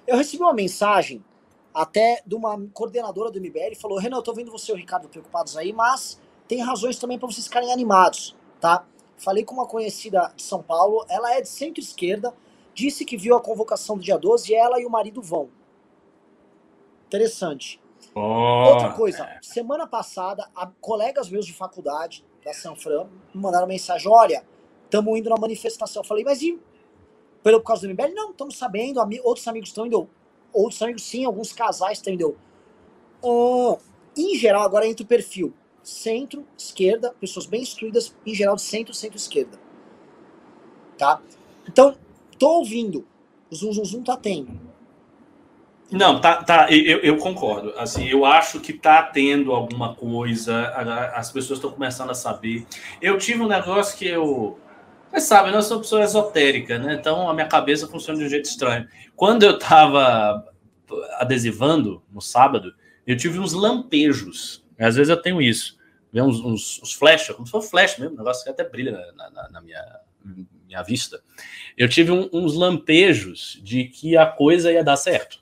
Eu 0.07 0.17
recebi 0.17 0.41
uma 0.41 0.55
mensagem 0.55 1.23
até 1.73 2.21
de 2.25 2.35
uma 2.35 2.59
coordenadora 2.73 3.31
do 3.31 3.39
MBL, 3.39 3.75
falou, 3.79 3.97
Renan, 3.97 4.17
eu 4.17 4.21
tô 4.21 4.33
vendo 4.33 4.51
você 4.51 4.71
e 4.71 4.75
o 4.75 4.77
Ricardo 4.77 5.07
preocupados 5.07 5.55
aí, 5.55 5.71
mas 5.71 6.19
tem 6.47 6.61
razões 6.61 6.97
também 6.97 7.17
para 7.17 7.27
vocês 7.27 7.47
ficarem 7.47 7.71
animados, 7.71 8.35
tá? 8.59 8.85
Falei 9.17 9.45
com 9.45 9.53
uma 9.53 9.67
conhecida 9.67 10.33
de 10.35 10.41
São 10.41 10.61
Paulo, 10.61 11.05
ela 11.07 11.33
é 11.33 11.41
de 11.41 11.47
centro-esquerda, 11.47 12.33
disse 12.73 13.05
que 13.05 13.15
viu 13.15 13.35
a 13.35 13.41
convocação 13.41 13.97
do 13.97 14.03
dia 14.03 14.17
12 14.17 14.51
e 14.51 14.55
ela 14.55 14.79
e 14.81 14.85
o 14.85 14.89
marido 14.89 15.21
vão. 15.21 15.49
Interessante. 17.07 17.79
Oh, 18.15 18.19
Outra 18.19 18.91
coisa, 18.93 19.29
semana 19.41 19.87
passada, 19.87 20.49
a, 20.55 20.67
colegas 20.81 21.29
meus 21.29 21.45
de 21.45 21.53
faculdade 21.53 22.25
da 22.43 22.53
Sanfran 22.53 23.07
me 23.33 23.41
mandaram 23.41 23.67
mensagem, 23.67 24.11
olha, 24.11 24.43
estamos 24.85 25.17
indo 25.17 25.29
na 25.29 25.37
manifestação. 25.37 26.01
Eu 26.01 26.07
falei, 26.07 26.23
mas 26.23 26.41
e 26.41 26.59
pelo, 27.43 27.59
por 27.59 27.67
causa 27.67 27.87
do 27.87 27.93
MBL? 27.93 28.13
Não, 28.13 28.31
estamos 28.31 28.57
sabendo, 28.57 28.99
ami, 28.99 29.19
outros 29.23 29.47
amigos 29.47 29.69
estão 29.69 29.85
indo. 29.85 30.09
Outros 30.53 30.81
amigos 30.81 31.03
sim, 31.03 31.25
alguns 31.25 31.51
casais 31.51 32.01
indo. 32.07 32.37
Uh, 33.23 33.77
em 34.17 34.35
geral, 34.35 34.63
agora 34.63 34.87
entra 34.87 35.03
o 35.03 35.07
perfil 35.07 35.53
centro, 35.83 36.45
esquerda, 36.57 37.13
pessoas 37.19 37.45
bem 37.45 37.61
instruídas, 37.61 38.15
em 38.25 38.35
geral 38.35 38.55
de 38.55 38.61
centro, 38.61 38.93
centro-esquerda. 38.93 39.59
Tá? 40.97 41.19
Então, 41.67 41.95
tô 42.37 42.57
ouvindo. 42.59 43.05
O 43.49 43.55
zum, 43.55 43.73
zum, 43.73 43.85
zum 43.85 44.03
tá 44.03 44.15
tendo. 44.15 44.59
Não, 45.91 46.21
tá, 46.21 46.41
tá 46.41 46.71
eu, 46.71 46.99
eu, 46.99 47.17
concordo. 47.17 47.73
Assim, 47.77 48.07
eu 48.07 48.23
acho 48.23 48.61
que 48.61 48.71
tá 48.71 49.03
tendo 49.03 49.51
alguma 49.51 49.93
coisa, 49.93 50.67
as 51.13 51.31
pessoas 51.31 51.57
estão 51.57 51.71
começando 51.71 52.11
a 52.11 52.13
saber. 52.13 52.65
Eu 53.01 53.17
tive 53.17 53.41
um 53.41 53.47
negócio 53.47 53.97
que 53.97 54.07
eu 54.07 54.57
mas 55.11 55.23
sabe, 55.23 55.51
eu 55.51 55.61
sou 55.61 55.77
uma 55.77 55.83
pessoa 55.83 56.03
esotérica, 56.03 56.79
né? 56.79 56.93
Então 56.93 57.29
a 57.29 57.33
minha 57.33 57.47
cabeça 57.47 57.87
funciona 57.87 58.19
de 58.19 58.25
um 58.25 58.29
jeito 58.29 58.45
estranho. 58.45 58.87
Quando 59.15 59.43
eu 59.43 59.57
estava 59.57 60.47
adesivando 61.17 62.01
no 62.11 62.21
sábado, 62.21 62.73
eu 63.05 63.17
tive 63.17 63.39
uns 63.39 63.53
lampejos. 63.53 64.63
Às 64.79 64.95
vezes 64.95 65.09
eu 65.09 65.21
tenho 65.21 65.41
isso. 65.41 65.77
Vê 66.11 66.21
uns, 66.21 66.39
uns, 66.39 66.81
uns 66.81 66.93
flash, 66.93 67.29
como 67.29 67.45
se 67.45 67.51
fosse 67.51 67.69
flash 67.69 67.97
mesmo, 67.97 68.15
um 68.15 68.17
negócio 68.17 68.43
que 68.43 68.49
até 68.49 68.67
brilha 68.67 68.91
na, 69.15 69.29
na, 69.29 69.49
na 69.49 69.61
minha, 69.61 69.99
minha 70.65 70.81
vista. 70.83 71.21
Eu 71.77 71.87
tive 71.87 72.11
um, 72.11 72.29
uns 72.33 72.53
lampejos 72.53 73.59
de 73.63 73.85
que 73.85 74.17
a 74.17 74.25
coisa 74.25 74.71
ia 74.71 74.83
dar 74.83 74.97
certo. 74.97 75.39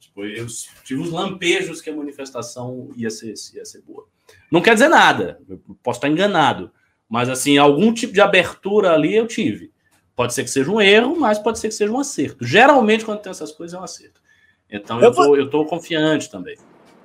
Tipo, 0.00 0.24
eu 0.24 0.46
tive 0.84 1.00
uns 1.00 1.10
lampejos 1.10 1.80
que 1.80 1.90
a 1.90 1.94
manifestação 1.94 2.90
ia 2.96 3.10
ser, 3.10 3.34
ia 3.54 3.64
ser 3.64 3.82
boa. 3.82 4.06
Não 4.50 4.60
quer 4.60 4.74
dizer 4.74 4.88
nada, 4.88 5.40
eu 5.48 5.58
posso 5.82 5.98
estar 5.98 6.08
enganado 6.08 6.70
mas, 7.12 7.28
assim, 7.28 7.58
algum 7.58 7.92
tipo 7.92 8.10
de 8.10 8.22
abertura 8.22 8.94
ali 8.94 9.14
eu 9.14 9.26
tive. 9.26 9.70
Pode 10.16 10.32
ser 10.32 10.44
que 10.44 10.50
seja 10.50 10.70
um 10.70 10.80
erro, 10.80 11.14
mas 11.14 11.38
pode 11.38 11.58
ser 11.58 11.68
que 11.68 11.74
seja 11.74 11.92
um 11.92 11.98
acerto. 11.98 12.42
Geralmente, 12.42 13.04
quando 13.04 13.20
tem 13.20 13.28
essas 13.28 13.52
coisas, 13.52 13.76
é 13.76 13.78
um 13.78 13.84
acerto. 13.84 14.22
Então, 14.70 14.98
eu, 14.98 15.04
eu, 15.04 15.14
tô, 15.14 15.36
eu 15.36 15.50
tô 15.50 15.66
confiante 15.66 16.30
também. 16.30 16.56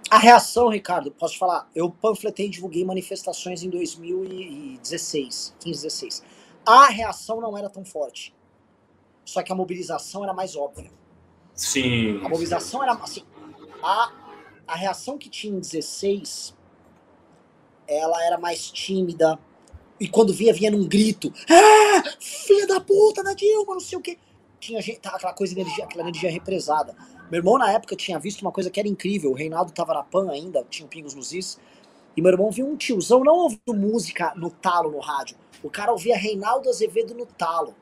A 0.10 0.18
reação, 0.18 0.70
Ricardo, 0.70 1.12
posso 1.12 1.38
falar? 1.38 1.70
Eu 1.76 1.92
panfletei 1.92 2.46
e 2.46 2.50
divulguei 2.50 2.86
manifestações 2.86 3.64
em 3.64 3.70
2016, 3.70 5.54
15, 5.60 5.84
16. 5.84 6.24
A 6.66 6.88
reação 6.88 7.42
não 7.42 7.58
era 7.58 7.70
tão 7.70 7.84
forte. 7.84 8.34
Só 9.26 9.44
que 9.44 9.52
a 9.52 9.56
mobilização 9.56 10.24
era 10.24 10.34
mais 10.34 10.56
óbvia. 10.56 10.90
Sim. 11.54 12.22
A 12.24 12.30
mobilização 12.30 12.80
sim. 12.80 12.86
era 12.86 12.94
assim. 12.94 13.24
A, 13.84 14.14
a 14.66 14.76
reação 14.78 15.18
que 15.18 15.30
tinha 15.30 15.54
em 15.54 15.60
16, 15.60 16.56
ela 17.86 18.24
era 18.24 18.38
mais 18.38 18.72
tímida, 18.72 19.38
e 20.00 20.08
quando 20.08 20.34
vinha, 20.34 20.54
vinha 20.54 20.72
num 20.72 20.88
grito. 20.88 21.34
Ah, 21.50 22.04
filha 22.20 22.68
da 22.68 22.80
puta 22.80 23.24
da 23.24 23.34
Dilma, 23.34 23.74
não 23.74 23.80
sei 23.80 23.98
o 23.98 24.02
quê. 24.02 24.18
Tinha 24.60 24.82
gente, 24.82 25.00
tá, 25.00 25.12
aquela 25.12 25.34
coisa, 25.34 25.54
energia, 25.54 25.84
aquela 25.84 26.04
energia 26.04 26.32
represada. 26.32 26.96
Meu 27.32 27.40
irmão, 27.40 27.58
na 27.58 27.72
época, 27.72 27.96
tinha 27.96 28.18
visto 28.18 28.42
uma 28.42 28.52
coisa 28.52 28.70
que 28.70 28.80
era 28.80 28.88
incrível. 28.88 29.32
O 29.32 29.34
Reinaldo 29.34 29.72
tava 29.72 29.94
na 29.94 30.04
PAN 30.04 30.32
ainda, 30.32 30.66
tinha 30.70 30.88
pingos 30.88 31.14
nos 31.14 31.34
is. 31.34 31.60
E 32.16 32.22
meu 32.22 32.32
irmão 32.32 32.50
viu 32.50 32.68
um 32.68 32.76
tiozão, 32.76 33.24
não 33.24 33.36
ouvindo 33.36 33.74
música 33.76 34.34
no 34.36 34.50
talo 34.50 34.92
no 34.92 35.00
rádio. 35.00 35.38
O 35.62 35.70
cara 35.70 35.92
ouvia 35.92 36.18
Reinaldo 36.18 36.70
Azevedo 36.70 37.14
no 37.14 37.26
talo. 37.26 37.76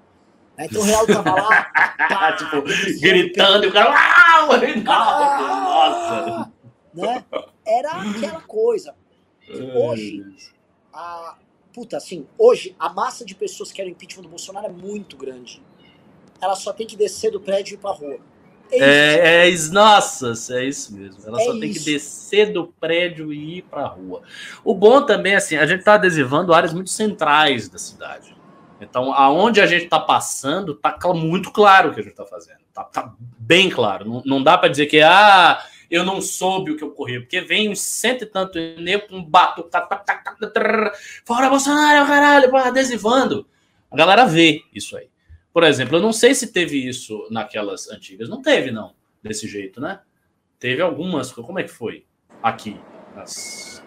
Né? 0.57 0.65
Então 0.65 0.81
o 0.81 0.85
Real 0.85 1.07
tava 1.07 1.33
lá, 1.33 1.63
pá, 2.09 2.33
tipo, 2.37 2.61
denunciando, 2.61 2.99
gritando 2.99 3.65
e 3.65 3.67
o 3.67 3.73
cara. 3.73 3.93
"Ah, 3.95 4.47
o 4.49 4.57
Reinaldo!" 4.57 4.89
Ah! 4.89 5.63
Nossa! 5.63 6.51
né? 6.95 7.25
Era 7.65 7.91
aquela 7.91 8.41
coisa. 8.41 8.95
Hoje, 9.75 10.23
a, 10.93 11.37
puta, 11.75 11.97
assim, 11.97 12.25
hoje 12.37 12.73
a 12.79 12.87
massa 12.89 13.25
de 13.25 13.35
pessoas 13.35 13.69
que 13.69 13.75
querem 13.75 13.91
o 13.91 13.93
impeachment 13.93 14.23
do 14.23 14.29
Bolsonaro 14.29 14.67
é 14.67 14.69
muito 14.69 15.17
grande. 15.17 15.61
Ela 16.41 16.55
só 16.55 16.71
tem 16.71 16.87
que 16.87 16.95
descer 16.95 17.31
do 17.31 17.39
prédio 17.41 17.73
e 17.73 17.75
ir 17.75 17.77
pra 17.79 17.91
rua. 17.91 18.17
É 18.71 18.75
isso. 18.77 18.83
É, 18.83 19.17
é 19.45 19.49
isso, 19.49 19.73
nossa, 19.73 20.33
é 20.57 20.65
isso 20.65 20.95
mesmo. 20.95 21.21
Ela 21.27 21.39
É 21.41 21.45
só 21.45 21.51
tem 21.51 21.61
que 21.61 21.77
isso. 21.77 21.85
descer 21.85 22.53
do 22.53 22.67
prédio 22.79 23.33
e 23.33 23.57
ir 23.57 23.61
pra 23.63 23.85
rua. 23.85 24.21
O 24.63 24.73
bom 24.73 25.05
também, 25.05 25.33
é 25.33 25.35
assim, 25.35 25.57
a 25.57 25.65
gente 25.65 25.83
tá 25.83 25.95
adesivando 25.95 26.53
áreas 26.53 26.73
muito 26.73 26.89
centrais 26.89 27.67
da 27.69 27.77
cidade. 27.77 28.35
Então, 28.79 29.13
aonde 29.13 29.61
a 29.61 29.67
gente 29.67 29.87
tá 29.87 29.99
passando, 29.99 30.75
tá 30.75 30.97
muito 31.13 31.51
claro 31.51 31.91
o 31.91 31.93
que 31.93 31.99
a 31.99 32.03
gente 32.03 32.15
tá 32.15 32.25
fazendo. 32.25 32.57
Tá, 32.73 32.83
tá 32.85 33.13
bem 33.19 33.69
claro. 33.69 34.05
Não, 34.09 34.21
não 34.25 34.43
dá 34.43 34.57
pra 34.57 34.67
dizer 34.69 34.85
que, 34.87 34.99
ah, 35.01 35.61
eu 35.95 36.03
não 36.03 36.21
soube 36.21 36.71
o 36.71 36.77
que 36.77 36.83
ocorreu, 36.83 37.21
porque 37.21 37.41
vem 37.41 37.69
uns 37.69 37.81
cento 37.81 38.23
e 38.23 38.25
tanto 38.27 38.59
nego 38.79 39.07
com 39.07 39.23
batuque, 39.23 39.69
tá, 39.69 39.81
tá, 39.81 39.97
tá, 39.97 40.15
tá, 40.17 40.47
tá, 40.47 40.91
fora 41.23 41.49
Bolsonaro, 41.49 42.05
caralho, 42.07 42.55
adesivando. 42.55 43.47
A 43.89 43.95
galera 43.95 44.25
vê 44.25 44.63
isso 44.73 44.97
aí. 44.97 45.09
Por 45.53 45.63
exemplo, 45.63 45.97
eu 45.97 46.01
não 46.01 46.11
sei 46.11 46.35
se 46.35 46.51
teve 46.51 46.77
isso 46.85 47.27
naquelas 47.31 47.89
antigas. 47.89 48.27
Não 48.27 48.41
teve, 48.41 48.71
não, 48.71 48.93
desse 49.23 49.47
jeito, 49.47 49.79
né? 49.79 50.01
Teve 50.59 50.81
algumas. 50.81 51.31
Como 51.31 51.59
é 51.59 51.63
que 51.63 51.69
foi? 51.69 52.05
Aqui. 52.43 52.77
Nas... 53.15 53.81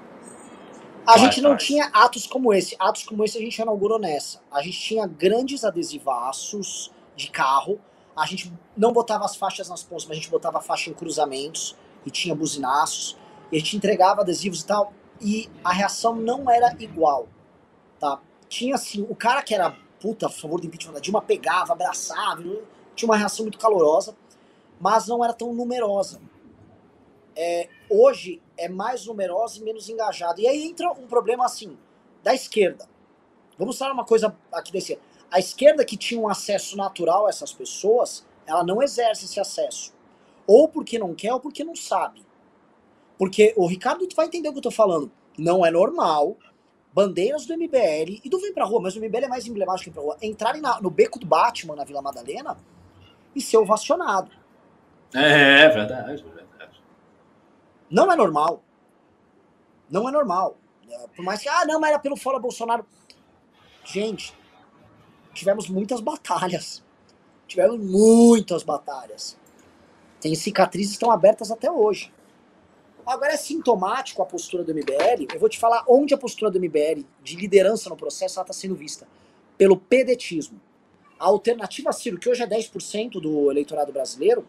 A 1.07 1.13
Vai, 1.13 1.19
gente 1.21 1.43
não 1.43 1.51
vai. 1.51 1.59
tinha 1.59 1.85
atos 1.93 2.27
como 2.27 2.55
esse. 2.55 2.75
Atos 2.79 3.03
como 3.03 3.23
esse 3.23 3.37
a 3.37 3.41
gente 3.41 3.61
inaugurou 3.61 3.99
nessa. 3.99 4.41
A 4.51 4.63
gente 4.63 4.81
tinha 4.81 5.07
grandes 5.07 5.63
adesivaços 5.63 6.91
de 7.15 7.31
carro. 7.31 7.79
A 8.17 8.25
gente 8.25 8.51
não 8.75 8.93
botava 8.93 9.27
as 9.27 9.37
faixas 9.37 9.69
nas 9.69 9.83
pontas, 9.83 10.05
mas 10.07 10.13
a 10.13 10.21
gente 10.21 10.31
botava 10.31 10.59
a 10.59 10.63
faixa 10.63 10.89
em 10.89 10.95
cruzamentos 10.95 11.77
e 12.05 12.11
tinha 12.11 12.35
buzinaços. 12.35 13.17
E 13.51 13.57
a 13.57 13.59
gente 13.59 13.77
entregava 13.77 14.23
adesivos 14.23 14.61
e 14.61 14.67
tal. 14.67 14.93
E 15.21 15.51
a 15.65 15.73
reação 15.73 16.15
não 16.15 16.51
era 16.51 16.75
igual, 16.79 17.29
tá? 17.99 18.21
Tinha 18.49 18.77
assim, 18.77 19.07
o 19.09 19.15
cara 19.15 19.43
que 19.43 19.55
era 19.55 19.77
puta 20.01 20.27
a 20.27 20.31
favor 20.31 20.61
do 20.61 20.67
impeachment 20.67 20.95
da 20.95 21.01
Dilma 21.01 21.21
pegava, 21.21 21.73
abraçava, 21.73 22.43
tinha 22.95 23.09
uma 23.09 23.17
reação 23.17 23.45
muito 23.45 23.59
calorosa, 23.59 24.17
mas 24.81 25.09
não 25.09 25.25
era 25.25 25.33
tão 25.33 25.53
numerosa. 25.53 26.21
É, 27.35 27.69
hoje 27.91 28.41
é 28.57 28.69
mais 28.69 29.07
numerosa 29.07 29.59
e 29.59 29.63
menos 29.63 29.89
engajada. 29.89 30.41
E 30.41 30.47
aí 30.47 30.65
entra 30.65 30.91
um 30.93 31.07
problema 31.07 31.45
assim, 31.45 31.77
da 32.23 32.35
esquerda. 32.35 32.89
Vamos 33.57 33.79
falar 33.79 33.93
uma 33.93 34.05
coisa 34.05 34.37
aqui 34.53 34.77
esquerda. 34.77 35.03
A 35.31 35.39
esquerda 35.39 35.85
que 35.85 35.97
tinha 35.97 36.21
um 36.21 36.29
acesso 36.29 36.77
natural 36.77 37.27
a 37.27 37.29
essas 37.29 37.53
pessoas, 37.53 38.25
ela 38.47 38.65
não 38.65 38.83
exerce 38.83 39.27
esse 39.27 39.39
acesso. 39.39 39.93
Ou 40.49 40.67
porque 40.67 40.99
não 40.99 41.15
quer, 41.15 41.33
ou 41.35 41.39
porque 41.39 41.63
não 41.63 41.77
sabe. 41.77 42.27
Porque 43.19 43.53
o 43.57 43.67
Ricardo 43.69 44.09
vai 44.17 44.27
entender 44.27 44.49
o 44.49 44.53
que 44.53 44.59
eu 44.59 44.63
tô 44.63 44.71
falando. 44.71 45.13
Não 45.39 45.65
é 45.65 45.71
normal 45.71 46.37
bandeiras 46.93 47.47
do 47.47 47.53
MBL, 47.53 48.21
e 48.25 48.29
do 48.29 48.41
Vem 48.41 48.53
Pra 48.53 48.65
Rua, 48.65 48.81
mas 48.81 48.97
o 48.97 48.99
MBL 48.99 49.27
é 49.27 49.29
mais 49.29 49.47
emblemático 49.47 49.85
que 49.85 49.91
Vem 49.91 49.95
Pra 49.95 50.03
Rua, 50.03 50.19
entrarem 50.23 50.61
na- 50.63 50.81
no 50.81 50.91
beco 50.91 51.19
do 51.21 51.27
Batman, 51.27 51.77
na 51.77 51.85
Vila 51.85 52.01
Madalena, 52.03 52.57
e 53.37 53.41
ser 53.41 53.59
ovacionado. 53.59 54.33
É, 55.15 55.65
é 55.65 55.69
verdade, 55.69 56.11
é 56.11 56.17
verdade. 56.17 56.83
Não 57.91 58.11
é 58.11 58.17
normal. 58.17 58.63
Não 59.89 60.09
é 60.09 60.13
normal. 60.13 60.57
É, 60.91 61.07
Por 61.15 61.25
mais 61.25 61.41
que, 61.41 61.49
ah, 61.49 61.65
não, 61.67 61.79
mas 61.79 61.91
era 61.91 61.99
pelo 61.99 62.17
fora 62.17 62.39
Bolsonaro. 62.39 62.85
Gente, 63.85 64.35
tivemos 65.33 65.69
muitas 65.69 66.01
batalhas. 66.01 66.83
Tivemos 67.47 67.79
muitas 67.79 68.63
batalhas. 68.63 69.39
Tem 70.21 70.35
cicatrizes 70.35 70.93
que 70.93 70.97
estão 70.97 71.11
abertas 71.11 71.51
até 71.51 71.71
hoje. 71.71 72.12
Agora 73.07 73.33
é 73.33 73.37
sintomático 73.37 74.21
a 74.21 74.27
postura 74.27 74.62
do 74.62 74.75
MBL. 74.75 75.27
Eu 75.33 75.41
vou 75.41 75.49
te 75.49 75.59
falar 75.59 75.85
onde 75.89 76.12
a 76.12 76.19
postura 76.19 76.51
do 76.51 76.61
MBL 76.61 77.05
de 77.23 77.37
liderança 77.37 77.89
no 77.89 77.97
processo 77.97 78.41
está 78.41 78.53
sendo 78.53 78.75
vista. 78.75 79.07
Pelo 79.57 79.77
pedetismo. 79.77 80.61
A 81.19 81.27
alternativa 81.27 81.93
Ciro, 81.93 82.19
que 82.19 82.29
hoje 82.29 82.43
é 82.43 82.47
10% 82.47 83.21
do 83.21 83.51
eleitorado 83.51 83.93
brasileiro, 83.93 84.47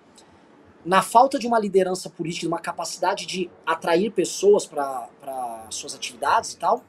na 0.85 1.01
falta 1.01 1.39
de 1.39 1.47
uma 1.47 1.59
liderança 1.59 2.09
política, 2.09 2.41
de 2.41 2.47
uma 2.47 2.59
capacidade 2.59 3.25
de 3.25 3.49
atrair 3.65 4.11
pessoas 4.11 4.65
para 4.65 5.67
suas 5.69 5.95
atividades 5.95 6.53
e 6.53 6.57
tal, 6.57 6.83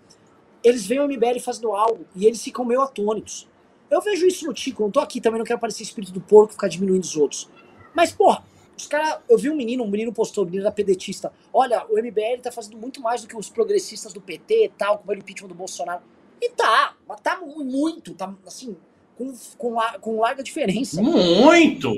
eles 0.63 0.87
veem 0.87 1.01
o 1.01 1.09
MBL 1.09 1.41
fazendo 1.41 1.73
algo 1.73 2.05
e 2.15 2.27
eles 2.27 2.43
ficam 2.43 2.65
meio 2.65 2.83
atônitos. 2.83 3.49
Eu 3.91 4.01
vejo 4.01 4.27
isso 4.27 4.47
no 4.47 4.53
Tico, 4.53 4.83
não 4.83 4.91
tô 4.91 5.01
aqui 5.01 5.21
também, 5.21 5.39
não 5.39 5.47
quero 5.47 5.59
parecer 5.59 5.83
espírito 5.83 6.13
do 6.13 6.21
porco 6.21 6.53
ficar 6.53 6.69
diminuindo 6.69 7.03
os 7.03 7.17
outros. 7.17 7.49
Mas, 7.95 8.13
porra, 8.13 8.45
os 8.81 8.87
caras. 8.87 9.19
Eu 9.29 9.37
vi 9.39 9.49
um 9.51 9.55
menino, 9.57 9.85
um 9.85 9.89
menino 9.89 10.13
postou, 10.13 10.43
um 10.45 10.47
menino 10.47 10.65
da 10.65 10.71
pedetista. 10.73 11.33
Olha, 11.53 11.85
o 11.89 11.97
MBL 11.99 12.41
tá 12.43 12.51
fazendo 12.53 12.77
muito 12.77 13.01
mais 13.01 13.23
do 13.23 13.29
que 13.29 13.37
os 13.37 13.49
progressistas 13.49 14.13
do 14.13 14.21
PT 14.21 14.65
e 14.65 14.69
tal, 14.71 14.99
com 14.99 15.11
o 15.11 15.15
impeachment 15.15 15.49
do 15.49 15.55
Bolsonaro. 15.55 16.03
E 16.41 16.51
tá, 16.51 16.95
mas 17.07 17.21
tá 17.21 17.39
mu- 17.41 17.65
muito, 17.65 18.15
tá 18.15 18.33
assim, 18.47 18.77
com, 19.17 19.33
com, 19.59 19.77
com 20.01 20.21
larga 20.21 20.43
diferença. 20.43 21.01
Muito! 21.03 21.91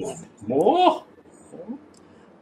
Amor. 0.44 1.06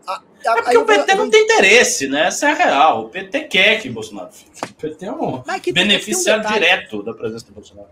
A- 0.06 0.22
É 0.44 0.54
porque 0.62 0.78
o 0.78 0.84
PT 0.86 1.12
eu 1.12 1.16
não 1.16 1.30
tem 1.30 1.44
interesse, 1.44 2.08
né? 2.08 2.26
Essa 2.28 2.48
é 2.48 2.52
a 2.52 2.54
real. 2.54 3.04
O 3.04 3.08
PT 3.10 3.40
quer 3.44 3.80
que 3.82 3.90
Bolsonaro 3.90 4.32
fique. 4.32 4.64
O 4.64 4.74
PT 4.74 5.04
é 5.04 5.12
um 5.12 5.42
tem- 5.42 5.72
beneficiário 5.74 6.48
um 6.48 6.52
direto 6.52 7.02
da 7.02 7.12
presença 7.12 7.44
do 7.46 7.52
Bolsonaro. 7.52 7.88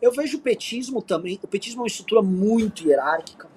Eu 0.00 0.12
vejo 0.12 0.38
o 0.38 0.40
petismo 0.40 1.02
também. 1.02 1.38
O 1.42 1.48
petismo 1.48 1.80
é 1.80 1.82
uma 1.82 1.86
estrutura 1.88 2.22
muito 2.22 2.86
hierárquica. 2.88 3.48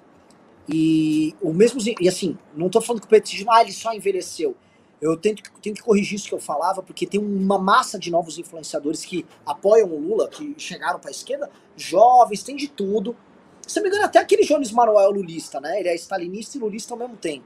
E 0.68 1.36
o 1.42 1.54
mesmo. 1.54 1.80
E 2.00 2.08
assim, 2.08 2.38
não 2.56 2.70
tô 2.70 2.82
falando 2.82 3.02
que 3.02 3.08
o 3.08 3.10
petismo, 3.10 3.52
ah, 3.52 3.62
ele 3.62 3.72
só 3.72 3.94
envelheceu. 3.94 4.56
Eu 5.02 5.18
tento, 5.18 5.44
tenho 5.62 5.76
que 5.76 5.84
corrigir 5.84 6.16
isso 6.16 6.30
que 6.30 6.34
eu 6.34 6.40
falava, 6.40 6.82
porque 6.82 7.06
tem 7.06 7.20
uma 7.20 7.60
massa 7.60 8.00
de 8.00 8.10
novos 8.10 8.38
influenciadores 8.38 9.04
que 9.04 9.26
apoiam 9.46 9.90
o 9.90 10.00
Lula, 10.00 10.30
que 10.30 10.56
chegaram 10.58 10.98
pra 10.98 11.12
esquerda, 11.12 11.50
jovens, 11.76 12.42
tem 12.42 12.56
de 12.56 12.70
tudo. 12.70 13.16
Se 13.68 13.78
não 13.78 13.84
me 13.84 13.90
engano, 13.90 14.06
até 14.06 14.20
aquele 14.20 14.46
Jones 14.46 14.72
Manuel 14.72 15.12
lulista, 15.12 15.60
né? 15.60 15.80
Ele 15.80 15.90
é 15.90 15.96
stalinista 15.96 16.58
e 16.58 16.62
lulista 16.62 16.94
ao 16.94 16.98
mesmo 16.98 17.18
tempo. 17.18 17.44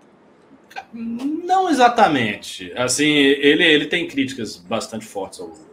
Não 0.93 1.67
exatamente. 1.67 2.71
Assim, 2.73 3.09
ele, 3.09 3.63
ele 3.63 3.87
tem 3.87 4.07
críticas 4.07 4.57
bastante 4.57 5.05
fortes 5.05 5.39
ao 5.39 5.47
Lula. 5.47 5.67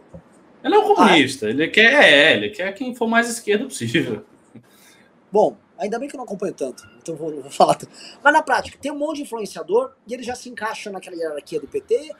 Ele 0.63 0.73
é 0.73 0.79
um 0.79 0.95
comunista. 0.95 1.47
Ele 1.47 1.67
quer, 1.67 2.03
é, 2.03 2.33
ele 2.35 2.49
quer 2.49 2.73
quem 2.73 2.95
for 2.95 3.07
mais 3.07 3.29
esquerda 3.29 3.65
possível. 3.65 4.25
Bom, 5.31 5.55
ainda 5.77 5.99
bem 5.99 6.07
que 6.09 6.15
eu 6.15 6.17
não 6.17 6.25
acompanho 6.25 6.53
tanto, 6.53 6.87
então 6.97 7.15
vou, 7.15 7.41
vou 7.41 7.51
falar. 7.51 7.77
Mas 8.23 8.33
na 8.33 8.41
prática, 8.43 8.77
tem 8.81 8.91
um 8.91 8.97
monte 8.97 9.17
de 9.17 9.21
influenciador 9.23 9.93
e 10.07 10.13
eles 10.13 10.25
já 10.25 10.35
se 10.35 10.49
encaixam 10.49 10.93
naquela 10.93 11.15
hierarquia 11.15 11.59
do 11.59 11.67
PT, 11.67 12.13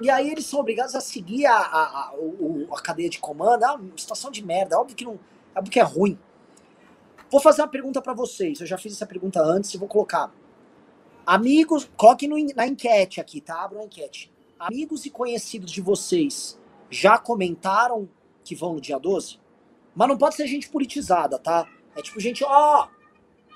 e 0.00 0.10
aí 0.10 0.30
eles 0.30 0.46
são 0.46 0.60
obrigados 0.60 0.94
a 0.94 1.00
seguir 1.00 1.46
a, 1.46 1.54
a, 1.56 2.08
a, 2.08 2.14
o- 2.16 2.68
a 2.74 2.80
cadeia 2.80 3.08
de 3.10 3.18
comando. 3.18 3.62
Ah, 3.64 3.74
uma 3.74 3.96
situação 3.96 4.30
de 4.30 4.44
merda, 4.44 4.78
óbvio 4.80 4.96
que 4.96 5.04
não. 5.04 5.18
Óbvio 5.54 5.70
que 5.72 5.78
é 5.78 5.82
ruim. 5.82 6.18
Vou 7.30 7.40
fazer 7.40 7.62
uma 7.62 7.68
pergunta 7.68 8.00
pra 8.02 8.12
vocês. 8.14 8.60
Eu 8.60 8.66
já 8.66 8.76
fiz 8.78 8.92
essa 8.94 9.06
pergunta 9.06 9.40
antes 9.42 9.72
e 9.74 9.78
vou 9.78 9.88
colocar. 9.88 10.32
Amigos, 11.24 11.88
coloquem 11.96 12.28
no, 12.28 12.36
na 12.54 12.66
enquete 12.66 13.20
aqui, 13.20 13.40
tá? 13.40 13.62
Abra 13.62 13.78
uma 13.78 13.84
enquete. 13.84 14.32
Amigos 14.58 15.06
e 15.06 15.10
conhecidos 15.10 15.70
de 15.70 15.80
vocês 15.80 16.58
já 16.90 17.18
comentaram 17.18 18.08
que 18.44 18.54
vão 18.54 18.74
no 18.74 18.80
dia 18.80 18.98
12? 18.98 19.38
Mas 19.94 20.08
não 20.08 20.18
pode 20.18 20.34
ser 20.34 20.46
gente 20.46 20.68
politizada, 20.68 21.38
tá? 21.38 21.66
É 21.96 22.02
tipo 22.02 22.18
gente, 22.18 22.42
ó. 22.44 22.88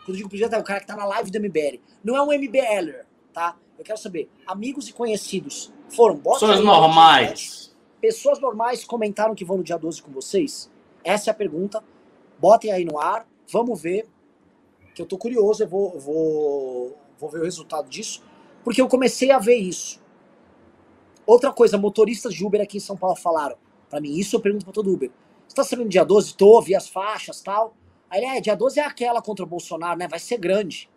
Quando 0.06 0.14
eu 0.14 0.18
digo 0.18 0.28
politizada, 0.28 0.56
é 0.56 0.60
o 0.60 0.64
cara 0.64 0.78
que 0.78 0.86
tá 0.86 0.94
na 0.94 1.04
live 1.04 1.32
do 1.32 1.40
MBL. 1.40 1.80
Não 2.04 2.16
é 2.16 2.22
um 2.22 2.32
MBLer, 2.32 3.04
tá? 3.32 3.56
Eu 3.76 3.84
quero 3.84 3.98
saber, 3.98 4.30
amigos 4.46 4.88
e 4.88 4.92
conhecidos 4.92 5.72
foram 5.88 6.16
Pessoas 6.16 6.60
normais. 6.60 7.76
Pessoas 8.00 8.38
normais 8.38 8.84
comentaram 8.84 9.34
que 9.34 9.44
vão 9.44 9.56
no 9.56 9.64
dia 9.64 9.76
12 9.76 10.00
com 10.00 10.12
vocês? 10.12 10.70
Essa 11.02 11.30
é 11.30 11.32
a 11.32 11.34
pergunta. 11.34 11.82
Botem 12.38 12.70
aí 12.70 12.84
no 12.84 13.00
ar, 13.00 13.26
vamos 13.50 13.82
ver. 13.82 14.06
Que 14.94 15.02
eu 15.02 15.06
tô 15.06 15.18
curioso, 15.18 15.64
eu 15.64 15.68
vou, 15.68 15.98
vou, 15.98 16.96
vou 17.18 17.28
ver 17.28 17.40
o 17.40 17.44
resultado 17.44 17.88
disso. 17.88 18.22
Porque 18.62 18.80
eu 18.80 18.86
comecei 18.86 19.32
a 19.32 19.40
ver 19.40 19.56
isso. 19.56 20.00
Outra 21.26 21.52
coisa, 21.52 21.76
motoristas 21.76 22.32
de 22.32 22.44
Uber 22.44 22.60
aqui 22.60 22.76
em 22.76 22.80
São 22.80 22.96
Paulo 22.96 23.16
falaram 23.16 23.56
pra 23.90 24.00
mim, 24.00 24.16
isso 24.16 24.36
eu 24.36 24.40
pergunto 24.40 24.64
pra 24.64 24.72
todo 24.72 24.92
Uber. 24.92 25.10
Você 25.48 25.56
tá 25.56 25.64
sabendo 25.64 25.88
dia 25.88 26.04
12? 26.04 26.36
Tô, 26.36 26.60
vi 26.62 26.76
as 26.76 26.88
faixas 26.88 27.40
tal. 27.40 27.74
Aí 28.16 28.24
ele, 28.24 28.38
é, 28.38 28.40
dia 28.40 28.56
12 28.56 28.80
é 28.80 28.84
aquela 28.84 29.20
contra 29.20 29.44
o 29.44 29.48
Bolsonaro, 29.48 29.98
né? 29.98 30.08
Vai 30.08 30.18
ser 30.18 30.38
grande. 30.38 30.88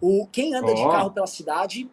O, 0.00 0.26
quem 0.26 0.52
anda 0.54 0.74
de 0.74 0.82
Ó. 0.82 0.90
carro 0.90 1.10
pela 1.12 1.26
cidade 1.26 1.88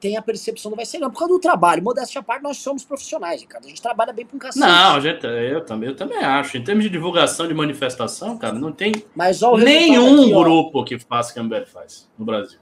tem 0.00 0.16
a 0.16 0.22
percepção 0.22 0.70
do 0.70 0.76
vai 0.76 0.84
ser 0.84 0.98
grande. 0.98 1.12
Por 1.12 1.20
causa 1.20 1.34
do 1.34 1.40
trabalho. 1.40 1.82
Modéstia 1.82 2.20
à 2.20 2.24
parte, 2.24 2.42
nós 2.42 2.58
somos 2.58 2.84
profissionais, 2.84 3.40
Ricardo. 3.40 3.66
A 3.66 3.68
gente 3.68 3.80
trabalha 3.80 4.12
bem 4.12 4.26
um 4.34 4.38
cacete. 4.38 4.66
Não, 4.66 5.00
gente, 5.00 5.24
eu 5.24 5.64
também, 5.64 5.88
eu 5.90 5.96
também 5.96 6.18
acho. 6.18 6.56
Em 6.56 6.64
termos 6.64 6.82
de 6.84 6.90
divulgação 6.90 7.46
de 7.46 7.54
manifestação, 7.54 8.36
cara, 8.36 8.54
não 8.54 8.72
tem 8.72 8.92
Mas 9.14 9.42
ó, 9.44 9.56
nenhum 9.56 10.22
aqui, 10.22 10.32
grupo 10.32 10.84
que 10.84 10.98
faça 10.98 11.30
o 11.30 11.34
que 11.34 11.38
a 11.38 11.42
MBL 11.44 11.66
faz 11.66 12.10
no 12.18 12.24
Brasil. 12.24 12.58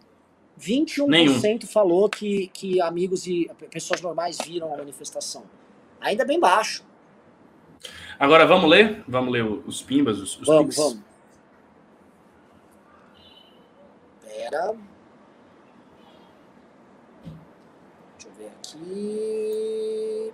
21% 0.60 1.66
falou 1.66 2.08
que, 2.10 2.48
que 2.48 2.80
amigos 2.80 3.26
e 3.26 3.50
pessoas 3.70 4.02
normais 4.02 4.38
viram 4.44 4.72
a 4.72 4.76
manifestação. 4.76 5.44
Ainda 6.00 6.24
bem 6.26 6.38
baixo. 6.38 6.84
Agora, 8.18 8.46
vamos 8.46 8.68
ler? 8.68 9.02
Vamos 9.08 9.32
ler 9.32 9.44
os 9.44 9.82
pimbas, 9.82 10.18
os, 10.18 10.38
os 10.38 10.46
Vamos, 10.46 10.66
pics? 10.66 10.76
vamos. 10.76 11.13
Galera. 14.54 14.78
Deixa 18.12 18.28
eu 18.28 18.32
ver 18.38 18.46
aqui. 18.46 20.32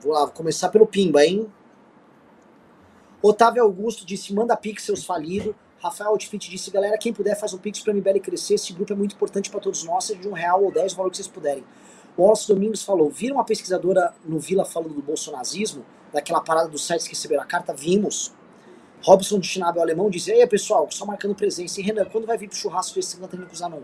Vou 0.00 0.12
lá, 0.12 0.24
vou 0.24 0.32
começar 0.32 0.68
pelo 0.68 0.86
Pimba, 0.86 1.24
hein? 1.24 1.50
Otávio 3.22 3.62
Augusto 3.62 4.04
disse: 4.04 4.34
manda 4.34 4.56
pix 4.56 4.82
seus 4.82 5.04
falidos. 5.04 5.54
Rafael 5.78 6.10
Outfit 6.10 6.50
disse: 6.50 6.70
galera, 6.70 6.98
quem 6.98 7.12
puder 7.12 7.38
faz 7.38 7.54
um 7.54 7.58
pix 7.58 7.80
pra 7.80 7.94
MBL 7.94 8.18
crescer. 8.20 8.54
Esse 8.54 8.72
grupo 8.72 8.92
é 8.92 8.96
muito 8.96 9.14
importante 9.14 9.50
para 9.50 9.60
todos 9.60 9.84
nós, 9.84 10.04
seja 10.04 10.20
de 10.20 10.28
um 10.28 10.32
real 10.32 10.62
ou 10.62 10.72
dez, 10.72 10.92
o 10.92 10.96
valor 10.96 11.10
que 11.10 11.16
vocês 11.16 11.28
puderem. 11.28 11.64
O 12.16 12.22
Wallace 12.22 12.48
Domingos 12.48 12.82
falou: 12.82 13.08
viram 13.10 13.36
uma 13.36 13.44
pesquisadora 13.44 14.14
no 14.24 14.38
Vila 14.38 14.64
falando 14.64 14.94
do 14.94 15.02
bolsonarismo, 15.02 15.84
daquela 16.14 16.40
parada 16.40 16.68
dos 16.68 16.86
sites 16.86 17.06
que 17.06 17.14
receberam 17.14 17.42
a 17.42 17.46
carta? 17.46 17.74
Vimos. 17.74 18.32
Robson 19.02 19.38
de 19.38 19.46
Schnabel 19.46 19.82
alemão 19.82 20.08
disse: 20.08 20.30
Ei, 20.30 20.46
pessoal, 20.46 20.88
só 20.90 21.04
marcando 21.04 21.34
presença. 21.34 21.80
E 21.80 21.84
Renan, 21.84 22.06
quando 22.06 22.26
vai 22.26 22.38
vir 22.38 22.48
pro 22.48 22.56
churrasco 22.56 22.94
desse 22.94 23.16
Catarina 23.18 23.46
com 23.46 23.54
Zanon? 23.54 23.82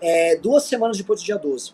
É, 0.00 0.36
duas 0.36 0.64
semanas 0.64 0.96
depois 0.96 1.20
do 1.20 1.24
dia 1.24 1.36
12. 1.36 1.72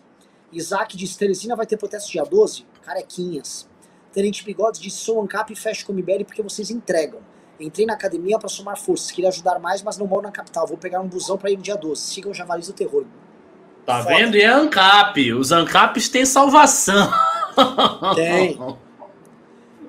Isaac 0.51 0.97
disse: 0.97 1.17
Teresina 1.17 1.55
vai 1.55 1.65
ter 1.65 1.77
protesto 1.77 2.11
dia 2.11 2.23
12? 2.23 2.65
Carequinhas. 2.81 3.69
Tenente 4.11 4.43
Bigodes 4.43 4.81
disse: 4.81 4.97
sou 4.97 5.21
ANCAP 5.21 5.53
e 5.53 5.55
fecho 5.55 5.85
com 5.85 5.93
o 5.93 5.95
MBL 5.95 6.25
porque 6.25 6.41
vocês 6.41 6.69
entregam. 6.69 7.19
Entrei 7.59 7.85
na 7.85 7.93
academia 7.93 8.39
para 8.39 8.49
somar 8.49 8.75
forças, 8.75 9.11
queria 9.11 9.29
ajudar 9.29 9.59
mais, 9.59 9.83
mas 9.83 9.97
não 9.97 10.07
moro 10.07 10.23
na 10.23 10.31
capital. 10.31 10.65
Vou 10.65 10.77
pegar 10.77 10.99
um 10.99 11.07
busão 11.07 11.37
para 11.37 11.51
ir 11.51 11.57
no 11.57 11.63
dia 11.63 11.75
12. 11.77 12.01
Sigam 12.01 12.31
o 12.31 12.33
Javalis 12.33 12.67
do 12.67 12.73
Terror. 12.73 13.05
Tá 13.85 14.01
Foda. 14.01 14.15
vendo? 14.15 14.35
E 14.35 14.41
é 14.41 14.47
ANCAP. 14.47 15.33
Os 15.33 15.51
ANCAPs 15.51 16.09
têm 16.09 16.25
salvação. 16.25 17.11
Tem. 18.15 18.57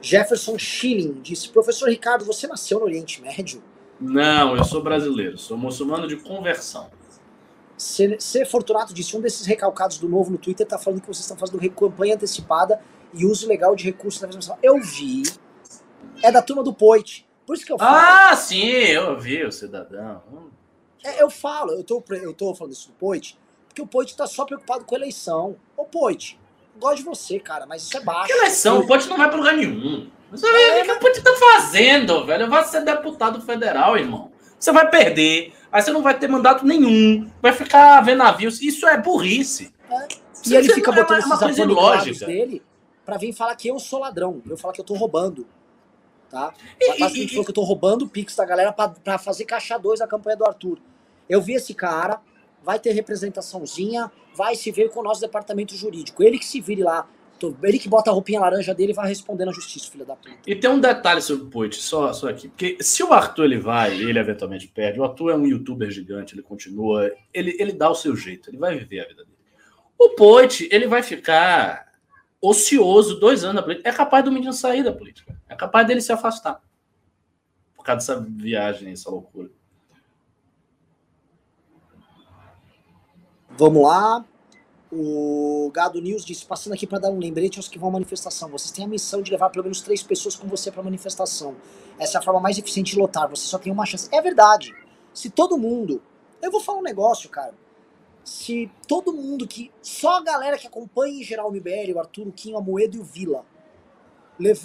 Jefferson 0.03 0.59
Schilling 0.59 1.21
disse: 1.23 1.49
Professor 1.49 1.89
Ricardo, 1.89 2.25
você 2.25 2.47
nasceu 2.47 2.81
no 2.81 2.85
Oriente 2.85 3.23
Médio? 3.23 3.63
Não, 4.01 4.57
eu 4.57 4.65
sou 4.65 4.83
brasileiro. 4.83 5.39
Sou 5.39 5.57
muçulmano 5.57 6.09
de 6.09 6.17
conversão. 6.17 6.91
C, 7.79 8.17
C. 8.19 8.45
Fortunato 8.45 8.93
disse: 8.93 9.17
um 9.17 9.21
desses 9.21 9.47
recalcados 9.47 9.99
do 9.99 10.09
novo 10.09 10.31
no 10.31 10.39
Twitter 10.39 10.67
tá 10.67 10.77
falando 10.77 11.01
que 11.01 11.07
vocês 11.07 11.21
estão 11.21 11.37
fazendo 11.37 11.71
campanha 11.71 12.17
antecipada 12.17 12.81
e 13.15 13.25
uso 13.25 13.47
legal 13.47 13.77
de 13.77 13.85
recursos 13.85 14.21
da 14.21 14.27
transmissão. 14.27 14.59
Eu 14.63 14.81
vi. 14.81 15.23
É 16.23 16.31
da 16.31 16.43
turma 16.43 16.63
do 16.63 16.75
Poit. 16.75 17.27
Por 17.47 17.57
isso 17.57 17.65
que 17.65 17.73
eu 17.73 17.79
falo. 17.79 17.97
Ah, 17.97 18.37
sim, 18.37 18.65
eu 18.65 19.19
vi 19.19 19.45
o 19.45 19.53
cidadão. 19.53 20.23
É, 21.05 21.23
eu 21.23 21.29
falo, 21.29 21.73
eu 21.73 21.83
tô, 21.83 22.03
eu 22.11 22.33
tô 22.33 22.55
falando 22.55 22.73
isso 22.73 22.89
do 22.89 22.95
Poit, 22.95 23.37
porque 23.69 23.83
o 23.83 23.87
Poit 23.87 24.17
tá 24.17 24.27
só 24.27 24.45
preocupado 24.45 24.85
com 24.85 24.95
a 24.95 24.99
eleição. 24.99 25.57
Ô, 25.77 25.85
Poit, 25.85 26.39
gosto 26.79 26.99
de 26.99 27.05
você, 27.05 27.39
cara, 27.39 27.67
mas 27.67 27.83
isso 27.83 27.97
é 27.97 28.01
baixo. 28.01 28.27
Que 28.27 28.33
eleição? 28.33 28.81
O 28.81 28.87
Poit 28.87 29.09
não 29.09 29.17
vai 29.17 29.29
pra 29.29 29.39
lugar 29.39 29.55
nenhum. 29.55 30.09
Você 30.31 30.47
é, 30.47 30.83
o 30.83 30.85
que 30.85 30.93
o 30.93 30.99
Poit 30.99 31.23
tá 31.23 31.35
fazendo, 31.35 32.25
velho? 32.25 32.49
Vai 32.49 32.65
ser 32.65 32.83
deputado 32.83 33.41
federal, 33.43 33.97
irmão. 33.97 34.33
Você 34.59 34.73
vai 34.73 34.89
perder, 34.89 35.53
aí 35.71 35.83
você 35.83 35.91
não 35.91 36.03
vai 36.03 36.19
ter 36.19 36.29
mandato 36.29 36.65
nenhum, 36.65 37.29
vai 37.41 37.53
ficar 37.53 38.01
vendo 38.01 38.19
navios. 38.19 38.63
Isso 38.63 38.87
é 38.87 38.97
burrice. 38.97 39.75
É. 39.91 40.09
E 40.47 40.55
ele 40.55 40.73
fica 40.73 40.91
botando 40.91 41.23
é 41.23 41.27
uma, 41.27 41.51
esses 41.51 41.67
lógica 41.67 42.27
dele 42.27 42.63
para 43.05 43.17
vir 43.17 43.33
falar 43.33 43.55
que 43.57 43.69
eu 43.69 43.79
sou 43.79 44.01
ladrão, 44.01 44.41
eu 44.49 44.57
falar 44.57 44.73
que 44.73 44.81
eu 44.81 44.85
tô 44.85 44.95
roubando. 44.95 45.47
Tá? 46.31 46.55
Basicamente 46.99 47.31
falou 47.31 47.45
que 47.45 47.51
eu 47.51 47.55
tô 47.55 47.63
roubando 47.63 48.05
o 48.07 48.09
Pix 48.09 48.35
da 48.35 48.45
galera 48.45 48.73
para 48.73 49.19
fazer 49.19 49.45
caixa 49.45 49.77
2 49.77 50.01
a 50.01 50.07
campanha 50.07 50.37
do 50.37 50.47
Arthur. 50.47 50.79
Eu 51.29 51.43
vi 51.43 51.55
esse 51.55 51.75
cara, 51.75 52.21
vai 52.65 52.79
ter 52.79 52.93
representaçãozinha, 52.93 54.11
vai 54.35 54.55
se 54.55 54.71
ver 54.71 54.91
com 54.91 55.01
o 55.01 55.03
nosso 55.03 55.21
departamento 55.21 55.75
jurídico. 55.75 56.23
Ele 56.23 56.39
que 56.39 56.45
se 56.45 56.61
vire 56.61 56.83
lá, 56.83 57.09
ele 57.63 57.79
que 57.79 57.89
bota 57.89 58.11
a 58.11 58.13
roupinha 58.13 58.41
laranja 58.41 58.75
dele 58.75 58.93
vai 58.93 59.09
responder 59.09 59.45
na 59.45 59.53
justiça, 59.53 59.91
filha 59.91 60.05
da 60.05 60.15
puta. 60.15 60.31
E 60.47 60.55
tem 60.55 60.71
um 60.71 60.79
detalhe 60.79 61.21
sobre 61.21 61.45
o 61.45 61.49
Poit, 61.49 61.77
só, 61.77 62.13
só 62.13 62.29
aqui. 62.29 62.49
Porque 62.49 62.79
se 62.81 63.03
o 63.03 63.13
Arthur 63.13 63.45
ele 63.45 63.59
vai, 63.59 63.95
ele 63.95 64.19
eventualmente 64.19 64.69
perde, 64.69 65.01
o 65.01 65.05
Arthur 65.05 65.31
é 65.31 65.37
um 65.37 65.47
youtuber 65.47 65.91
gigante, 65.91 66.35
ele 66.35 66.43
continua, 66.43 67.11
ele, 67.33 67.57
ele 67.59 67.73
dá 67.73 67.91
o 67.91 67.95
seu 67.95 68.15
jeito, 68.15 68.51
ele 68.51 68.59
vai 68.59 68.79
viver 68.79 69.01
a 69.01 69.09
vida 69.09 69.25
dele. 69.25 69.37
O 69.99 70.11
Poit, 70.11 70.69
ele 70.71 70.87
vai 70.87 71.03
ficar 71.03 71.93
ocioso 72.41 73.21
dois 73.21 73.45
anos 73.45 73.57
na 73.57 73.63
política. 73.63 73.89
É 73.89 73.93
capaz 73.93 74.25
do 74.25 74.33
menino 74.33 74.53
sair 74.53 74.83
da 74.83 74.93
política. 74.93 75.37
É 75.49 75.55
capaz 75.55 75.87
dele 75.87 76.01
se 76.01 76.13
afastar. 76.13 76.61
Por 77.77 77.85
causa 77.85 78.17
dessa 78.17 78.29
viagem, 78.29 78.93
essa 78.93 79.11
loucura. 79.11 79.51
Vamos 83.57 83.83
lá. 83.83 84.25
O 84.91 85.71
Gado 85.73 86.01
News 86.01 86.25
disse: 86.25 86.45
passando 86.45 86.75
aqui 86.75 86.87
para 86.87 86.99
dar 86.99 87.11
um 87.11 87.19
lembrete 87.19 87.59
aos 87.59 87.69
que 87.69 87.79
vão 87.79 87.89
à 87.89 87.93
manifestação. 87.93 88.49
Vocês 88.51 88.71
têm 88.71 88.85
a 88.85 88.89
missão 88.89 89.23
de 89.23 89.31
levar 89.31 89.51
pelo 89.51 89.65
menos 89.65 89.81
três 89.81 90.03
pessoas 90.03 90.37
com 90.37 90.47
você 90.47 90.71
para 90.71 90.81
a 90.81 90.85
manifestação. 90.85 91.57
Essa 91.99 92.19
é 92.19 92.21
a 92.21 92.23
forma 92.23 92.41
mais 92.41 92.59
eficiente 92.59 92.93
de 92.93 92.99
lotar. 92.99 93.29
Você 93.29 93.47
só 93.47 93.59
tem 93.59 93.73
uma 93.73 93.87
chance. 93.87 94.09
É 94.13 94.21
verdade. 94.21 94.75
Se 95.15 95.31
todo 95.31 95.57
mundo. 95.57 96.03
Eu 96.41 96.51
vou 96.51 96.61
falar 96.61 96.79
um 96.79 96.83
negócio, 96.83 97.31
cara 97.31 97.55
se 98.25 98.71
todo 98.87 99.13
mundo 99.13 99.47
que. 99.47 99.71
Só 99.83 100.19
a 100.19 100.23
galera 100.23 100.59
que 100.59 100.67
acompanha 100.67 101.21
em 101.21 101.25
geral 101.25 101.49
o 101.49 101.53
MBL, 101.53 101.93
o 101.95 101.99
Arthur, 101.99 102.29
o 102.29 102.33
Quinho, 102.33 102.57
a 102.57 102.61
Moedo 102.61 102.97
e 102.97 103.01
o 103.01 103.05
Vila, 103.05 103.45
lev, 104.39 104.65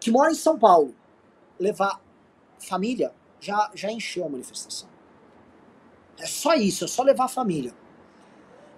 que 0.00 0.10
mora 0.10 0.30
em 0.30 0.34
São 0.34 0.58
Paulo, 0.58 0.94
levar 1.58 2.00
família, 2.58 3.12
já, 3.40 3.70
já 3.74 3.90
encheu 3.90 4.24
a 4.24 4.28
manifestação. 4.28 4.88
É 6.18 6.26
só 6.26 6.54
isso, 6.54 6.84
é 6.84 6.88
só 6.88 7.02
levar 7.02 7.24
a 7.24 7.28
família. 7.28 7.74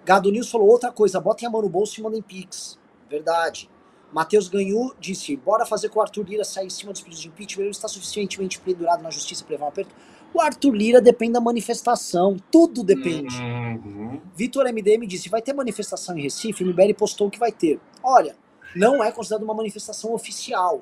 Gado 0.09 0.31
News 0.31 0.49
falou 0.49 0.67
outra 0.67 0.91
coisa, 0.91 1.19
botem 1.19 1.47
a 1.47 1.51
mão 1.51 1.61
no 1.61 1.69
bolso 1.69 1.99
e 1.99 2.03
mandem 2.03 2.19
pix. 2.19 2.79
Verdade. 3.07 3.69
Matheus 4.11 4.47
Ganhu 4.47 4.91
disse, 4.99 5.35
bora 5.35 5.67
fazer 5.67 5.89
com 5.89 5.99
o 5.99 6.01
Arthur 6.01 6.25
Lira 6.27 6.43
sair 6.43 6.65
em 6.65 6.69
cima 6.71 6.91
dos 6.91 7.01
pedidos 7.01 7.21
de 7.21 7.27
impeachment, 7.27 7.65
ele 7.65 7.69
está 7.69 7.87
suficientemente 7.87 8.59
pendurado 8.59 9.03
na 9.03 9.11
justiça 9.11 9.43
para 9.43 9.53
levar 9.53 9.67
um 9.67 9.69
aperto. 9.69 9.93
O 10.33 10.41
Arthur 10.41 10.73
Lira 10.73 10.99
depende 10.99 11.33
da 11.33 11.39
manifestação, 11.39 12.37
tudo 12.51 12.83
depende. 12.83 13.39
Uhum. 13.39 14.19
Vitor 14.35 14.65
MDM 14.65 15.05
disse: 15.05 15.29
vai 15.29 15.43
ter 15.43 15.53
manifestação 15.53 16.17
em 16.17 16.23
Recife? 16.23 16.63
O 16.63 16.67
MBL 16.67 16.95
postou 16.97 17.29
que 17.29 17.37
vai 17.37 17.51
ter. 17.51 17.79
Olha, 18.01 18.35
não 18.75 19.03
é 19.03 19.11
considerado 19.11 19.43
uma 19.43 19.53
manifestação 19.53 20.11
oficial, 20.15 20.81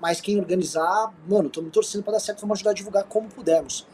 mas 0.00 0.20
quem 0.20 0.38
organizar, 0.38 1.12
mano, 1.28 1.50
tô 1.50 1.62
me 1.62 1.70
torcendo 1.70 2.04
para 2.04 2.12
dar 2.12 2.20
certo, 2.20 2.42
vamos 2.42 2.58
ajudar 2.58 2.70
a 2.70 2.74
divulgar 2.74 3.04
como 3.06 3.28
pudermos. 3.28 3.84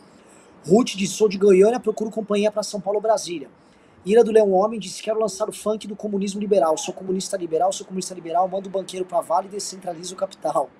Ruth 0.66 0.89
disse: 0.89 1.15
sou 1.15 1.27
de 1.27 1.39
Goiânia, 1.39 1.81
procuro 1.81 2.11
companhia 2.11 2.53
para 2.53 2.62
São 2.62 2.82
Paulo 2.82 3.01
Brasília. 3.01 3.49
Ira 4.05 4.25
do 4.25 4.31
Leão 4.31 4.53
Homem 4.53 4.79
disse: 4.79 5.03
quero 5.03 5.19
lançar 5.20 5.49
o 5.49 5.53
funk 5.53 5.87
do 5.87 5.97
comunismo 5.97 6.41
liberal. 6.41 6.77
Sou 6.77 6.95
comunista 6.95 7.37
liberal, 7.37 7.73
sou 7.73 7.87
comunista 7.87 8.15
liberal, 8.15 8.49
mando 8.49 8.69
o 8.69 8.73
banqueiro 8.73 9.05
para 9.05 9.20
Vale 9.20 9.49
e 9.49 9.51
descentralizo 9.51 10.15
o 10.15 10.16
capital. 10.16 10.70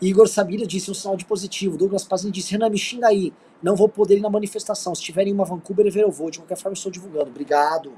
Igor 0.00 0.28
Sabira 0.28 0.66
disse 0.66 0.90
um 0.90 0.94
sinal 0.94 1.16
de 1.16 1.24
positivo. 1.24 1.76
Douglas 1.76 2.04
Pazini 2.04 2.32
disse: 2.32 2.52
Renan, 2.52 2.68
me 2.68 2.78
xinga 2.78 3.08
aí. 3.08 3.32
Não 3.62 3.76
vou 3.76 3.88
poder 3.88 4.18
ir 4.18 4.20
na 4.20 4.30
manifestação. 4.30 4.94
Se 4.94 5.02
tiver 5.02 5.26
em 5.26 5.32
uma 5.32 5.44
Vancouver, 5.44 5.86
eu 5.96 6.10
vou. 6.10 6.30
De 6.30 6.38
qualquer 6.38 6.56
forma, 6.56 6.74
estou 6.74 6.90
divulgando. 6.90 7.30
Obrigado. 7.30 7.92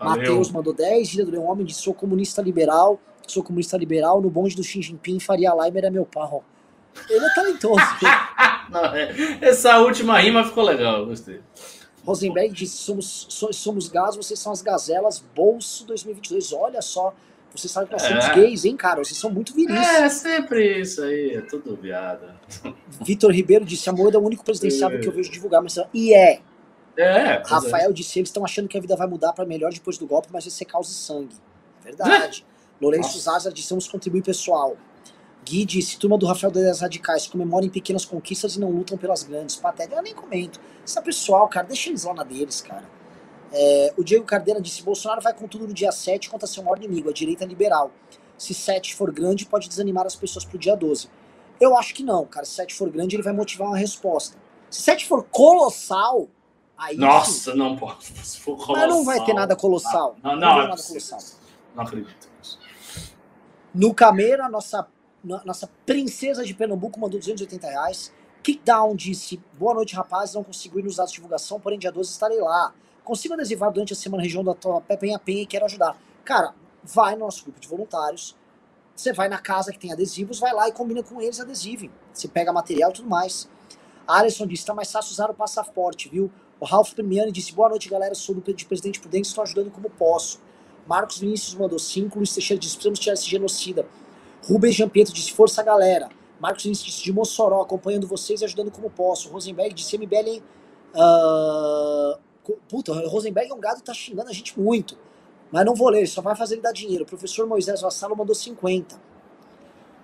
Matheus 0.00 0.50
mandou 0.50 0.72
10. 0.72 1.08
Gida 1.08 1.24
do 1.24 1.42
Homem 1.42 1.66
disse: 1.66 1.82
sou 1.82 1.94
comunista 1.94 2.42
liberal. 2.42 3.00
Sou 3.26 3.42
comunista 3.42 3.76
liberal. 3.76 4.20
No 4.20 4.30
bonde 4.30 4.54
do 4.54 4.62
Xi 4.62 4.82
Jinping, 4.82 5.18
Faria 5.20 5.52
Limer 5.54 5.84
é 5.84 5.90
meu 5.90 6.06
pau. 6.06 6.44
Ele 7.08 7.24
é 7.24 7.34
talentoso. 7.34 7.80
Não, 8.70 8.84
é. 8.94 9.38
Essa 9.40 9.78
última 9.78 10.18
rima 10.18 10.44
ficou 10.44 10.62
legal, 10.62 11.06
gostei. 11.06 11.40
Rosenberg 12.08 12.54
disse: 12.54 12.78
somos, 12.78 13.26
somos 13.52 13.88
gás, 13.88 14.16
vocês 14.16 14.40
são 14.40 14.50
as 14.50 14.62
gazelas. 14.62 15.22
Bolso 15.34 15.84
2022. 15.86 16.54
Olha 16.54 16.80
só. 16.80 17.14
Vocês 17.54 17.70
sabem 17.70 17.88
que 17.88 17.92
nós 17.94 18.02
somos 18.02 18.24
é. 18.26 18.34
gays, 18.34 18.64
hein, 18.64 18.76
cara? 18.76 19.02
Vocês 19.02 19.18
são 19.18 19.30
muito 19.30 19.54
viris. 19.54 19.76
É, 19.76 20.08
sempre 20.08 20.80
isso 20.80 21.02
aí, 21.02 21.34
é 21.36 21.40
tudo 21.40 21.76
viado. 21.76 22.26
Vitor 23.04 23.30
Ribeiro 23.30 23.64
disse: 23.64 23.90
a 23.90 23.92
Moeda 23.92 24.16
é 24.16 24.20
o 24.20 24.24
único 24.24 24.42
presidenciável 24.42 24.98
é. 24.98 25.02
que 25.02 25.08
eu 25.08 25.12
vejo 25.12 25.30
divulgar, 25.30 25.62
mas 25.62 25.78
e 25.92 26.14
é. 26.14 26.40
É. 26.96 27.42
Rafael 27.44 27.90
é. 27.90 27.92
disse: 27.92 28.18
eles 28.18 28.30
estão 28.30 28.44
achando 28.44 28.68
que 28.68 28.78
a 28.78 28.80
vida 28.80 28.96
vai 28.96 29.06
mudar 29.06 29.34
para 29.34 29.44
melhor 29.44 29.70
depois 29.70 29.98
do 29.98 30.06
golpe, 30.06 30.28
mas 30.32 30.44
vai 30.44 30.50
ser 30.50 30.64
causa 30.64 30.90
e 30.90 30.94
sangue. 30.94 31.36
Verdade. 31.84 32.44
Lourenço 32.80 33.18
Zaza 33.18 33.52
disse: 33.52 33.68
vamos 33.70 33.86
contribuir 33.86 34.22
pessoal. 34.22 34.76
Gui 35.48 35.64
disse: 35.64 35.98
turma 35.98 36.18
do 36.18 36.26
Rafael 36.26 36.50
das 36.52 36.80
Radicais 36.80 37.26
comemorem 37.26 37.70
pequenas 37.70 38.04
conquistas 38.04 38.56
e 38.56 38.60
não 38.60 38.70
lutam 38.70 38.98
pelas 38.98 39.22
grandes. 39.22 39.56
Patética. 39.56 39.96
Eu 39.96 40.02
nem 40.02 40.14
comento. 40.14 40.60
Isso 40.84 40.98
é 40.98 41.02
pessoal, 41.02 41.48
cara. 41.48 41.66
Deixa 41.66 41.88
eles 41.88 42.04
lá 42.04 42.12
na 42.12 42.22
deles, 42.22 42.60
cara. 42.60 42.84
É, 43.50 43.94
o 43.96 44.04
Diego 44.04 44.24
Cardeira 44.24 44.60
disse: 44.60 44.82
Bolsonaro 44.82 45.22
vai 45.22 45.32
com 45.32 45.48
tudo 45.48 45.66
no 45.66 45.72
dia 45.72 45.90
7 45.90 46.28
contra 46.28 46.46
seu 46.46 46.62
maior 46.62 46.76
inimigo, 46.76 47.08
a 47.08 47.12
direita 47.12 47.46
liberal. 47.46 47.90
Se 48.36 48.52
7 48.52 48.94
for 48.94 49.10
grande, 49.10 49.46
pode 49.46 49.68
desanimar 49.68 50.06
as 50.06 50.14
pessoas 50.14 50.44
pro 50.44 50.58
dia 50.58 50.76
12. 50.76 51.08
Eu 51.60 51.76
acho 51.76 51.94
que 51.94 52.02
não, 52.02 52.26
cara. 52.26 52.44
Se 52.44 52.52
7 52.52 52.74
for 52.74 52.90
grande, 52.90 53.16
ele 53.16 53.22
vai 53.22 53.32
motivar 53.32 53.68
uma 53.68 53.78
resposta. 53.78 54.36
Se 54.70 54.82
7 54.82 55.06
for 55.06 55.24
colossal, 55.24 56.28
aí. 56.76 56.96
Nossa, 56.96 57.52
sim. 57.52 57.58
não 57.58 57.74
pode. 57.74 58.04
Se 58.04 58.38
for 58.38 58.56
colossal. 58.56 58.76
Mas 58.76 58.88
não 58.88 59.04
vai 59.04 59.24
ter 59.24 59.32
nada 59.32 59.56
colossal. 59.56 60.16
Não, 60.22 60.32
não, 60.32 60.40
não, 60.40 60.40
não, 60.40 60.62
é 60.64 60.68
nada 60.68 60.82
colossal. 60.82 61.18
não 61.74 61.82
acredito 61.82 62.28
nisso. 62.38 62.60
No 63.74 63.94
Cameira, 63.94 64.48
nossa, 64.48 64.86
nossa 65.22 65.68
princesa 65.84 66.44
de 66.44 66.54
Pernambuco 66.54 66.98
mandou 66.98 67.18
280 67.18 67.66
reais. 67.66 68.12
Kickdown 68.42 68.94
disse: 68.94 69.40
Boa 69.58 69.74
noite, 69.74 69.94
rapazes. 69.94 70.34
Não 70.34 70.44
consegui 70.44 70.78
ir 70.78 70.84
nos 70.84 70.96
dados 70.96 71.12
de 71.12 71.16
divulgação, 71.16 71.60
porém, 71.60 71.78
dia 71.78 71.92
12 71.92 72.10
estarei 72.10 72.40
lá 72.40 72.72
consigo 73.08 73.32
adesivar 73.32 73.72
durante 73.72 73.94
a 73.94 73.96
semana 73.96 74.18
na 74.18 74.24
região 74.24 74.44
da 74.44 74.52
tua 74.52 74.82
Penha 74.82 75.18
Penha 75.18 75.42
e 75.42 75.46
quero 75.46 75.64
ajudar. 75.64 75.96
Cara, 76.26 76.54
vai 76.84 77.14
no 77.14 77.20
nosso 77.20 77.42
grupo 77.42 77.58
de 77.58 77.66
voluntários, 77.66 78.36
Você 78.94 79.12
vai 79.12 79.28
na 79.28 79.38
casa 79.38 79.72
que 79.72 79.78
tem 79.78 79.92
adesivos, 79.92 80.40
vai 80.40 80.52
lá 80.52 80.68
e 80.68 80.72
combina 80.72 81.02
com 81.04 81.22
eles 81.22 81.40
adesivo. 81.40 81.88
Você 82.12 82.26
pega 82.26 82.52
material 82.52 82.90
e 82.90 82.94
tudo 82.94 83.08
mais. 83.08 83.48
A 84.06 84.18
Alisson 84.18 84.44
disse: 84.46 84.66
tá 84.66 84.74
mais 84.74 84.90
fácil 84.90 85.12
usar 85.12 85.30
o 85.30 85.34
passaporte, 85.34 86.08
viu? 86.08 86.30
O 86.60 86.66
Ralph 86.66 86.92
Premiani 86.92 87.30
disse: 87.30 87.52
boa 87.54 87.68
noite, 87.68 87.88
galera. 87.88 88.14
Sou 88.14 88.34
do 88.34 88.52
de 88.52 88.66
Presidente 88.66 89.00
Prudente, 89.00 89.28
estou 89.28 89.42
ajudando 89.42 89.70
como 89.70 89.88
posso. 89.88 90.40
Marcos 90.86 91.18
Vinícius 91.18 91.54
mandou 91.54 91.78
5. 91.78 92.18
Luiz 92.18 92.34
Teixeira 92.34 92.60
disse: 92.60 92.74
precisamos 92.74 92.98
tirar 92.98 93.14
esse 93.14 93.28
genocida. 93.30 93.86
Rubens 94.48 94.74
Giampietro 94.74 95.12
disse: 95.12 95.32
força, 95.32 95.62
galera. 95.62 96.08
Marcos 96.40 96.62
Vinícius 96.62 96.86
disse: 96.86 97.04
de 97.04 97.12
Mossoró, 97.12 97.60
acompanhando 97.62 98.06
vocês 98.06 98.40
e 98.40 98.44
ajudando 98.44 98.70
como 98.70 98.88
posso. 98.88 99.28
Rosenberg 99.28 99.74
disse: 99.74 99.96
MBL. 99.98 100.42
Uh... 100.94 102.18
Puta, 102.66 102.94
Rosenberg 103.06 103.50
é 103.50 103.54
um 103.54 103.60
gado 103.60 103.82
tá 103.82 103.92
xingando 103.92 104.30
a 104.30 104.32
gente 104.32 104.58
muito. 104.58 104.96
Mas 105.52 105.66
não 105.66 105.74
vou 105.74 105.90
ler, 105.90 106.06
só 106.06 106.22
vai 106.22 106.34
fazer 106.34 106.54
ele 106.54 106.62
dar 106.62 106.72
dinheiro. 106.72 107.04
Professor 107.04 107.46
Moisés 107.46 107.82
Vassalo 107.82 108.16
mandou 108.16 108.34
50. 108.34 108.96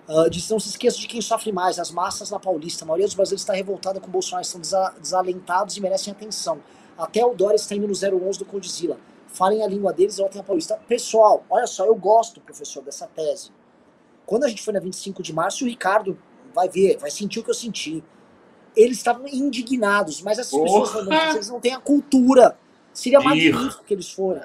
Uh, 0.07 0.29
disse, 0.29 0.51
não 0.51 0.59
se 0.59 0.69
esqueça 0.69 0.99
de 0.99 1.07
quem 1.07 1.19
sofre 1.21 1.51
mais, 1.51 1.79
as 1.79 1.89
massas 1.89 2.29
na 2.29 2.39
Paulista. 2.39 2.85
A 2.85 2.87
maioria 2.87 3.07
dos 3.07 3.15
brasileiros 3.15 3.41
está 3.41 3.53
revoltada 3.53 3.99
com 3.99 4.11
Bolsonaro, 4.11 4.45
estão 4.45 4.61
desalentados 4.99 5.75
e 5.77 5.81
merecem 5.81 6.13
atenção. 6.13 6.59
Até 6.95 7.25
o 7.25 7.33
Dória 7.33 7.55
está 7.55 7.73
indo 7.73 7.87
no 7.87 7.93
011 7.93 8.37
do 8.37 8.45
Condizila. 8.45 8.97
Falem 9.27 9.63
a 9.63 9.67
língua 9.67 9.91
deles 9.91 10.17
e 10.19 10.21
votem 10.21 10.39
a 10.39 10.43
Paulista. 10.43 10.79
Pessoal, 10.87 11.43
olha 11.49 11.65
só, 11.65 11.85
eu 11.85 11.95
gosto, 11.95 12.39
professor, 12.39 12.83
dessa 12.83 13.07
tese. 13.07 13.51
Quando 14.25 14.43
a 14.43 14.47
gente 14.47 14.61
foi 14.61 14.73
na 14.73 14.79
25 14.79 15.21
de 15.21 15.33
março, 15.33 15.63
o 15.63 15.67
Ricardo 15.67 16.17
vai 16.53 16.67
ver, 16.69 16.97
vai 16.97 17.11
sentir 17.11 17.39
o 17.39 17.43
que 17.43 17.49
eu 17.49 17.55
senti. 17.55 18.03
Eles 18.75 18.97
estavam 18.97 19.27
indignados, 19.27 20.21
mas 20.21 20.39
essas 20.39 20.59
pessoas 20.59 21.49
não 21.49 21.59
têm 21.59 21.73
a 21.73 21.79
cultura. 21.79 22.57
Seria 22.93 23.19
magnífico 23.19 23.83
que 23.83 23.93
eles 23.93 24.11
foram. 24.11 24.41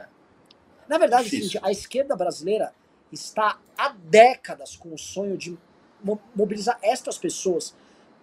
Na 0.89 0.99
verdade, 0.99 1.29
seguinte, 1.29 1.59
a 1.63 1.71
esquerda 1.71 2.17
brasileira 2.17 2.73
está 3.13 3.59
há 3.77 3.89
décadas 3.91 4.77
com 4.77 4.93
o 4.93 4.99
sonho 4.99 5.37
de 5.37 5.57
mobilizar 6.35 6.79
estas 6.83 7.17
pessoas. 7.19 7.75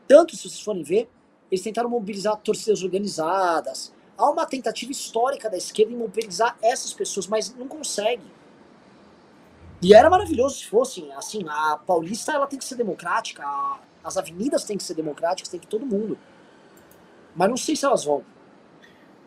Tanto, 0.08 0.36
se 0.36 0.50
vocês 0.50 0.62
forem 0.62 0.84
ver, 0.84 1.10
eles 1.52 1.64
tentaram 1.64 1.90
mobilizar 1.90 2.36
torcidas 2.38 2.84
organizadas. 2.84 3.94
Há 4.18 4.30
uma 4.30 4.46
tentativa 4.46 4.92
histórica 4.92 5.50
da 5.50 5.58
esquerda 5.58 5.94
em 5.94 5.98
mobilizar 5.98 6.58
essas 6.62 6.94
pessoas, 6.94 7.28
mas 7.28 7.54
não 7.56 7.68
consegue. 7.68 8.24
E 9.82 9.94
era 9.94 10.10
maravilhoso 10.10 10.60
se 10.60 10.66
fossem. 10.66 11.12
Assim, 11.14 11.44
a 11.48 11.78
Paulista 11.86 12.32
ela 12.32 12.48
tem 12.48 12.58
que 12.58 12.66
ser 12.66 12.76
democrática, 12.76 13.44
as 14.04 14.18
avenidas 14.18 14.64
têm 14.64 14.78
que 14.78 14.84
ser 14.84 14.96
democráticas, 14.96 15.50
tem 15.50 15.60
que 15.60 15.68
todo 15.68 15.86
mundo. 15.86 16.18
Mas 17.36 17.50
não 17.50 17.58
sei 17.58 17.76
se 17.76 17.86
elas 17.86 18.04
vão. 18.04 18.24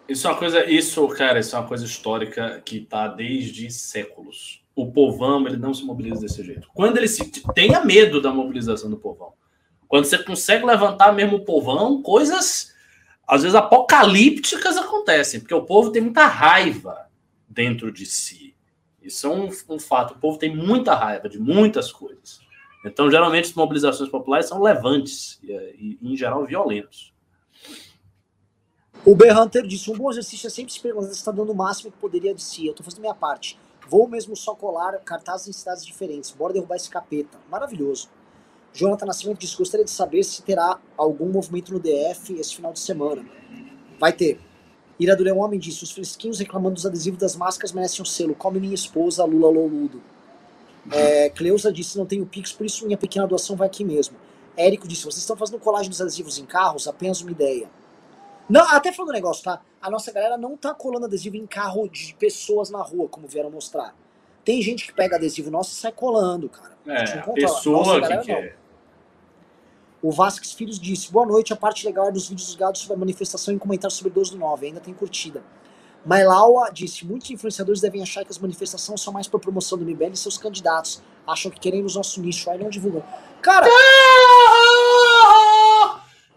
Isso 0.08 0.26
é 0.26 0.30
uma 0.30 0.38
coisa, 0.38 0.68
isso, 0.68 1.06
cara, 1.08 1.38
isso 1.38 1.54
é 1.54 1.58
uma 1.58 1.68
coisa 1.68 1.84
histórica 1.84 2.60
que 2.64 2.80
tá 2.80 3.06
desde 3.06 3.70
séculos. 3.70 4.60
O 4.74 4.90
povão, 4.90 5.46
ele 5.46 5.56
não 5.56 5.72
se 5.72 5.84
mobiliza 5.84 6.22
desse 6.22 6.42
jeito. 6.42 6.68
Quando 6.74 6.96
ele 6.96 7.06
se 7.06 7.30
tenha 7.54 7.84
medo 7.84 8.20
da 8.20 8.32
mobilização 8.32 8.90
do 8.90 8.96
povão. 8.96 9.34
Quando 9.86 10.04
você 10.04 10.18
consegue 10.18 10.64
levantar 10.64 11.12
mesmo 11.12 11.36
o 11.36 11.44
povão, 11.44 12.02
coisas 12.02 12.74
às 13.26 13.42
vezes 13.42 13.54
apocalípticas 13.54 14.76
acontecem, 14.76 15.38
porque 15.38 15.54
o 15.54 15.64
povo 15.64 15.92
tem 15.92 16.02
muita 16.02 16.26
raiva 16.26 17.08
dentro 17.48 17.92
de 17.92 18.04
si. 18.04 18.56
Isso 19.02 19.26
é 19.26 19.30
um, 19.30 19.48
um 19.68 19.78
fato. 19.78 20.14
O 20.14 20.18
povo 20.18 20.38
tem 20.38 20.54
muita 20.54 20.94
raiva 20.94 21.28
de 21.28 21.38
muitas 21.38 21.90
coisas. 21.90 22.40
Então, 22.84 23.10
geralmente, 23.10 23.46
as 23.46 23.54
mobilizações 23.54 24.08
populares 24.08 24.46
são 24.46 24.62
levantes 24.62 25.38
e, 25.42 25.98
em 26.00 26.16
geral, 26.16 26.46
violentos. 26.46 27.12
O 29.04 29.14
Berranter 29.14 29.66
disse: 29.66 29.90
um 29.90 29.96
bom 29.96 30.10
exercício 30.10 30.46
é 30.46 30.50
sempre 30.50 30.72
se 30.72 30.80
perguntar 30.80 31.08
se 31.08 31.14
está 31.14 31.30
dando 31.30 31.52
o 31.52 31.54
máximo 31.54 31.90
que 31.90 31.98
poderia 31.98 32.34
de 32.34 32.42
si. 32.42 32.66
Eu 32.66 32.72
estou 32.72 32.84
fazendo 32.84 33.00
minha 33.00 33.14
parte. 33.14 33.58
Vou 33.88 34.08
mesmo 34.08 34.36
só 34.36 34.54
colar 34.54 34.98
cartazes 35.00 35.48
em 35.48 35.52
cidades 35.52 35.84
diferentes. 35.84 36.30
Bora 36.30 36.52
derrubar 36.52 36.76
esse 36.76 36.88
capeta. 36.88 37.38
Maravilhoso. 37.50 38.08
Jonathan 38.72 39.06
Nascimento 39.06 39.38
disse: 39.38 39.56
gostaria 39.56 39.84
de 39.84 39.90
saber 39.90 40.22
se 40.22 40.42
terá 40.42 40.78
algum 40.96 41.30
movimento 41.30 41.72
no 41.72 41.80
DF 41.80 42.38
esse 42.38 42.56
final 42.56 42.72
de 42.72 42.80
semana. 42.80 43.24
Vai 43.98 44.12
ter. 44.12 44.40
Ira 45.00 45.16
do 45.16 45.24
Leão 45.24 45.38
Homem 45.38 45.58
disse: 45.58 45.82
os 45.82 45.90
fresquinhos 45.90 46.38
reclamando 46.38 46.74
dos 46.74 46.84
adesivos 46.84 47.18
das 47.18 47.34
máscaras 47.34 47.72
merecem 47.72 48.02
um 48.02 48.04
selo. 48.04 48.34
Come 48.34 48.60
minha 48.60 48.74
esposa, 48.74 49.24
Lula 49.24 49.48
Loludo. 49.48 50.02
É, 50.92 51.30
Cleusa 51.30 51.72
disse: 51.72 51.96
não 51.96 52.04
tenho 52.04 52.26
Pix, 52.26 52.52
por 52.52 52.66
isso 52.66 52.84
minha 52.84 52.98
pequena 52.98 53.26
doação 53.26 53.56
vai 53.56 53.66
aqui 53.66 53.82
mesmo. 53.82 54.14
Érico 54.54 54.86
disse: 54.86 55.02
vocês 55.02 55.18
estão 55.18 55.36
fazendo 55.36 55.58
colagem 55.58 55.88
dos 55.88 56.02
adesivos 56.02 56.38
em 56.38 56.44
carros? 56.44 56.86
Apenas 56.86 57.22
uma 57.22 57.30
ideia. 57.30 57.68
Não, 58.46 58.60
até 58.68 58.92
falando 58.92 59.10
um 59.10 59.14
negócio, 59.14 59.42
tá? 59.42 59.62
A 59.80 59.88
nossa 59.88 60.12
galera 60.12 60.36
não 60.36 60.54
tá 60.56 60.74
colando 60.74 61.06
adesivo 61.06 61.36
em 61.36 61.46
carro 61.46 61.88
de 61.88 62.14
pessoas 62.18 62.68
na 62.68 62.82
rua, 62.82 63.08
como 63.08 63.26
vieram 63.26 63.50
mostrar. 63.50 63.94
Tem 64.44 64.60
gente 64.60 64.86
que 64.86 64.92
pega 64.92 65.16
adesivo 65.16 65.50
nosso 65.50 65.72
e 65.72 65.76
sai 65.76 65.92
colando, 65.92 66.48
cara. 66.48 66.76
É, 66.86 67.20
a 67.20 67.32
pessoa 67.32 68.00
que 68.00 68.26
quer. 68.26 68.59
O 70.02 70.10
Vasques 70.10 70.52
Filhos 70.52 70.78
disse: 70.78 71.12
Boa 71.12 71.26
noite, 71.26 71.52
a 71.52 71.56
parte 71.56 71.84
legal 71.84 72.08
é 72.08 72.12
dos 72.12 72.28
vídeos 72.28 72.46
dos 72.46 72.56
gados 72.56 72.80
sobre 72.80 72.94
a 72.96 72.98
manifestação 72.98 73.54
e 73.54 73.58
comentar 73.58 73.90
sobre 73.90 74.12
12 74.12 74.32
do 74.32 74.38
9. 74.38 74.66
Ainda 74.66 74.80
tem 74.80 74.94
curtida. 74.94 75.42
Mailaua 76.04 76.70
disse: 76.72 77.06
Muitos 77.06 77.30
influenciadores 77.30 77.80
devem 77.80 78.02
achar 78.02 78.24
que 78.24 78.30
as 78.30 78.38
manifestações 78.38 79.00
são 79.02 79.12
mais 79.12 79.28
para 79.28 79.38
promoção 79.38 79.76
do 79.76 79.84
MBL 79.84 80.12
e 80.12 80.16
seus 80.16 80.38
candidatos. 80.38 81.02
Acham 81.26 81.50
que 81.50 81.60
queremos 81.60 81.96
nosso 81.96 82.20
nicho, 82.20 82.48
aí 82.50 82.58
não 82.58 82.70
divulgam. 82.70 83.04
Cara. 83.42 83.66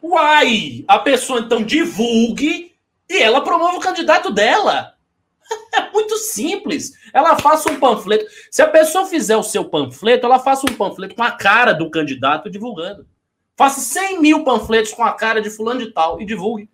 Uai! 0.02 0.84
A 0.86 1.00
pessoa 1.00 1.40
então 1.40 1.64
divulgue 1.64 2.76
e 3.10 3.22
ela 3.22 3.42
promove 3.42 3.78
o 3.78 3.82
candidato 3.82 4.32
dela. 4.32 4.94
É 5.76 5.92
muito 5.92 6.18
simples. 6.18 6.92
Ela 7.14 7.38
faça 7.38 7.72
um 7.72 7.80
panfleto. 7.80 8.26
Se 8.50 8.62
a 8.62 8.68
pessoa 8.68 9.06
fizer 9.06 9.36
o 9.38 9.44
seu 9.44 9.66
panfleto, 9.66 10.26
ela 10.26 10.40
faça 10.40 10.66
um 10.70 10.76
panfleto 10.76 11.16
com 11.16 11.24
a 11.24 11.32
cara 11.32 11.74
do 11.74 11.90
candidato 11.90 12.50
divulgando. 12.50 13.08
Faça 13.56 13.80
100 13.82 14.22
mil 14.22 14.44
panfletos 14.44 14.94
com 14.94 15.04
a 15.04 15.14
cara 15.14 15.42
de 15.42 15.50
fulano 15.50 15.80
de 15.80 15.92
tal 15.92 16.20
e 16.22 16.26
divulgue. 16.26 16.70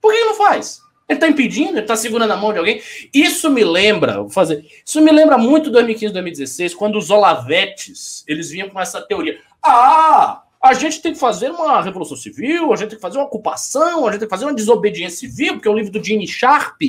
Por 0.00 0.12
que 0.12 0.24
não 0.24 0.34
faz? 0.34 0.80
Ele 1.08 1.16
está 1.16 1.26
impedindo, 1.26 1.70
ele 1.70 1.80
está 1.80 1.96
segurando 1.96 2.32
a 2.32 2.36
mão 2.36 2.52
de 2.52 2.58
alguém. 2.58 2.82
Isso 3.14 3.48
me 3.48 3.64
lembra, 3.64 4.18
vou 4.18 4.28
fazer. 4.28 4.66
Isso 4.84 5.00
me 5.00 5.10
lembra 5.10 5.38
muito 5.38 5.70
2015, 5.70 6.12
2016, 6.12 6.74
quando 6.74 6.98
os 6.98 7.10
Olavetes 7.10 8.24
eles 8.28 8.50
vinham 8.50 8.68
com 8.68 8.78
essa 8.78 9.00
teoria. 9.00 9.40
Ah, 9.62 10.42
a 10.60 10.74
gente 10.74 11.00
tem 11.00 11.14
que 11.14 11.18
fazer 11.18 11.50
uma 11.50 11.80
revolução 11.80 12.16
civil, 12.16 12.72
a 12.72 12.76
gente 12.76 12.90
tem 12.90 12.98
que 12.98 13.02
fazer 13.02 13.16
uma 13.16 13.26
ocupação, 13.26 14.06
a 14.06 14.10
gente 14.10 14.20
tem 14.20 14.28
que 14.28 14.34
fazer 14.34 14.44
uma 14.44 14.54
desobediência 14.54 15.20
civil, 15.20 15.54
porque 15.54 15.68
é 15.68 15.70
o 15.70 15.74
livro 15.74 15.92
do 15.92 16.04
Gene 16.04 16.26
Sharp. 16.26 16.82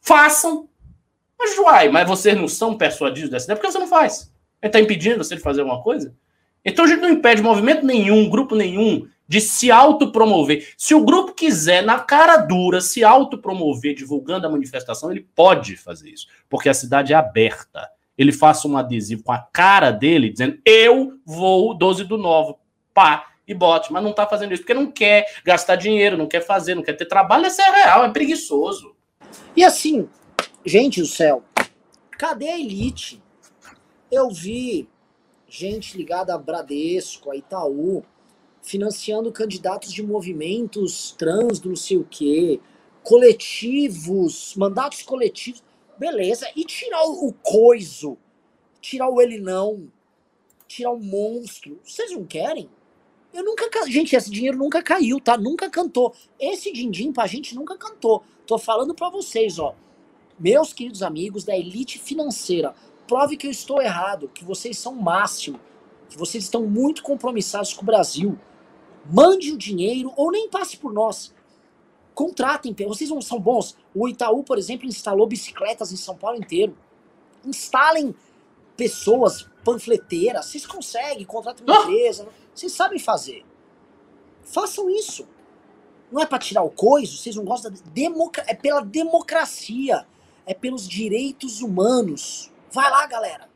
Façam. 0.00 0.68
Mas, 1.38 1.58
uai, 1.58 1.90
mas 1.90 2.08
vocês 2.08 2.36
não 2.36 2.48
são 2.48 2.78
persuadidos 2.78 3.30
dessa 3.30 3.44
ideia, 3.44 3.56
por 3.56 3.66
que 3.66 3.72
você 3.72 3.78
não 3.78 3.88
faz? 3.88 4.32
Ele 4.62 4.68
está 4.68 4.80
impedindo 4.80 5.22
você 5.22 5.36
de 5.36 5.42
fazer 5.42 5.60
alguma 5.60 5.82
coisa? 5.82 6.14
Então 6.64 6.84
a 6.84 6.88
gente 6.88 7.00
não 7.00 7.08
impede 7.08 7.42
movimento 7.42 7.84
nenhum, 7.84 8.28
grupo 8.28 8.54
nenhum, 8.54 9.06
de 9.26 9.40
se 9.40 9.70
autopromover. 9.70 10.74
Se 10.76 10.94
o 10.94 11.04
grupo 11.04 11.32
quiser, 11.32 11.82
na 11.82 12.00
cara 12.00 12.36
dura, 12.36 12.80
se 12.80 13.04
autopromover 13.04 13.94
divulgando 13.94 14.46
a 14.46 14.50
manifestação, 14.50 15.10
ele 15.10 15.26
pode 15.34 15.76
fazer 15.76 16.10
isso, 16.10 16.26
porque 16.48 16.68
a 16.68 16.74
cidade 16.74 17.12
é 17.12 17.16
aberta. 17.16 17.88
Ele 18.18 18.32
faça 18.32 18.68
um 18.68 18.76
adesivo 18.76 19.22
com 19.22 19.32
a 19.32 19.38
cara 19.38 19.90
dele, 19.90 20.30
dizendo: 20.30 20.58
Eu 20.64 21.18
vou 21.24 21.72
12 21.72 22.04
do 22.04 22.18
9 22.18 22.54
pá, 22.92 23.30
e 23.50 23.54
bote. 23.54 23.92
Mas 23.92 24.02
não 24.02 24.12
tá 24.12 24.26
fazendo 24.26 24.52
isso 24.52 24.62
porque 24.62 24.74
não 24.74 24.90
quer 24.90 25.26
gastar 25.44 25.76
dinheiro, 25.76 26.16
não 26.16 26.26
quer 26.26 26.40
fazer, 26.40 26.74
não 26.74 26.82
quer 26.82 26.94
ter 26.94 27.06
trabalho. 27.06 27.46
Isso 27.46 27.60
é 27.60 27.70
real, 27.82 28.04
é 28.04 28.10
preguiçoso. 28.10 28.94
E 29.56 29.64
assim, 29.64 30.08
gente 30.64 31.00
do 31.00 31.06
céu, 31.06 31.42
cadê 32.12 32.48
a 32.48 32.58
elite? 32.58 33.22
Eu 34.10 34.30
vi 34.30 34.88
gente 35.50 35.96
ligada 35.96 36.34
a 36.34 36.38
Bradesco, 36.38 37.30
a 37.30 37.36
Itaú, 37.36 38.04
financiando 38.62 39.32
candidatos 39.32 39.92
de 39.92 40.02
movimentos 40.02 41.12
trans 41.18 41.58
do 41.58 41.70
não 41.70 41.76
sei 41.76 41.96
o 41.96 42.06
quê, 42.08 42.60
coletivos, 43.02 44.54
mandatos 44.56 45.02
coletivos. 45.02 45.62
Beleza, 45.98 46.46
e 46.56 46.64
tirar 46.64 47.04
o 47.04 47.34
coiso, 47.42 48.16
tirar 48.80 49.10
o 49.10 49.20
ele 49.20 49.38
não, 49.38 49.90
tirar 50.66 50.92
o 50.92 50.98
monstro. 50.98 51.78
Vocês 51.84 52.12
não 52.12 52.24
querem? 52.24 52.70
Eu 53.32 53.44
nunca. 53.44 53.68
Gente, 53.86 54.16
esse 54.16 54.30
dinheiro 54.30 54.56
nunca 54.56 54.82
caiu, 54.82 55.20
tá? 55.20 55.36
Nunca 55.36 55.68
cantou. 55.68 56.14
Esse 56.38 56.72
din-din 56.72 57.12
pra 57.12 57.26
gente 57.26 57.54
nunca 57.54 57.76
cantou. 57.76 58.22
Tô 58.46 58.58
falando 58.58 58.94
pra 58.94 59.10
vocês, 59.10 59.58
ó. 59.58 59.74
Meus 60.38 60.72
queridos 60.72 61.02
amigos 61.02 61.44
da 61.44 61.56
elite 61.56 61.98
financeira, 61.98 62.74
prove 63.10 63.36
que 63.36 63.48
eu 63.48 63.50
estou 63.50 63.82
errado, 63.82 64.30
que 64.32 64.44
vocês 64.44 64.78
são 64.78 64.94
máximo, 64.94 65.58
que 66.08 66.16
vocês 66.16 66.44
estão 66.44 66.64
muito 66.64 67.02
compromissados 67.02 67.74
com 67.74 67.82
o 67.82 67.84
Brasil. 67.84 68.38
Mande 69.04 69.50
o 69.50 69.58
dinheiro 69.58 70.12
ou 70.16 70.30
nem 70.30 70.48
passe 70.48 70.76
por 70.76 70.92
nós. 70.92 71.34
Contratem, 72.14 72.72
vocês 72.86 73.10
não 73.10 73.20
são 73.20 73.40
bons. 73.40 73.76
O 73.92 74.08
Itaú, 74.08 74.44
por 74.44 74.58
exemplo, 74.58 74.86
instalou 74.86 75.26
bicicletas 75.26 75.90
em 75.90 75.96
São 75.96 76.16
Paulo 76.16 76.38
inteiro. 76.38 76.78
Instalem 77.44 78.14
pessoas 78.76 79.42
panfleteiras, 79.64 80.46
vocês 80.46 80.64
conseguem, 80.64 81.24
contratam 81.24 81.66
uma 81.66 81.82
empresa. 81.82 82.28
Vocês 82.54 82.70
sabem 82.70 83.00
fazer. 83.00 83.44
Façam 84.44 84.88
isso. 84.88 85.26
Não 86.12 86.20
é 86.20 86.26
para 86.26 86.38
tirar 86.38 86.62
o 86.62 86.70
coiso, 86.70 87.16
vocês 87.16 87.34
não 87.34 87.44
gostam 87.44 87.72
da 87.72 87.78
democracia. 87.92 88.52
É 88.52 88.54
pela 88.54 88.82
democracia. 88.82 90.06
É 90.46 90.54
pelos 90.54 90.88
direitos 90.88 91.60
humanos. 91.60 92.52
Vai 92.72 92.90
lá, 92.90 93.06
galera. 93.06 93.48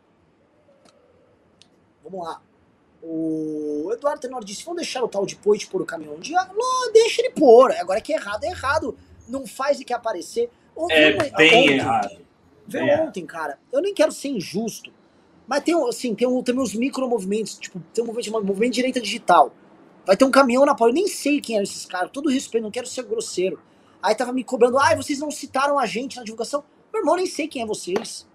vamos 2.02 2.26
lá. 2.26 2.42
O 3.02 3.90
Eduardo 3.92 4.20
Tenor 4.20 4.44
disse: 4.44 4.64
vamos 4.64 4.82
deixar 4.82 5.02
o 5.02 5.08
tal 5.08 5.26
de 5.26 5.36
Poit 5.36 5.66
pôr 5.66 5.82
o 5.82 5.86
caminhão 5.86 6.14
um 6.14 6.20
dia? 6.20 6.42
Não, 6.54 6.92
deixa 6.92 7.20
ele 7.20 7.30
pôr. 7.30 7.72
Agora 7.72 7.98
é 7.98 8.02
que 8.02 8.12
é 8.12 8.16
errado, 8.16 8.44
é 8.44 8.48
errado. 8.48 8.96
Não 9.28 9.46
faz 9.46 9.80
e 9.80 9.84
que 9.84 9.92
aparecer. 9.92 10.50
É 10.90 11.12
bem 11.12 11.30
ontem, 11.30 11.76
errado. 11.76 12.24
Veio 12.66 12.90
é. 12.90 13.02
ontem, 13.02 13.26
cara. 13.26 13.58
Eu 13.72 13.80
nem 13.80 13.94
quero 13.94 14.10
ser 14.10 14.28
injusto. 14.28 14.92
Mas 15.46 15.62
tem, 15.62 15.74
assim, 15.88 16.14
tem, 16.14 16.42
tem 16.42 16.58
uns 16.58 16.74
micromovimentos, 16.74 17.58
tipo, 17.58 17.78
tem 17.92 18.02
um 18.02 18.06
movimento 18.06 18.26
chamado 18.26 18.46
Movimento 18.46 18.72
de 18.72 18.76
Direita 18.76 19.00
Digital. 19.00 19.52
Vai 20.06 20.16
ter 20.16 20.24
um 20.24 20.30
caminhão 20.30 20.64
na 20.64 20.74
Paula. 20.74 20.90
Eu 20.90 20.94
nem 20.94 21.06
sei 21.06 21.40
quem 21.40 21.56
eram 21.56 21.64
esses 21.64 21.84
caras, 21.84 22.10
todo 22.10 22.30
respeito, 22.30 22.64
não 22.64 22.70
quero 22.70 22.86
ser 22.86 23.02
grosseiro. 23.04 23.60
Aí 24.02 24.14
tava 24.14 24.32
me 24.32 24.42
cobrando, 24.42 24.78
ai, 24.78 24.94
ah, 24.94 24.96
vocês 24.96 25.18
não 25.18 25.30
citaram 25.30 25.78
a 25.78 25.86
gente 25.86 26.16
na 26.16 26.24
divulgação. 26.24 26.64
Meu 26.92 27.02
irmão, 27.02 27.16
nem 27.16 27.26
sei 27.26 27.46
quem 27.46 27.62
é 27.62 27.66
vocês. 27.66 28.26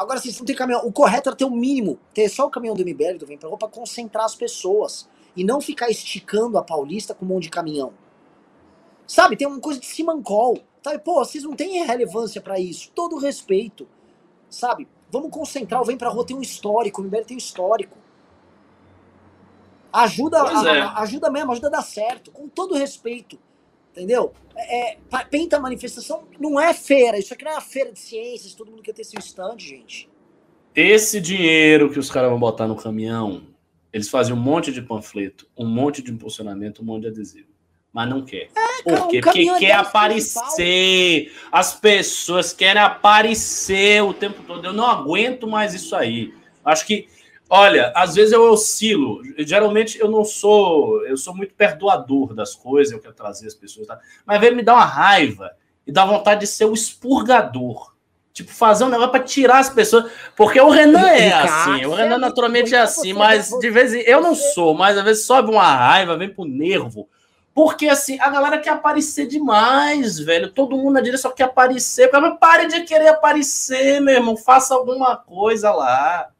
Agora, 0.00 0.18
vocês 0.18 0.38
não 0.38 0.46
tem 0.46 0.56
caminhão. 0.56 0.80
O 0.86 0.90
correto 0.90 1.28
era 1.28 1.36
ter 1.36 1.44
o 1.44 1.50
mínimo, 1.50 1.98
ter 2.14 2.26
só 2.30 2.46
o 2.46 2.50
caminhão 2.50 2.74
do 2.74 2.82
MBL 2.82 3.18
do 3.18 3.26
Vem 3.26 3.36
Pra 3.36 3.50
Rua 3.50 3.58
pra 3.58 3.68
concentrar 3.68 4.24
as 4.24 4.34
pessoas. 4.34 5.06
E 5.36 5.44
não 5.44 5.60
ficar 5.60 5.90
esticando 5.90 6.56
a 6.56 6.64
Paulista 6.64 7.14
com 7.14 7.26
um 7.26 7.28
monte 7.28 7.42
de 7.44 7.50
caminhão. 7.50 7.92
Sabe, 9.06 9.36
tem 9.36 9.46
uma 9.46 9.60
coisa 9.60 9.78
de 9.78 9.84
Simancol. 9.84 10.58
Sabe, 10.82 11.00
pô, 11.00 11.22
vocês 11.22 11.44
não 11.44 11.54
têm 11.54 11.84
relevância 11.84 12.40
para 12.40 12.58
isso. 12.58 12.90
Todo 12.94 13.18
respeito. 13.18 13.86
Sabe? 14.48 14.88
Vamos 15.10 15.30
concentrar 15.30 15.82
o 15.82 15.84
Vem 15.84 15.98
Pra 15.98 16.08
Rua 16.08 16.24
tem 16.24 16.34
um 16.34 16.40
histórico, 16.40 17.02
o 17.02 17.04
MBL 17.04 17.24
tem 17.26 17.36
um 17.36 17.38
histórico. 17.38 17.98
Ajuda, 19.92 20.42
a, 20.42 20.76
é. 20.76 20.80
ajuda 21.02 21.30
mesmo, 21.30 21.52
ajuda 21.52 21.66
a 21.66 21.72
dar 21.72 21.82
certo, 21.82 22.30
com 22.30 22.48
todo 22.48 22.74
respeito. 22.74 23.38
Entendeu? 24.00 24.32
É, 24.56 24.92
é, 24.92 24.98
Penta 25.30 25.60
Manifestação 25.60 26.26
não 26.38 26.58
é 26.58 26.72
feira, 26.72 27.18
isso 27.18 27.34
aqui 27.34 27.44
não 27.44 27.52
é 27.52 27.54
uma 27.56 27.60
feira 27.60 27.92
de 27.92 27.98
ciências, 27.98 28.54
todo 28.54 28.70
mundo 28.70 28.82
quer 28.82 28.94
ter 28.94 29.04
seu 29.04 29.20
stand, 29.20 29.58
gente. 29.58 30.08
Esse 30.74 31.20
dinheiro 31.20 31.90
que 31.90 31.98
os 31.98 32.10
caras 32.10 32.30
vão 32.30 32.38
botar 32.38 32.66
no 32.66 32.76
caminhão, 32.76 33.42
eles 33.92 34.08
fazem 34.08 34.32
um 34.32 34.38
monte 34.38 34.72
de 34.72 34.80
panfleto, 34.80 35.46
um 35.54 35.66
monte 35.66 36.00
de 36.00 36.10
impulsionamento, 36.10 36.80
um 36.80 36.84
monte 36.86 37.02
de 37.02 37.08
adesivo. 37.08 37.48
Mas 37.92 38.08
não 38.08 38.24
quer. 38.24 38.48
É, 38.56 38.82
Por 38.82 39.08
quê? 39.08 39.20
Porque 39.20 39.50
é 39.50 39.58
quer 39.58 39.72
aparecer. 39.72 41.32
As 41.52 41.74
pessoas 41.74 42.52
querem 42.54 42.80
aparecer 42.80 44.02
o 44.02 44.14
tempo 44.14 44.42
todo. 44.46 44.64
Eu 44.64 44.72
não 44.72 44.86
aguento 44.86 45.46
mais 45.46 45.74
isso 45.74 45.94
aí. 45.94 46.32
Acho 46.64 46.86
que 46.86 47.08
Olha, 47.52 47.92
às 47.96 48.14
vezes 48.14 48.32
eu 48.32 48.44
oscilo. 48.44 49.22
Geralmente 49.38 49.98
eu 49.98 50.08
não 50.08 50.24
sou, 50.24 51.04
eu 51.04 51.16
sou 51.16 51.34
muito 51.34 51.52
perdoador 51.54 52.32
das 52.32 52.54
coisas, 52.54 52.92
eu 52.92 53.00
quero 53.00 53.12
trazer 53.12 53.48
as 53.48 53.54
pessoas, 53.54 53.88
tá? 53.88 53.98
mas 54.24 54.40
vem 54.40 54.54
me 54.54 54.62
dar 54.62 54.74
uma 54.74 54.84
raiva 54.84 55.50
e 55.84 55.90
dá 55.90 56.04
vontade 56.04 56.40
de 56.40 56.46
ser 56.46 56.66
o 56.66 56.72
expurgador. 56.72 57.92
Tipo, 58.32 58.52
fazer 58.52 58.84
um 58.84 58.88
negócio 58.88 59.10
para 59.10 59.24
tirar 59.24 59.58
as 59.58 59.68
pessoas. 59.68 60.08
Porque 60.36 60.60
o 60.60 60.70
Renan 60.70 61.08
é 61.08 61.32
assim, 61.32 61.84
o 61.86 61.92
Renan 61.92 62.18
naturalmente 62.18 62.72
é 62.72 62.78
assim, 62.78 63.12
mas 63.12 63.50
de 63.50 63.68
vez 63.68 63.92
em 63.92 64.02
eu 64.02 64.20
não 64.20 64.36
sou, 64.36 64.72
mas 64.72 64.96
às 64.96 65.02
vezes 65.02 65.26
sobe 65.26 65.50
uma 65.50 65.66
raiva, 65.74 66.16
vem 66.16 66.32
pro 66.32 66.44
nervo. 66.44 67.08
Porque 67.52 67.88
assim, 67.88 68.16
a 68.20 68.30
galera 68.30 68.58
quer 68.58 68.70
aparecer 68.70 69.26
demais, 69.26 70.20
velho. 70.20 70.52
Todo 70.52 70.76
mundo 70.76 70.94
na 70.94 71.00
direção 71.00 71.34
quer 71.34 71.44
aparecer. 71.44 72.08
Mas 72.12 72.38
pare 72.38 72.68
de 72.68 72.82
querer 72.82 73.08
aparecer, 73.08 74.00
meu 74.00 74.14
irmão. 74.14 74.36
Faça 74.36 74.72
alguma 74.72 75.16
coisa 75.16 75.72
lá. 75.72 76.30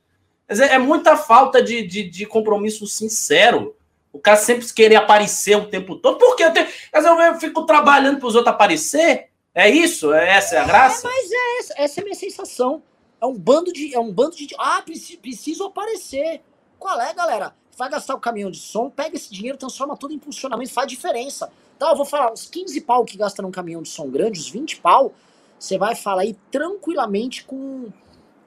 É, 0.58 0.74
é 0.74 0.78
muita 0.78 1.16
falta 1.16 1.62
de, 1.62 1.86
de, 1.86 2.02
de, 2.02 2.26
compromisso 2.26 2.86
sincero. 2.86 3.76
O 4.12 4.18
cara 4.18 4.36
sempre 4.36 4.66
querer 4.72 4.96
aparecer 4.96 5.56
o 5.56 5.66
tempo 5.66 5.94
todo. 5.94 6.18
Por 6.18 6.34
que 6.34 6.42
eu, 6.42 6.52
tenho, 6.52 6.66
eu 6.92 7.38
fico 7.38 7.64
trabalhando 7.64 8.18
para 8.18 8.26
os 8.26 8.34
outros 8.34 8.52
aparecer? 8.52 9.28
É 9.54 9.70
isso? 9.70 10.12
É, 10.12 10.36
essa 10.36 10.56
é 10.56 10.58
a 10.58 10.64
graça? 10.64 11.06
É, 11.06 11.10
mas 11.10 11.30
é 11.30 11.58
essa, 11.58 11.74
essa 11.76 12.00
é 12.00 12.02
a 12.02 12.04
minha 12.04 12.16
sensação. 12.16 12.82
É 13.20 13.26
um 13.26 13.38
bando 13.38 13.72
de. 13.72 13.94
É 13.94 14.00
um 14.00 14.12
bando 14.12 14.34
de. 14.34 14.48
Ah, 14.58 14.82
preciso, 14.84 15.18
preciso 15.20 15.64
aparecer. 15.64 16.40
Qual 16.78 17.00
é, 17.00 17.14
galera? 17.14 17.54
Vai 17.76 17.88
gastar 17.88 18.14
o 18.14 18.20
caminhão 18.20 18.50
de 18.50 18.58
som, 18.58 18.90
pega 18.90 19.16
esse 19.16 19.32
dinheiro, 19.32 19.56
transforma 19.56 19.96
tudo 19.96 20.12
em 20.12 20.16
impulsionamento, 20.16 20.72
faz 20.72 20.88
diferença. 20.88 21.50
Tá, 21.78 21.90
eu 21.90 21.96
vou 21.96 22.04
falar, 22.04 22.32
os 22.32 22.46
15 22.46 22.78
pau 22.82 23.04
que 23.04 23.16
gasta 23.16 23.40
num 23.40 23.50
caminhão 23.50 23.80
de 23.80 23.88
som 23.88 24.10
grande, 24.10 24.38
os 24.38 24.50
20 24.50 24.80
pau, 24.80 25.14
você 25.58 25.78
vai 25.78 25.94
falar 25.94 26.22
aí 26.22 26.36
tranquilamente 26.50 27.44
com 27.44 27.90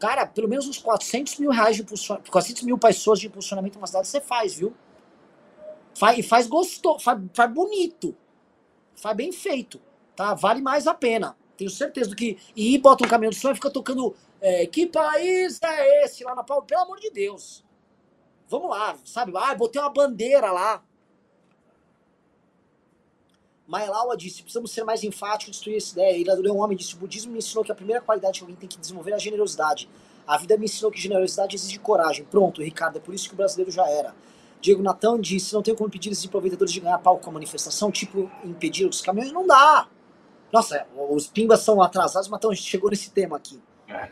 Cara, 0.03 0.27
pelo 0.27 0.49
menos 0.49 0.67
uns 0.67 0.79
400 0.79 1.39
mil 1.39 1.49
reais 1.49 1.77
de 1.77 1.81
impulsionamento, 1.81 2.29
400 2.29 2.63
mil 2.63 2.77
pessoas 2.77 3.21
de 3.21 3.27
impulsionamento 3.27 3.77
numa 3.77 3.87
cidade 3.87 4.05
você 4.05 4.19
faz, 4.19 4.55
viu? 4.55 4.73
Faz, 5.97 6.19
e 6.19 6.21
faz 6.21 6.45
gostoso, 6.45 6.99
faz, 6.99 7.21
faz 7.33 7.53
bonito. 7.53 8.13
Faz 8.97 9.15
bem 9.15 9.31
feito, 9.31 9.79
tá? 10.13 10.33
Vale 10.33 10.61
mais 10.61 10.87
a 10.87 10.93
pena. 10.93 11.37
Tenho 11.55 11.69
certeza 11.69 12.09
do 12.09 12.17
que. 12.17 12.37
E 12.53 12.77
bota 12.79 13.05
um 13.05 13.07
caminhão 13.07 13.29
de 13.29 13.37
som 13.37 13.51
e 13.51 13.55
fica 13.55 13.71
tocando. 13.71 14.13
É, 14.41 14.65
que 14.65 14.87
país 14.87 15.57
é 15.63 16.03
esse 16.03 16.25
lá 16.25 16.35
na 16.35 16.43
Paula? 16.43 16.65
Pelo 16.65 16.81
amor 16.81 16.99
de 16.99 17.09
Deus. 17.09 17.63
Vamos 18.49 18.71
lá, 18.71 18.97
sabe? 19.05 19.31
Ah, 19.37 19.55
botei 19.55 19.81
uma 19.81 19.89
bandeira 19.89 20.51
lá. 20.51 20.83
Mailawa 23.73 24.15
disse: 24.15 24.43
precisamos 24.43 24.69
ser 24.69 24.83
mais 24.83 25.03
enfáticos, 25.03 25.55
destruir 25.55 25.77
essa 25.77 25.93
ideia. 25.93 26.15
Ilha 26.15 26.35
do 26.35 26.43
Leão 26.43 26.57
Homem 26.57 26.77
disse: 26.77 26.93
o 26.93 26.97
budismo 26.99 27.31
me 27.31 27.39
ensinou 27.39 27.63
que 27.63 27.71
a 27.71 27.75
primeira 27.75 27.99
qualidade 27.99 28.37
que 28.37 28.43
alguém 28.43 28.55
tem 28.55 28.69
que 28.69 28.77
desenvolver 28.77 29.11
é 29.11 29.15
a 29.15 29.17
generosidade. 29.17 29.89
A 30.27 30.37
vida 30.37 30.55
me 30.59 30.65
ensinou 30.65 30.91
que 30.91 31.01
generosidade 31.01 31.55
exige 31.55 31.79
coragem. 31.79 32.23
Pronto, 32.23 32.61
Ricardo, 32.61 32.97
é 32.97 32.99
por 32.99 33.15
isso 33.15 33.27
que 33.27 33.33
o 33.33 33.37
brasileiro 33.37 33.71
já 33.71 33.89
era. 33.89 34.13
Diego 34.61 34.83
Natão 34.83 35.19
disse: 35.19 35.55
não 35.55 35.63
tem 35.63 35.73
como 35.73 35.87
impedir 35.87 36.11
esses 36.11 36.23
aproveitadores 36.23 36.71
de 36.71 36.81
ganhar 36.81 36.99
palco 36.99 37.23
com 37.23 37.31
a 37.31 37.33
manifestação, 37.33 37.91
tipo 37.91 38.29
impedir 38.45 38.85
os 38.87 39.01
caminhões. 39.01 39.31
Não 39.31 39.47
dá. 39.47 39.87
Nossa, 40.51 40.85
os 41.09 41.25
pimbas 41.25 41.61
são 41.61 41.81
atrasados, 41.81 42.29
mas 42.29 42.37
então 42.37 42.51
a 42.51 42.53
gente 42.53 42.69
chegou 42.69 42.91
nesse 42.91 43.09
tema 43.09 43.37
aqui. 43.37 43.59
É. 43.87 44.11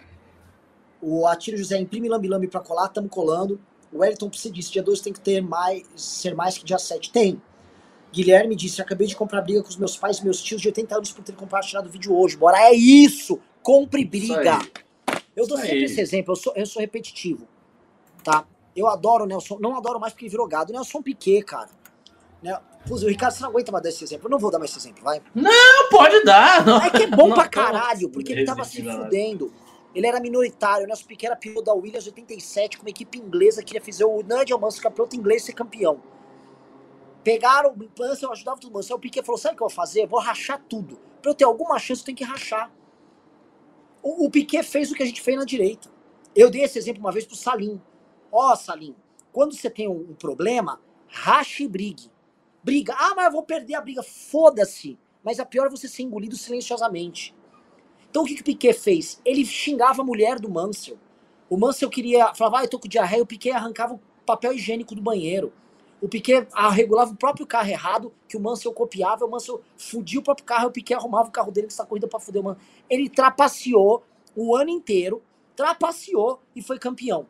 O 0.99 1.27
Atiro 1.27 1.55
José 1.55 1.77
imprime 1.77 2.09
lambi-lambi 2.09 2.47
pra 2.47 2.61
colar, 2.61 2.87
estamos 2.87 3.11
colando. 3.11 3.61
O 3.93 3.99
Wellington 3.99 4.27
precisa 4.27 4.51
disse: 4.51 4.71
dia 4.71 4.81
2 4.81 5.01
tem 5.01 5.13
que 5.13 5.19
ter 5.19 5.39
mais, 5.39 5.83
ser 5.95 6.33
mais 6.33 6.57
que 6.57 6.65
dia 6.65 6.79
7. 6.79 7.11
Tem. 7.11 7.39
Guilherme 8.11 8.55
disse: 8.55 8.81
Acabei 8.81 9.07
de 9.07 9.15
comprar 9.15 9.41
briga 9.41 9.61
com 9.61 9.69
os 9.69 9.77
meus 9.77 9.97
pais 9.97 10.19
e 10.19 10.23
meus 10.23 10.41
tios 10.41 10.61
de 10.61 10.67
80 10.67 10.95
anos 10.95 11.11
por 11.11 11.23
ter 11.23 11.33
compartilhado 11.33 11.87
o 11.87 11.91
vídeo 11.91 12.15
hoje. 12.15 12.35
Bora, 12.37 12.59
é 12.59 12.73
isso! 12.73 13.39
Compre 13.63 14.03
briga! 14.03 14.59
Eu 15.35 15.47
dou 15.47 15.57
sempre 15.57 15.85
esse 15.85 16.01
exemplo, 16.01 16.33
eu 16.33 16.35
sou, 16.35 16.53
eu 16.55 16.65
sou 16.65 16.81
repetitivo. 16.81 17.47
Tá? 18.23 18.45
Eu 18.75 18.87
adoro 18.87 19.23
o 19.23 19.27
Nelson, 19.27 19.57
não 19.59 19.77
adoro 19.77 19.99
mais 19.99 20.13
porque 20.13 20.27
virou 20.27 20.47
gado. 20.47 20.73
Nelson 20.73 21.01
Piquet, 21.01 21.43
cara. 21.43 21.69
Né? 22.41 22.57
O 22.89 22.95
Ricardo, 22.95 23.33
você 23.33 23.43
não 23.43 23.49
aguenta 23.49 23.71
mais 23.71 23.83
dar 23.83 23.89
esse 23.89 24.03
exemplo. 24.03 24.27
Eu 24.27 24.31
não 24.31 24.39
vou 24.39 24.51
dar 24.51 24.59
mais 24.59 24.71
esse 24.71 24.79
exemplo, 24.79 25.03
vai. 25.03 25.21
Não, 25.35 25.89
pode 25.89 26.23
dar. 26.23 26.65
Não. 26.65 26.81
É 26.81 26.89
que 26.89 27.03
é 27.03 27.07
bom 27.07 27.27
não, 27.27 27.35
pra 27.35 27.47
caralho, 27.47 28.09
porque 28.09 28.31
ele 28.31 28.45
tava 28.45 28.63
se 28.63 28.83
fudendo. 28.83 29.53
Ele 29.93 30.07
era 30.07 30.19
minoritário, 30.19 30.85
o 30.85 30.87
Nelson 30.87 31.05
Piquet 31.05 31.27
era 31.27 31.35
piloto 31.35 31.63
da 31.63 31.73
Williams 31.73 32.05
87 32.05 32.77
com 32.77 32.83
uma 32.83 32.89
equipe 32.89 33.17
inglesa 33.17 33.61
que 33.61 33.75
ia 33.75 33.81
fazer 33.81 34.05
o 34.05 34.21
Nigel 34.21 34.57
Mansell, 34.57 34.89
piloto 34.89 35.15
inglês, 35.15 35.43
ser 35.43 35.53
campeão. 35.53 36.01
Pegaram 37.23 37.73
o 37.73 37.77
Mansell, 37.99 38.29
eu 38.29 38.33
ajudava 38.33 38.59
todo 38.59 38.73
mundo. 38.73 38.93
O 38.93 38.99
Piquet 38.99 39.23
falou: 39.23 39.37
sabe 39.37 39.53
o 39.53 39.57
que 39.57 39.63
eu 39.63 39.67
vou 39.67 39.75
fazer? 39.75 40.03
Eu 40.03 40.07
vou 40.07 40.19
rachar 40.19 40.63
tudo. 40.67 40.99
Pra 41.21 41.31
eu 41.31 41.35
ter 41.35 41.43
alguma 41.43 41.77
chance, 41.77 42.01
eu 42.01 42.05
tenho 42.05 42.17
que 42.17 42.23
rachar. 42.23 42.71
O, 44.01 44.25
o 44.25 44.31
Piquet 44.31 44.63
fez 44.63 44.91
o 44.91 44.95
que 44.95 45.03
a 45.03 45.05
gente 45.05 45.21
fez 45.21 45.37
na 45.37 45.45
direita. 45.45 45.89
Eu 46.35 46.49
dei 46.49 46.63
esse 46.63 46.79
exemplo 46.79 47.01
uma 47.01 47.11
vez 47.11 47.25
pro 47.25 47.35
Salim. 47.35 47.79
Ó, 48.31 48.51
oh, 48.51 48.55
Salim, 48.55 48.95
quando 49.31 49.53
você 49.53 49.69
tem 49.69 49.87
um, 49.87 50.11
um 50.11 50.15
problema, 50.15 50.81
rache 51.07 51.63
e 51.63 51.67
brigue. 51.67 52.09
Briga. 52.63 52.95
Ah, 52.97 53.13
mas 53.15 53.25
eu 53.25 53.31
vou 53.31 53.43
perder 53.43 53.75
a 53.75 53.81
briga. 53.81 54.01
Foda-se. 54.01 54.97
Mas 55.23 55.39
a 55.39 55.45
pior 55.45 55.67
é 55.67 55.69
você 55.69 55.87
ser 55.87 56.03
engolido 56.03 56.35
silenciosamente. 56.35 57.35
Então 58.09 58.23
o 58.23 58.25
que, 58.25 58.35
que 58.35 58.41
o 58.41 58.45
Piquet 58.45 58.73
fez? 58.73 59.21
Ele 59.23 59.45
xingava 59.45 60.01
a 60.01 60.05
mulher 60.05 60.39
do 60.39 60.49
Mansell. 60.49 60.97
O 61.49 61.57
Mansell 61.57 61.89
queria, 61.89 62.33
falava, 62.33 62.59
ah, 62.59 62.63
eu 62.63 62.69
tô 62.69 62.79
com 62.79 62.87
diarreia, 62.87 63.21
o 63.21 63.25
Piquet 63.25 63.51
arrancava 63.51 63.93
o 63.93 63.99
papel 64.25 64.53
higiênico 64.53 64.95
do 64.95 65.01
banheiro. 65.01 65.53
O 66.01 66.09
Piquet 66.09 66.47
regulava 66.71 67.11
o 67.11 67.15
próprio 67.15 67.45
carro 67.45 67.69
errado, 67.69 68.13
que 68.27 68.35
o 68.35 68.39
Mansell 68.39 68.73
copiava, 68.73 69.23
o 69.23 69.29
Mansell 69.29 69.61
fudia 69.77 70.19
o 70.19 70.23
próprio 70.23 70.45
carro, 70.45 70.69
o 70.69 70.71
Piquet 70.71 70.95
arrumava 70.95 71.29
o 71.29 71.31
carro 71.31 71.51
dele 71.51 71.67
que 71.67 71.73
está 71.73 71.85
corrida 71.85 72.07
para 72.07 72.19
fuder 72.19 72.41
o 72.41 72.45
Mansell. 72.45 72.63
Ele 72.89 73.07
trapaceou 73.07 74.03
o 74.35 74.55
ano 74.55 74.71
inteiro, 74.71 75.21
trapaceou 75.55 76.41
e 76.55 76.61
foi 76.61 76.79
campeão. 76.79 77.27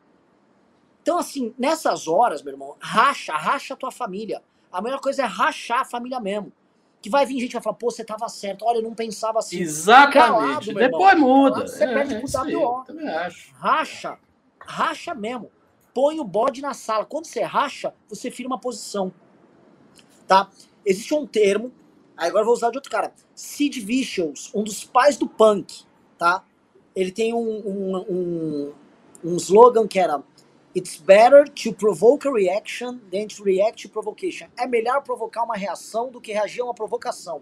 Então, 1.01 1.17
assim, 1.17 1.53
nessas 1.57 2.07
horas, 2.07 2.41
meu 2.41 2.53
irmão, 2.53 2.77
racha, 2.79 3.33
racha 3.33 3.73
a 3.73 3.77
tua 3.77 3.91
família. 3.91 4.41
A 4.71 4.81
melhor 4.81 5.01
coisa 5.01 5.23
é 5.23 5.25
rachar 5.25 5.81
a 5.81 5.85
família 5.85 6.19
mesmo. 6.21 6.53
Que 7.01 7.09
vai 7.09 7.25
vir 7.25 7.39
gente 7.39 7.49
que 7.49 7.55
vai 7.55 7.63
falar, 7.63 7.75
pô, 7.75 7.91
você 7.91 8.05
tava 8.05 8.29
certo, 8.29 8.63
olha, 8.63 8.77
eu 8.77 8.83
não 8.83 8.93
pensava 8.93 9.39
assim. 9.39 9.59
Exatamente. 9.59 10.13
Calado, 10.13 10.73
Depois 10.73 11.13
irmão. 11.13 11.29
muda. 11.29 11.51
Calado, 11.55 11.71
você 11.71 11.83
é, 11.83 11.93
perde 11.93 12.19
pro 12.19 12.59
WO. 12.59 12.85
Racha, 13.55 14.19
racha 14.59 15.15
mesmo 15.15 15.51
põe 15.93 16.19
o 16.19 16.23
bode 16.23 16.61
na 16.61 16.73
sala. 16.73 17.05
Quando 17.05 17.25
você 17.25 17.41
racha, 17.41 17.93
você 18.09 18.31
firma 18.31 18.55
uma 18.55 18.61
posição. 18.61 19.13
Tá? 20.27 20.49
Existe 20.85 21.13
um 21.13 21.27
termo, 21.27 21.71
agora 22.15 22.45
vou 22.45 22.53
usar 22.53 22.71
de 22.71 22.77
outro 22.77 22.91
cara. 22.91 23.13
Sid 23.35 23.79
Vicious, 23.81 24.51
um 24.53 24.63
dos 24.63 24.83
pais 24.83 25.17
do 25.17 25.27
punk, 25.27 25.83
tá? 26.17 26.43
Ele 26.95 27.11
tem 27.11 27.33
um, 27.33 27.37
um, 27.39 27.97
um, 28.09 28.73
um 29.23 29.35
slogan 29.37 29.87
que 29.87 29.99
era 29.99 30.23
It's 30.73 30.95
better 30.95 31.49
to 31.49 31.73
provoke 31.73 32.25
a 32.25 32.31
reaction 32.31 33.01
than 33.11 33.27
to 33.27 33.43
react 33.43 33.81
to 33.81 33.89
provocation. 33.89 34.47
É 34.57 34.65
melhor 34.65 35.03
provocar 35.03 35.43
uma 35.43 35.55
reação 35.55 36.09
do 36.09 36.21
que 36.21 36.31
reagir 36.31 36.61
a 36.61 36.65
uma 36.65 36.73
provocação. 36.73 37.41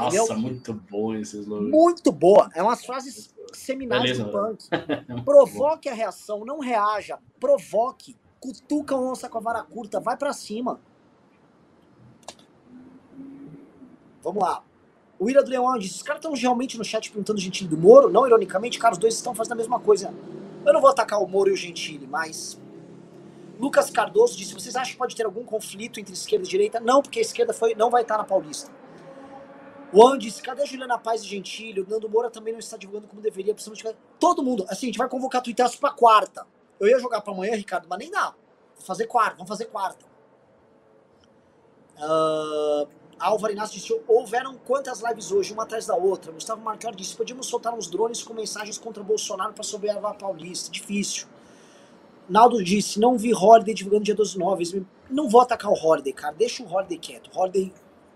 Nossa, 0.00 0.34
muito 0.34 0.74
bom 0.74 1.14
esse 1.14 1.38
slogan. 1.38 1.68
Muito 1.68 2.12
boa. 2.12 2.50
É 2.54 2.62
umas 2.62 2.84
frases 2.84 3.34
seminais 3.52 4.02
Beleza, 4.02 4.24
do 4.24 4.30
punk. 4.30 4.64
Provoque 5.24 5.88
a 5.88 5.94
reação, 5.94 6.44
não 6.44 6.60
reaja. 6.60 7.18
Provoque. 7.38 8.16
Cutuca 8.40 8.94
a 8.94 9.00
onça 9.00 9.28
com 9.28 9.38
a 9.38 9.40
vara 9.40 9.62
curta, 9.62 9.98
vai 9.98 10.16
para 10.16 10.32
cima. 10.32 10.80
Vamos 14.22 14.42
lá. 14.42 14.62
O 15.18 15.28
Ira 15.28 15.42
do 15.42 15.50
Leão 15.50 15.76
disse: 15.78 15.96
os 15.96 16.02
caras 16.02 16.20
estão 16.20 16.32
realmente 16.34 16.78
no 16.78 16.84
chat 16.84 17.10
perguntando 17.10 17.38
o 17.38 17.42
Gentili 17.42 17.68
do 17.68 17.76
Moro? 17.76 18.10
Não, 18.10 18.26
ironicamente, 18.26 18.78
cara, 18.78 18.92
os 18.92 18.98
dois 18.98 19.14
estão 19.14 19.34
fazendo 19.34 19.52
a 19.52 19.56
mesma 19.56 19.80
coisa. 19.80 20.14
Eu 20.64 20.72
não 20.72 20.80
vou 20.80 20.90
atacar 20.90 21.20
o 21.20 21.26
Moro 21.26 21.50
e 21.50 21.52
o 21.52 21.56
Gentili, 21.56 22.06
mas. 22.06 22.60
Lucas 23.58 23.90
Cardoso 23.90 24.36
disse: 24.36 24.54
vocês 24.54 24.76
acham 24.76 24.92
que 24.92 24.98
pode 24.98 25.16
ter 25.16 25.26
algum 25.26 25.44
conflito 25.44 25.98
entre 25.98 26.12
esquerda 26.12 26.44
e 26.44 26.48
direita? 26.48 26.78
Não, 26.78 27.02
porque 27.02 27.18
a 27.18 27.22
esquerda 27.22 27.52
foi, 27.52 27.74
não 27.74 27.90
vai 27.90 28.02
estar 28.02 28.16
na 28.16 28.24
Paulista. 28.24 28.70
O 29.92 30.06
An 30.06 30.18
disse: 30.18 30.42
cadê 30.42 30.62
a 30.62 30.66
Juliana 30.66 30.98
Paz 30.98 31.22
e 31.22 31.26
Gentili? 31.26 31.80
O 31.80 31.88
Nando 31.88 32.08
Moura 32.08 32.30
também 32.30 32.52
não 32.52 32.60
está 32.60 32.76
divulgando 32.76 33.08
como 33.08 33.22
deveria. 33.22 33.54
Precisamos 33.54 33.78
de... 33.78 33.96
Todo 34.20 34.42
mundo. 34.42 34.64
Assim, 34.68 34.86
a 34.86 34.88
gente 34.88 34.98
vai 34.98 35.08
convocar 35.08 35.42
Twitter 35.42 35.66
para 35.78 35.90
quarta. 35.90 36.46
Eu 36.78 36.88
ia 36.88 36.98
jogar 36.98 37.20
para 37.20 37.32
amanhã, 37.32 37.54
Ricardo, 37.54 37.86
mas 37.88 37.98
nem 37.98 38.10
dá. 38.10 38.34
Vou 38.76 38.86
fazer 38.86 39.06
quarta, 39.06 39.36
vamos 39.36 39.48
fazer 39.48 39.66
quarta. 39.66 40.06
Uh, 41.96 42.88
Álvaro 43.18 43.52
Inácio 43.52 43.74
disse: 43.78 44.00
houveram 44.06 44.56
quantas 44.58 45.00
lives 45.00 45.32
hoje, 45.32 45.52
uma 45.52 45.64
atrás 45.64 45.86
da 45.86 45.96
outra? 45.96 46.30
Gustavo 46.30 46.62
Marcão 46.62 46.92
disse: 46.92 47.16
podíamos 47.16 47.46
soltar 47.46 47.74
uns 47.74 47.88
drones 47.88 48.22
com 48.22 48.34
mensagens 48.34 48.78
contra 48.78 49.02
Bolsonaro 49.02 49.52
para 49.52 49.64
sobreviver 49.64 50.04
a 50.04 50.14
Paulista. 50.14 50.70
Difícil. 50.70 51.26
Naldo 52.28 52.62
disse: 52.62 53.00
não 53.00 53.16
vi 53.16 53.34
Holiday 53.34 53.74
divulgando 53.74 54.04
dia 54.04 54.14
dos 54.14 54.36
novos. 54.36 54.72
Não 55.10 55.28
vou 55.28 55.40
atacar 55.40 55.72
o 55.72 55.74
Holiday, 55.74 56.12
cara. 56.12 56.34
Deixa 56.34 56.62
o 56.62 56.72
Holiday 56.72 56.98
quieto. 56.98 57.30
O 57.34 57.38
Holiday, 57.40 57.72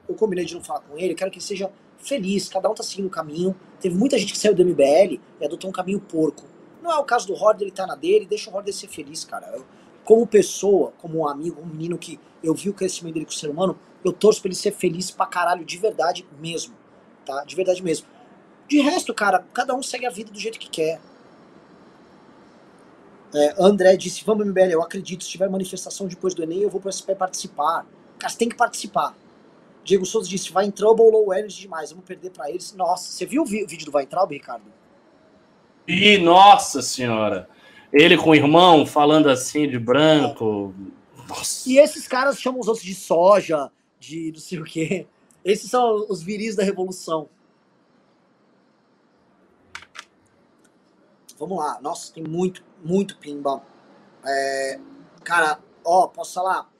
eu 0.08 0.14
combinei 0.14 0.44
de 0.44 0.54
não 0.54 0.62
falar 0.62 0.80
com 0.80 0.98
ele. 0.98 1.14
Quero 1.14 1.30
que 1.30 1.38
ele 1.38 1.44
seja 1.44 1.70
feliz. 1.98 2.48
Cada 2.48 2.68
um 2.70 2.74
tá 2.74 2.82
seguindo 2.82 3.06
o 3.06 3.10
caminho. 3.10 3.54
Teve 3.80 3.96
muita 3.96 4.18
gente 4.18 4.32
que 4.32 4.38
saiu 4.38 4.54
do 4.54 4.64
MBL 4.64 5.20
e 5.40 5.44
adotou 5.44 5.70
um 5.70 5.72
caminho 5.72 6.00
porco. 6.00 6.44
Não 6.82 6.90
é 6.90 6.98
o 6.98 7.04
caso 7.04 7.26
do 7.26 7.34
Holiday, 7.34 7.68
ele 7.68 7.70
tá 7.70 7.86
na 7.86 7.94
dele. 7.94 8.26
Deixa 8.26 8.50
o 8.50 8.54
Holiday 8.54 8.72
ser 8.72 8.88
feliz, 8.88 9.24
cara. 9.24 9.46
Eu, 9.54 9.64
como 10.04 10.26
pessoa, 10.26 10.92
como 10.98 11.20
um 11.20 11.28
amigo, 11.28 11.60
um 11.62 11.66
menino 11.66 11.96
que 11.96 12.18
eu 12.42 12.54
vi 12.54 12.68
o 12.68 12.74
crescimento 12.74 13.14
dele 13.14 13.26
com 13.26 13.32
o 13.32 13.34
ser 13.34 13.48
humano, 13.48 13.78
eu 14.04 14.12
torço 14.12 14.40
pra 14.40 14.48
ele 14.48 14.56
ser 14.56 14.72
feliz 14.72 15.10
pra 15.10 15.26
caralho, 15.26 15.64
de 15.64 15.78
verdade 15.78 16.26
mesmo. 16.40 16.74
Tá? 17.24 17.44
De 17.44 17.54
verdade 17.54 17.82
mesmo. 17.82 18.06
De 18.68 18.80
resto, 18.80 19.14
cara, 19.14 19.44
cada 19.52 19.74
um 19.74 19.82
segue 19.82 20.06
a 20.06 20.10
vida 20.10 20.32
do 20.32 20.40
jeito 20.40 20.58
que 20.58 20.68
quer. 20.68 21.00
É, 23.34 23.54
André 23.58 23.96
disse, 23.96 24.24
vamos 24.24 24.46
MBL, 24.46 24.72
eu 24.72 24.82
acredito, 24.82 25.24
se 25.24 25.30
tiver 25.30 25.48
manifestação 25.48 26.06
depois 26.06 26.34
do 26.34 26.42
Enem, 26.42 26.60
eu 26.60 26.70
vou 26.70 26.80
participar. 26.80 27.86
Cara, 28.18 28.30
você 28.30 28.38
tem 28.38 28.48
que 28.48 28.56
participar. 28.56 29.16
Diego 29.84 30.06
Souza 30.06 30.28
disse, 30.28 30.52
vai 30.52 30.66
em 30.66 30.70
Trouble 30.70 31.10
low 31.10 31.34
energy 31.34 31.62
demais, 31.62 31.90
vamos 31.90 32.04
perder 32.04 32.30
para 32.30 32.48
eles. 32.50 32.72
Nossa, 32.74 33.10
você 33.10 33.26
viu 33.26 33.42
o 33.42 33.46
vídeo 33.46 33.84
do 33.84 33.90
Vai 33.90 34.06
Trouble, 34.06 34.36
Ricardo? 34.36 34.64
E 35.86 36.18
nossa 36.18 36.80
senhora, 36.80 37.48
ele 37.92 38.16
com 38.16 38.30
o 38.30 38.34
irmão 38.34 38.86
falando 38.86 39.28
assim 39.28 39.68
de 39.68 39.78
branco. 39.78 40.72
Nossa. 41.28 41.68
E 41.68 41.78
esses 41.78 42.06
caras 42.06 42.40
chamam 42.40 42.60
os 42.60 42.68
outros 42.68 42.84
de 42.84 42.94
soja, 42.94 43.70
de 43.98 44.30
não 44.32 44.40
sei 44.40 44.60
o 44.60 44.64
quê. 44.64 45.06
Esses 45.44 45.68
são 45.68 46.06
os 46.08 46.22
viris 46.22 46.54
da 46.54 46.62
revolução. 46.62 47.28
Vamos 51.38 51.58
lá. 51.58 51.80
Nossa, 51.80 52.12
tem 52.12 52.22
muito, 52.22 52.64
muito 52.84 53.18
pimba. 53.18 53.60
É, 54.24 54.78
cara, 55.24 55.58
ó, 55.84 56.06
posso 56.06 56.34
falar? 56.34 56.71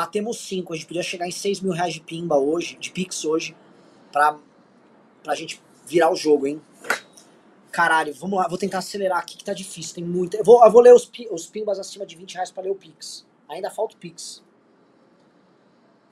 Batemos 0.00 0.38
5. 0.38 0.72
A 0.72 0.76
gente 0.76 0.86
podia 0.86 1.02
chegar 1.02 1.28
em 1.28 1.30
6 1.30 1.60
mil 1.60 1.74
reais 1.74 1.92
de 1.92 2.00
pimba 2.00 2.34
hoje, 2.38 2.78
de 2.78 2.90
Pix 2.90 3.22
hoje, 3.22 3.54
pra, 4.10 4.38
pra 5.22 5.34
gente 5.34 5.62
virar 5.84 6.10
o 6.10 6.16
jogo, 6.16 6.46
hein? 6.46 6.58
Caralho, 7.70 8.14
vamos 8.14 8.38
lá, 8.38 8.48
vou 8.48 8.56
tentar 8.56 8.78
acelerar 8.78 9.18
aqui 9.18 9.36
que 9.36 9.44
tá 9.44 9.52
difícil, 9.52 9.96
tem 9.96 10.04
muita. 10.04 10.38
Eu 10.38 10.44
vou, 10.44 10.64
eu 10.64 10.72
vou 10.72 10.80
ler 10.80 10.94
os, 10.94 11.10
os 11.30 11.46
pimbas 11.48 11.78
acima 11.78 12.06
de 12.06 12.16
20 12.16 12.32
reais 12.32 12.50
pra 12.50 12.62
ler 12.62 12.70
o 12.70 12.74
Pix. 12.74 13.26
Ainda 13.46 13.70
falta 13.70 13.94
o 13.94 13.98
Pix. 13.98 14.42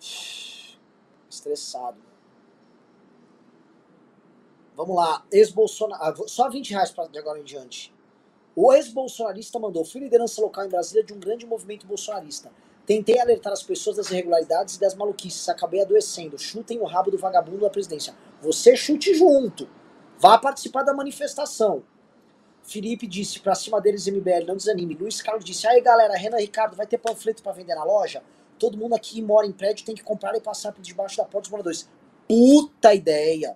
Estressado. 1.31 1.97
Vamos 4.77 4.97
lá, 4.97 5.25
ex-Bolsonaro. 5.33 6.03
Ah, 6.03 6.29
só 6.29 6.51
20 6.51 6.73
reais 6.73 6.91
pra, 6.91 7.07
de 7.07 7.19
agora 7.19 7.41
em 7.41 7.45
diante. 7.45 7.91
O 8.55 8.71
ex-bolsonarista 8.71 9.59
mandou: 9.59 9.83
fui 9.83 10.03
liderança 10.03 10.43
local 10.43 10.67
em 10.67 10.69
Brasília 10.69 11.03
de 11.03 11.15
um 11.15 11.19
grande 11.19 11.47
movimento 11.47 11.87
bolsonarista. 11.87 12.53
Tentei 12.89 13.21
alertar 13.21 13.53
as 13.53 13.63
pessoas 13.63 13.99
das 13.99 14.11
irregularidades 14.11 14.77
e 14.77 14.81
das 14.81 14.95
maluquices. 14.95 15.47
Acabei 15.47 15.83
adoecendo. 15.83 16.39
Chutem 16.39 16.81
o 16.81 16.87
rabo 16.87 17.11
do 17.11 17.19
vagabundo 17.19 17.61
da 17.61 17.69
presidência. 17.69 18.15
Você 18.41 18.75
chute 18.75 19.13
junto. 19.13 19.69
Vá 20.19 20.39
participar 20.39 20.85
da 20.85 20.95
manifestação. 20.95 21.83
Felipe 22.63 23.07
disse 23.07 23.41
pra 23.41 23.55
cima 23.55 23.79
deles 23.79 24.07
MBL, 24.07 24.47
não 24.47 24.57
desanime. 24.57 24.95
Luiz 24.95 25.21
Carlos 25.21 25.45
disse: 25.45 25.67
aí 25.67 25.83
galera, 25.83 26.17
Renan 26.17 26.39
Ricardo, 26.39 26.77
vai 26.77 26.87
ter 26.87 26.97
panfleto 26.97 27.43
para 27.43 27.53
vender 27.53 27.75
na 27.75 27.85
loja? 27.85 28.23
Todo 28.59 28.79
mundo 28.79 28.95
aqui 28.95 29.21
mora 29.21 29.47
em 29.47 29.53
prédio 29.53 29.85
tem 29.85 29.95
que 29.95 30.03
comprar 30.03 30.35
e 30.35 30.41
passar 30.41 30.73
por 30.73 30.81
debaixo 30.81 31.19
da 31.19 31.25
porta 31.25 31.43
dos 31.43 31.51
moradores. 31.51 31.87
Puta 32.27 32.95
ideia! 32.95 33.55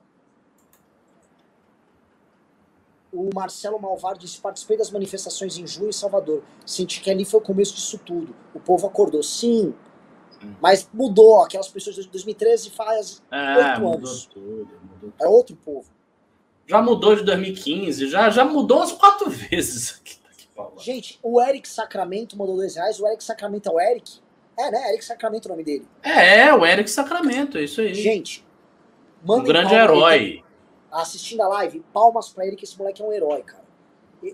O 3.13 3.29
Marcelo 3.35 3.79
Malvaro 3.79 4.19
disse: 4.19 4.39
participei 4.39 4.77
das 4.77 4.91
manifestações 4.91 5.59
em 5.59 5.67
junho 5.67 5.91
em 5.91 5.93
Salvador. 5.93 6.43
Senti 6.65 7.01
que 7.01 7.11
ali 7.11 7.25
foi 7.25 7.41
o 7.41 7.43
começo 7.43 7.75
disso 7.75 7.99
tudo. 7.99 8.35
O 8.55 8.61
povo 8.61 8.87
acordou. 8.87 9.23
Sim, 9.23 9.75
mas 10.61 10.89
mudou. 10.93 11.43
Aquelas 11.43 11.69
pessoas 11.69 11.97
de 11.97 12.09
2013 12.09 12.71
faz 12.71 13.23
é, 13.31 13.57
oito 13.57 13.87
anos. 13.87 14.27
Tudo, 14.27 14.69
tudo. 15.01 15.15
É 15.21 15.29
outro 15.29 15.55
povo. 15.57 15.89
Já 16.67 16.81
mudou 16.81 17.15
de 17.15 17.23
2015, 17.25 18.09
já, 18.09 18.31
já 18.31 18.45
mudou 18.45 18.79
umas 18.79 18.93
quatro 18.93 19.29
vezes 19.31 20.01
aqui. 20.01 20.23
Gente, 20.79 21.19
o 21.23 21.41
Eric 21.41 21.69
Sacramento 21.69 22.37
mandou 22.37 22.57
dois 22.57 22.77
reais. 22.77 23.01
O 23.01 23.07
Eric 23.07 23.23
Sacramento 23.25 23.69
é 23.69 23.73
o 23.73 23.81
Eric? 23.81 24.21
É, 24.59 24.71
né? 24.71 24.91
Eric 24.91 25.05
Sacramento 25.05 25.47
é 25.47 25.49
o 25.49 25.53
nome 25.53 25.65
dele. 25.65 25.87
É, 26.03 26.55
o 26.55 26.65
Eric 26.65 26.91
Sacramento, 26.91 27.59
é 27.59 27.65
isso 27.65 27.81
aí. 27.81 27.95
Gente, 27.95 28.45
um 29.27 29.43
grande 29.43 29.75
herói. 29.75 30.43
Assistindo 30.93 31.41
a 31.43 31.49
live, 31.49 31.81
palmas 31.93 32.29
pra 32.29 32.47
ele 32.47 32.55
que 32.55 32.65
esse 32.65 32.79
moleque 32.79 33.03
é 33.03 33.05
um 33.05 33.13
herói, 33.13 33.43
cara. 33.43 33.65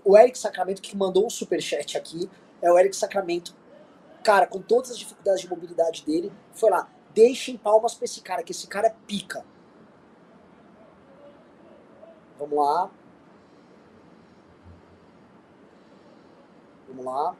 O 0.03 0.17
Eric 0.17 0.37
Sacramento 0.37 0.81
que 0.81 0.95
mandou 0.95 1.25
um 1.25 1.29
superchat 1.29 1.97
aqui 1.97 2.29
é 2.61 2.69
o 2.69 2.77
Eric 2.77 2.95
Sacramento. 2.95 3.55
Cara, 4.23 4.45
com 4.45 4.61
todas 4.61 4.91
as 4.91 4.99
dificuldades 4.99 5.41
de 5.41 5.49
mobilidade 5.49 6.05
dele, 6.05 6.31
foi 6.53 6.69
lá. 6.69 6.89
Deixem 7.13 7.57
palmas 7.57 7.95
pra 7.95 8.05
esse 8.05 8.21
cara, 8.21 8.43
que 8.43 8.51
esse 8.51 8.67
cara 8.67 8.87
é 8.87 8.95
pica. 9.07 9.45
Vamos 12.37 12.57
lá. 12.57 12.91
Vamos 16.87 17.05
lá. 17.05 17.35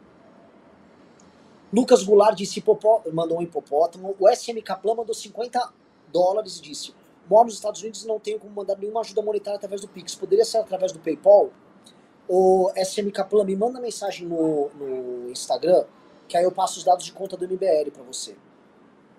Lucas 1.71 2.03
Goulart 2.03 2.35
disse, 2.35 2.63
mandou 3.13 3.37
um 3.37 3.41
hipopótamo. 3.41 4.15
O 4.17 4.27
SM 4.27 4.59
Kaplan 4.63 4.95
mandou 4.95 5.13
50 5.13 5.73
dólares 6.11 6.57
e 6.57 6.61
disse: 6.61 6.95
Moro 7.29 7.45
nos 7.45 7.55
Estados 7.55 7.81
Unidos 7.81 8.03
e 8.03 8.07
não 8.07 8.19
tenho 8.19 8.39
como 8.39 8.53
mandar 8.53 8.75
nenhuma 8.77 9.01
ajuda 9.01 9.21
monetária 9.21 9.57
através 9.57 9.81
do 9.81 9.87
Pix. 9.87 10.15
Poderia 10.15 10.43
ser 10.43 10.57
através 10.57 10.91
do 10.91 10.99
PayPal? 10.99 11.51
O 12.27 12.71
SM 12.75 13.09
Kaplan 13.11 13.43
me 13.43 13.55
manda 13.55 13.79
mensagem 13.79 14.27
no, 14.27 14.69
no 14.69 15.31
Instagram, 15.31 15.85
que 16.27 16.35
aí 16.35 16.43
eu 16.43 16.51
passo 16.51 16.79
os 16.79 16.83
dados 16.83 17.05
de 17.05 17.11
conta 17.11 17.37
do 17.37 17.45
MBL 17.45 17.91
para 17.93 18.03
você. 18.03 18.35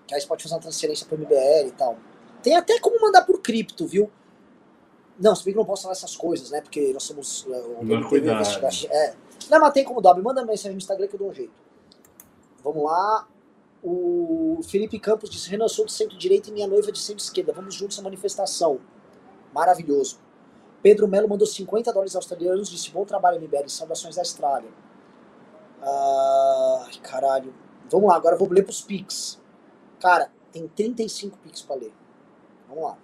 Que 0.05 0.15
aí 0.15 0.21
você 0.21 0.27
pode 0.27 0.43
fazer 0.43 0.55
uma 0.55 0.61
transferência 0.61 1.05
pro 1.05 1.17
MBL 1.17 1.67
e 1.67 1.71
tal. 1.71 1.97
Tem 2.43 2.55
até 2.55 2.79
como 2.79 2.99
mandar 2.99 3.23
por 3.23 3.41
cripto, 3.41 3.87
viu? 3.87 4.11
Não, 5.19 5.35
se 5.35 5.45
bem 5.45 5.53
que 5.53 5.59
não 5.59 5.65
posso 5.65 5.83
falar 5.83 5.93
essas 5.93 6.15
coisas, 6.15 6.49
né? 6.49 6.61
Porque 6.61 6.91
nós 6.93 7.03
somos. 7.03 7.45
Uh, 7.45 7.83
não, 7.83 8.03
cuidado. 8.09 8.43
É. 8.89 9.13
Não, 9.49 9.59
mas 9.59 9.73
tem 9.73 9.83
como 9.83 10.01
dar. 10.01 10.15
Me 10.15 10.21
manda 10.21 10.43
mensagem 10.43 10.71
no 10.71 10.77
Instagram 10.77 11.07
que 11.07 11.15
eu 11.15 11.19
dou 11.19 11.29
um 11.29 11.33
jeito. 11.33 11.53
Vamos 12.63 12.83
lá. 12.83 13.27
O 13.83 14.59
Felipe 14.63 14.99
Campos 14.99 15.29
disse: 15.29 15.49
Renan, 15.49 15.67
sou 15.67 15.85
de 15.85 15.91
centro-direita 15.91 16.49
e 16.49 16.53
minha 16.53 16.67
noiva 16.67 16.89
é 16.89 16.91
de 16.91 16.99
centro-esquerda. 16.99 17.51
Vamos 17.51 17.73
juntos 17.73 17.97
à 17.97 18.01
manifestação. 18.01 18.79
Maravilhoso. 19.53 20.19
Pedro 20.83 21.07
Melo 21.07 21.27
mandou 21.27 21.47
50 21.47 21.91
dólares 21.91 22.15
australianos. 22.15 22.69
Disse: 22.69 22.91
Bom 22.91 23.05
trabalho, 23.05 23.41
MBL. 23.41 23.67
Saudações 23.67 24.15
da 24.15 24.21
Austrália. 24.21 24.69
Ai, 25.81 26.93
caralho. 27.01 27.53
Vamos 27.89 28.07
lá, 28.09 28.15
agora 28.15 28.35
eu 28.35 28.39
vou 28.39 28.49
ler 28.49 28.63
pros 28.63 28.81
Pix. 28.81 29.39
Cara, 29.99 30.31
tem 30.51 30.67
35 30.67 31.37
Pix 31.39 31.61
pra 31.61 31.75
ler. 31.75 31.93
Vamos 32.67 32.83
lá. 32.83 32.97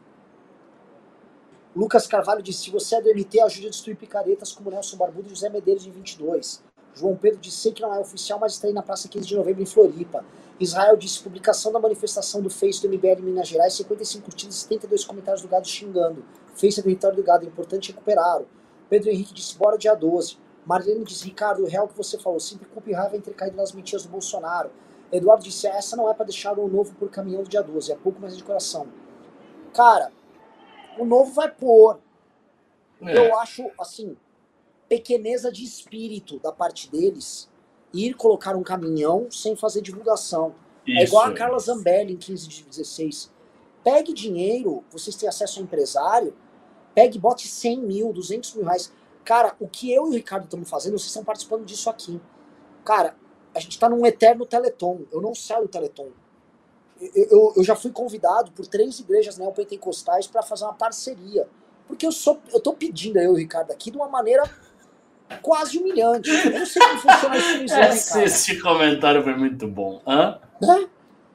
Lucas 1.76 2.06
Carvalho 2.08 2.42
disse: 2.42 2.66
se 2.66 2.72
você 2.72 2.96
é 2.96 3.02
do 3.02 3.10
MT, 3.10 3.42
ajude 3.42 3.68
a 3.68 3.70
destruir 3.72 3.96
picaretas 3.98 4.52
como 4.52 4.70
Nelson 4.70 4.98
Barbudo 4.98 5.28
e 5.28 5.30
José 5.30 5.50
Medeiros 5.50 5.86
em 5.86 5.92
22. 5.92 6.64
João 6.94 7.16
Pedro 7.16 7.40
disse: 7.40 7.58
sei 7.58 7.72
que 7.72 7.82
não 7.82 7.94
é 7.94 8.00
oficial, 8.00 8.40
mas 8.40 8.54
está 8.54 8.68
aí 8.68 8.74
na 8.74 8.84
praça 8.84 9.08
15 9.08 9.28
de 9.28 9.36
novembro 9.36 9.62
em 9.62 9.66
Floripa. 9.66 10.24
Israel 10.60 10.98
disse: 10.98 11.22
publicação 11.22 11.72
da 11.72 11.80
manifestação 11.80 12.42
do 12.42 12.50
Face 12.50 12.82
do 12.82 12.90
MBL 12.90 13.20
em 13.20 13.24
Minas 13.24 13.48
Gerais, 13.48 13.74
55 13.74 14.26
curtidas 14.26 14.56
e 14.56 14.60
72 14.60 15.06
comentários 15.06 15.42
do 15.42 15.48
gado 15.48 15.68
xingando. 15.68 16.24
Face 16.56 16.80
é 16.80 16.84
território 16.84 17.16
do 17.16 17.24
gado, 17.24 17.46
é 17.46 17.48
importante 17.48 17.92
recuperar. 17.92 18.42
Pedro 18.90 19.10
Henrique 19.10 19.34
disse: 19.34 19.58
bora 19.58 19.78
dia 19.78 19.94
12. 19.94 20.38
Marlene 20.66 21.04
disse: 21.04 21.26
Ricardo, 21.26 21.64
o 21.64 21.68
real 21.68 21.88
que 21.88 21.96
você 21.96 22.18
falou, 22.18 22.40
sempre 22.40 22.68
culpa 22.68 22.90
e 22.90 22.94
raiva 22.94 23.20
ter 23.20 23.34
caído 23.34 23.56
nas 23.56 23.72
mentiras 23.72 24.04
do 24.04 24.10
Bolsonaro. 24.10 24.72
Eduardo 25.12 25.44
disse: 25.44 25.68
essa 25.68 25.96
não 25.96 26.10
é 26.10 26.14
para 26.14 26.26
deixar 26.26 26.58
o 26.58 26.68
novo 26.68 26.94
por 26.96 27.10
caminhão 27.10 27.44
do 27.44 27.50
dia 27.50 27.62
12, 27.62 27.92
é 27.92 27.96
pouco 27.96 28.20
mais 28.20 28.36
de 28.36 28.44
coração. 28.44 28.88
Cara, 29.74 30.12
o 30.98 31.06
novo 31.06 31.32
vai 31.34 31.50
pôr. 31.50 32.00
É. 33.02 33.18
Eu 33.18 33.38
acho, 33.38 33.70
assim, 33.80 34.18
pequeneza 34.90 35.52
de 35.52 35.64
espírito 35.64 36.40
da 36.40 36.52
parte 36.52 36.90
deles 36.90 37.48
ir 37.94 38.14
colocar 38.14 38.56
um 38.56 38.64
caminhão 38.64 39.28
sem 39.32 39.56
fazer 39.56 39.82
divulgação. 39.82 40.54
Isso. 40.86 41.00
É 41.00 41.04
igual 41.04 41.26
a 41.26 41.34
Carla 41.34 41.60
Zambelli 41.60 42.14
em 42.14 42.18
15 42.18 42.48
de 42.48 42.64
16. 42.64 43.32
Pegue 43.84 44.14
dinheiro, 44.14 44.84
vocês 44.92 45.16
têm 45.16 45.28
acesso 45.28 45.60
ao 45.60 45.66
empresário, 45.66 46.34
pegue, 46.94 47.20
bote 47.20 47.48
100 47.48 47.82
mil, 47.82 48.14
200 48.14 48.56
mil 48.56 48.66
reais. 48.66 48.92
Cara, 49.24 49.56
o 49.60 49.68
que 49.68 49.92
eu 49.92 50.08
e 50.08 50.10
o 50.10 50.14
Ricardo 50.14 50.46
estamos 50.46 50.70
fazendo, 50.70 50.98
vocês 50.98 51.08
estão 51.08 51.24
participando 51.24 51.66
disso 51.66 51.90
aqui. 51.90 52.20
Cara, 52.84 53.16
a 53.54 53.60
gente 53.60 53.72
está 53.72 53.90
num 53.90 54.06
eterno 54.06 54.46
teleton. 54.46 55.02
Eu 55.12 55.22
não 55.22 55.36
saio 55.36 55.64
do 55.64 55.68
teleton. 55.68 56.10
Eu, 57.00 57.28
eu, 57.30 57.54
eu, 57.58 57.64
já 57.64 57.76
fui 57.76 57.92
convidado 57.92 58.52
por 58.52 58.66
três 58.66 59.00
igrejas 59.00 59.38
neopentecostais 59.38 60.28
para 60.28 60.42
fazer 60.42 60.64
uma 60.64 60.74
parceria. 60.74 61.48
Porque 61.88 62.06
eu 62.06 62.12
sou, 62.12 62.40
eu 62.52 62.60
tô 62.60 62.74
pedindo 62.74 63.18
eu 63.18 63.32
e 63.32 63.34
o 63.34 63.36
Ricardo 63.36 63.72
aqui 63.72 63.92
de 63.92 63.98
uma 63.98 64.08
maneira 64.08 64.44
quase 65.42 65.78
humilhante. 65.78 66.30
Eu 66.30 66.60
não 66.60 66.66
sei 66.66 66.82
como 66.82 67.00
funciona 67.00 67.38
isso 67.38 67.58
no 67.58 67.64
Islã, 67.64 67.80
esse, 67.90 68.24
esse 68.24 68.62
comentário 68.62 69.24
foi 69.24 69.36
muito 69.36 69.68
bom. 69.68 70.02
Hã? 70.06 70.40
Hã? 70.62 70.88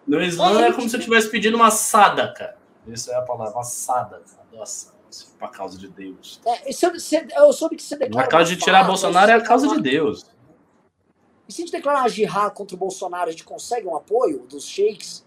No 0.06 0.20
Islã 0.20 0.64
é 0.64 0.72
como 0.72 0.88
se 0.88 0.96
eu 0.96 0.98
estivesse 0.98 1.30
pedindo 1.30 1.56
uma 1.56 1.70
sadaka. 1.70 2.56
Isso 2.86 3.10
é 3.10 3.14
a 3.14 3.22
palavra, 3.22 3.54
uma 3.54 3.64
sadaka. 3.64 4.24
Nossa, 4.52 4.92
por 5.38 5.50
causa 5.50 5.78
de 5.78 5.88
Deus. 5.88 6.40
É, 6.44 6.70
eu 7.40 7.52
soube 7.52 7.76
que 7.76 7.82
você 7.82 7.96
declara. 7.96 8.26
A 8.26 8.30
causa 8.30 8.54
de 8.54 8.56
tirar 8.56 8.84
Bolsonaro 8.84 9.30
é 9.30 9.34
a 9.34 9.40
causa 9.40 9.68
de 9.68 9.80
Deus. 9.80 10.26
E 11.48 11.52
se 11.52 11.62
a 11.62 11.64
gente 11.64 11.72
declarar 11.72 12.08
jihad 12.08 12.52
contra 12.54 12.74
o 12.74 12.78
Bolsonaro, 12.78 13.28
a 13.28 13.30
gente 13.30 13.44
consegue 13.44 13.86
um 13.86 13.96
apoio 13.96 14.46
dos 14.48 14.64
sheiks? 14.64 15.24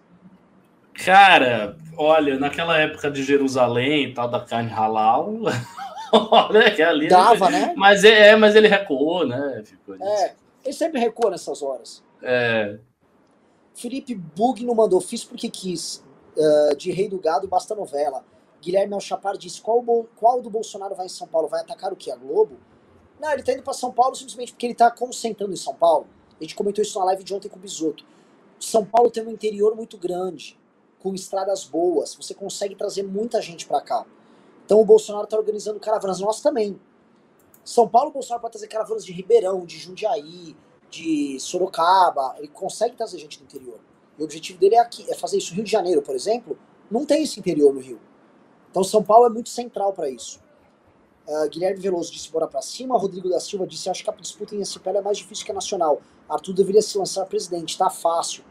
Cara, 0.93 1.77
olha, 1.97 2.39
naquela 2.39 2.77
época 2.77 3.11
de 3.11 3.21
Jerusalém 3.21 4.05
e 4.05 4.13
tal, 4.13 4.29
da 4.29 4.39
carne 4.39 4.71
halal, 4.71 5.29
olha 6.31 6.73
que 6.73 6.81
ali. 6.81 7.07
Dava, 7.07 7.49
né? 7.49 7.73
Mas 7.75 8.03
é, 8.03 8.29
é, 8.29 8.35
mas 8.35 8.55
ele 8.55 8.67
recuou, 8.67 9.25
né? 9.25 9.63
Ficou 9.65 9.95
é, 9.95 10.35
ele 10.63 10.73
sempre 10.73 10.99
recua 10.99 11.29
nessas 11.29 11.61
horas. 11.61 12.03
É. 12.21 12.77
Felipe 13.73 14.15
Bugno 14.15 14.73
mandou, 14.73 15.01
fiz 15.01 15.23
porque 15.23 15.49
quis. 15.49 16.03
Uh, 16.35 16.75
de 16.75 16.91
Rei 16.91 17.07
do 17.07 17.19
Gado, 17.19 17.47
basta 17.47 17.73
novela. 17.75 18.23
Guilherme 18.61 18.93
Alchapar 18.93 19.37
disse: 19.37 19.61
qual, 19.61 19.83
qual 20.15 20.41
do 20.41 20.49
Bolsonaro 20.49 20.95
vai 20.95 21.05
em 21.05 21.09
São 21.09 21.27
Paulo? 21.27 21.47
Vai 21.47 21.61
atacar 21.61 21.93
o 21.93 21.95
quê? 21.95 22.11
A 22.11 22.15
Globo? 22.15 22.57
Não, 23.19 23.31
ele 23.31 23.43
tá 23.43 23.53
indo 23.53 23.63
para 23.63 23.73
São 23.73 23.91
Paulo 23.91 24.15
simplesmente 24.15 24.51
porque 24.51 24.65
ele 24.65 24.75
tá 24.75 24.91
concentrando 24.91 25.53
em 25.53 25.57
São 25.57 25.75
Paulo. 25.75 26.07
A 26.39 26.43
gente 26.43 26.55
comentou 26.55 26.81
isso 26.81 26.97
na 26.99 27.05
live 27.05 27.23
de 27.23 27.33
ontem 27.33 27.47
com 27.47 27.57
o 27.57 27.61
Bisoto. 27.61 28.03
São 28.59 28.85
Paulo 28.85 29.11
tem 29.11 29.25
um 29.25 29.31
interior 29.31 29.75
muito 29.75 29.97
grande, 29.97 30.59
com 30.99 31.13
estradas 31.13 31.63
boas. 31.63 32.15
Você 32.15 32.33
consegue 32.33 32.75
trazer 32.75 33.03
muita 33.03 33.41
gente 33.41 33.65
para 33.65 33.81
cá. 33.81 34.05
Então 34.65 34.81
o 34.81 34.85
Bolsonaro 34.85 35.27
tá 35.27 35.37
organizando 35.37 35.79
caravanas. 35.79 36.19
Nós 36.19 36.41
também. 36.41 36.79
São 37.63 37.87
Paulo, 37.87 38.09
o 38.09 38.13
Bolsonaro 38.13 38.41
pode 38.41 38.53
trazer 38.53 38.67
caravanas 38.67 39.05
de 39.05 39.11
Ribeirão, 39.11 39.65
de 39.65 39.77
Jundiaí, 39.77 40.55
de 40.89 41.39
Sorocaba. 41.39 42.35
Ele 42.37 42.47
consegue 42.47 42.95
trazer 42.95 43.17
gente 43.19 43.37
do 43.37 43.43
interior. 43.43 43.79
E 44.17 44.21
o 44.21 44.25
objetivo 44.25 44.59
dele 44.59 44.75
é, 44.75 44.79
aqui, 44.79 45.05
é 45.09 45.15
fazer 45.15 45.37
isso. 45.37 45.53
Rio 45.53 45.63
de 45.63 45.71
Janeiro, 45.71 46.01
por 46.01 46.15
exemplo, 46.15 46.57
não 46.89 47.05
tem 47.05 47.23
esse 47.23 47.39
interior 47.39 47.73
no 47.73 47.79
Rio. 47.79 47.99
Então 48.71 48.83
São 48.83 49.03
Paulo 49.03 49.27
é 49.27 49.29
muito 49.29 49.49
central 49.49 49.93
para 49.93 50.09
isso. 50.09 50.43
Uh, 51.27 51.49
Guilherme 51.49 51.79
Veloso 51.79 52.11
disse 52.11 52.31
bora 52.31 52.47
pra 52.47 52.61
cima. 52.61 52.97
Rodrigo 52.97 53.29
da 53.29 53.39
Silva 53.39 53.65
disse: 53.65 53.89
Acho 53.89 54.03
que 54.03 54.09
a 54.09 54.13
disputa 54.13 54.55
em 54.55 54.61
SPL 54.61 54.97
é 54.97 55.01
mais 55.01 55.17
difícil 55.17 55.45
que 55.45 55.51
a 55.51 55.55
nacional. 55.55 56.01
Arthur 56.29 56.53
deveria 56.53 56.81
se 56.81 56.97
lançar 56.97 57.25
presidente, 57.25 57.77
tá 57.77 57.89
fácil. 57.89 58.43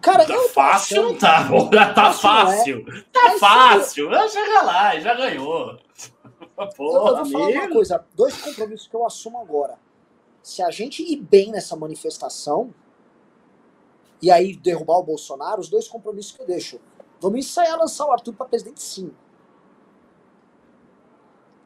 Cara, 0.00 0.26
tá 0.26 0.38
fácil, 0.52 1.02
não 1.02 1.18
tá, 1.18 1.46
porra, 1.46 1.94
tá 1.94 2.12
fácil. 2.12 2.84
É. 2.88 3.02
Tá 3.12 3.38
fácil. 3.38 4.12
Eu... 4.12 4.28
Chega 4.28 4.62
lá, 4.62 4.98
já 4.98 5.14
ganhou. 5.14 5.78
Porra, 6.76 7.10
eu, 7.10 7.16
eu 7.16 7.24
vou 7.24 7.26
falar 7.26 7.48
uma 7.48 7.68
coisa: 7.68 8.04
dois 8.14 8.36
compromissos 8.40 8.88
que 8.88 8.94
eu 8.94 9.04
assumo 9.04 9.38
agora. 9.38 9.78
Se 10.42 10.62
a 10.62 10.70
gente 10.70 11.02
ir 11.02 11.16
bem 11.16 11.50
nessa 11.50 11.76
manifestação 11.76 12.74
e 14.22 14.30
aí 14.30 14.56
derrubar 14.56 14.98
o 14.98 15.02
Bolsonaro, 15.02 15.60
os 15.60 15.68
dois 15.68 15.86
compromissos 15.86 16.32
que 16.32 16.42
eu 16.42 16.46
deixo. 16.46 16.80
Vamos 17.20 17.40
ensaiar 17.40 17.78
lançar 17.78 18.06
o 18.06 18.12
Arthur 18.12 18.32
para 18.32 18.46
presidente, 18.46 18.82
sim 18.82 19.12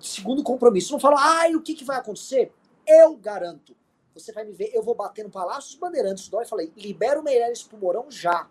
segundo 0.05 0.43
compromisso. 0.43 0.93
Não 0.93 1.01
falam, 1.01 1.19
ai, 1.19 1.55
o 1.55 1.62
que, 1.62 1.74
que 1.74 1.85
vai 1.85 1.97
acontecer? 1.97 2.52
Eu 2.86 3.16
garanto. 3.16 3.74
Você 4.15 4.32
vai 4.32 4.45
me 4.45 4.53
ver, 4.53 4.70
eu 4.73 4.82
vou 4.82 4.95
bater 4.95 5.24
no 5.24 5.31
Palácio 5.31 5.70
dos 5.70 5.78
Bandeirantes 5.81 6.28
do 6.28 6.41
e 6.41 6.47
falei, 6.47 6.73
libera 6.77 7.19
o 7.19 7.23
Meirelles 7.23 7.65
pro 7.65 7.77
Mourão 7.77 8.09
já. 8.09 8.49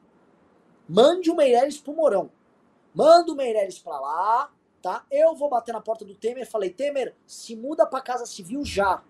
Mande 0.88 1.31
o 1.31 1.35
Meirelles 1.35 1.77
pro 1.77 1.94
Mourão. 1.94 2.30
Manda 2.94 3.31
o 3.31 3.35
Meirelles 3.35 3.80
pra 3.80 3.99
lá, 3.99 4.52
tá? 4.81 5.06
Eu 5.10 5.34
vou 5.35 5.49
bater 5.49 5.72
na 5.72 5.80
porta 5.80 6.03
do 6.03 6.14
Temer, 6.14 6.49
falei, 6.49 6.69
Temer, 6.69 7.15
se 7.26 7.56
muda 7.56 7.85
pra 7.85 8.02
Casa 8.02 8.26
Civil 8.26 8.65
já. 8.65 9.02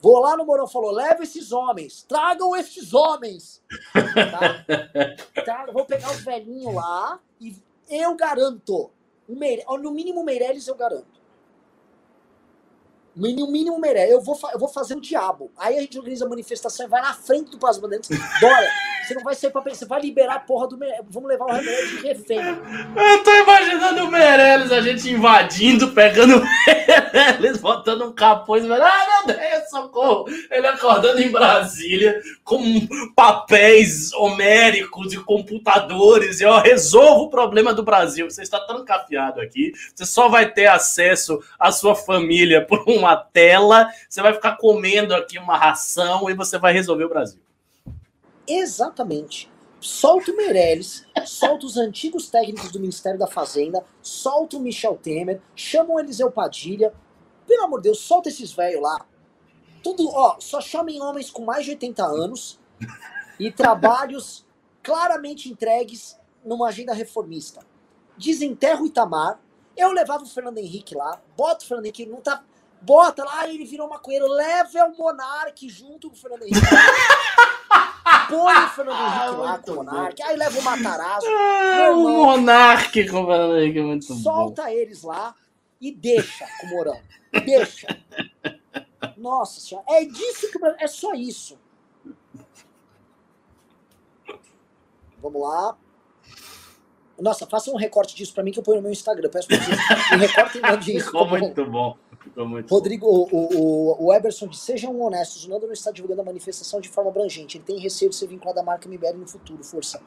Vou 0.00 0.18
lá 0.18 0.36
no 0.36 0.44
Mourão, 0.44 0.66
falou, 0.66 0.90
leva 0.90 1.22
esses 1.22 1.52
homens, 1.52 2.02
tragam 2.02 2.54
esses 2.56 2.92
homens. 2.92 3.62
Tá? 3.94 4.66
tá? 5.46 5.72
Vou 5.72 5.86
pegar 5.86 6.10
os 6.10 6.24
velhinhos 6.24 6.74
lá 6.74 7.20
e 7.40 7.56
eu 7.88 8.14
garanto, 8.16 8.90
o 9.28 9.36
Meire... 9.36 9.64
No 9.80 9.92
mínimo 9.92 10.20
o 10.20 10.24
Meirelles 10.24 10.66
eu 10.66 10.74
garanto. 10.74 11.23
No 13.16 13.50
mínimo 13.50 13.78
Meirelles. 13.78 14.12
Eu 14.12 14.20
vou, 14.20 14.38
eu 14.52 14.58
vou 14.58 14.68
fazer 14.68 14.96
o 14.96 15.00
diabo. 15.00 15.50
Aí 15.56 15.78
a 15.78 15.80
gente 15.80 15.98
organiza 15.98 16.26
a 16.26 16.28
manifestação 16.28 16.86
e 16.86 16.88
vai 16.88 17.00
na 17.00 17.14
frente 17.14 17.50
do 17.50 17.58
Prazo 17.58 17.80
Bandeirantes. 17.80 18.10
Bora! 18.40 18.68
Você 19.04 19.14
não 19.14 19.22
vai 19.22 19.34
sair 19.34 19.50
pra 19.50 19.60
Você 19.60 19.84
vai 19.84 20.00
liberar 20.00 20.36
a 20.36 20.40
porra 20.40 20.66
do 20.66 20.78
Meirelles. 20.78 21.04
Vamos 21.10 21.28
levar 21.28 21.44
o 21.44 21.52
Meirelles 21.52 21.90
de 21.90 21.96
refém. 22.06 22.38
Eu 22.38 23.22
tô 23.22 23.30
imaginando 23.34 24.04
o 24.04 24.10
Meirelles, 24.10 24.72
a 24.72 24.80
gente 24.80 25.10
invadindo, 25.10 25.92
pegando 25.92 26.38
o 26.38 26.42
Meirelles, 26.42 27.58
botando 27.58 28.06
um 28.06 28.12
capuz. 28.12 28.64
Ah, 28.70 29.24
meu 29.26 29.36
Deus, 29.36 29.68
socorro! 29.68 30.24
Ele 30.50 30.66
acordando 30.66 31.20
em 31.20 31.30
Brasília 31.30 32.22
com 32.42 32.62
papéis 33.14 34.12
homéricos 34.14 35.12
e 35.12 35.18
computadores. 35.18 36.40
E 36.40 36.46
ó, 36.46 36.58
resolvo 36.60 37.24
o 37.24 37.30
problema 37.30 37.74
do 37.74 37.82
Brasil. 37.82 38.30
Você 38.30 38.42
está 38.42 38.58
trancafiado 38.60 39.40
aqui. 39.40 39.72
Você 39.94 40.06
só 40.06 40.28
vai 40.28 40.50
ter 40.50 40.66
acesso 40.66 41.42
à 41.58 41.70
sua 41.70 41.94
família 41.94 42.64
por 42.64 42.84
uma 43.04 43.16
tela. 43.16 43.88
Você 44.08 44.20
vai 44.20 44.32
ficar 44.32 44.56
comendo 44.56 45.14
aqui 45.14 45.38
uma 45.38 45.56
ração 45.56 46.28
e 46.28 46.34
você 46.34 46.58
vai 46.58 46.72
resolver 46.72 47.04
o 47.04 47.08
Brasil. 47.08 47.40
Exatamente. 48.46 49.50
Solta 49.80 50.30
o 50.30 50.36
Meirelles, 50.36 51.06
solta 51.26 51.66
os 51.66 51.76
antigos 51.76 52.30
técnicos 52.30 52.72
do 52.72 52.80
Ministério 52.80 53.18
da 53.18 53.26
Fazenda, 53.26 53.84
solta 54.00 54.56
o 54.56 54.60
Michel 54.60 54.96
Temer, 54.96 55.42
chama 55.54 55.94
o 55.94 56.00
Eliseu 56.00 56.30
Padilha. 56.30 56.92
Pelo 57.46 57.64
amor 57.64 57.80
de 57.80 57.90
Deus, 57.90 58.00
solta 58.00 58.30
esses 58.30 58.52
velhos 58.52 58.80
lá. 58.80 59.04
Tudo, 59.82 60.08
ó, 60.08 60.36
só 60.40 60.60
chamem 60.62 61.02
homens 61.02 61.30
com 61.30 61.44
mais 61.44 61.66
de 61.66 61.72
80 61.72 62.02
anos 62.02 62.58
e 63.38 63.52
trabalhos 63.52 64.46
claramente 64.82 65.50
entregues 65.50 66.18
numa 66.42 66.68
agenda 66.68 66.94
reformista. 66.94 67.60
Desenterra 68.16 68.80
o 68.80 68.86
Itamar. 68.86 69.38
Eu 69.76 69.92
levava 69.92 70.22
o 70.22 70.26
Fernando 70.26 70.58
Henrique 70.58 70.94
lá, 70.94 71.20
bota 71.36 71.64
o 71.64 71.68
Fernando 71.68 71.86
Henrique, 71.86 72.06
não 72.06 72.20
tá. 72.20 72.44
Bota 72.84 73.24
lá, 73.24 73.48
ele 73.48 73.64
virou 73.64 73.88
maconheiro, 73.88 74.26
leva 74.28 74.84
o 74.84 74.96
Monarque 74.96 75.70
junto 75.70 76.10
com 76.10 76.14
o 76.14 76.18
Fernando 76.18 76.42
Henrique. 76.42 76.60
Põe 78.28 78.54
o 78.54 78.68
Fernando 78.68 79.00
Henrique 79.00 79.18
ah, 79.18 79.30
lá 79.30 79.58
com 79.58 79.70
o 79.70 79.74
Monark, 79.76 80.22
aí 80.22 80.36
leva 80.36 80.58
o 80.58 80.62
Matarazzo. 80.62 81.26
Ah, 81.26 81.90
o 81.92 82.26
Monark 82.26 83.08
com 83.08 83.22
o 83.22 83.26
Fernando 83.26 83.58
Henrique 83.58 83.78
é 83.78 83.82
muito 83.82 84.14
Solta 84.14 84.62
bom. 84.64 84.68
eles 84.68 85.02
lá 85.02 85.34
e 85.80 85.90
deixa 85.90 86.46
com 86.60 86.66
o 86.66 86.70
Morão. 86.70 87.00
Deixa. 87.32 87.86
Nossa 89.16 89.60
senhora, 89.60 89.86
é 89.88 90.04
disso 90.04 90.50
que 90.50 90.58
é 90.78 90.86
só 90.86 91.14
isso. 91.14 91.58
Vamos 95.18 95.40
lá. 95.40 95.74
Nossa, 97.18 97.46
faça 97.46 97.70
um 97.70 97.76
recorte 97.76 98.14
disso 98.14 98.34
pra 98.34 98.42
mim 98.42 98.50
que 98.52 98.58
eu 98.58 98.62
ponho 98.62 98.76
no 98.76 98.82
meu 98.82 98.92
Instagram. 98.92 99.30
Peço 99.30 99.48
pra 99.48 99.56
vocês. 99.56 99.78
Um 100.12 100.18
recorte 100.18 100.60
disso. 100.84 101.06
Ficou 101.06 101.24
tá 101.24 101.38
muito 101.38 101.64
bom. 101.64 101.88
Muito 101.88 102.03
Rodrigo, 102.68 103.06
o, 103.06 103.28
o, 103.32 104.06
o 104.06 104.14
Eberson 104.14 104.52
sejam 104.52 105.00
honestos, 105.00 105.44
o 105.44 105.50
Nando 105.50 105.66
não 105.66 105.72
está 105.72 105.90
divulgando 105.90 106.22
a 106.22 106.24
manifestação 106.24 106.80
de 106.80 106.88
forma 106.88 107.10
abrangente. 107.10 107.58
Ele 107.58 107.64
tem 107.64 107.78
receio 107.78 108.10
de 108.10 108.16
ser 108.16 108.26
vinculado 108.26 108.60
à 108.60 108.62
marca 108.62 108.88
MBL 108.88 109.16
no 109.16 109.26
futuro, 109.26 109.62
força. 109.62 110.00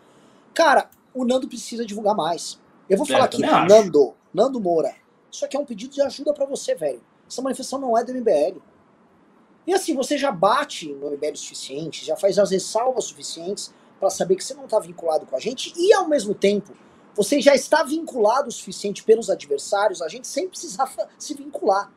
Cara, 0.54 0.90
o 1.14 1.26
Nando 1.26 1.48
precisa 1.48 1.86
divulgar 1.86 2.16
mais. 2.16 2.60
Eu 2.90 2.98
vou 2.98 3.06
falar 3.06 3.20
é, 3.20 3.24
aqui, 3.24 3.42
Nando, 3.42 4.14
Nando 4.34 4.60
Moura. 4.60 4.94
Isso 5.32 5.46
aqui 5.46 5.58
é 5.58 5.60
um 5.60 5.66
pedido 5.66 5.94
de 5.94 6.02
ajuda 6.02 6.34
para 6.34 6.46
você, 6.46 6.74
velho. 6.74 7.02
Essa 7.30 7.42
manifestação 7.42 7.80
não 7.80 7.98
é 7.98 8.04
do 8.04 8.14
MBL. 8.14 8.60
E 9.66 9.74
assim, 9.74 9.94
você 9.94 10.18
já 10.18 10.32
bate 10.32 10.94
no 10.94 11.12
MBL 11.12 11.34
o 11.34 11.38
suficiente, 11.38 12.06
já 12.06 12.16
faz 12.16 12.40
as 12.40 12.52
ressalvas 12.52 13.06
suficientes 13.06 13.74
para 14.00 14.10
saber 14.10 14.36
que 14.36 14.44
você 14.44 14.54
não 14.54 14.66
está 14.66 14.80
vinculado 14.80 15.26
com 15.26 15.36
a 15.36 15.40
gente 15.40 15.74
e 15.76 15.94
ao 15.94 16.08
mesmo 16.08 16.34
tempo 16.34 16.74
você 17.14 17.42
já 17.42 17.56
está 17.56 17.84
vinculado 17.84 18.48
o 18.48 18.52
suficiente 18.52 19.04
pelos 19.04 19.30
adversários, 19.30 20.02
a 20.02 20.08
gente 20.08 20.28
sem 20.28 20.48
precisar 20.48 20.90
se 21.18 21.34
vincular. 21.34 21.92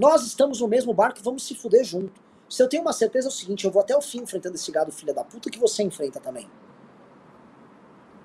Nós 0.00 0.26
estamos 0.26 0.62
no 0.62 0.66
mesmo 0.66 0.94
barco 0.94 1.18
e 1.20 1.22
vamos 1.22 1.46
se 1.46 1.54
fuder 1.54 1.84
junto. 1.84 2.22
Se 2.48 2.62
eu 2.62 2.68
tenho 2.70 2.80
uma 2.80 2.92
certeza 2.92 3.28
é 3.28 3.28
o 3.28 3.30
seguinte, 3.30 3.66
eu 3.66 3.70
vou 3.70 3.82
até 3.82 3.94
o 3.94 4.00
fim 4.00 4.22
enfrentando 4.22 4.54
esse 4.54 4.72
gado 4.72 4.90
filha 4.90 5.12
da 5.12 5.22
puta 5.22 5.50
que 5.50 5.58
você 5.58 5.82
enfrenta 5.82 6.18
também. 6.18 6.50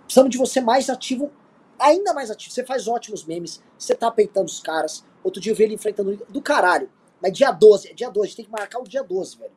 Precisamos 0.05 0.31
de 0.31 0.37
você 0.37 0.61
mais 0.61 0.89
ativo, 0.89 1.29
ainda 1.77 2.13
mais 2.13 2.31
ativo. 2.31 2.53
Você 2.53 2.63
faz 2.63 2.87
ótimos 2.87 3.25
memes, 3.25 3.61
você 3.77 3.93
tá 3.93 4.09
peitando 4.09 4.45
os 4.45 4.61
caras. 4.61 5.03
Outro 5.21 5.41
dia 5.41 5.51
eu 5.51 5.55
vi 5.57 5.63
ele 5.63 5.73
enfrentando 5.73 6.15
do 6.29 6.41
caralho. 6.41 6.89
Mas 7.21 7.33
dia 7.33 7.51
12, 7.51 7.89
é 7.89 7.93
dia 7.93 8.09
12, 8.09 8.25
a 8.25 8.27
gente 8.29 8.37
tem 8.37 8.45
que 8.45 8.51
marcar 8.51 8.79
o 8.79 8.85
dia 8.85 9.03
12, 9.03 9.37
velho. 9.37 9.51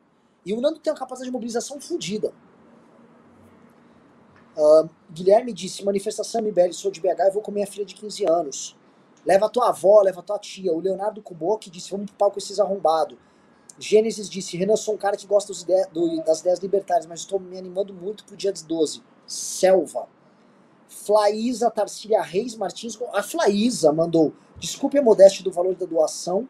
E 0.45 0.51
o 0.51 0.59
Nando 0.59 0.77
tem 0.77 0.91
uma 0.91 0.99
capacidade 0.99 1.29
de 1.29 1.31
mobilização 1.31 1.79
fodida. 1.79 2.33
Uh, 4.57 4.89
Guilherme 5.09 5.53
disse: 5.53 5.85
manifestação 5.85 6.41
MBL, 6.41 6.73
sou 6.73 6.91
de 6.91 6.99
BH 6.99 7.27
e 7.27 7.31
vou 7.31 7.41
com 7.41 7.49
minha 7.49 7.65
filha 7.65 7.85
de 7.85 7.95
15 7.95 8.25
anos. 8.29 8.78
Leva 9.29 9.45
a 9.45 9.49
tua 9.49 9.69
avó, 9.69 10.01
leva 10.01 10.21
a 10.21 10.23
tua 10.23 10.39
tia. 10.39 10.73
O 10.73 10.79
Leonardo 10.79 11.21
Kuboki 11.21 11.69
disse: 11.69 11.91
vamos 11.91 12.07
pro 12.07 12.15
palco 12.15 12.39
esses 12.39 12.59
arrombados. 12.59 13.15
Gênesis 13.77 14.27
disse: 14.27 14.57
Renan, 14.57 14.75
sou 14.75 14.95
um 14.95 14.97
cara 14.97 15.15
que 15.15 15.27
gosta 15.27 15.53
do, 15.93 16.23
das 16.23 16.39
ideias 16.39 16.57
libertárias, 16.57 17.05
mas 17.05 17.19
estou 17.19 17.39
me 17.39 17.55
animando 17.55 17.93
muito 17.93 18.25
pro 18.25 18.35
dia 18.35 18.51
12. 18.51 19.03
Selva. 19.27 20.07
Flaísa 20.87 21.69
Tarcília 21.69 22.23
Reis 22.23 22.55
Martins. 22.55 22.97
A 23.13 23.21
Flaísa 23.21 23.93
mandou: 23.93 24.33
desculpe 24.57 24.97
a 24.97 25.01
modéstia 25.03 25.43
do 25.43 25.51
valor 25.51 25.75
da 25.75 25.85
doação, 25.85 26.49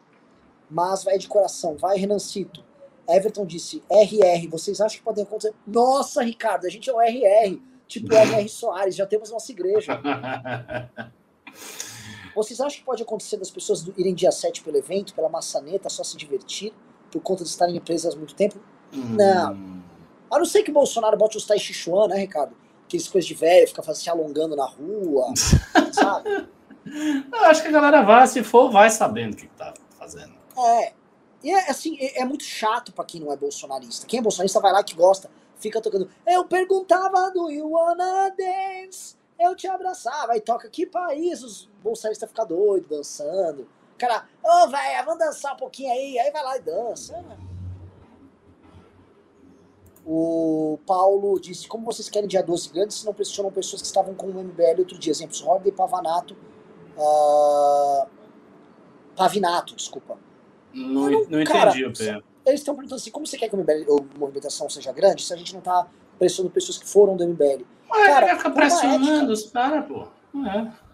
mas 0.70 1.04
vai 1.04 1.18
de 1.18 1.28
coração. 1.28 1.76
Vai, 1.76 1.98
Renancito. 1.98 2.64
Everton 3.06 3.44
disse: 3.44 3.82
RR, 3.90 4.48
vocês 4.48 4.80
acham 4.80 4.96
que 5.00 5.04
podem 5.04 5.24
acontecer? 5.24 5.52
Nossa, 5.66 6.22
Ricardo, 6.22 6.64
a 6.64 6.70
gente 6.70 6.88
é 6.88 6.94
o 6.94 6.98
RR. 6.98 7.60
Tipo 7.86 8.14
RR 8.14 8.48
Soares, 8.48 8.96
já 8.96 9.04
temos 9.04 9.30
nossa 9.30 9.52
igreja. 9.52 10.00
Vocês 12.34 12.60
acham 12.60 12.78
que 12.78 12.84
pode 12.84 13.02
acontecer 13.02 13.36
das 13.36 13.50
pessoas 13.50 13.86
irem 13.96 14.14
dia 14.14 14.32
7 14.32 14.62
pelo 14.62 14.76
evento, 14.76 15.14
pela 15.14 15.28
maçaneta, 15.28 15.88
só 15.88 16.04
se 16.04 16.16
divertir? 16.16 16.72
por 17.10 17.20
conta 17.20 17.42
de 17.42 17.50
estarem 17.50 17.78
presas 17.80 18.14
há 18.14 18.16
muito 18.16 18.34
tempo? 18.34 18.58
Hum. 18.92 19.16
Não. 19.16 19.82
A 20.30 20.38
não 20.38 20.44
ser 20.44 20.62
que 20.62 20.70
o 20.70 20.74
Bolsonaro 20.74 21.16
bote 21.16 21.36
os 21.36 21.44
Tai 21.44 21.58
Chi 21.58 21.74
né, 22.08 22.16
Ricardo? 22.16 22.54
Aqueles 22.86 23.08
coisas 23.08 23.26
de 23.26 23.34
velho, 23.34 23.68
fica 23.68 23.82
se 23.94 24.08
alongando 24.08 24.56
na 24.56 24.66
rua, 24.66 25.32
sabe? 25.92 26.48
Eu 26.86 27.44
acho 27.44 27.62
que 27.62 27.68
a 27.68 27.72
galera 27.72 28.02
vai, 28.02 28.26
se 28.26 28.42
for, 28.42 28.70
vai 28.70 28.90
sabendo 28.90 29.34
o 29.34 29.36
que 29.36 29.46
tá 29.48 29.74
fazendo. 29.98 30.34
É. 30.56 30.92
E 31.42 31.50
é 31.50 31.70
assim, 31.70 31.96
é, 32.00 32.20
é 32.20 32.24
muito 32.24 32.44
chato 32.44 32.92
para 32.92 33.04
quem 33.04 33.20
não 33.20 33.32
é 33.32 33.36
bolsonarista. 33.36 34.06
Quem 34.06 34.18
é 34.18 34.22
bolsonarista 34.22 34.60
vai 34.60 34.72
lá 34.72 34.82
que 34.82 34.94
gosta, 34.94 35.30
fica 35.56 35.80
tocando. 35.80 36.08
Eu 36.26 36.44
perguntava 36.44 37.30
do 37.30 37.50
You 37.50 37.70
Wanna 37.70 38.34
Dance, 38.36 39.16
eu 39.38 39.54
te 39.54 39.68
abraçava, 39.68 40.36
e 40.36 40.40
toca 40.40 40.68
que 40.68 40.84
país 40.84 41.42
os 41.42 41.69
bolsonaristas 41.82 42.28
ficam 42.28 42.46
doidos, 42.46 42.88
dançando 42.88 43.66
cara, 44.00 44.24
ô, 44.42 44.64
oh, 44.64 44.68
velho, 44.68 45.04
vamos 45.04 45.18
dançar 45.18 45.52
um 45.52 45.56
pouquinho 45.56 45.92
aí. 45.92 46.18
Aí 46.18 46.30
vai 46.30 46.42
lá 46.42 46.56
e 46.56 46.60
dança. 46.62 47.22
O 50.06 50.78
Paulo 50.86 51.38
disse: 51.38 51.68
Como 51.68 51.84
vocês 51.84 52.08
querem 52.08 52.26
dia 52.26 52.42
12 52.42 52.70
grandes 52.70 52.96
se 52.96 53.06
não 53.06 53.12
pressionam 53.12 53.52
pessoas 53.52 53.82
que 53.82 53.86
estavam 53.86 54.14
com 54.14 54.26
o 54.26 54.42
MBL 54.42 54.78
outro 54.78 54.98
dia? 54.98 55.10
Exemplos: 55.10 55.40
Roda 55.40 55.68
e 55.68 55.72
Pavanato. 55.72 56.34
Uh, 56.96 58.08
Pavinato, 59.14 59.76
desculpa. 59.76 60.18
Não, 60.72 61.10
não, 61.10 61.24
não 61.28 61.44
cara, 61.44 61.70
entendi 61.70 61.84
o 61.84 61.92
pé. 61.92 62.22
Eles 62.46 62.60
estão 62.60 62.74
perguntando 62.74 62.98
assim: 62.98 63.10
como 63.10 63.26
você 63.26 63.36
quer 63.36 63.48
que 63.48 63.54
o 63.54 63.58
MBL, 63.58 63.84
a 63.92 64.18
movimentação 64.18 64.70
seja 64.70 64.92
grande 64.92 65.22
se 65.22 65.34
a 65.34 65.36
gente 65.36 65.52
não 65.52 65.60
está 65.60 65.86
pressionando 66.18 66.54
pessoas 66.54 66.78
que 66.78 66.88
foram 66.88 67.16
do 67.16 67.26
MBL? 67.26 67.64
Ué, 67.90 68.06
cara, 68.06 68.26
vai 68.26 68.36
ficar 68.36 68.50
pressionando 68.50 69.32
os 69.32 69.50
caras, 69.50 69.86
pô. 69.86 70.08
É. 70.46 70.89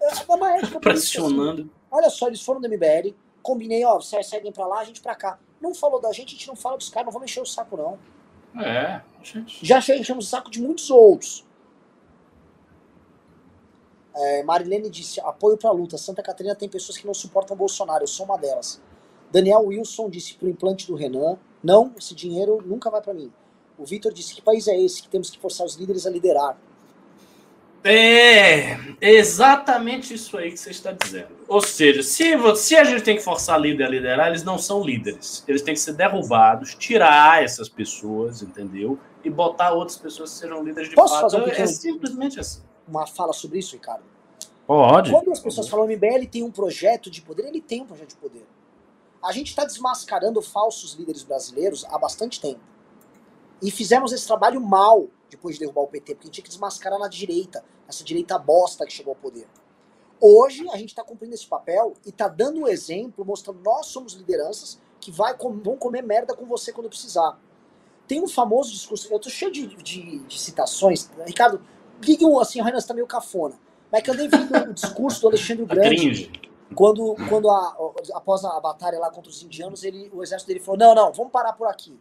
É 0.00 0.34
uma 0.34 0.52
ética 0.52 0.66
assim. 0.68 0.80
pressionando. 0.80 1.70
Olha 1.90 2.08
só, 2.08 2.28
eles 2.28 2.40
foram 2.40 2.60
do 2.60 2.68
MBL, 2.68 3.14
combinei, 3.42 3.84
ó, 3.84 4.00
vocês 4.00 4.26
seguem 4.26 4.52
pra 4.52 4.66
lá, 4.66 4.80
a 4.80 4.84
gente 4.84 5.00
pra 5.00 5.14
cá. 5.14 5.38
Não 5.60 5.74
falou 5.74 6.00
da 6.00 6.12
gente, 6.12 6.28
a 6.28 6.38
gente 6.38 6.48
não 6.48 6.56
fala 6.56 6.78
dos 6.78 6.88
caras, 6.88 7.06
não 7.06 7.12
vamos 7.12 7.30
encher 7.30 7.42
o 7.42 7.46
saco, 7.46 7.76
não. 7.76 7.98
É, 8.62 9.02
gente. 9.22 9.64
Já 9.64 9.78
enchemos 9.78 10.26
o 10.26 10.28
saco 10.28 10.50
de 10.50 10.60
muitos 10.60 10.90
outros. 10.90 11.44
É, 14.14 14.42
Marilene 14.42 14.90
disse: 14.90 15.20
apoio 15.20 15.56
pra 15.56 15.70
luta. 15.70 15.96
Santa 15.96 16.22
Catarina 16.22 16.54
tem 16.54 16.68
pessoas 16.68 16.98
que 16.98 17.06
não 17.06 17.14
suportam 17.14 17.56
Bolsonaro, 17.56 18.02
eu 18.02 18.08
sou 18.08 18.26
uma 18.26 18.36
delas. 18.36 18.80
Daniel 19.30 19.64
Wilson 19.66 20.10
disse 20.10 20.34
pro 20.34 20.48
implante 20.48 20.86
do 20.86 20.94
Renan: 20.94 21.38
não, 21.62 21.92
esse 21.96 22.14
dinheiro 22.14 22.62
nunca 22.64 22.90
vai 22.90 23.00
para 23.00 23.14
mim. 23.14 23.32
O 23.78 23.84
Vitor 23.84 24.12
disse: 24.12 24.34
que 24.34 24.42
país 24.42 24.66
é 24.66 24.76
esse 24.78 25.02
que 25.02 25.08
temos 25.08 25.30
que 25.30 25.38
forçar 25.38 25.66
os 25.66 25.76
líderes 25.76 26.06
a 26.06 26.10
liderar? 26.10 26.58
É 27.82 28.76
exatamente 29.00 30.12
isso 30.12 30.36
aí 30.36 30.50
que 30.50 30.58
você 30.58 30.70
está 30.70 30.92
dizendo. 30.92 31.28
Ou 31.48 31.62
seja, 31.62 32.02
se, 32.02 32.36
se 32.56 32.76
a 32.76 32.84
gente 32.84 33.02
tem 33.02 33.16
que 33.16 33.22
forçar 33.22 33.58
líder 33.58 33.84
a 33.84 33.88
liderar, 33.88 34.28
eles 34.28 34.44
não 34.44 34.58
são 34.58 34.82
líderes. 34.84 35.42
Eles 35.48 35.62
têm 35.62 35.72
que 35.72 35.80
ser 35.80 35.94
derrubados, 35.94 36.74
tirar 36.74 37.42
essas 37.42 37.68
pessoas, 37.68 38.42
entendeu? 38.42 38.98
E 39.24 39.30
botar 39.30 39.72
outras 39.72 39.96
pessoas 39.96 40.32
que 40.32 40.38
sejam 40.40 40.62
líderes 40.62 40.90
de 40.90 40.94
Posso 40.94 41.14
fato. 41.14 41.22
Fazer 41.22 41.38
um 41.38 41.44
pequeno, 41.44 41.64
é 41.64 41.66
simplesmente 41.66 42.38
assim. 42.38 42.60
Uma 42.86 43.06
fala 43.06 43.32
sobre 43.32 43.58
isso, 43.58 43.74
Ricardo? 43.74 44.04
Pode. 44.66 45.10
Quando 45.10 45.32
as 45.32 45.40
pessoas 45.40 45.68
falam 45.68 45.86
MBL 45.86 46.26
tem 46.30 46.42
um 46.42 46.50
projeto 46.50 47.10
de 47.10 47.22
poder, 47.22 47.46
ele 47.46 47.60
tem 47.60 47.80
um 47.80 47.86
projeto 47.86 48.10
de 48.10 48.16
poder. 48.16 48.46
A 49.22 49.32
gente 49.32 49.48
está 49.48 49.64
desmascarando 49.64 50.40
falsos 50.40 50.94
líderes 50.94 51.22
brasileiros 51.22 51.84
há 51.86 51.98
bastante 51.98 52.40
tempo. 52.40 52.60
E 53.62 53.70
fizemos 53.70 54.12
esse 54.12 54.26
trabalho 54.26 54.60
mal 54.60 55.08
depois 55.30 55.56
de 55.56 55.60
derrubar 55.60 55.82
o 55.82 55.86
PT, 55.86 56.14
porque 56.14 56.24
a 56.24 56.26
gente 56.26 56.34
tinha 56.34 56.44
que 56.44 56.50
desmascarar 56.50 56.98
na 56.98 57.08
direita, 57.08 57.64
essa 57.88 58.04
direita 58.04 58.38
bosta 58.38 58.84
que 58.84 58.92
chegou 58.92 59.12
ao 59.12 59.16
poder. 59.16 59.46
Hoje 60.20 60.68
a 60.70 60.76
gente 60.76 60.90
está 60.90 61.02
cumprindo 61.02 61.34
esse 61.34 61.46
papel 61.46 61.94
e 62.04 62.10
está 62.10 62.28
dando 62.28 62.60
um 62.60 62.68
exemplo, 62.68 63.24
mostrando 63.24 63.60
nós 63.64 63.86
somos 63.86 64.12
lideranças 64.12 64.78
que 65.00 65.10
vai, 65.10 65.34
vão 65.36 65.76
comer 65.76 66.02
merda 66.02 66.34
com 66.34 66.44
você 66.44 66.72
quando 66.72 66.90
precisar. 66.90 67.38
Tem 68.06 68.20
um 68.22 68.28
famoso 68.28 68.70
discurso, 68.70 69.08
eu 69.10 69.18
tô 69.18 69.30
cheio 69.30 69.50
de, 69.50 69.66
de, 69.66 70.18
de 70.18 70.38
citações, 70.38 71.08
Ricardo, 71.24 71.62
ligue 72.02 72.26
um 72.26 72.38
assim, 72.38 72.60
o 72.60 72.64
Renan 72.64 72.78
está 72.78 72.92
meio 72.92 73.06
cafona, 73.06 73.58
mas 73.90 74.02
que 74.02 74.10
eu 74.10 74.14
andei 74.14 74.28
vendo 74.28 74.70
o 74.70 74.74
discurso 74.74 75.22
do 75.22 75.28
Alexandre 75.28 75.64
Grande, 75.64 76.30
quando, 76.74 77.16
quando 77.28 77.48
a, 77.48 77.76
após 78.14 78.44
a 78.44 78.60
batalha 78.60 78.98
lá 78.98 79.10
contra 79.10 79.30
os 79.30 79.42
indianos, 79.42 79.84
ele, 79.84 80.10
o 80.12 80.22
exército 80.22 80.48
dele 80.48 80.60
falou, 80.60 80.78
não, 80.78 80.94
não, 80.94 81.12
vamos 81.12 81.32
parar 81.32 81.52
por 81.54 81.66
aqui 81.66 81.98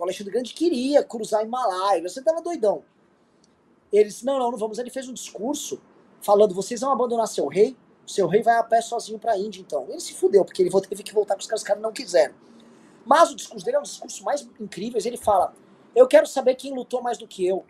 o 0.00 0.04
Alexandre 0.04 0.32
Grande 0.32 0.54
queria 0.54 1.02
cruzar 1.02 1.44
Himalaia, 1.44 2.02
você 2.02 2.22
tava 2.22 2.40
doidão. 2.40 2.82
Ele 3.92 4.04
disse, 4.04 4.24
não, 4.24 4.38
não, 4.38 4.50
não 4.50 4.58
vamos. 4.58 4.78
Ele 4.78 4.90
fez 4.90 5.08
um 5.08 5.14
discurso 5.14 5.80
falando, 6.20 6.54
vocês 6.54 6.80
vão 6.80 6.92
abandonar 6.92 7.26
seu 7.26 7.46
rei, 7.46 7.76
seu 8.06 8.26
rei 8.26 8.42
vai 8.42 8.56
a 8.56 8.62
pé 8.62 8.80
sozinho 8.80 9.18
pra 9.18 9.36
Índia, 9.38 9.60
então. 9.60 9.86
Ele 9.88 10.00
se 10.00 10.14
fudeu, 10.14 10.44
porque 10.44 10.62
ele 10.62 10.70
teve 10.88 11.02
que 11.02 11.14
voltar 11.14 11.34
com 11.34 11.40
os 11.40 11.46
caras, 11.46 11.62
os 11.62 11.66
caras 11.66 11.82
não 11.82 11.92
quiseram. 11.92 12.34
Mas 13.04 13.30
o 13.30 13.36
discurso 13.36 13.64
dele 13.64 13.76
é 13.76 13.80
um 13.80 13.82
dos 13.82 13.92
discursos 13.92 14.20
mais 14.20 14.46
incríveis. 14.60 15.06
Ele 15.06 15.16
fala, 15.16 15.54
eu 15.94 16.06
quero 16.06 16.26
saber 16.26 16.54
quem 16.54 16.74
lutou 16.74 17.02
mais 17.02 17.16
do 17.16 17.26
que 17.26 17.46
eu. 17.46 17.64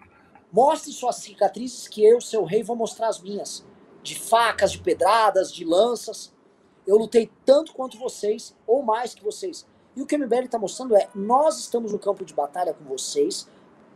Mostre 0.52 0.92
suas 0.92 1.16
cicatrizes 1.16 1.86
que 1.86 2.04
eu, 2.04 2.20
seu 2.20 2.44
rei, 2.44 2.62
vou 2.62 2.74
mostrar 2.74 3.08
as 3.08 3.20
minhas. 3.20 3.64
De 4.02 4.18
facas, 4.18 4.72
de 4.72 4.78
pedradas, 4.80 5.52
de 5.52 5.64
lanças. 5.64 6.32
Eu 6.86 6.96
lutei 6.96 7.30
tanto 7.44 7.72
quanto 7.72 7.98
vocês, 7.98 8.56
ou 8.66 8.82
mais 8.82 9.14
que 9.14 9.22
vocês. 9.22 9.66
E 9.98 10.02
o 10.02 10.06
que 10.06 10.14
o 10.14 10.18
MBL 10.18 10.44
está 10.44 10.60
mostrando 10.60 10.94
é: 10.94 11.08
nós 11.12 11.58
estamos 11.58 11.90
no 11.90 11.98
campo 11.98 12.24
de 12.24 12.32
batalha 12.32 12.72
com 12.72 12.84
vocês, 12.84 13.48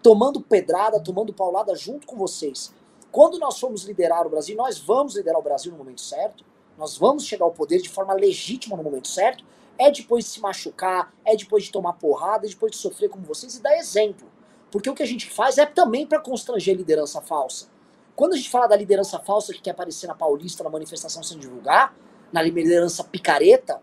tomando 0.02 0.40
pedrada, 0.40 0.98
tomando 0.98 1.32
paulada 1.32 1.76
junto 1.76 2.08
com 2.08 2.16
vocês. 2.16 2.74
Quando 3.12 3.38
nós 3.38 3.60
formos 3.60 3.84
liderar 3.84 4.26
o 4.26 4.28
Brasil, 4.28 4.56
nós 4.56 4.80
vamos 4.80 5.14
liderar 5.14 5.38
o 5.38 5.44
Brasil 5.44 5.70
no 5.70 5.78
momento 5.78 6.00
certo, 6.00 6.44
nós 6.76 6.98
vamos 6.98 7.24
chegar 7.24 7.44
ao 7.44 7.52
poder 7.52 7.80
de 7.80 7.88
forma 7.88 8.12
legítima 8.14 8.76
no 8.76 8.82
momento 8.82 9.06
certo, 9.06 9.44
é 9.78 9.92
depois 9.92 10.24
de 10.24 10.30
se 10.30 10.40
machucar, 10.40 11.14
é 11.24 11.36
depois 11.36 11.64
de 11.64 11.70
tomar 11.70 11.92
porrada, 11.92 12.46
é 12.46 12.50
depois 12.50 12.72
de 12.72 12.78
sofrer 12.78 13.08
como 13.08 13.24
vocês 13.24 13.54
e 13.54 13.62
dar 13.62 13.76
exemplo. 13.76 14.26
Porque 14.72 14.90
o 14.90 14.94
que 14.94 15.04
a 15.04 15.06
gente 15.06 15.30
faz 15.30 15.56
é 15.56 15.66
também 15.66 16.04
para 16.04 16.18
constranger 16.18 16.76
liderança 16.76 17.20
falsa. 17.20 17.68
Quando 18.16 18.32
a 18.32 18.36
gente 18.36 18.50
fala 18.50 18.66
da 18.66 18.74
liderança 18.74 19.20
falsa 19.20 19.52
que 19.52 19.62
quer 19.62 19.70
aparecer 19.70 20.08
na 20.08 20.16
Paulista, 20.16 20.64
na 20.64 20.70
manifestação 20.70 21.22
sem 21.22 21.38
divulgar, 21.38 21.94
na 22.32 22.42
liderança 22.42 23.04
picareta, 23.04 23.80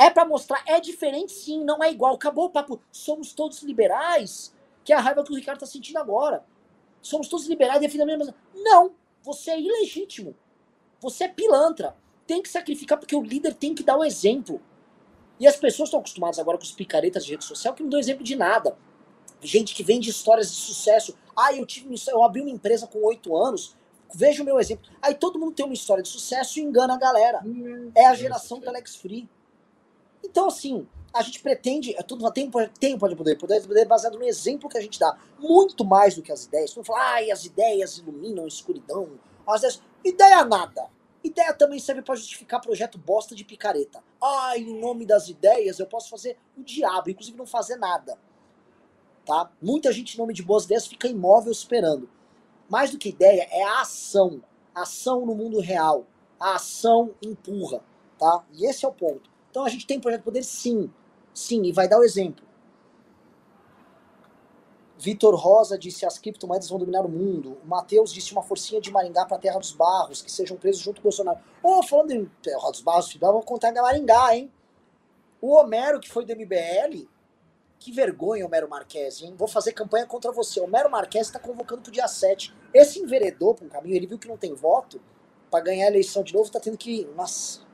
é 0.00 0.08
para 0.08 0.24
mostrar, 0.24 0.64
é 0.66 0.80
diferente 0.80 1.30
sim, 1.30 1.62
não 1.62 1.84
é 1.84 1.90
igual. 1.90 2.14
Acabou 2.14 2.46
o 2.46 2.50
papo, 2.50 2.80
somos 2.90 3.34
todos 3.34 3.62
liberais, 3.62 4.50
que 4.82 4.94
é 4.94 4.96
a 4.96 5.00
raiva 5.00 5.22
que 5.22 5.30
o 5.30 5.36
Ricardo 5.36 5.60
tá 5.60 5.66
sentindo 5.66 5.98
agora. 5.98 6.42
Somos 7.02 7.28
todos 7.28 7.46
liberais, 7.46 7.80
defendendo 7.80 8.14
a 8.14 8.16
mesma 8.16 8.34
Não, 8.54 8.94
você 9.22 9.50
é 9.50 9.60
ilegítimo. 9.60 10.34
Você 11.00 11.24
é 11.24 11.28
pilantra. 11.28 11.94
Tem 12.26 12.40
que 12.40 12.48
sacrificar 12.48 12.98
porque 12.98 13.14
o 13.14 13.22
líder 13.22 13.52
tem 13.52 13.74
que 13.74 13.82
dar 13.82 13.98
o 13.98 14.02
exemplo. 14.02 14.62
E 15.38 15.46
as 15.46 15.56
pessoas 15.56 15.88
estão 15.88 16.00
acostumadas 16.00 16.38
agora 16.38 16.56
com 16.56 16.64
os 16.64 16.72
picaretas 16.72 17.24
de 17.24 17.32
rede 17.32 17.44
social 17.44 17.74
que 17.74 17.82
não 17.82 17.90
dão 17.90 18.00
exemplo 18.00 18.24
de 18.24 18.36
nada. 18.36 18.78
Gente 19.42 19.74
que 19.74 19.82
vende 19.82 20.08
histórias 20.08 20.50
de 20.50 20.56
sucesso. 20.56 21.14
Ah, 21.36 21.52
eu 21.54 21.66
tive 21.66 21.94
eu 22.08 22.22
abri 22.22 22.40
uma 22.40 22.50
empresa 22.50 22.86
com 22.86 23.04
oito 23.04 23.36
anos. 23.36 23.76
Veja 24.14 24.42
o 24.42 24.46
meu 24.46 24.58
exemplo. 24.58 24.90
Aí 25.02 25.14
todo 25.14 25.38
mundo 25.38 25.52
tem 25.52 25.64
uma 25.66 25.74
história 25.74 26.02
de 26.02 26.08
sucesso 26.08 26.58
e 26.58 26.62
engana 26.62 26.94
a 26.94 26.98
galera. 26.98 27.42
Hum, 27.44 27.90
é 27.94 28.06
a 28.06 28.14
geração 28.14 28.60
Telex 28.60 28.96
Free. 28.96 29.28
Então, 30.22 30.48
assim, 30.48 30.86
a 31.12 31.22
gente 31.22 31.40
pretende, 31.40 31.94
é 31.96 32.02
tudo 32.02 32.30
tem, 32.30 32.50
tem 32.78 32.98
pode 32.98 33.16
poder, 33.16 33.36
poder, 33.36 33.60
poder 33.66 33.84
baseado 33.84 34.18
no 34.18 34.24
exemplo 34.24 34.68
que 34.68 34.78
a 34.78 34.80
gente 34.80 34.98
dá, 34.98 35.18
muito 35.38 35.84
mais 35.84 36.14
do 36.14 36.22
que 36.22 36.30
as 36.30 36.44
ideias. 36.44 36.72
Todo 36.72 36.84
fala, 36.84 37.14
ai, 37.14 37.30
as 37.30 37.44
ideias 37.44 37.98
iluminam 37.98 38.44
a 38.44 38.48
escuridão. 38.48 39.18
As 39.46 39.60
ideias, 39.60 39.82
ideia 40.04 40.44
nada. 40.44 40.88
Ideia 41.22 41.52
também 41.52 41.78
serve 41.78 42.00
para 42.00 42.14
justificar 42.14 42.60
projeto 42.60 42.96
bosta 42.96 43.34
de 43.34 43.44
picareta. 43.44 44.02
Ai, 44.22 44.60
em 44.60 44.80
nome 44.80 45.04
das 45.04 45.28
ideias 45.28 45.78
eu 45.78 45.86
posso 45.86 46.08
fazer 46.08 46.38
o 46.56 46.62
diabo, 46.62 47.10
inclusive 47.10 47.36
não 47.36 47.46
fazer 47.46 47.76
nada. 47.76 48.18
Tá? 49.26 49.50
Muita 49.60 49.92
gente 49.92 50.14
em 50.14 50.18
nome 50.18 50.32
de 50.32 50.42
boas 50.42 50.64
ideias 50.64 50.86
fica 50.86 51.08
imóvel 51.08 51.52
esperando. 51.52 52.08
Mais 52.68 52.90
do 52.90 52.98
que 52.98 53.10
ideia 53.10 53.46
é 53.50 53.62
a 53.62 53.80
ação. 53.82 54.42
Ação 54.74 55.26
no 55.26 55.34
mundo 55.34 55.60
real. 55.60 56.06
A 56.38 56.54
ação 56.54 57.14
empurra, 57.20 57.82
tá? 58.18 58.44
E 58.52 58.64
esse 58.64 58.86
é 58.86 58.88
o 58.88 58.92
ponto. 58.92 59.28
Então 59.50 59.64
a 59.64 59.68
gente 59.68 59.86
tem 59.86 60.00
projeto 60.00 60.20
de 60.20 60.24
poder 60.24 60.42
sim, 60.44 60.90
sim, 61.34 61.62
e 61.64 61.72
vai 61.72 61.88
dar 61.88 61.98
o 61.98 62.04
exemplo. 62.04 62.44
Vitor 64.98 65.34
Rosa 65.34 65.78
disse 65.78 66.04
as 66.04 66.18
criptomoedas 66.18 66.68
vão 66.68 66.78
dominar 66.78 67.06
o 67.06 67.08
mundo. 67.08 67.58
O 67.64 67.66
Matheus 67.66 68.12
disse 68.12 68.32
uma 68.32 68.42
forcinha 68.42 68.80
de 68.80 68.90
Maringá 68.90 69.24
para 69.24 69.38
Terra 69.38 69.58
dos 69.58 69.72
Barros, 69.72 70.20
que 70.20 70.30
sejam 70.30 70.58
presos 70.58 70.82
junto 70.82 70.96
com 70.96 71.08
o 71.08 71.10
Bolsonaro. 71.10 71.40
Oh, 71.62 71.82
falando 71.82 72.10
em 72.10 72.30
Terra 72.42 72.70
dos 72.70 72.82
Barros, 72.82 73.12
vamos 73.14 73.44
contar 73.46 73.70
em 73.70 73.74
Maringá, 73.74 74.36
hein? 74.36 74.52
O 75.40 75.54
Homero, 75.54 76.00
que 76.00 76.10
foi 76.10 76.26
do 76.26 76.36
MBL, 76.36 77.08
que 77.78 77.90
vergonha, 77.90 78.44
Homero 78.44 78.68
Marques, 78.68 79.22
hein? 79.22 79.34
Vou 79.38 79.48
fazer 79.48 79.72
campanha 79.72 80.04
contra 80.04 80.30
você. 80.30 80.60
Homero 80.60 80.90
Marques 80.90 81.28
está 81.28 81.38
convocando 81.38 81.80
pro 81.80 81.90
dia 81.90 82.06
7. 82.06 82.54
Esse 82.74 83.00
enveredou 83.00 83.54
para 83.54 83.64
um 83.64 83.70
caminho, 83.70 83.96
ele 83.96 84.06
viu 84.06 84.18
que 84.18 84.28
não 84.28 84.36
tem 84.36 84.54
voto, 84.54 85.00
para 85.50 85.64
ganhar 85.64 85.86
a 85.86 85.88
eleição 85.88 86.22
de 86.22 86.34
novo, 86.34 86.50
tá 86.50 86.60
tendo 86.60 86.76
que. 86.76 87.06
Nossa. 87.16 87.69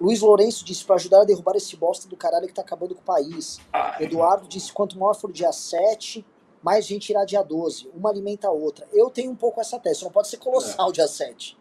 Luiz 0.00 0.20
Lourenço 0.20 0.64
disse 0.64 0.84
para 0.84 0.96
ajudar 0.96 1.20
a 1.20 1.24
derrubar 1.24 1.56
esse 1.56 1.76
bosta 1.76 2.08
do 2.08 2.16
caralho 2.16 2.46
que 2.46 2.54
tá 2.54 2.62
acabando 2.62 2.94
com 2.94 3.00
o 3.00 3.04
país. 3.04 3.60
Ai. 3.72 4.04
Eduardo 4.04 4.48
disse: 4.48 4.72
quanto 4.72 4.98
maior 4.98 5.14
for 5.14 5.30
o 5.30 5.32
dia 5.32 5.52
7, 5.52 6.24
mais 6.62 6.84
gente 6.84 7.10
irá 7.10 7.24
dia 7.24 7.42
12. 7.42 7.90
Uma 7.94 8.10
alimenta 8.10 8.48
a 8.48 8.50
outra. 8.50 8.88
Eu 8.92 9.08
tenho 9.10 9.30
um 9.30 9.36
pouco 9.36 9.60
essa 9.60 9.78
tese, 9.78 10.02
não 10.02 10.10
pode 10.10 10.28
ser 10.28 10.38
colossal 10.38 10.90
é. 10.90 10.92
dia 10.92 11.06
7. 11.06 11.56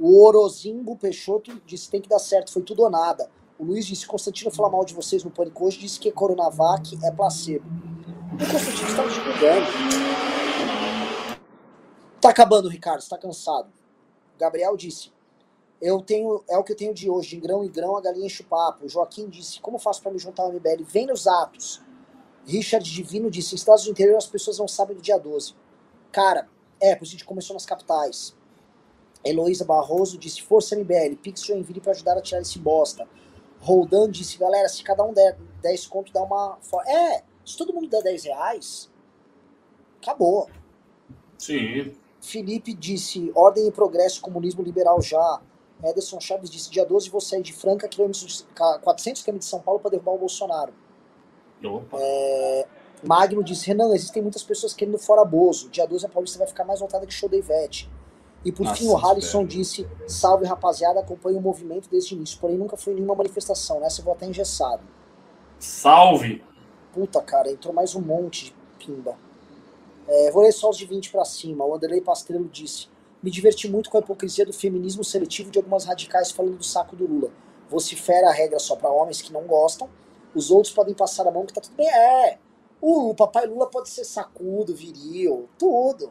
O 0.00 0.24
Orozimbo 0.24 0.96
Peixoto 0.96 1.60
disse: 1.66 1.90
tem 1.90 2.00
que 2.00 2.08
dar 2.08 2.18
certo, 2.18 2.52
foi 2.52 2.62
tudo 2.62 2.82
ou 2.82 2.90
nada. 2.90 3.30
O 3.58 3.64
Luiz 3.64 3.86
disse: 3.86 4.06
Constantino 4.06 4.50
fala 4.50 4.70
mal 4.70 4.84
de 4.84 4.94
vocês 4.94 5.22
no 5.22 5.30
Pânico 5.30 5.66
hoje, 5.66 5.78
disse 5.78 6.00
que 6.00 6.10
Coronavac 6.10 6.98
é 7.04 7.10
placebo. 7.10 7.66
O 8.34 8.50
Constantino 8.50 8.88
está 8.88 9.06
divulgando. 9.06 9.66
Tá 12.20 12.30
acabando, 12.30 12.68
Ricardo, 12.68 13.00
está 13.00 13.18
cansado. 13.18 13.70
Gabriel 14.38 14.76
disse: 14.76 15.12
eu 15.82 16.00
tenho, 16.00 16.44
é 16.48 16.56
o 16.56 16.62
que 16.62 16.70
eu 16.70 16.76
tenho 16.76 16.94
de 16.94 17.10
hoje, 17.10 17.30
de 17.30 17.36
grão 17.38 17.64
em 17.64 17.68
grão 17.68 17.96
a 17.96 18.00
galinha 18.00 18.26
enche 18.26 18.42
o 18.42 18.46
papo. 18.46 18.88
Joaquim 18.88 19.28
disse, 19.28 19.60
como 19.60 19.80
faço 19.80 20.00
para 20.00 20.12
me 20.12 20.18
juntar 20.18 20.44
ao 20.44 20.52
MBL? 20.52 20.84
Vem 20.84 21.08
nos 21.08 21.26
atos. 21.26 21.82
Richard 22.46 22.88
Divino 22.88 23.28
disse, 23.28 23.54
em 23.54 23.56
estados 23.56 23.84
do 23.84 23.90
interior 23.90 24.16
as 24.16 24.28
pessoas 24.28 24.58
não 24.60 24.68
sabem 24.68 24.96
do 24.96 25.02
dia 25.02 25.18
12. 25.18 25.56
Cara, 26.12 26.48
é, 26.80 26.94
por 26.94 27.02
isso 27.02 27.10
a 27.10 27.18
gente 27.18 27.24
começou 27.24 27.54
nas 27.54 27.66
capitais. 27.66 28.32
Heloísa 29.24 29.64
Barroso 29.64 30.16
disse, 30.16 30.40
força 30.40 30.76
MBL, 30.76 31.16
Pix 31.20 31.44
Joinville 31.44 31.80
para 31.80 31.90
ajudar 31.90 32.16
a 32.16 32.22
tirar 32.22 32.40
esse 32.40 32.60
bosta. 32.60 33.08
Roldan 33.58 34.08
disse, 34.08 34.38
galera, 34.38 34.68
se 34.68 34.84
cada 34.84 35.02
um 35.02 35.12
der 35.12 35.36
10 35.62 35.88
conto, 35.88 36.12
dá 36.12 36.22
uma... 36.22 36.58
É, 36.86 37.24
se 37.44 37.56
todo 37.56 37.72
mundo 37.72 37.88
der 37.88 38.04
10 38.04 38.24
reais, 38.24 38.90
acabou. 40.00 40.48
Sim. 41.36 41.92
Felipe 42.20 42.72
disse, 42.72 43.32
ordem 43.34 43.66
e 43.66 43.72
progresso, 43.72 44.20
comunismo 44.20 44.62
liberal 44.62 45.02
já. 45.02 45.42
Ederson 45.82 46.20
Chaves 46.20 46.50
disse: 46.50 46.70
dia 46.70 46.84
12 46.84 47.10
vou 47.10 47.20
sair 47.20 47.42
de 47.42 47.52
Franca, 47.52 47.88
400 47.88 49.22
km 49.22 49.38
de 49.38 49.44
São 49.44 49.60
Paulo, 49.60 49.80
para 49.80 49.90
derrubar 49.90 50.12
o 50.12 50.18
Bolsonaro. 50.18 50.72
É, 51.94 52.66
Magno 53.02 53.42
disse: 53.42 53.66
Renan, 53.66 53.94
existem 53.94 54.22
muitas 54.22 54.42
pessoas 54.42 54.72
querendo 54.72 54.98
fora 54.98 55.24
Bozo. 55.24 55.68
Dia 55.70 55.86
12 55.86 56.06
a 56.06 56.08
Paulista 56.08 56.38
vai 56.38 56.46
ficar 56.46 56.64
mais 56.64 56.80
lotada 56.80 57.06
que 57.06 57.12
show 57.12 57.28
da 57.28 57.36
Ivete. 57.36 57.90
E 58.44 58.50
por 58.50 58.64
Nossa, 58.64 58.76
fim, 58.76 58.88
o 58.88 58.96
Halisson 58.96 59.44
disse: 59.44 59.86
Salve 60.06 60.46
rapaziada, 60.46 61.00
acompanho 61.00 61.38
o 61.38 61.42
movimento 61.42 61.88
desde 61.88 62.14
o 62.14 62.16
início. 62.16 62.38
Porém, 62.40 62.56
nunca 62.56 62.76
foi 62.76 62.94
nenhuma 62.94 63.14
manifestação, 63.14 63.80
né? 63.80 63.88
Você 63.88 64.02
vou 64.02 64.12
até 64.12 64.26
engessado. 64.26 64.82
Salve! 65.58 66.42
Puta, 66.92 67.22
cara, 67.22 67.50
entrou 67.50 67.72
mais 67.72 67.94
um 67.94 68.00
monte 68.00 68.46
de 68.46 68.54
pimba. 68.78 69.16
É, 70.08 70.30
vou 70.32 70.42
ler 70.42 70.52
só 70.52 70.70
os 70.70 70.76
de 70.76 70.84
20 70.84 71.10
para 71.10 71.24
cima. 71.24 71.64
O 71.64 71.74
Anderlei 71.74 72.00
Pastrello 72.00 72.48
disse: 72.48 72.88
me 73.22 73.30
diverti 73.30 73.68
muito 73.68 73.88
com 73.88 73.98
a 73.98 74.00
hipocrisia 74.00 74.44
do 74.44 74.52
feminismo 74.52 75.04
seletivo 75.04 75.50
de 75.50 75.58
algumas 75.58 75.84
radicais 75.84 76.30
falando 76.30 76.58
do 76.58 76.64
saco 76.64 76.96
do 76.96 77.06
Lula. 77.06 77.30
Vocifera 77.68 78.28
a 78.28 78.32
regra 78.32 78.58
só 78.58 78.76
para 78.76 78.90
homens 78.90 79.22
que 79.22 79.32
não 79.32 79.46
gostam, 79.46 79.88
os 80.34 80.50
outros 80.50 80.72
podem 80.72 80.94
passar 80.94 81.26
a 81.26 81.30
mão 81.30 81.46
que 81.46 81.52
tá 81.52 81.60
tudo 81.60 81.76
bem. 81.76 81.88
É, 81.88 82.38
o 82.80 83.14
papai 83.14 83.46
Lula 83.46 83.70
pode 83.70 83.88
ser 83.90 84.04
sacudo, 84.04 84.74
viril, 84.74 85.48
tudo. 85.58 86.10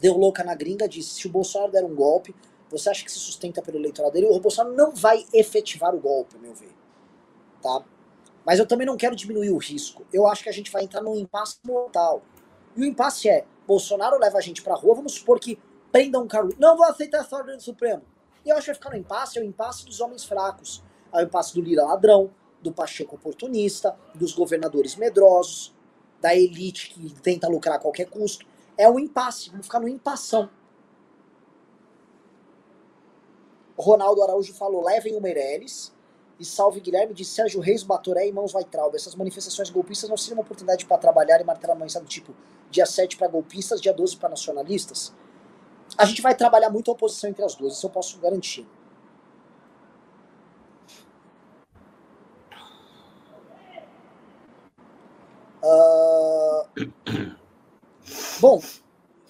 Deu 0.00 0.16
louca 0.16 0.42
na 0.42 0.54
gringa, 0.54 0.88
disse: 0.88 1.20
se 1.20 1.26
o 1.26 1.30
Bolsonaro 1.30 1.72
der 1.72 1.84
um 1.84 1.94
golpe, 1.94 2.34
você 2.70 2.88
acha 2.88 3.04
que 3.04 3.12
se 3.12 3.18
sustenta 3.18 3.60
pelo 3.60 3.78
eleitorado 3.78 4.14
dele? 4.14 4.28
O 4.28 4.40
Bolsonaro 4.40 4.74
não 4.74 4.92
vai 4.92 5.26
efetivar 5.32 5.94
o 5.94 6.00
golpe, 6.00 6.38
meu 6.38 6.54
ver. 6.54 6.72
Tá? 7.60 7.84
Mas 8.46 8.58
eu 8.58 8.66
também 8.66 8.86
não 8.86 8.96
quero 8.96 9.14
diminuir 9.14 9.50
o 9.50 9.58
risco. 9.58 10.06
Eu 10.12 10.26
acho 10.26 10.42
que 10.42 10.48
a 10.48 10.52
gente 10.52 10.70
vai 10.70 10.84
entrar 10.84 11.02
num 11.02 11.16
impasse 11.16 11.58
mortal. 11.64 12.22
E 12.74 12.80
o 12.80 12.84
impasse 12.86 13.28
é: 13.28 13.44
Bolsonaro 13.70 14.18
leva 14.18 14.38
a 14.38 14.40
gente 14.40 14.62
pra 14.62 14.74
rua, 14.74 14.96
vamos 14.96 15.12
supor 15.12 15.38
que 15.38 15.56
prendam 15.92 16.24
um 16.24 16.26
cara. 16.26 16.48
Não 16.58 16.76
vou 16.76 16.84
aceitar 16.86 17.20
essa 17.20 17.36
ordem 17.36 17.56
do 17.56 17.62
Supremo. 17.62 18.02
E 18.44 18.48
eu 18.48 18.56
acho 18.56 18.64
que 18.64 18.70
vai 18.72 18.74
ficar 18.74 18.90
no 18.90 18.96
impasse, 18.96 19.38
é 19.38 19.42
o 19.42 19.44
impasse 19.44 19.86
dos 19.86 20.00
homens 20.00 20.24
fracos. 20.24 20.82
É 21.12 21.18
o 21.18 21.22
impasse 21.22 21.54
do 21.54 21.60
Lira 21.60 21.84
ladrão, 21.84 22.32
do 22.60 22.72
Pacheco 22.72 23.14
oportunista, 23.14 23.96
dos 24.12 24.32
governadores 24.32 24.96
medrosos, 24.96 25.72
da 26.20 26.34
elite 26.34 26.90
que 26.90 27.14
tenta 27.20 27.46
lucrar 27.46 27.76
a 27.76 27.78
qualquer 27.78 28.06
custo. 28.06 28.44
É 28.76 28.90
o 28.90 28.98
impasse, 28.98 29.50
vamos 29.50 29.66
ficar 29.66 29.78
no 29.78 29.86
impassão. 29.86 30.50
Ronaldo 33.78 34.20
Araújo 34.20 34.52
falou: 34.52 34.82
levem 34.82 35.16
o 35.16 35.20
Meirelles, 35.20 35.92
e 36.40 36.44
Salve 36.44 36.80
Guilherme 36.80 37.12
de 37.12 37.22
Sérgio 37.22 37.60
Reis, 37.60 37.82
Batoré 37.82 38.26
e 38.26 38.32
Mãos 38.32 38.54
Weitraub. 38.54 38.96
Essas 38.96 39.14
manifestações 39.14 39.68
golpistas 39.68 40.08
não 40.08 40.16
seriam 40.16 40.38
uma 40.38 40.42
oportunidade 40.42 40.86
para 40.86 40.96
trabalhar 40.96 41.38
e 41.38 41.44
martelar 41.44 41.76
a 41.76 41.78
mãe, 41.78 41.86
do 41.88 42.06
tipo 42.06 42.34
dia 42.70 42.86
7 42.86 43.18
para 43.18 43.28
golpistas, 43.28 43.80
dia 43.80 43.92
12 43.92 44.16
para 44.16 44.30
nacionalistas? 44.30 45.12
A 45.98 46.06
gente 46.06 46.22
vai 46.22 46.34
trabalhar 46.34 46.70
muito 46.70 46.90
a 46.90 46.94
oposição 46.94 47.28
entre 47.28 47.44
as 47.44 47.54
duas, 47.54 47.74
isso 47.74 47.86
eu 47.86 47.90
posso 47.90 48.18
garantir. 48.18 48.66
Uh... 55.62 57.36
Bom, 58.40 58.62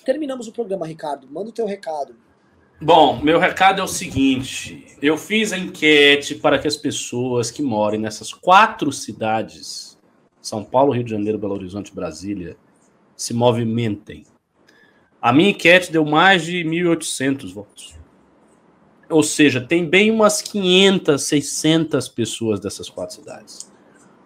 terminamos 0.04 0.46
o 0.46 0.52
programa, 0.52 0.86
Ricardo. 0.86 1.26
Manda 1.28 1.50
o 1.50 1.52
teu 1.52 1.66
recado. 1.66 2.14
Bom, 2.82 3.20
meu 3.22 3.38
recado 3.38 3.78
é 3.78 3.84
o 3.84 3.86
seguinte: 3.86 4.86
eu 5.02 5.18
fiz 5.18 5.52
a 5.52 5.58
enquete 5.58 6.34
para 6.34 6.58
que 6.58 6.66
as 6.66 6.78
pessoas 6.78 7.50
que 7.50 7.62
morem 7.62 8.00
nessas 8.00 8.32
quatro 8.32 8.90
cidades, 8.90 9.98
São 10.40 10.64
Paulo, 10.64 10.94
Rio 10.94 11.04
de 11.04 11.10
Janeiro, 11.10 11.38
Belo 11.38 11.52
Horizonte, 11.52 11.94
Brasília, 11.94 12.56
se 13.14 13.34
movimentem. 13.34 14.24
A 15.20 15.30
minha 15.30 15.50
enquete 15.50 15.92
deu 15.92 16.06
mais 16.06 16.42
de 16.46 16.64
1.800 16.64 17.52
votos. 17.52 17.94
Ou 19.10 19.22
seja, 19.22 19.60
tem 19.60 19.84
bem 19.84 20.10
umas 20.10 20.40
500, 20.40 21.22
600 21.22 22.08
pessoas 22.08 22.60
dessas 22.60 22.88
quatro 22.88 23.16
cidades. 23.16 23.70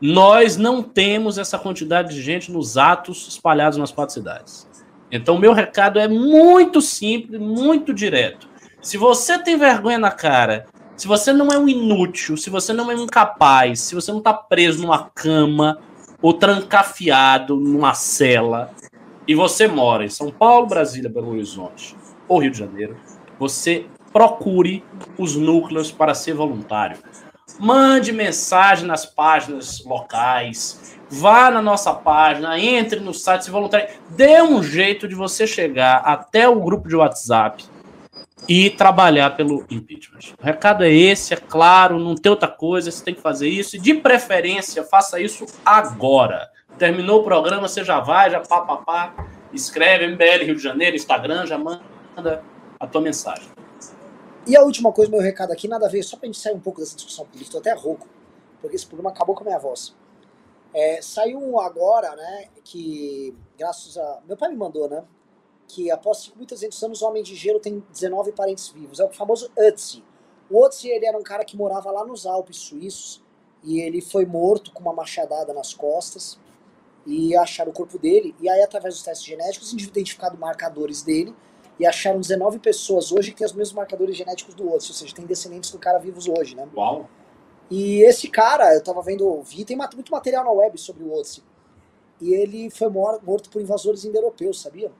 Nós 0.01 0.57
não 0.57 0.81
temos 0.81 1.39
essa 1.39 1.59
quantidade 1.59 2.15
de 2.15 2.23
gente 2.23 2.53
nos 2.53 2.77
atos 2.77 3.27
espalhados 3.27 3.79
nas 3.79 3.91
quatro 3.91 4.15
cidades. 4.15 4.69
Então, 5.15 5.39
meu 5.39 5.53
recado 5.53 6.01
é 6.01 6.09
muito 6.09 6.83
simples, 6.83 7.41
muito 7.41 7.95
direto. 7.95 8.49
Se 8.83 8.99
você 8.99 9.39
tem 9.39 9.57
vergonha 9.57 9.97
na 9.97 10.11
cara, 10.11 10.67
se 10.97 11.07
você 11.07 11.33
não 11.33 11.47
é 11.51 11.57
um 11.57 11.69
inútil, 11.69 12.37
se 12.37 12.51
você 12.51 12.73
não 12.73 12.91
é 12.91 12.97
um 12.97 13.05
incapaz, 13.05 13.79
se 13.79 13.95
você 13.95 14.11
não 14.11 14.19
está 14.19 14.35
preso 14.35 14.83
numa 14.83 15.09
cama 15.15 15.79
ou 16.21 16.33
trancafiado 16.33 17.55
numa 17.55 17.95
cela, 17.95 18.73
e 19.27 19.37
você 19.37 19.69
mora 19.69 20.05
em 20.05 20.11
São 20.11 20.33
Paulo, 20.33 20.67
Brasília, 20.67 21.09
Belo 21.09 21.31
Horizonte 21.31 21.95
ou 22.27 22.41
Rio 22.41 22.51
de 22.51 22.59
Janeiro, 22.59 22.97
você 23.39 23.87
procure 24.13 24.85
os 25.17 25.37
núcleos 25.37 25.93
para 25.93 26.13
ser 26.13 26.35
voluntário. 26.35 26.99
Mande 27.61 28.11
mensagem 28.11 28.85
nas 28.85 29.07
páginas 29.07 29.85
locais, 29.85 30.94
vá 31.11 31.51
na 31.51 31.63
nossa 31.63 31.93
página, 31.93 32.59
entre 32.59 33.01
no 33.01 33.15
site, 33.15 33.45
se 33.45 33.51
voluntário, 33.51 33.89
dê 34.11 34.43
um 34.43 34.63
jeito 34.63 35.07
de 35.07 35.15
você 35.15 35.47
chegar 35.47 35.99
até 35.99 36.49
o 36.49 36.61
grupo 36.61 36.89
de 36.89 36.97
WhatsApp 36.97 37.65
e 38.49 38.71
trabalhar 38.71 39.37
pelo 39.37 39.65
impeachment. 39.71 40.35
O 40.41 40.45
recado 40.45 40.85
é 40.85 40.93
esse, 40.93 41.35
é 41.35 41.37
claro, 41.37 41.99
não 41.99 42.15
tem 42.15 42.31
outra 42.31 42.49
coisa, 42.49 42.91
você 42.91 43.05
tem 43.05 43.15
que 43.15 43.21
fazer 43.21 43.49
isso, 43.49 43.77
e 43.77 43.79
de 43.79 43.95
preferência, 43.95 44.83
faça 44.85 45.21
isso 45.21 45.47
agora. 45.65 46.51
Terminou 46.79 47.21
o 47.21 47.25
programa, 47.25 47.69
você 47.69 47.85
já 47.85 48.01
vai, 48.01 48.31
já 48.31 48.41
pá, 48.41 48.61
pá, 48.63 48.77
pá, 48.79 49.15
escreve 49.53 50.09
MBL 50.09 50.45
Rio 50.45 50.57
de 50.57 50.63
Janeiro, 50.63 50.97
Instagram, 50.97 51.47
já 51.47 51.57
manda 51.57 52.43
a 52.79 52.87
tua 52.87 53.01
mensagem. 53.01 53.49
E 54.47 54.57
a 54.57 54.63
última 54.63 54.93
coisa, 54.93 55.11
meu 55.11 55.21
recado 55.21 55.53
aqui, 55.53 55.67
nada 55.67 55.87
a 55.87 55.89
ver, 55.89 56.03
só 56.03 56.17
pra 56.17 56.27
gente 56.27 56.39
sair 56.39 56.55
um 56.55 56.61
pouco 56.61 56.81
dessa 56.81 56.97
discussão 56.97 57.25
política, 57.25 57.53
tô 57.53 57.59
até 57.59 57.73
rouco, 57.73 58.07
porque 58.61 58.77
esse 58.77 58.87
programa 58.87 59.11
acabou 59.11 59.35
com 59.35 59.43
a 59.43 59.47
minha 59.47 59.59
voz. 59.59 59.95
É, 60.75 61.01
saiu 61.01 61.61
agora, 61.61 62.17
né, 62.17 62.49
que 62.65 63.33
graças 63.57 63.97
a. 63.97 64.21
Meu 64.27 64.37
pai 64.37 64.51
me 64.51 64.57
mandou, 64.57 64.89
né? 64.89 65.05
Que 65.69 65.91
após 65.91 66.33
5.300 66.37 66.85
anos, 66.85 67.03
o 67.03 67.07
Homem 67.07 67.23
de 67.23 67.35
Gelo 67.37 67.61
tem 67.61 67.83
19 67.93 68.33
parentes 68.33 68.69
vivos. 68.69 68.99
É 68.99 69.05
o 69.05 69.09
famoso 69.11 69.51
Ötzi. 69.57 70.05
O 70.51 70.65
Ötzi, 70.65 70.89
ele 70.89 71.07
era 71.07 71.17
um 71.17 71.23
cara 71.23 71.45
que 71.45 71.57
morava 71.57 71.91
lá 71.91 72.05
nos 72.05 72.27
Alpes 72.27 72.57
suíços 72.57 73.23
e 73.63 73.81
ele 73.81 74.01
foi 74.01 74.27
morto 74.27 74.73
com 74.73 74.81
uma 74.81 74.93
machadada 74.93 75.55
nas 75.55 75.73
costas 75.73 76.39
e 77.07 77.37
acharam 77.37 77.71
o 77.71 77.75
corpo 77.75 77.99
dele. 77.99 78.35
E 78.41 78.49
aí, 78.49 78.61
através 78.61 78.95
dos 78.95 79.03
testes 79.03 79.27
genéticos, 79.27 79.73
identificado 79.73 80.37
marcadores 80.37 81.03
dele 81.03 81.35
e 81.79 81.87
acharam 81.87 82.21
19 82.21 82.59
pessoas 82.59 83.11
hoje 83.11 83.31
que 83.31 83.39
têm 83.39 83.47
os 83.47 83.53
mesmos 83.53 83.75
marcadores 83.75 84.17
genéticos 84.17 84.55
do 84.55 84.75
Ötzi, 84.75 84.91
ou 84.91 84.95
seja, 84.95 85.15
tem 85.15 85.25
descendentes 85.25 85.71
do 85.71 85.79
cara 85.79 85.99
vivos 85.99 86.29
hoje, 86.29 86.55
né? 86.55 86.69
Uau! 86.77 87.09
E 87.75 88.05
esse 88.05 88.29
cara, 88.29 88.73
eu 88.73 88.81
tava 88.81 89.03
vendo, 89.03 89.43
vi, 89.43 89.65
tem 89.65 89.77
muito 89.77 90.13
material 90.13 90.45
na 90.45 90.51
web 90.53 90.79
sobre 90.79 91.03
o 91.03 91.13
Otzi. 91.13 91.43
E 92.21 92.33
ele 92.33 92.71
foi 92.71 92.89
morto 92.89 93.51
por 93.51 93.61
invasores 93.61 94.05
indo-europeus, 94.05 94.63
sabia? 94.63 94.93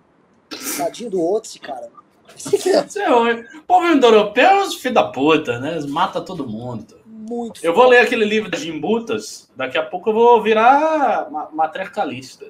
Tadinho 0.77 1.09
do 1.09 1.25
Otzi, 1.25 1.61
cara. 1.61 1.89
o 2.35 3.63
povo 3.63 3.87
indo-europeu 3.87 4.45
é 4.45 4.63
os 4.65 4.75
filhos 4.75 4.95
da 4.95 5.05
puta, 5.05 5.61
né? 5.61 5.75
Eles 5.75 5.87
matam 5.87 6.25
todo 6.25 6.49
mundo. 6.49 6.99
Muito 7.07 7.65
Eu 7.65 7.73
vou 7.73 7.87
ler 7.87 8.01
aquele 8.01 8.25
livro 8.25 8.51
das 8.51 8.61
Jimbutas, 8.61 9.49
daqui 9.55 9.79
a 9.79 9.83
pouco 9.85 10.11
eu 10.11 10.15
vou 10.15 10.43
virar 10.43 11.31
matriarcalista. 11.53 12.47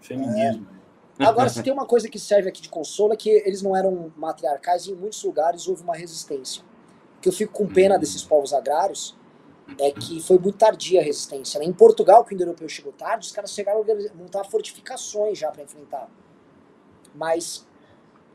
Feminismo. 0.00 0.66
É. 1.20 1.24
Agora, 1.24 1.48
se 1.48 1.62
tem 1.62 1.72
uma 1.72 1.86
coisa 1.86 2.08
que 2.08 2.18
serve 2.18 2.48
aqui 2.48 2.60
de 2.60 2.68
consolo 2.68 3.12
é 3.12 3.16
que 3.16 3.30
eles 3.30 3.62
não 3.62 3.76
eram 3.76 4.12
matriarcais 4.16 4.86
e 4.86 4.90
em 4.90 4.96
muitos 4.96 5.22
lugares 5.22 5.68
houve 5.68 5.84
uma 5.84 5.94
resistência. 5.94 6.64
Que 7.20 7.28
eu 7.28 7.32
fico 7.32 7.52
com 7.52 7.66
pena 7.66 7.94
hum. 7.94 8.00
desses 8.00 8.24
povos 8.24 8.52
agrários 8.52 9.16
é 9.78 9.90
que 9.90 10.20
foi 10.20 10.38
muito 10.38 10.56
tardia 10.56 11.00
a 11.00 11.04
resistência. 11.04 11.60
Né? 11.60 11.66
Em 11.66 11.72
Portugal, 11.72 12.24
que 12.24 12.32
o 12.32 12.34
indo-europeu 12.34 12.68
chegou 12.68 12.92
tarde, 12.92 13.26
os 13.26 13.32
caras 13.32 13.52
chegaram 13.52 13.82
a 13.82 14.16
montar 14.16 14.44
fortificações 14.44 15.38
já 15.38 15.50
para 15.50 15.62
enfrentar. 15.62 16.08
Mas 17.14 17.66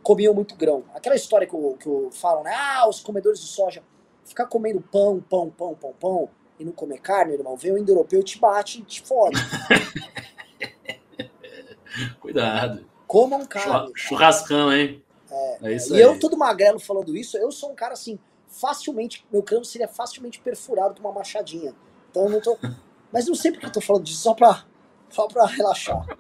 comiam 0.03 0.33
muito 0.33 0.55
grão. 0.55 0.83
Aquela 0.93 1.15
história 1.15 1.47
que, 1.47 1.55
o, 1.55 1.75
que 1.77 1.89
o 1.89 2.11
falam, 2.11 2.43
né? 2.43 2.53
Ah, 2.53 2.87
os 2.87 2.99
comedores 2.99 3.39
de 3.39 3.47
soja. 3.47 3.81
Ficar 4.25 4.45
comendo 4.45 4.81
pão, 4.81 5.23
pão, 5.27 5.49
pão, 5.49 5.73
pão, 5.73 5.93
pão 5.99 6.29
e 6.59 6.65
não 6.65 6.71
comer 6.71 6.99
carne, 6.99 7.33
irmão, 7.33 7.57
vem 7.57 7.71
o 7.71 7.77
indo-europeu 7.77 8.23
te 8.23 8.39
bate 8.39 8.81
e 8.81 8.83
te 8.83 9.01
fode. 9.01 9.37
Cuidado. 12.21 12.85
Comam 13.07 13.45
carne. 13.45 13.91
Churrascão, 13.95 14.71
hein? 14.71 15.03
É, 15.29 15.69
é 15.69 15.75
isso 15.75 15.93
e 15.93 15.97
aí. 15.97 16.01
eu, 16.01 16.19
todo 16.19 16.37
magrelo 16.37 16.79
falando 16.79 17.17
isso, 17.17 17.37
eu 17.37 17.51
sou 17.51 17.71
um 17.71 17.75
cara 17.75 17.93
assim, 17.93 18.19
facilmente, 18.53 19.25
meu 19.31 19.41
crânio 19.41 19.65
seria 19.65 19.87
facilmente 19.87 20.39
perfurado 20.39 21.01
com 21.01 21.07
uma 21.07 21.13
machadinha. 21.13 21.73
Então 22.09 22.25
eu 22.25 22.29
não 22.29 22.41
tô. 22.41 22.57
Mas 23.11 23.27
não 23.27 23.35
sei 23.35 23.51
porque 23.51 23.65
eu 23.65 23.71
tô 23.71 23.81
falando 23.81 24.03
disso, 24.03 24.21
só 24.21 24.33
pra, 24.33 24.65
só 25.09 25.27
pra 25.27 25.45
relaxar. 25.45 26.05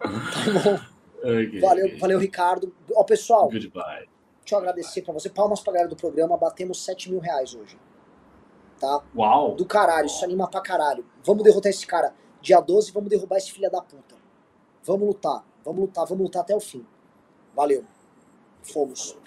Tá 0.00 0.60
bom? 0.64 0.90
Okay. 1.18 1.60
Valeu, 1.60 1.98
valeu, 1.98 2.18
Ricardo. 2.18 2.74
Ó, 2.94 3.04
pessoal. 3.04 3.50
Goodbye. 3.50 4.08
Deixa 4.40 4.54
eu 4.54 4.58
agradecer 4.58 5.02
pra 5.02 5.12
você. 5.12 5.28
Palmas 5.28 5.60
pra 5.60 5.74
galera 5.74 5.90
do 5.90 5.96
programa. 5.96 6.38
Batemos 6.38 6.82
7 6.82 7.10
mil 7.10 7.20
reais 7.20 7.54
hoje. 7.54 7.78
Tá? 8.80 9.02
Uau! 9.14 9.54
Do 9.54 9.66
caralho, 9.66 10.06
isso 10.06 10.24
anima 10.24 10.48
pra 10.48 10.62
caralho. 10.62 11.04
Vamos 11.22 11.44
derrotar 11.44 11.68
esse 11.68 11.86
cara. 11.86 12.14
Dia 12.40 12.60
12, 12.60 12.92
vamos 12.92 13.10
derrubar 13.10 13.36
esse 13.36 13.52
filho 13.52 13.70
da 13.70 13.82
puta. 13.82 14.16
Vamos 14.82 15.06
lutar. 15.06 15.44
Vamos 15.62 15.80
lutar, 15.82 16.06
vamos 16.06 16.24
lutar 16.24 16.40
até 16.40 16.56
o 16.56 16.60
fim. 16.60 16.86
Valeu. 17.54 17.84
Fomos. 18.62 19.18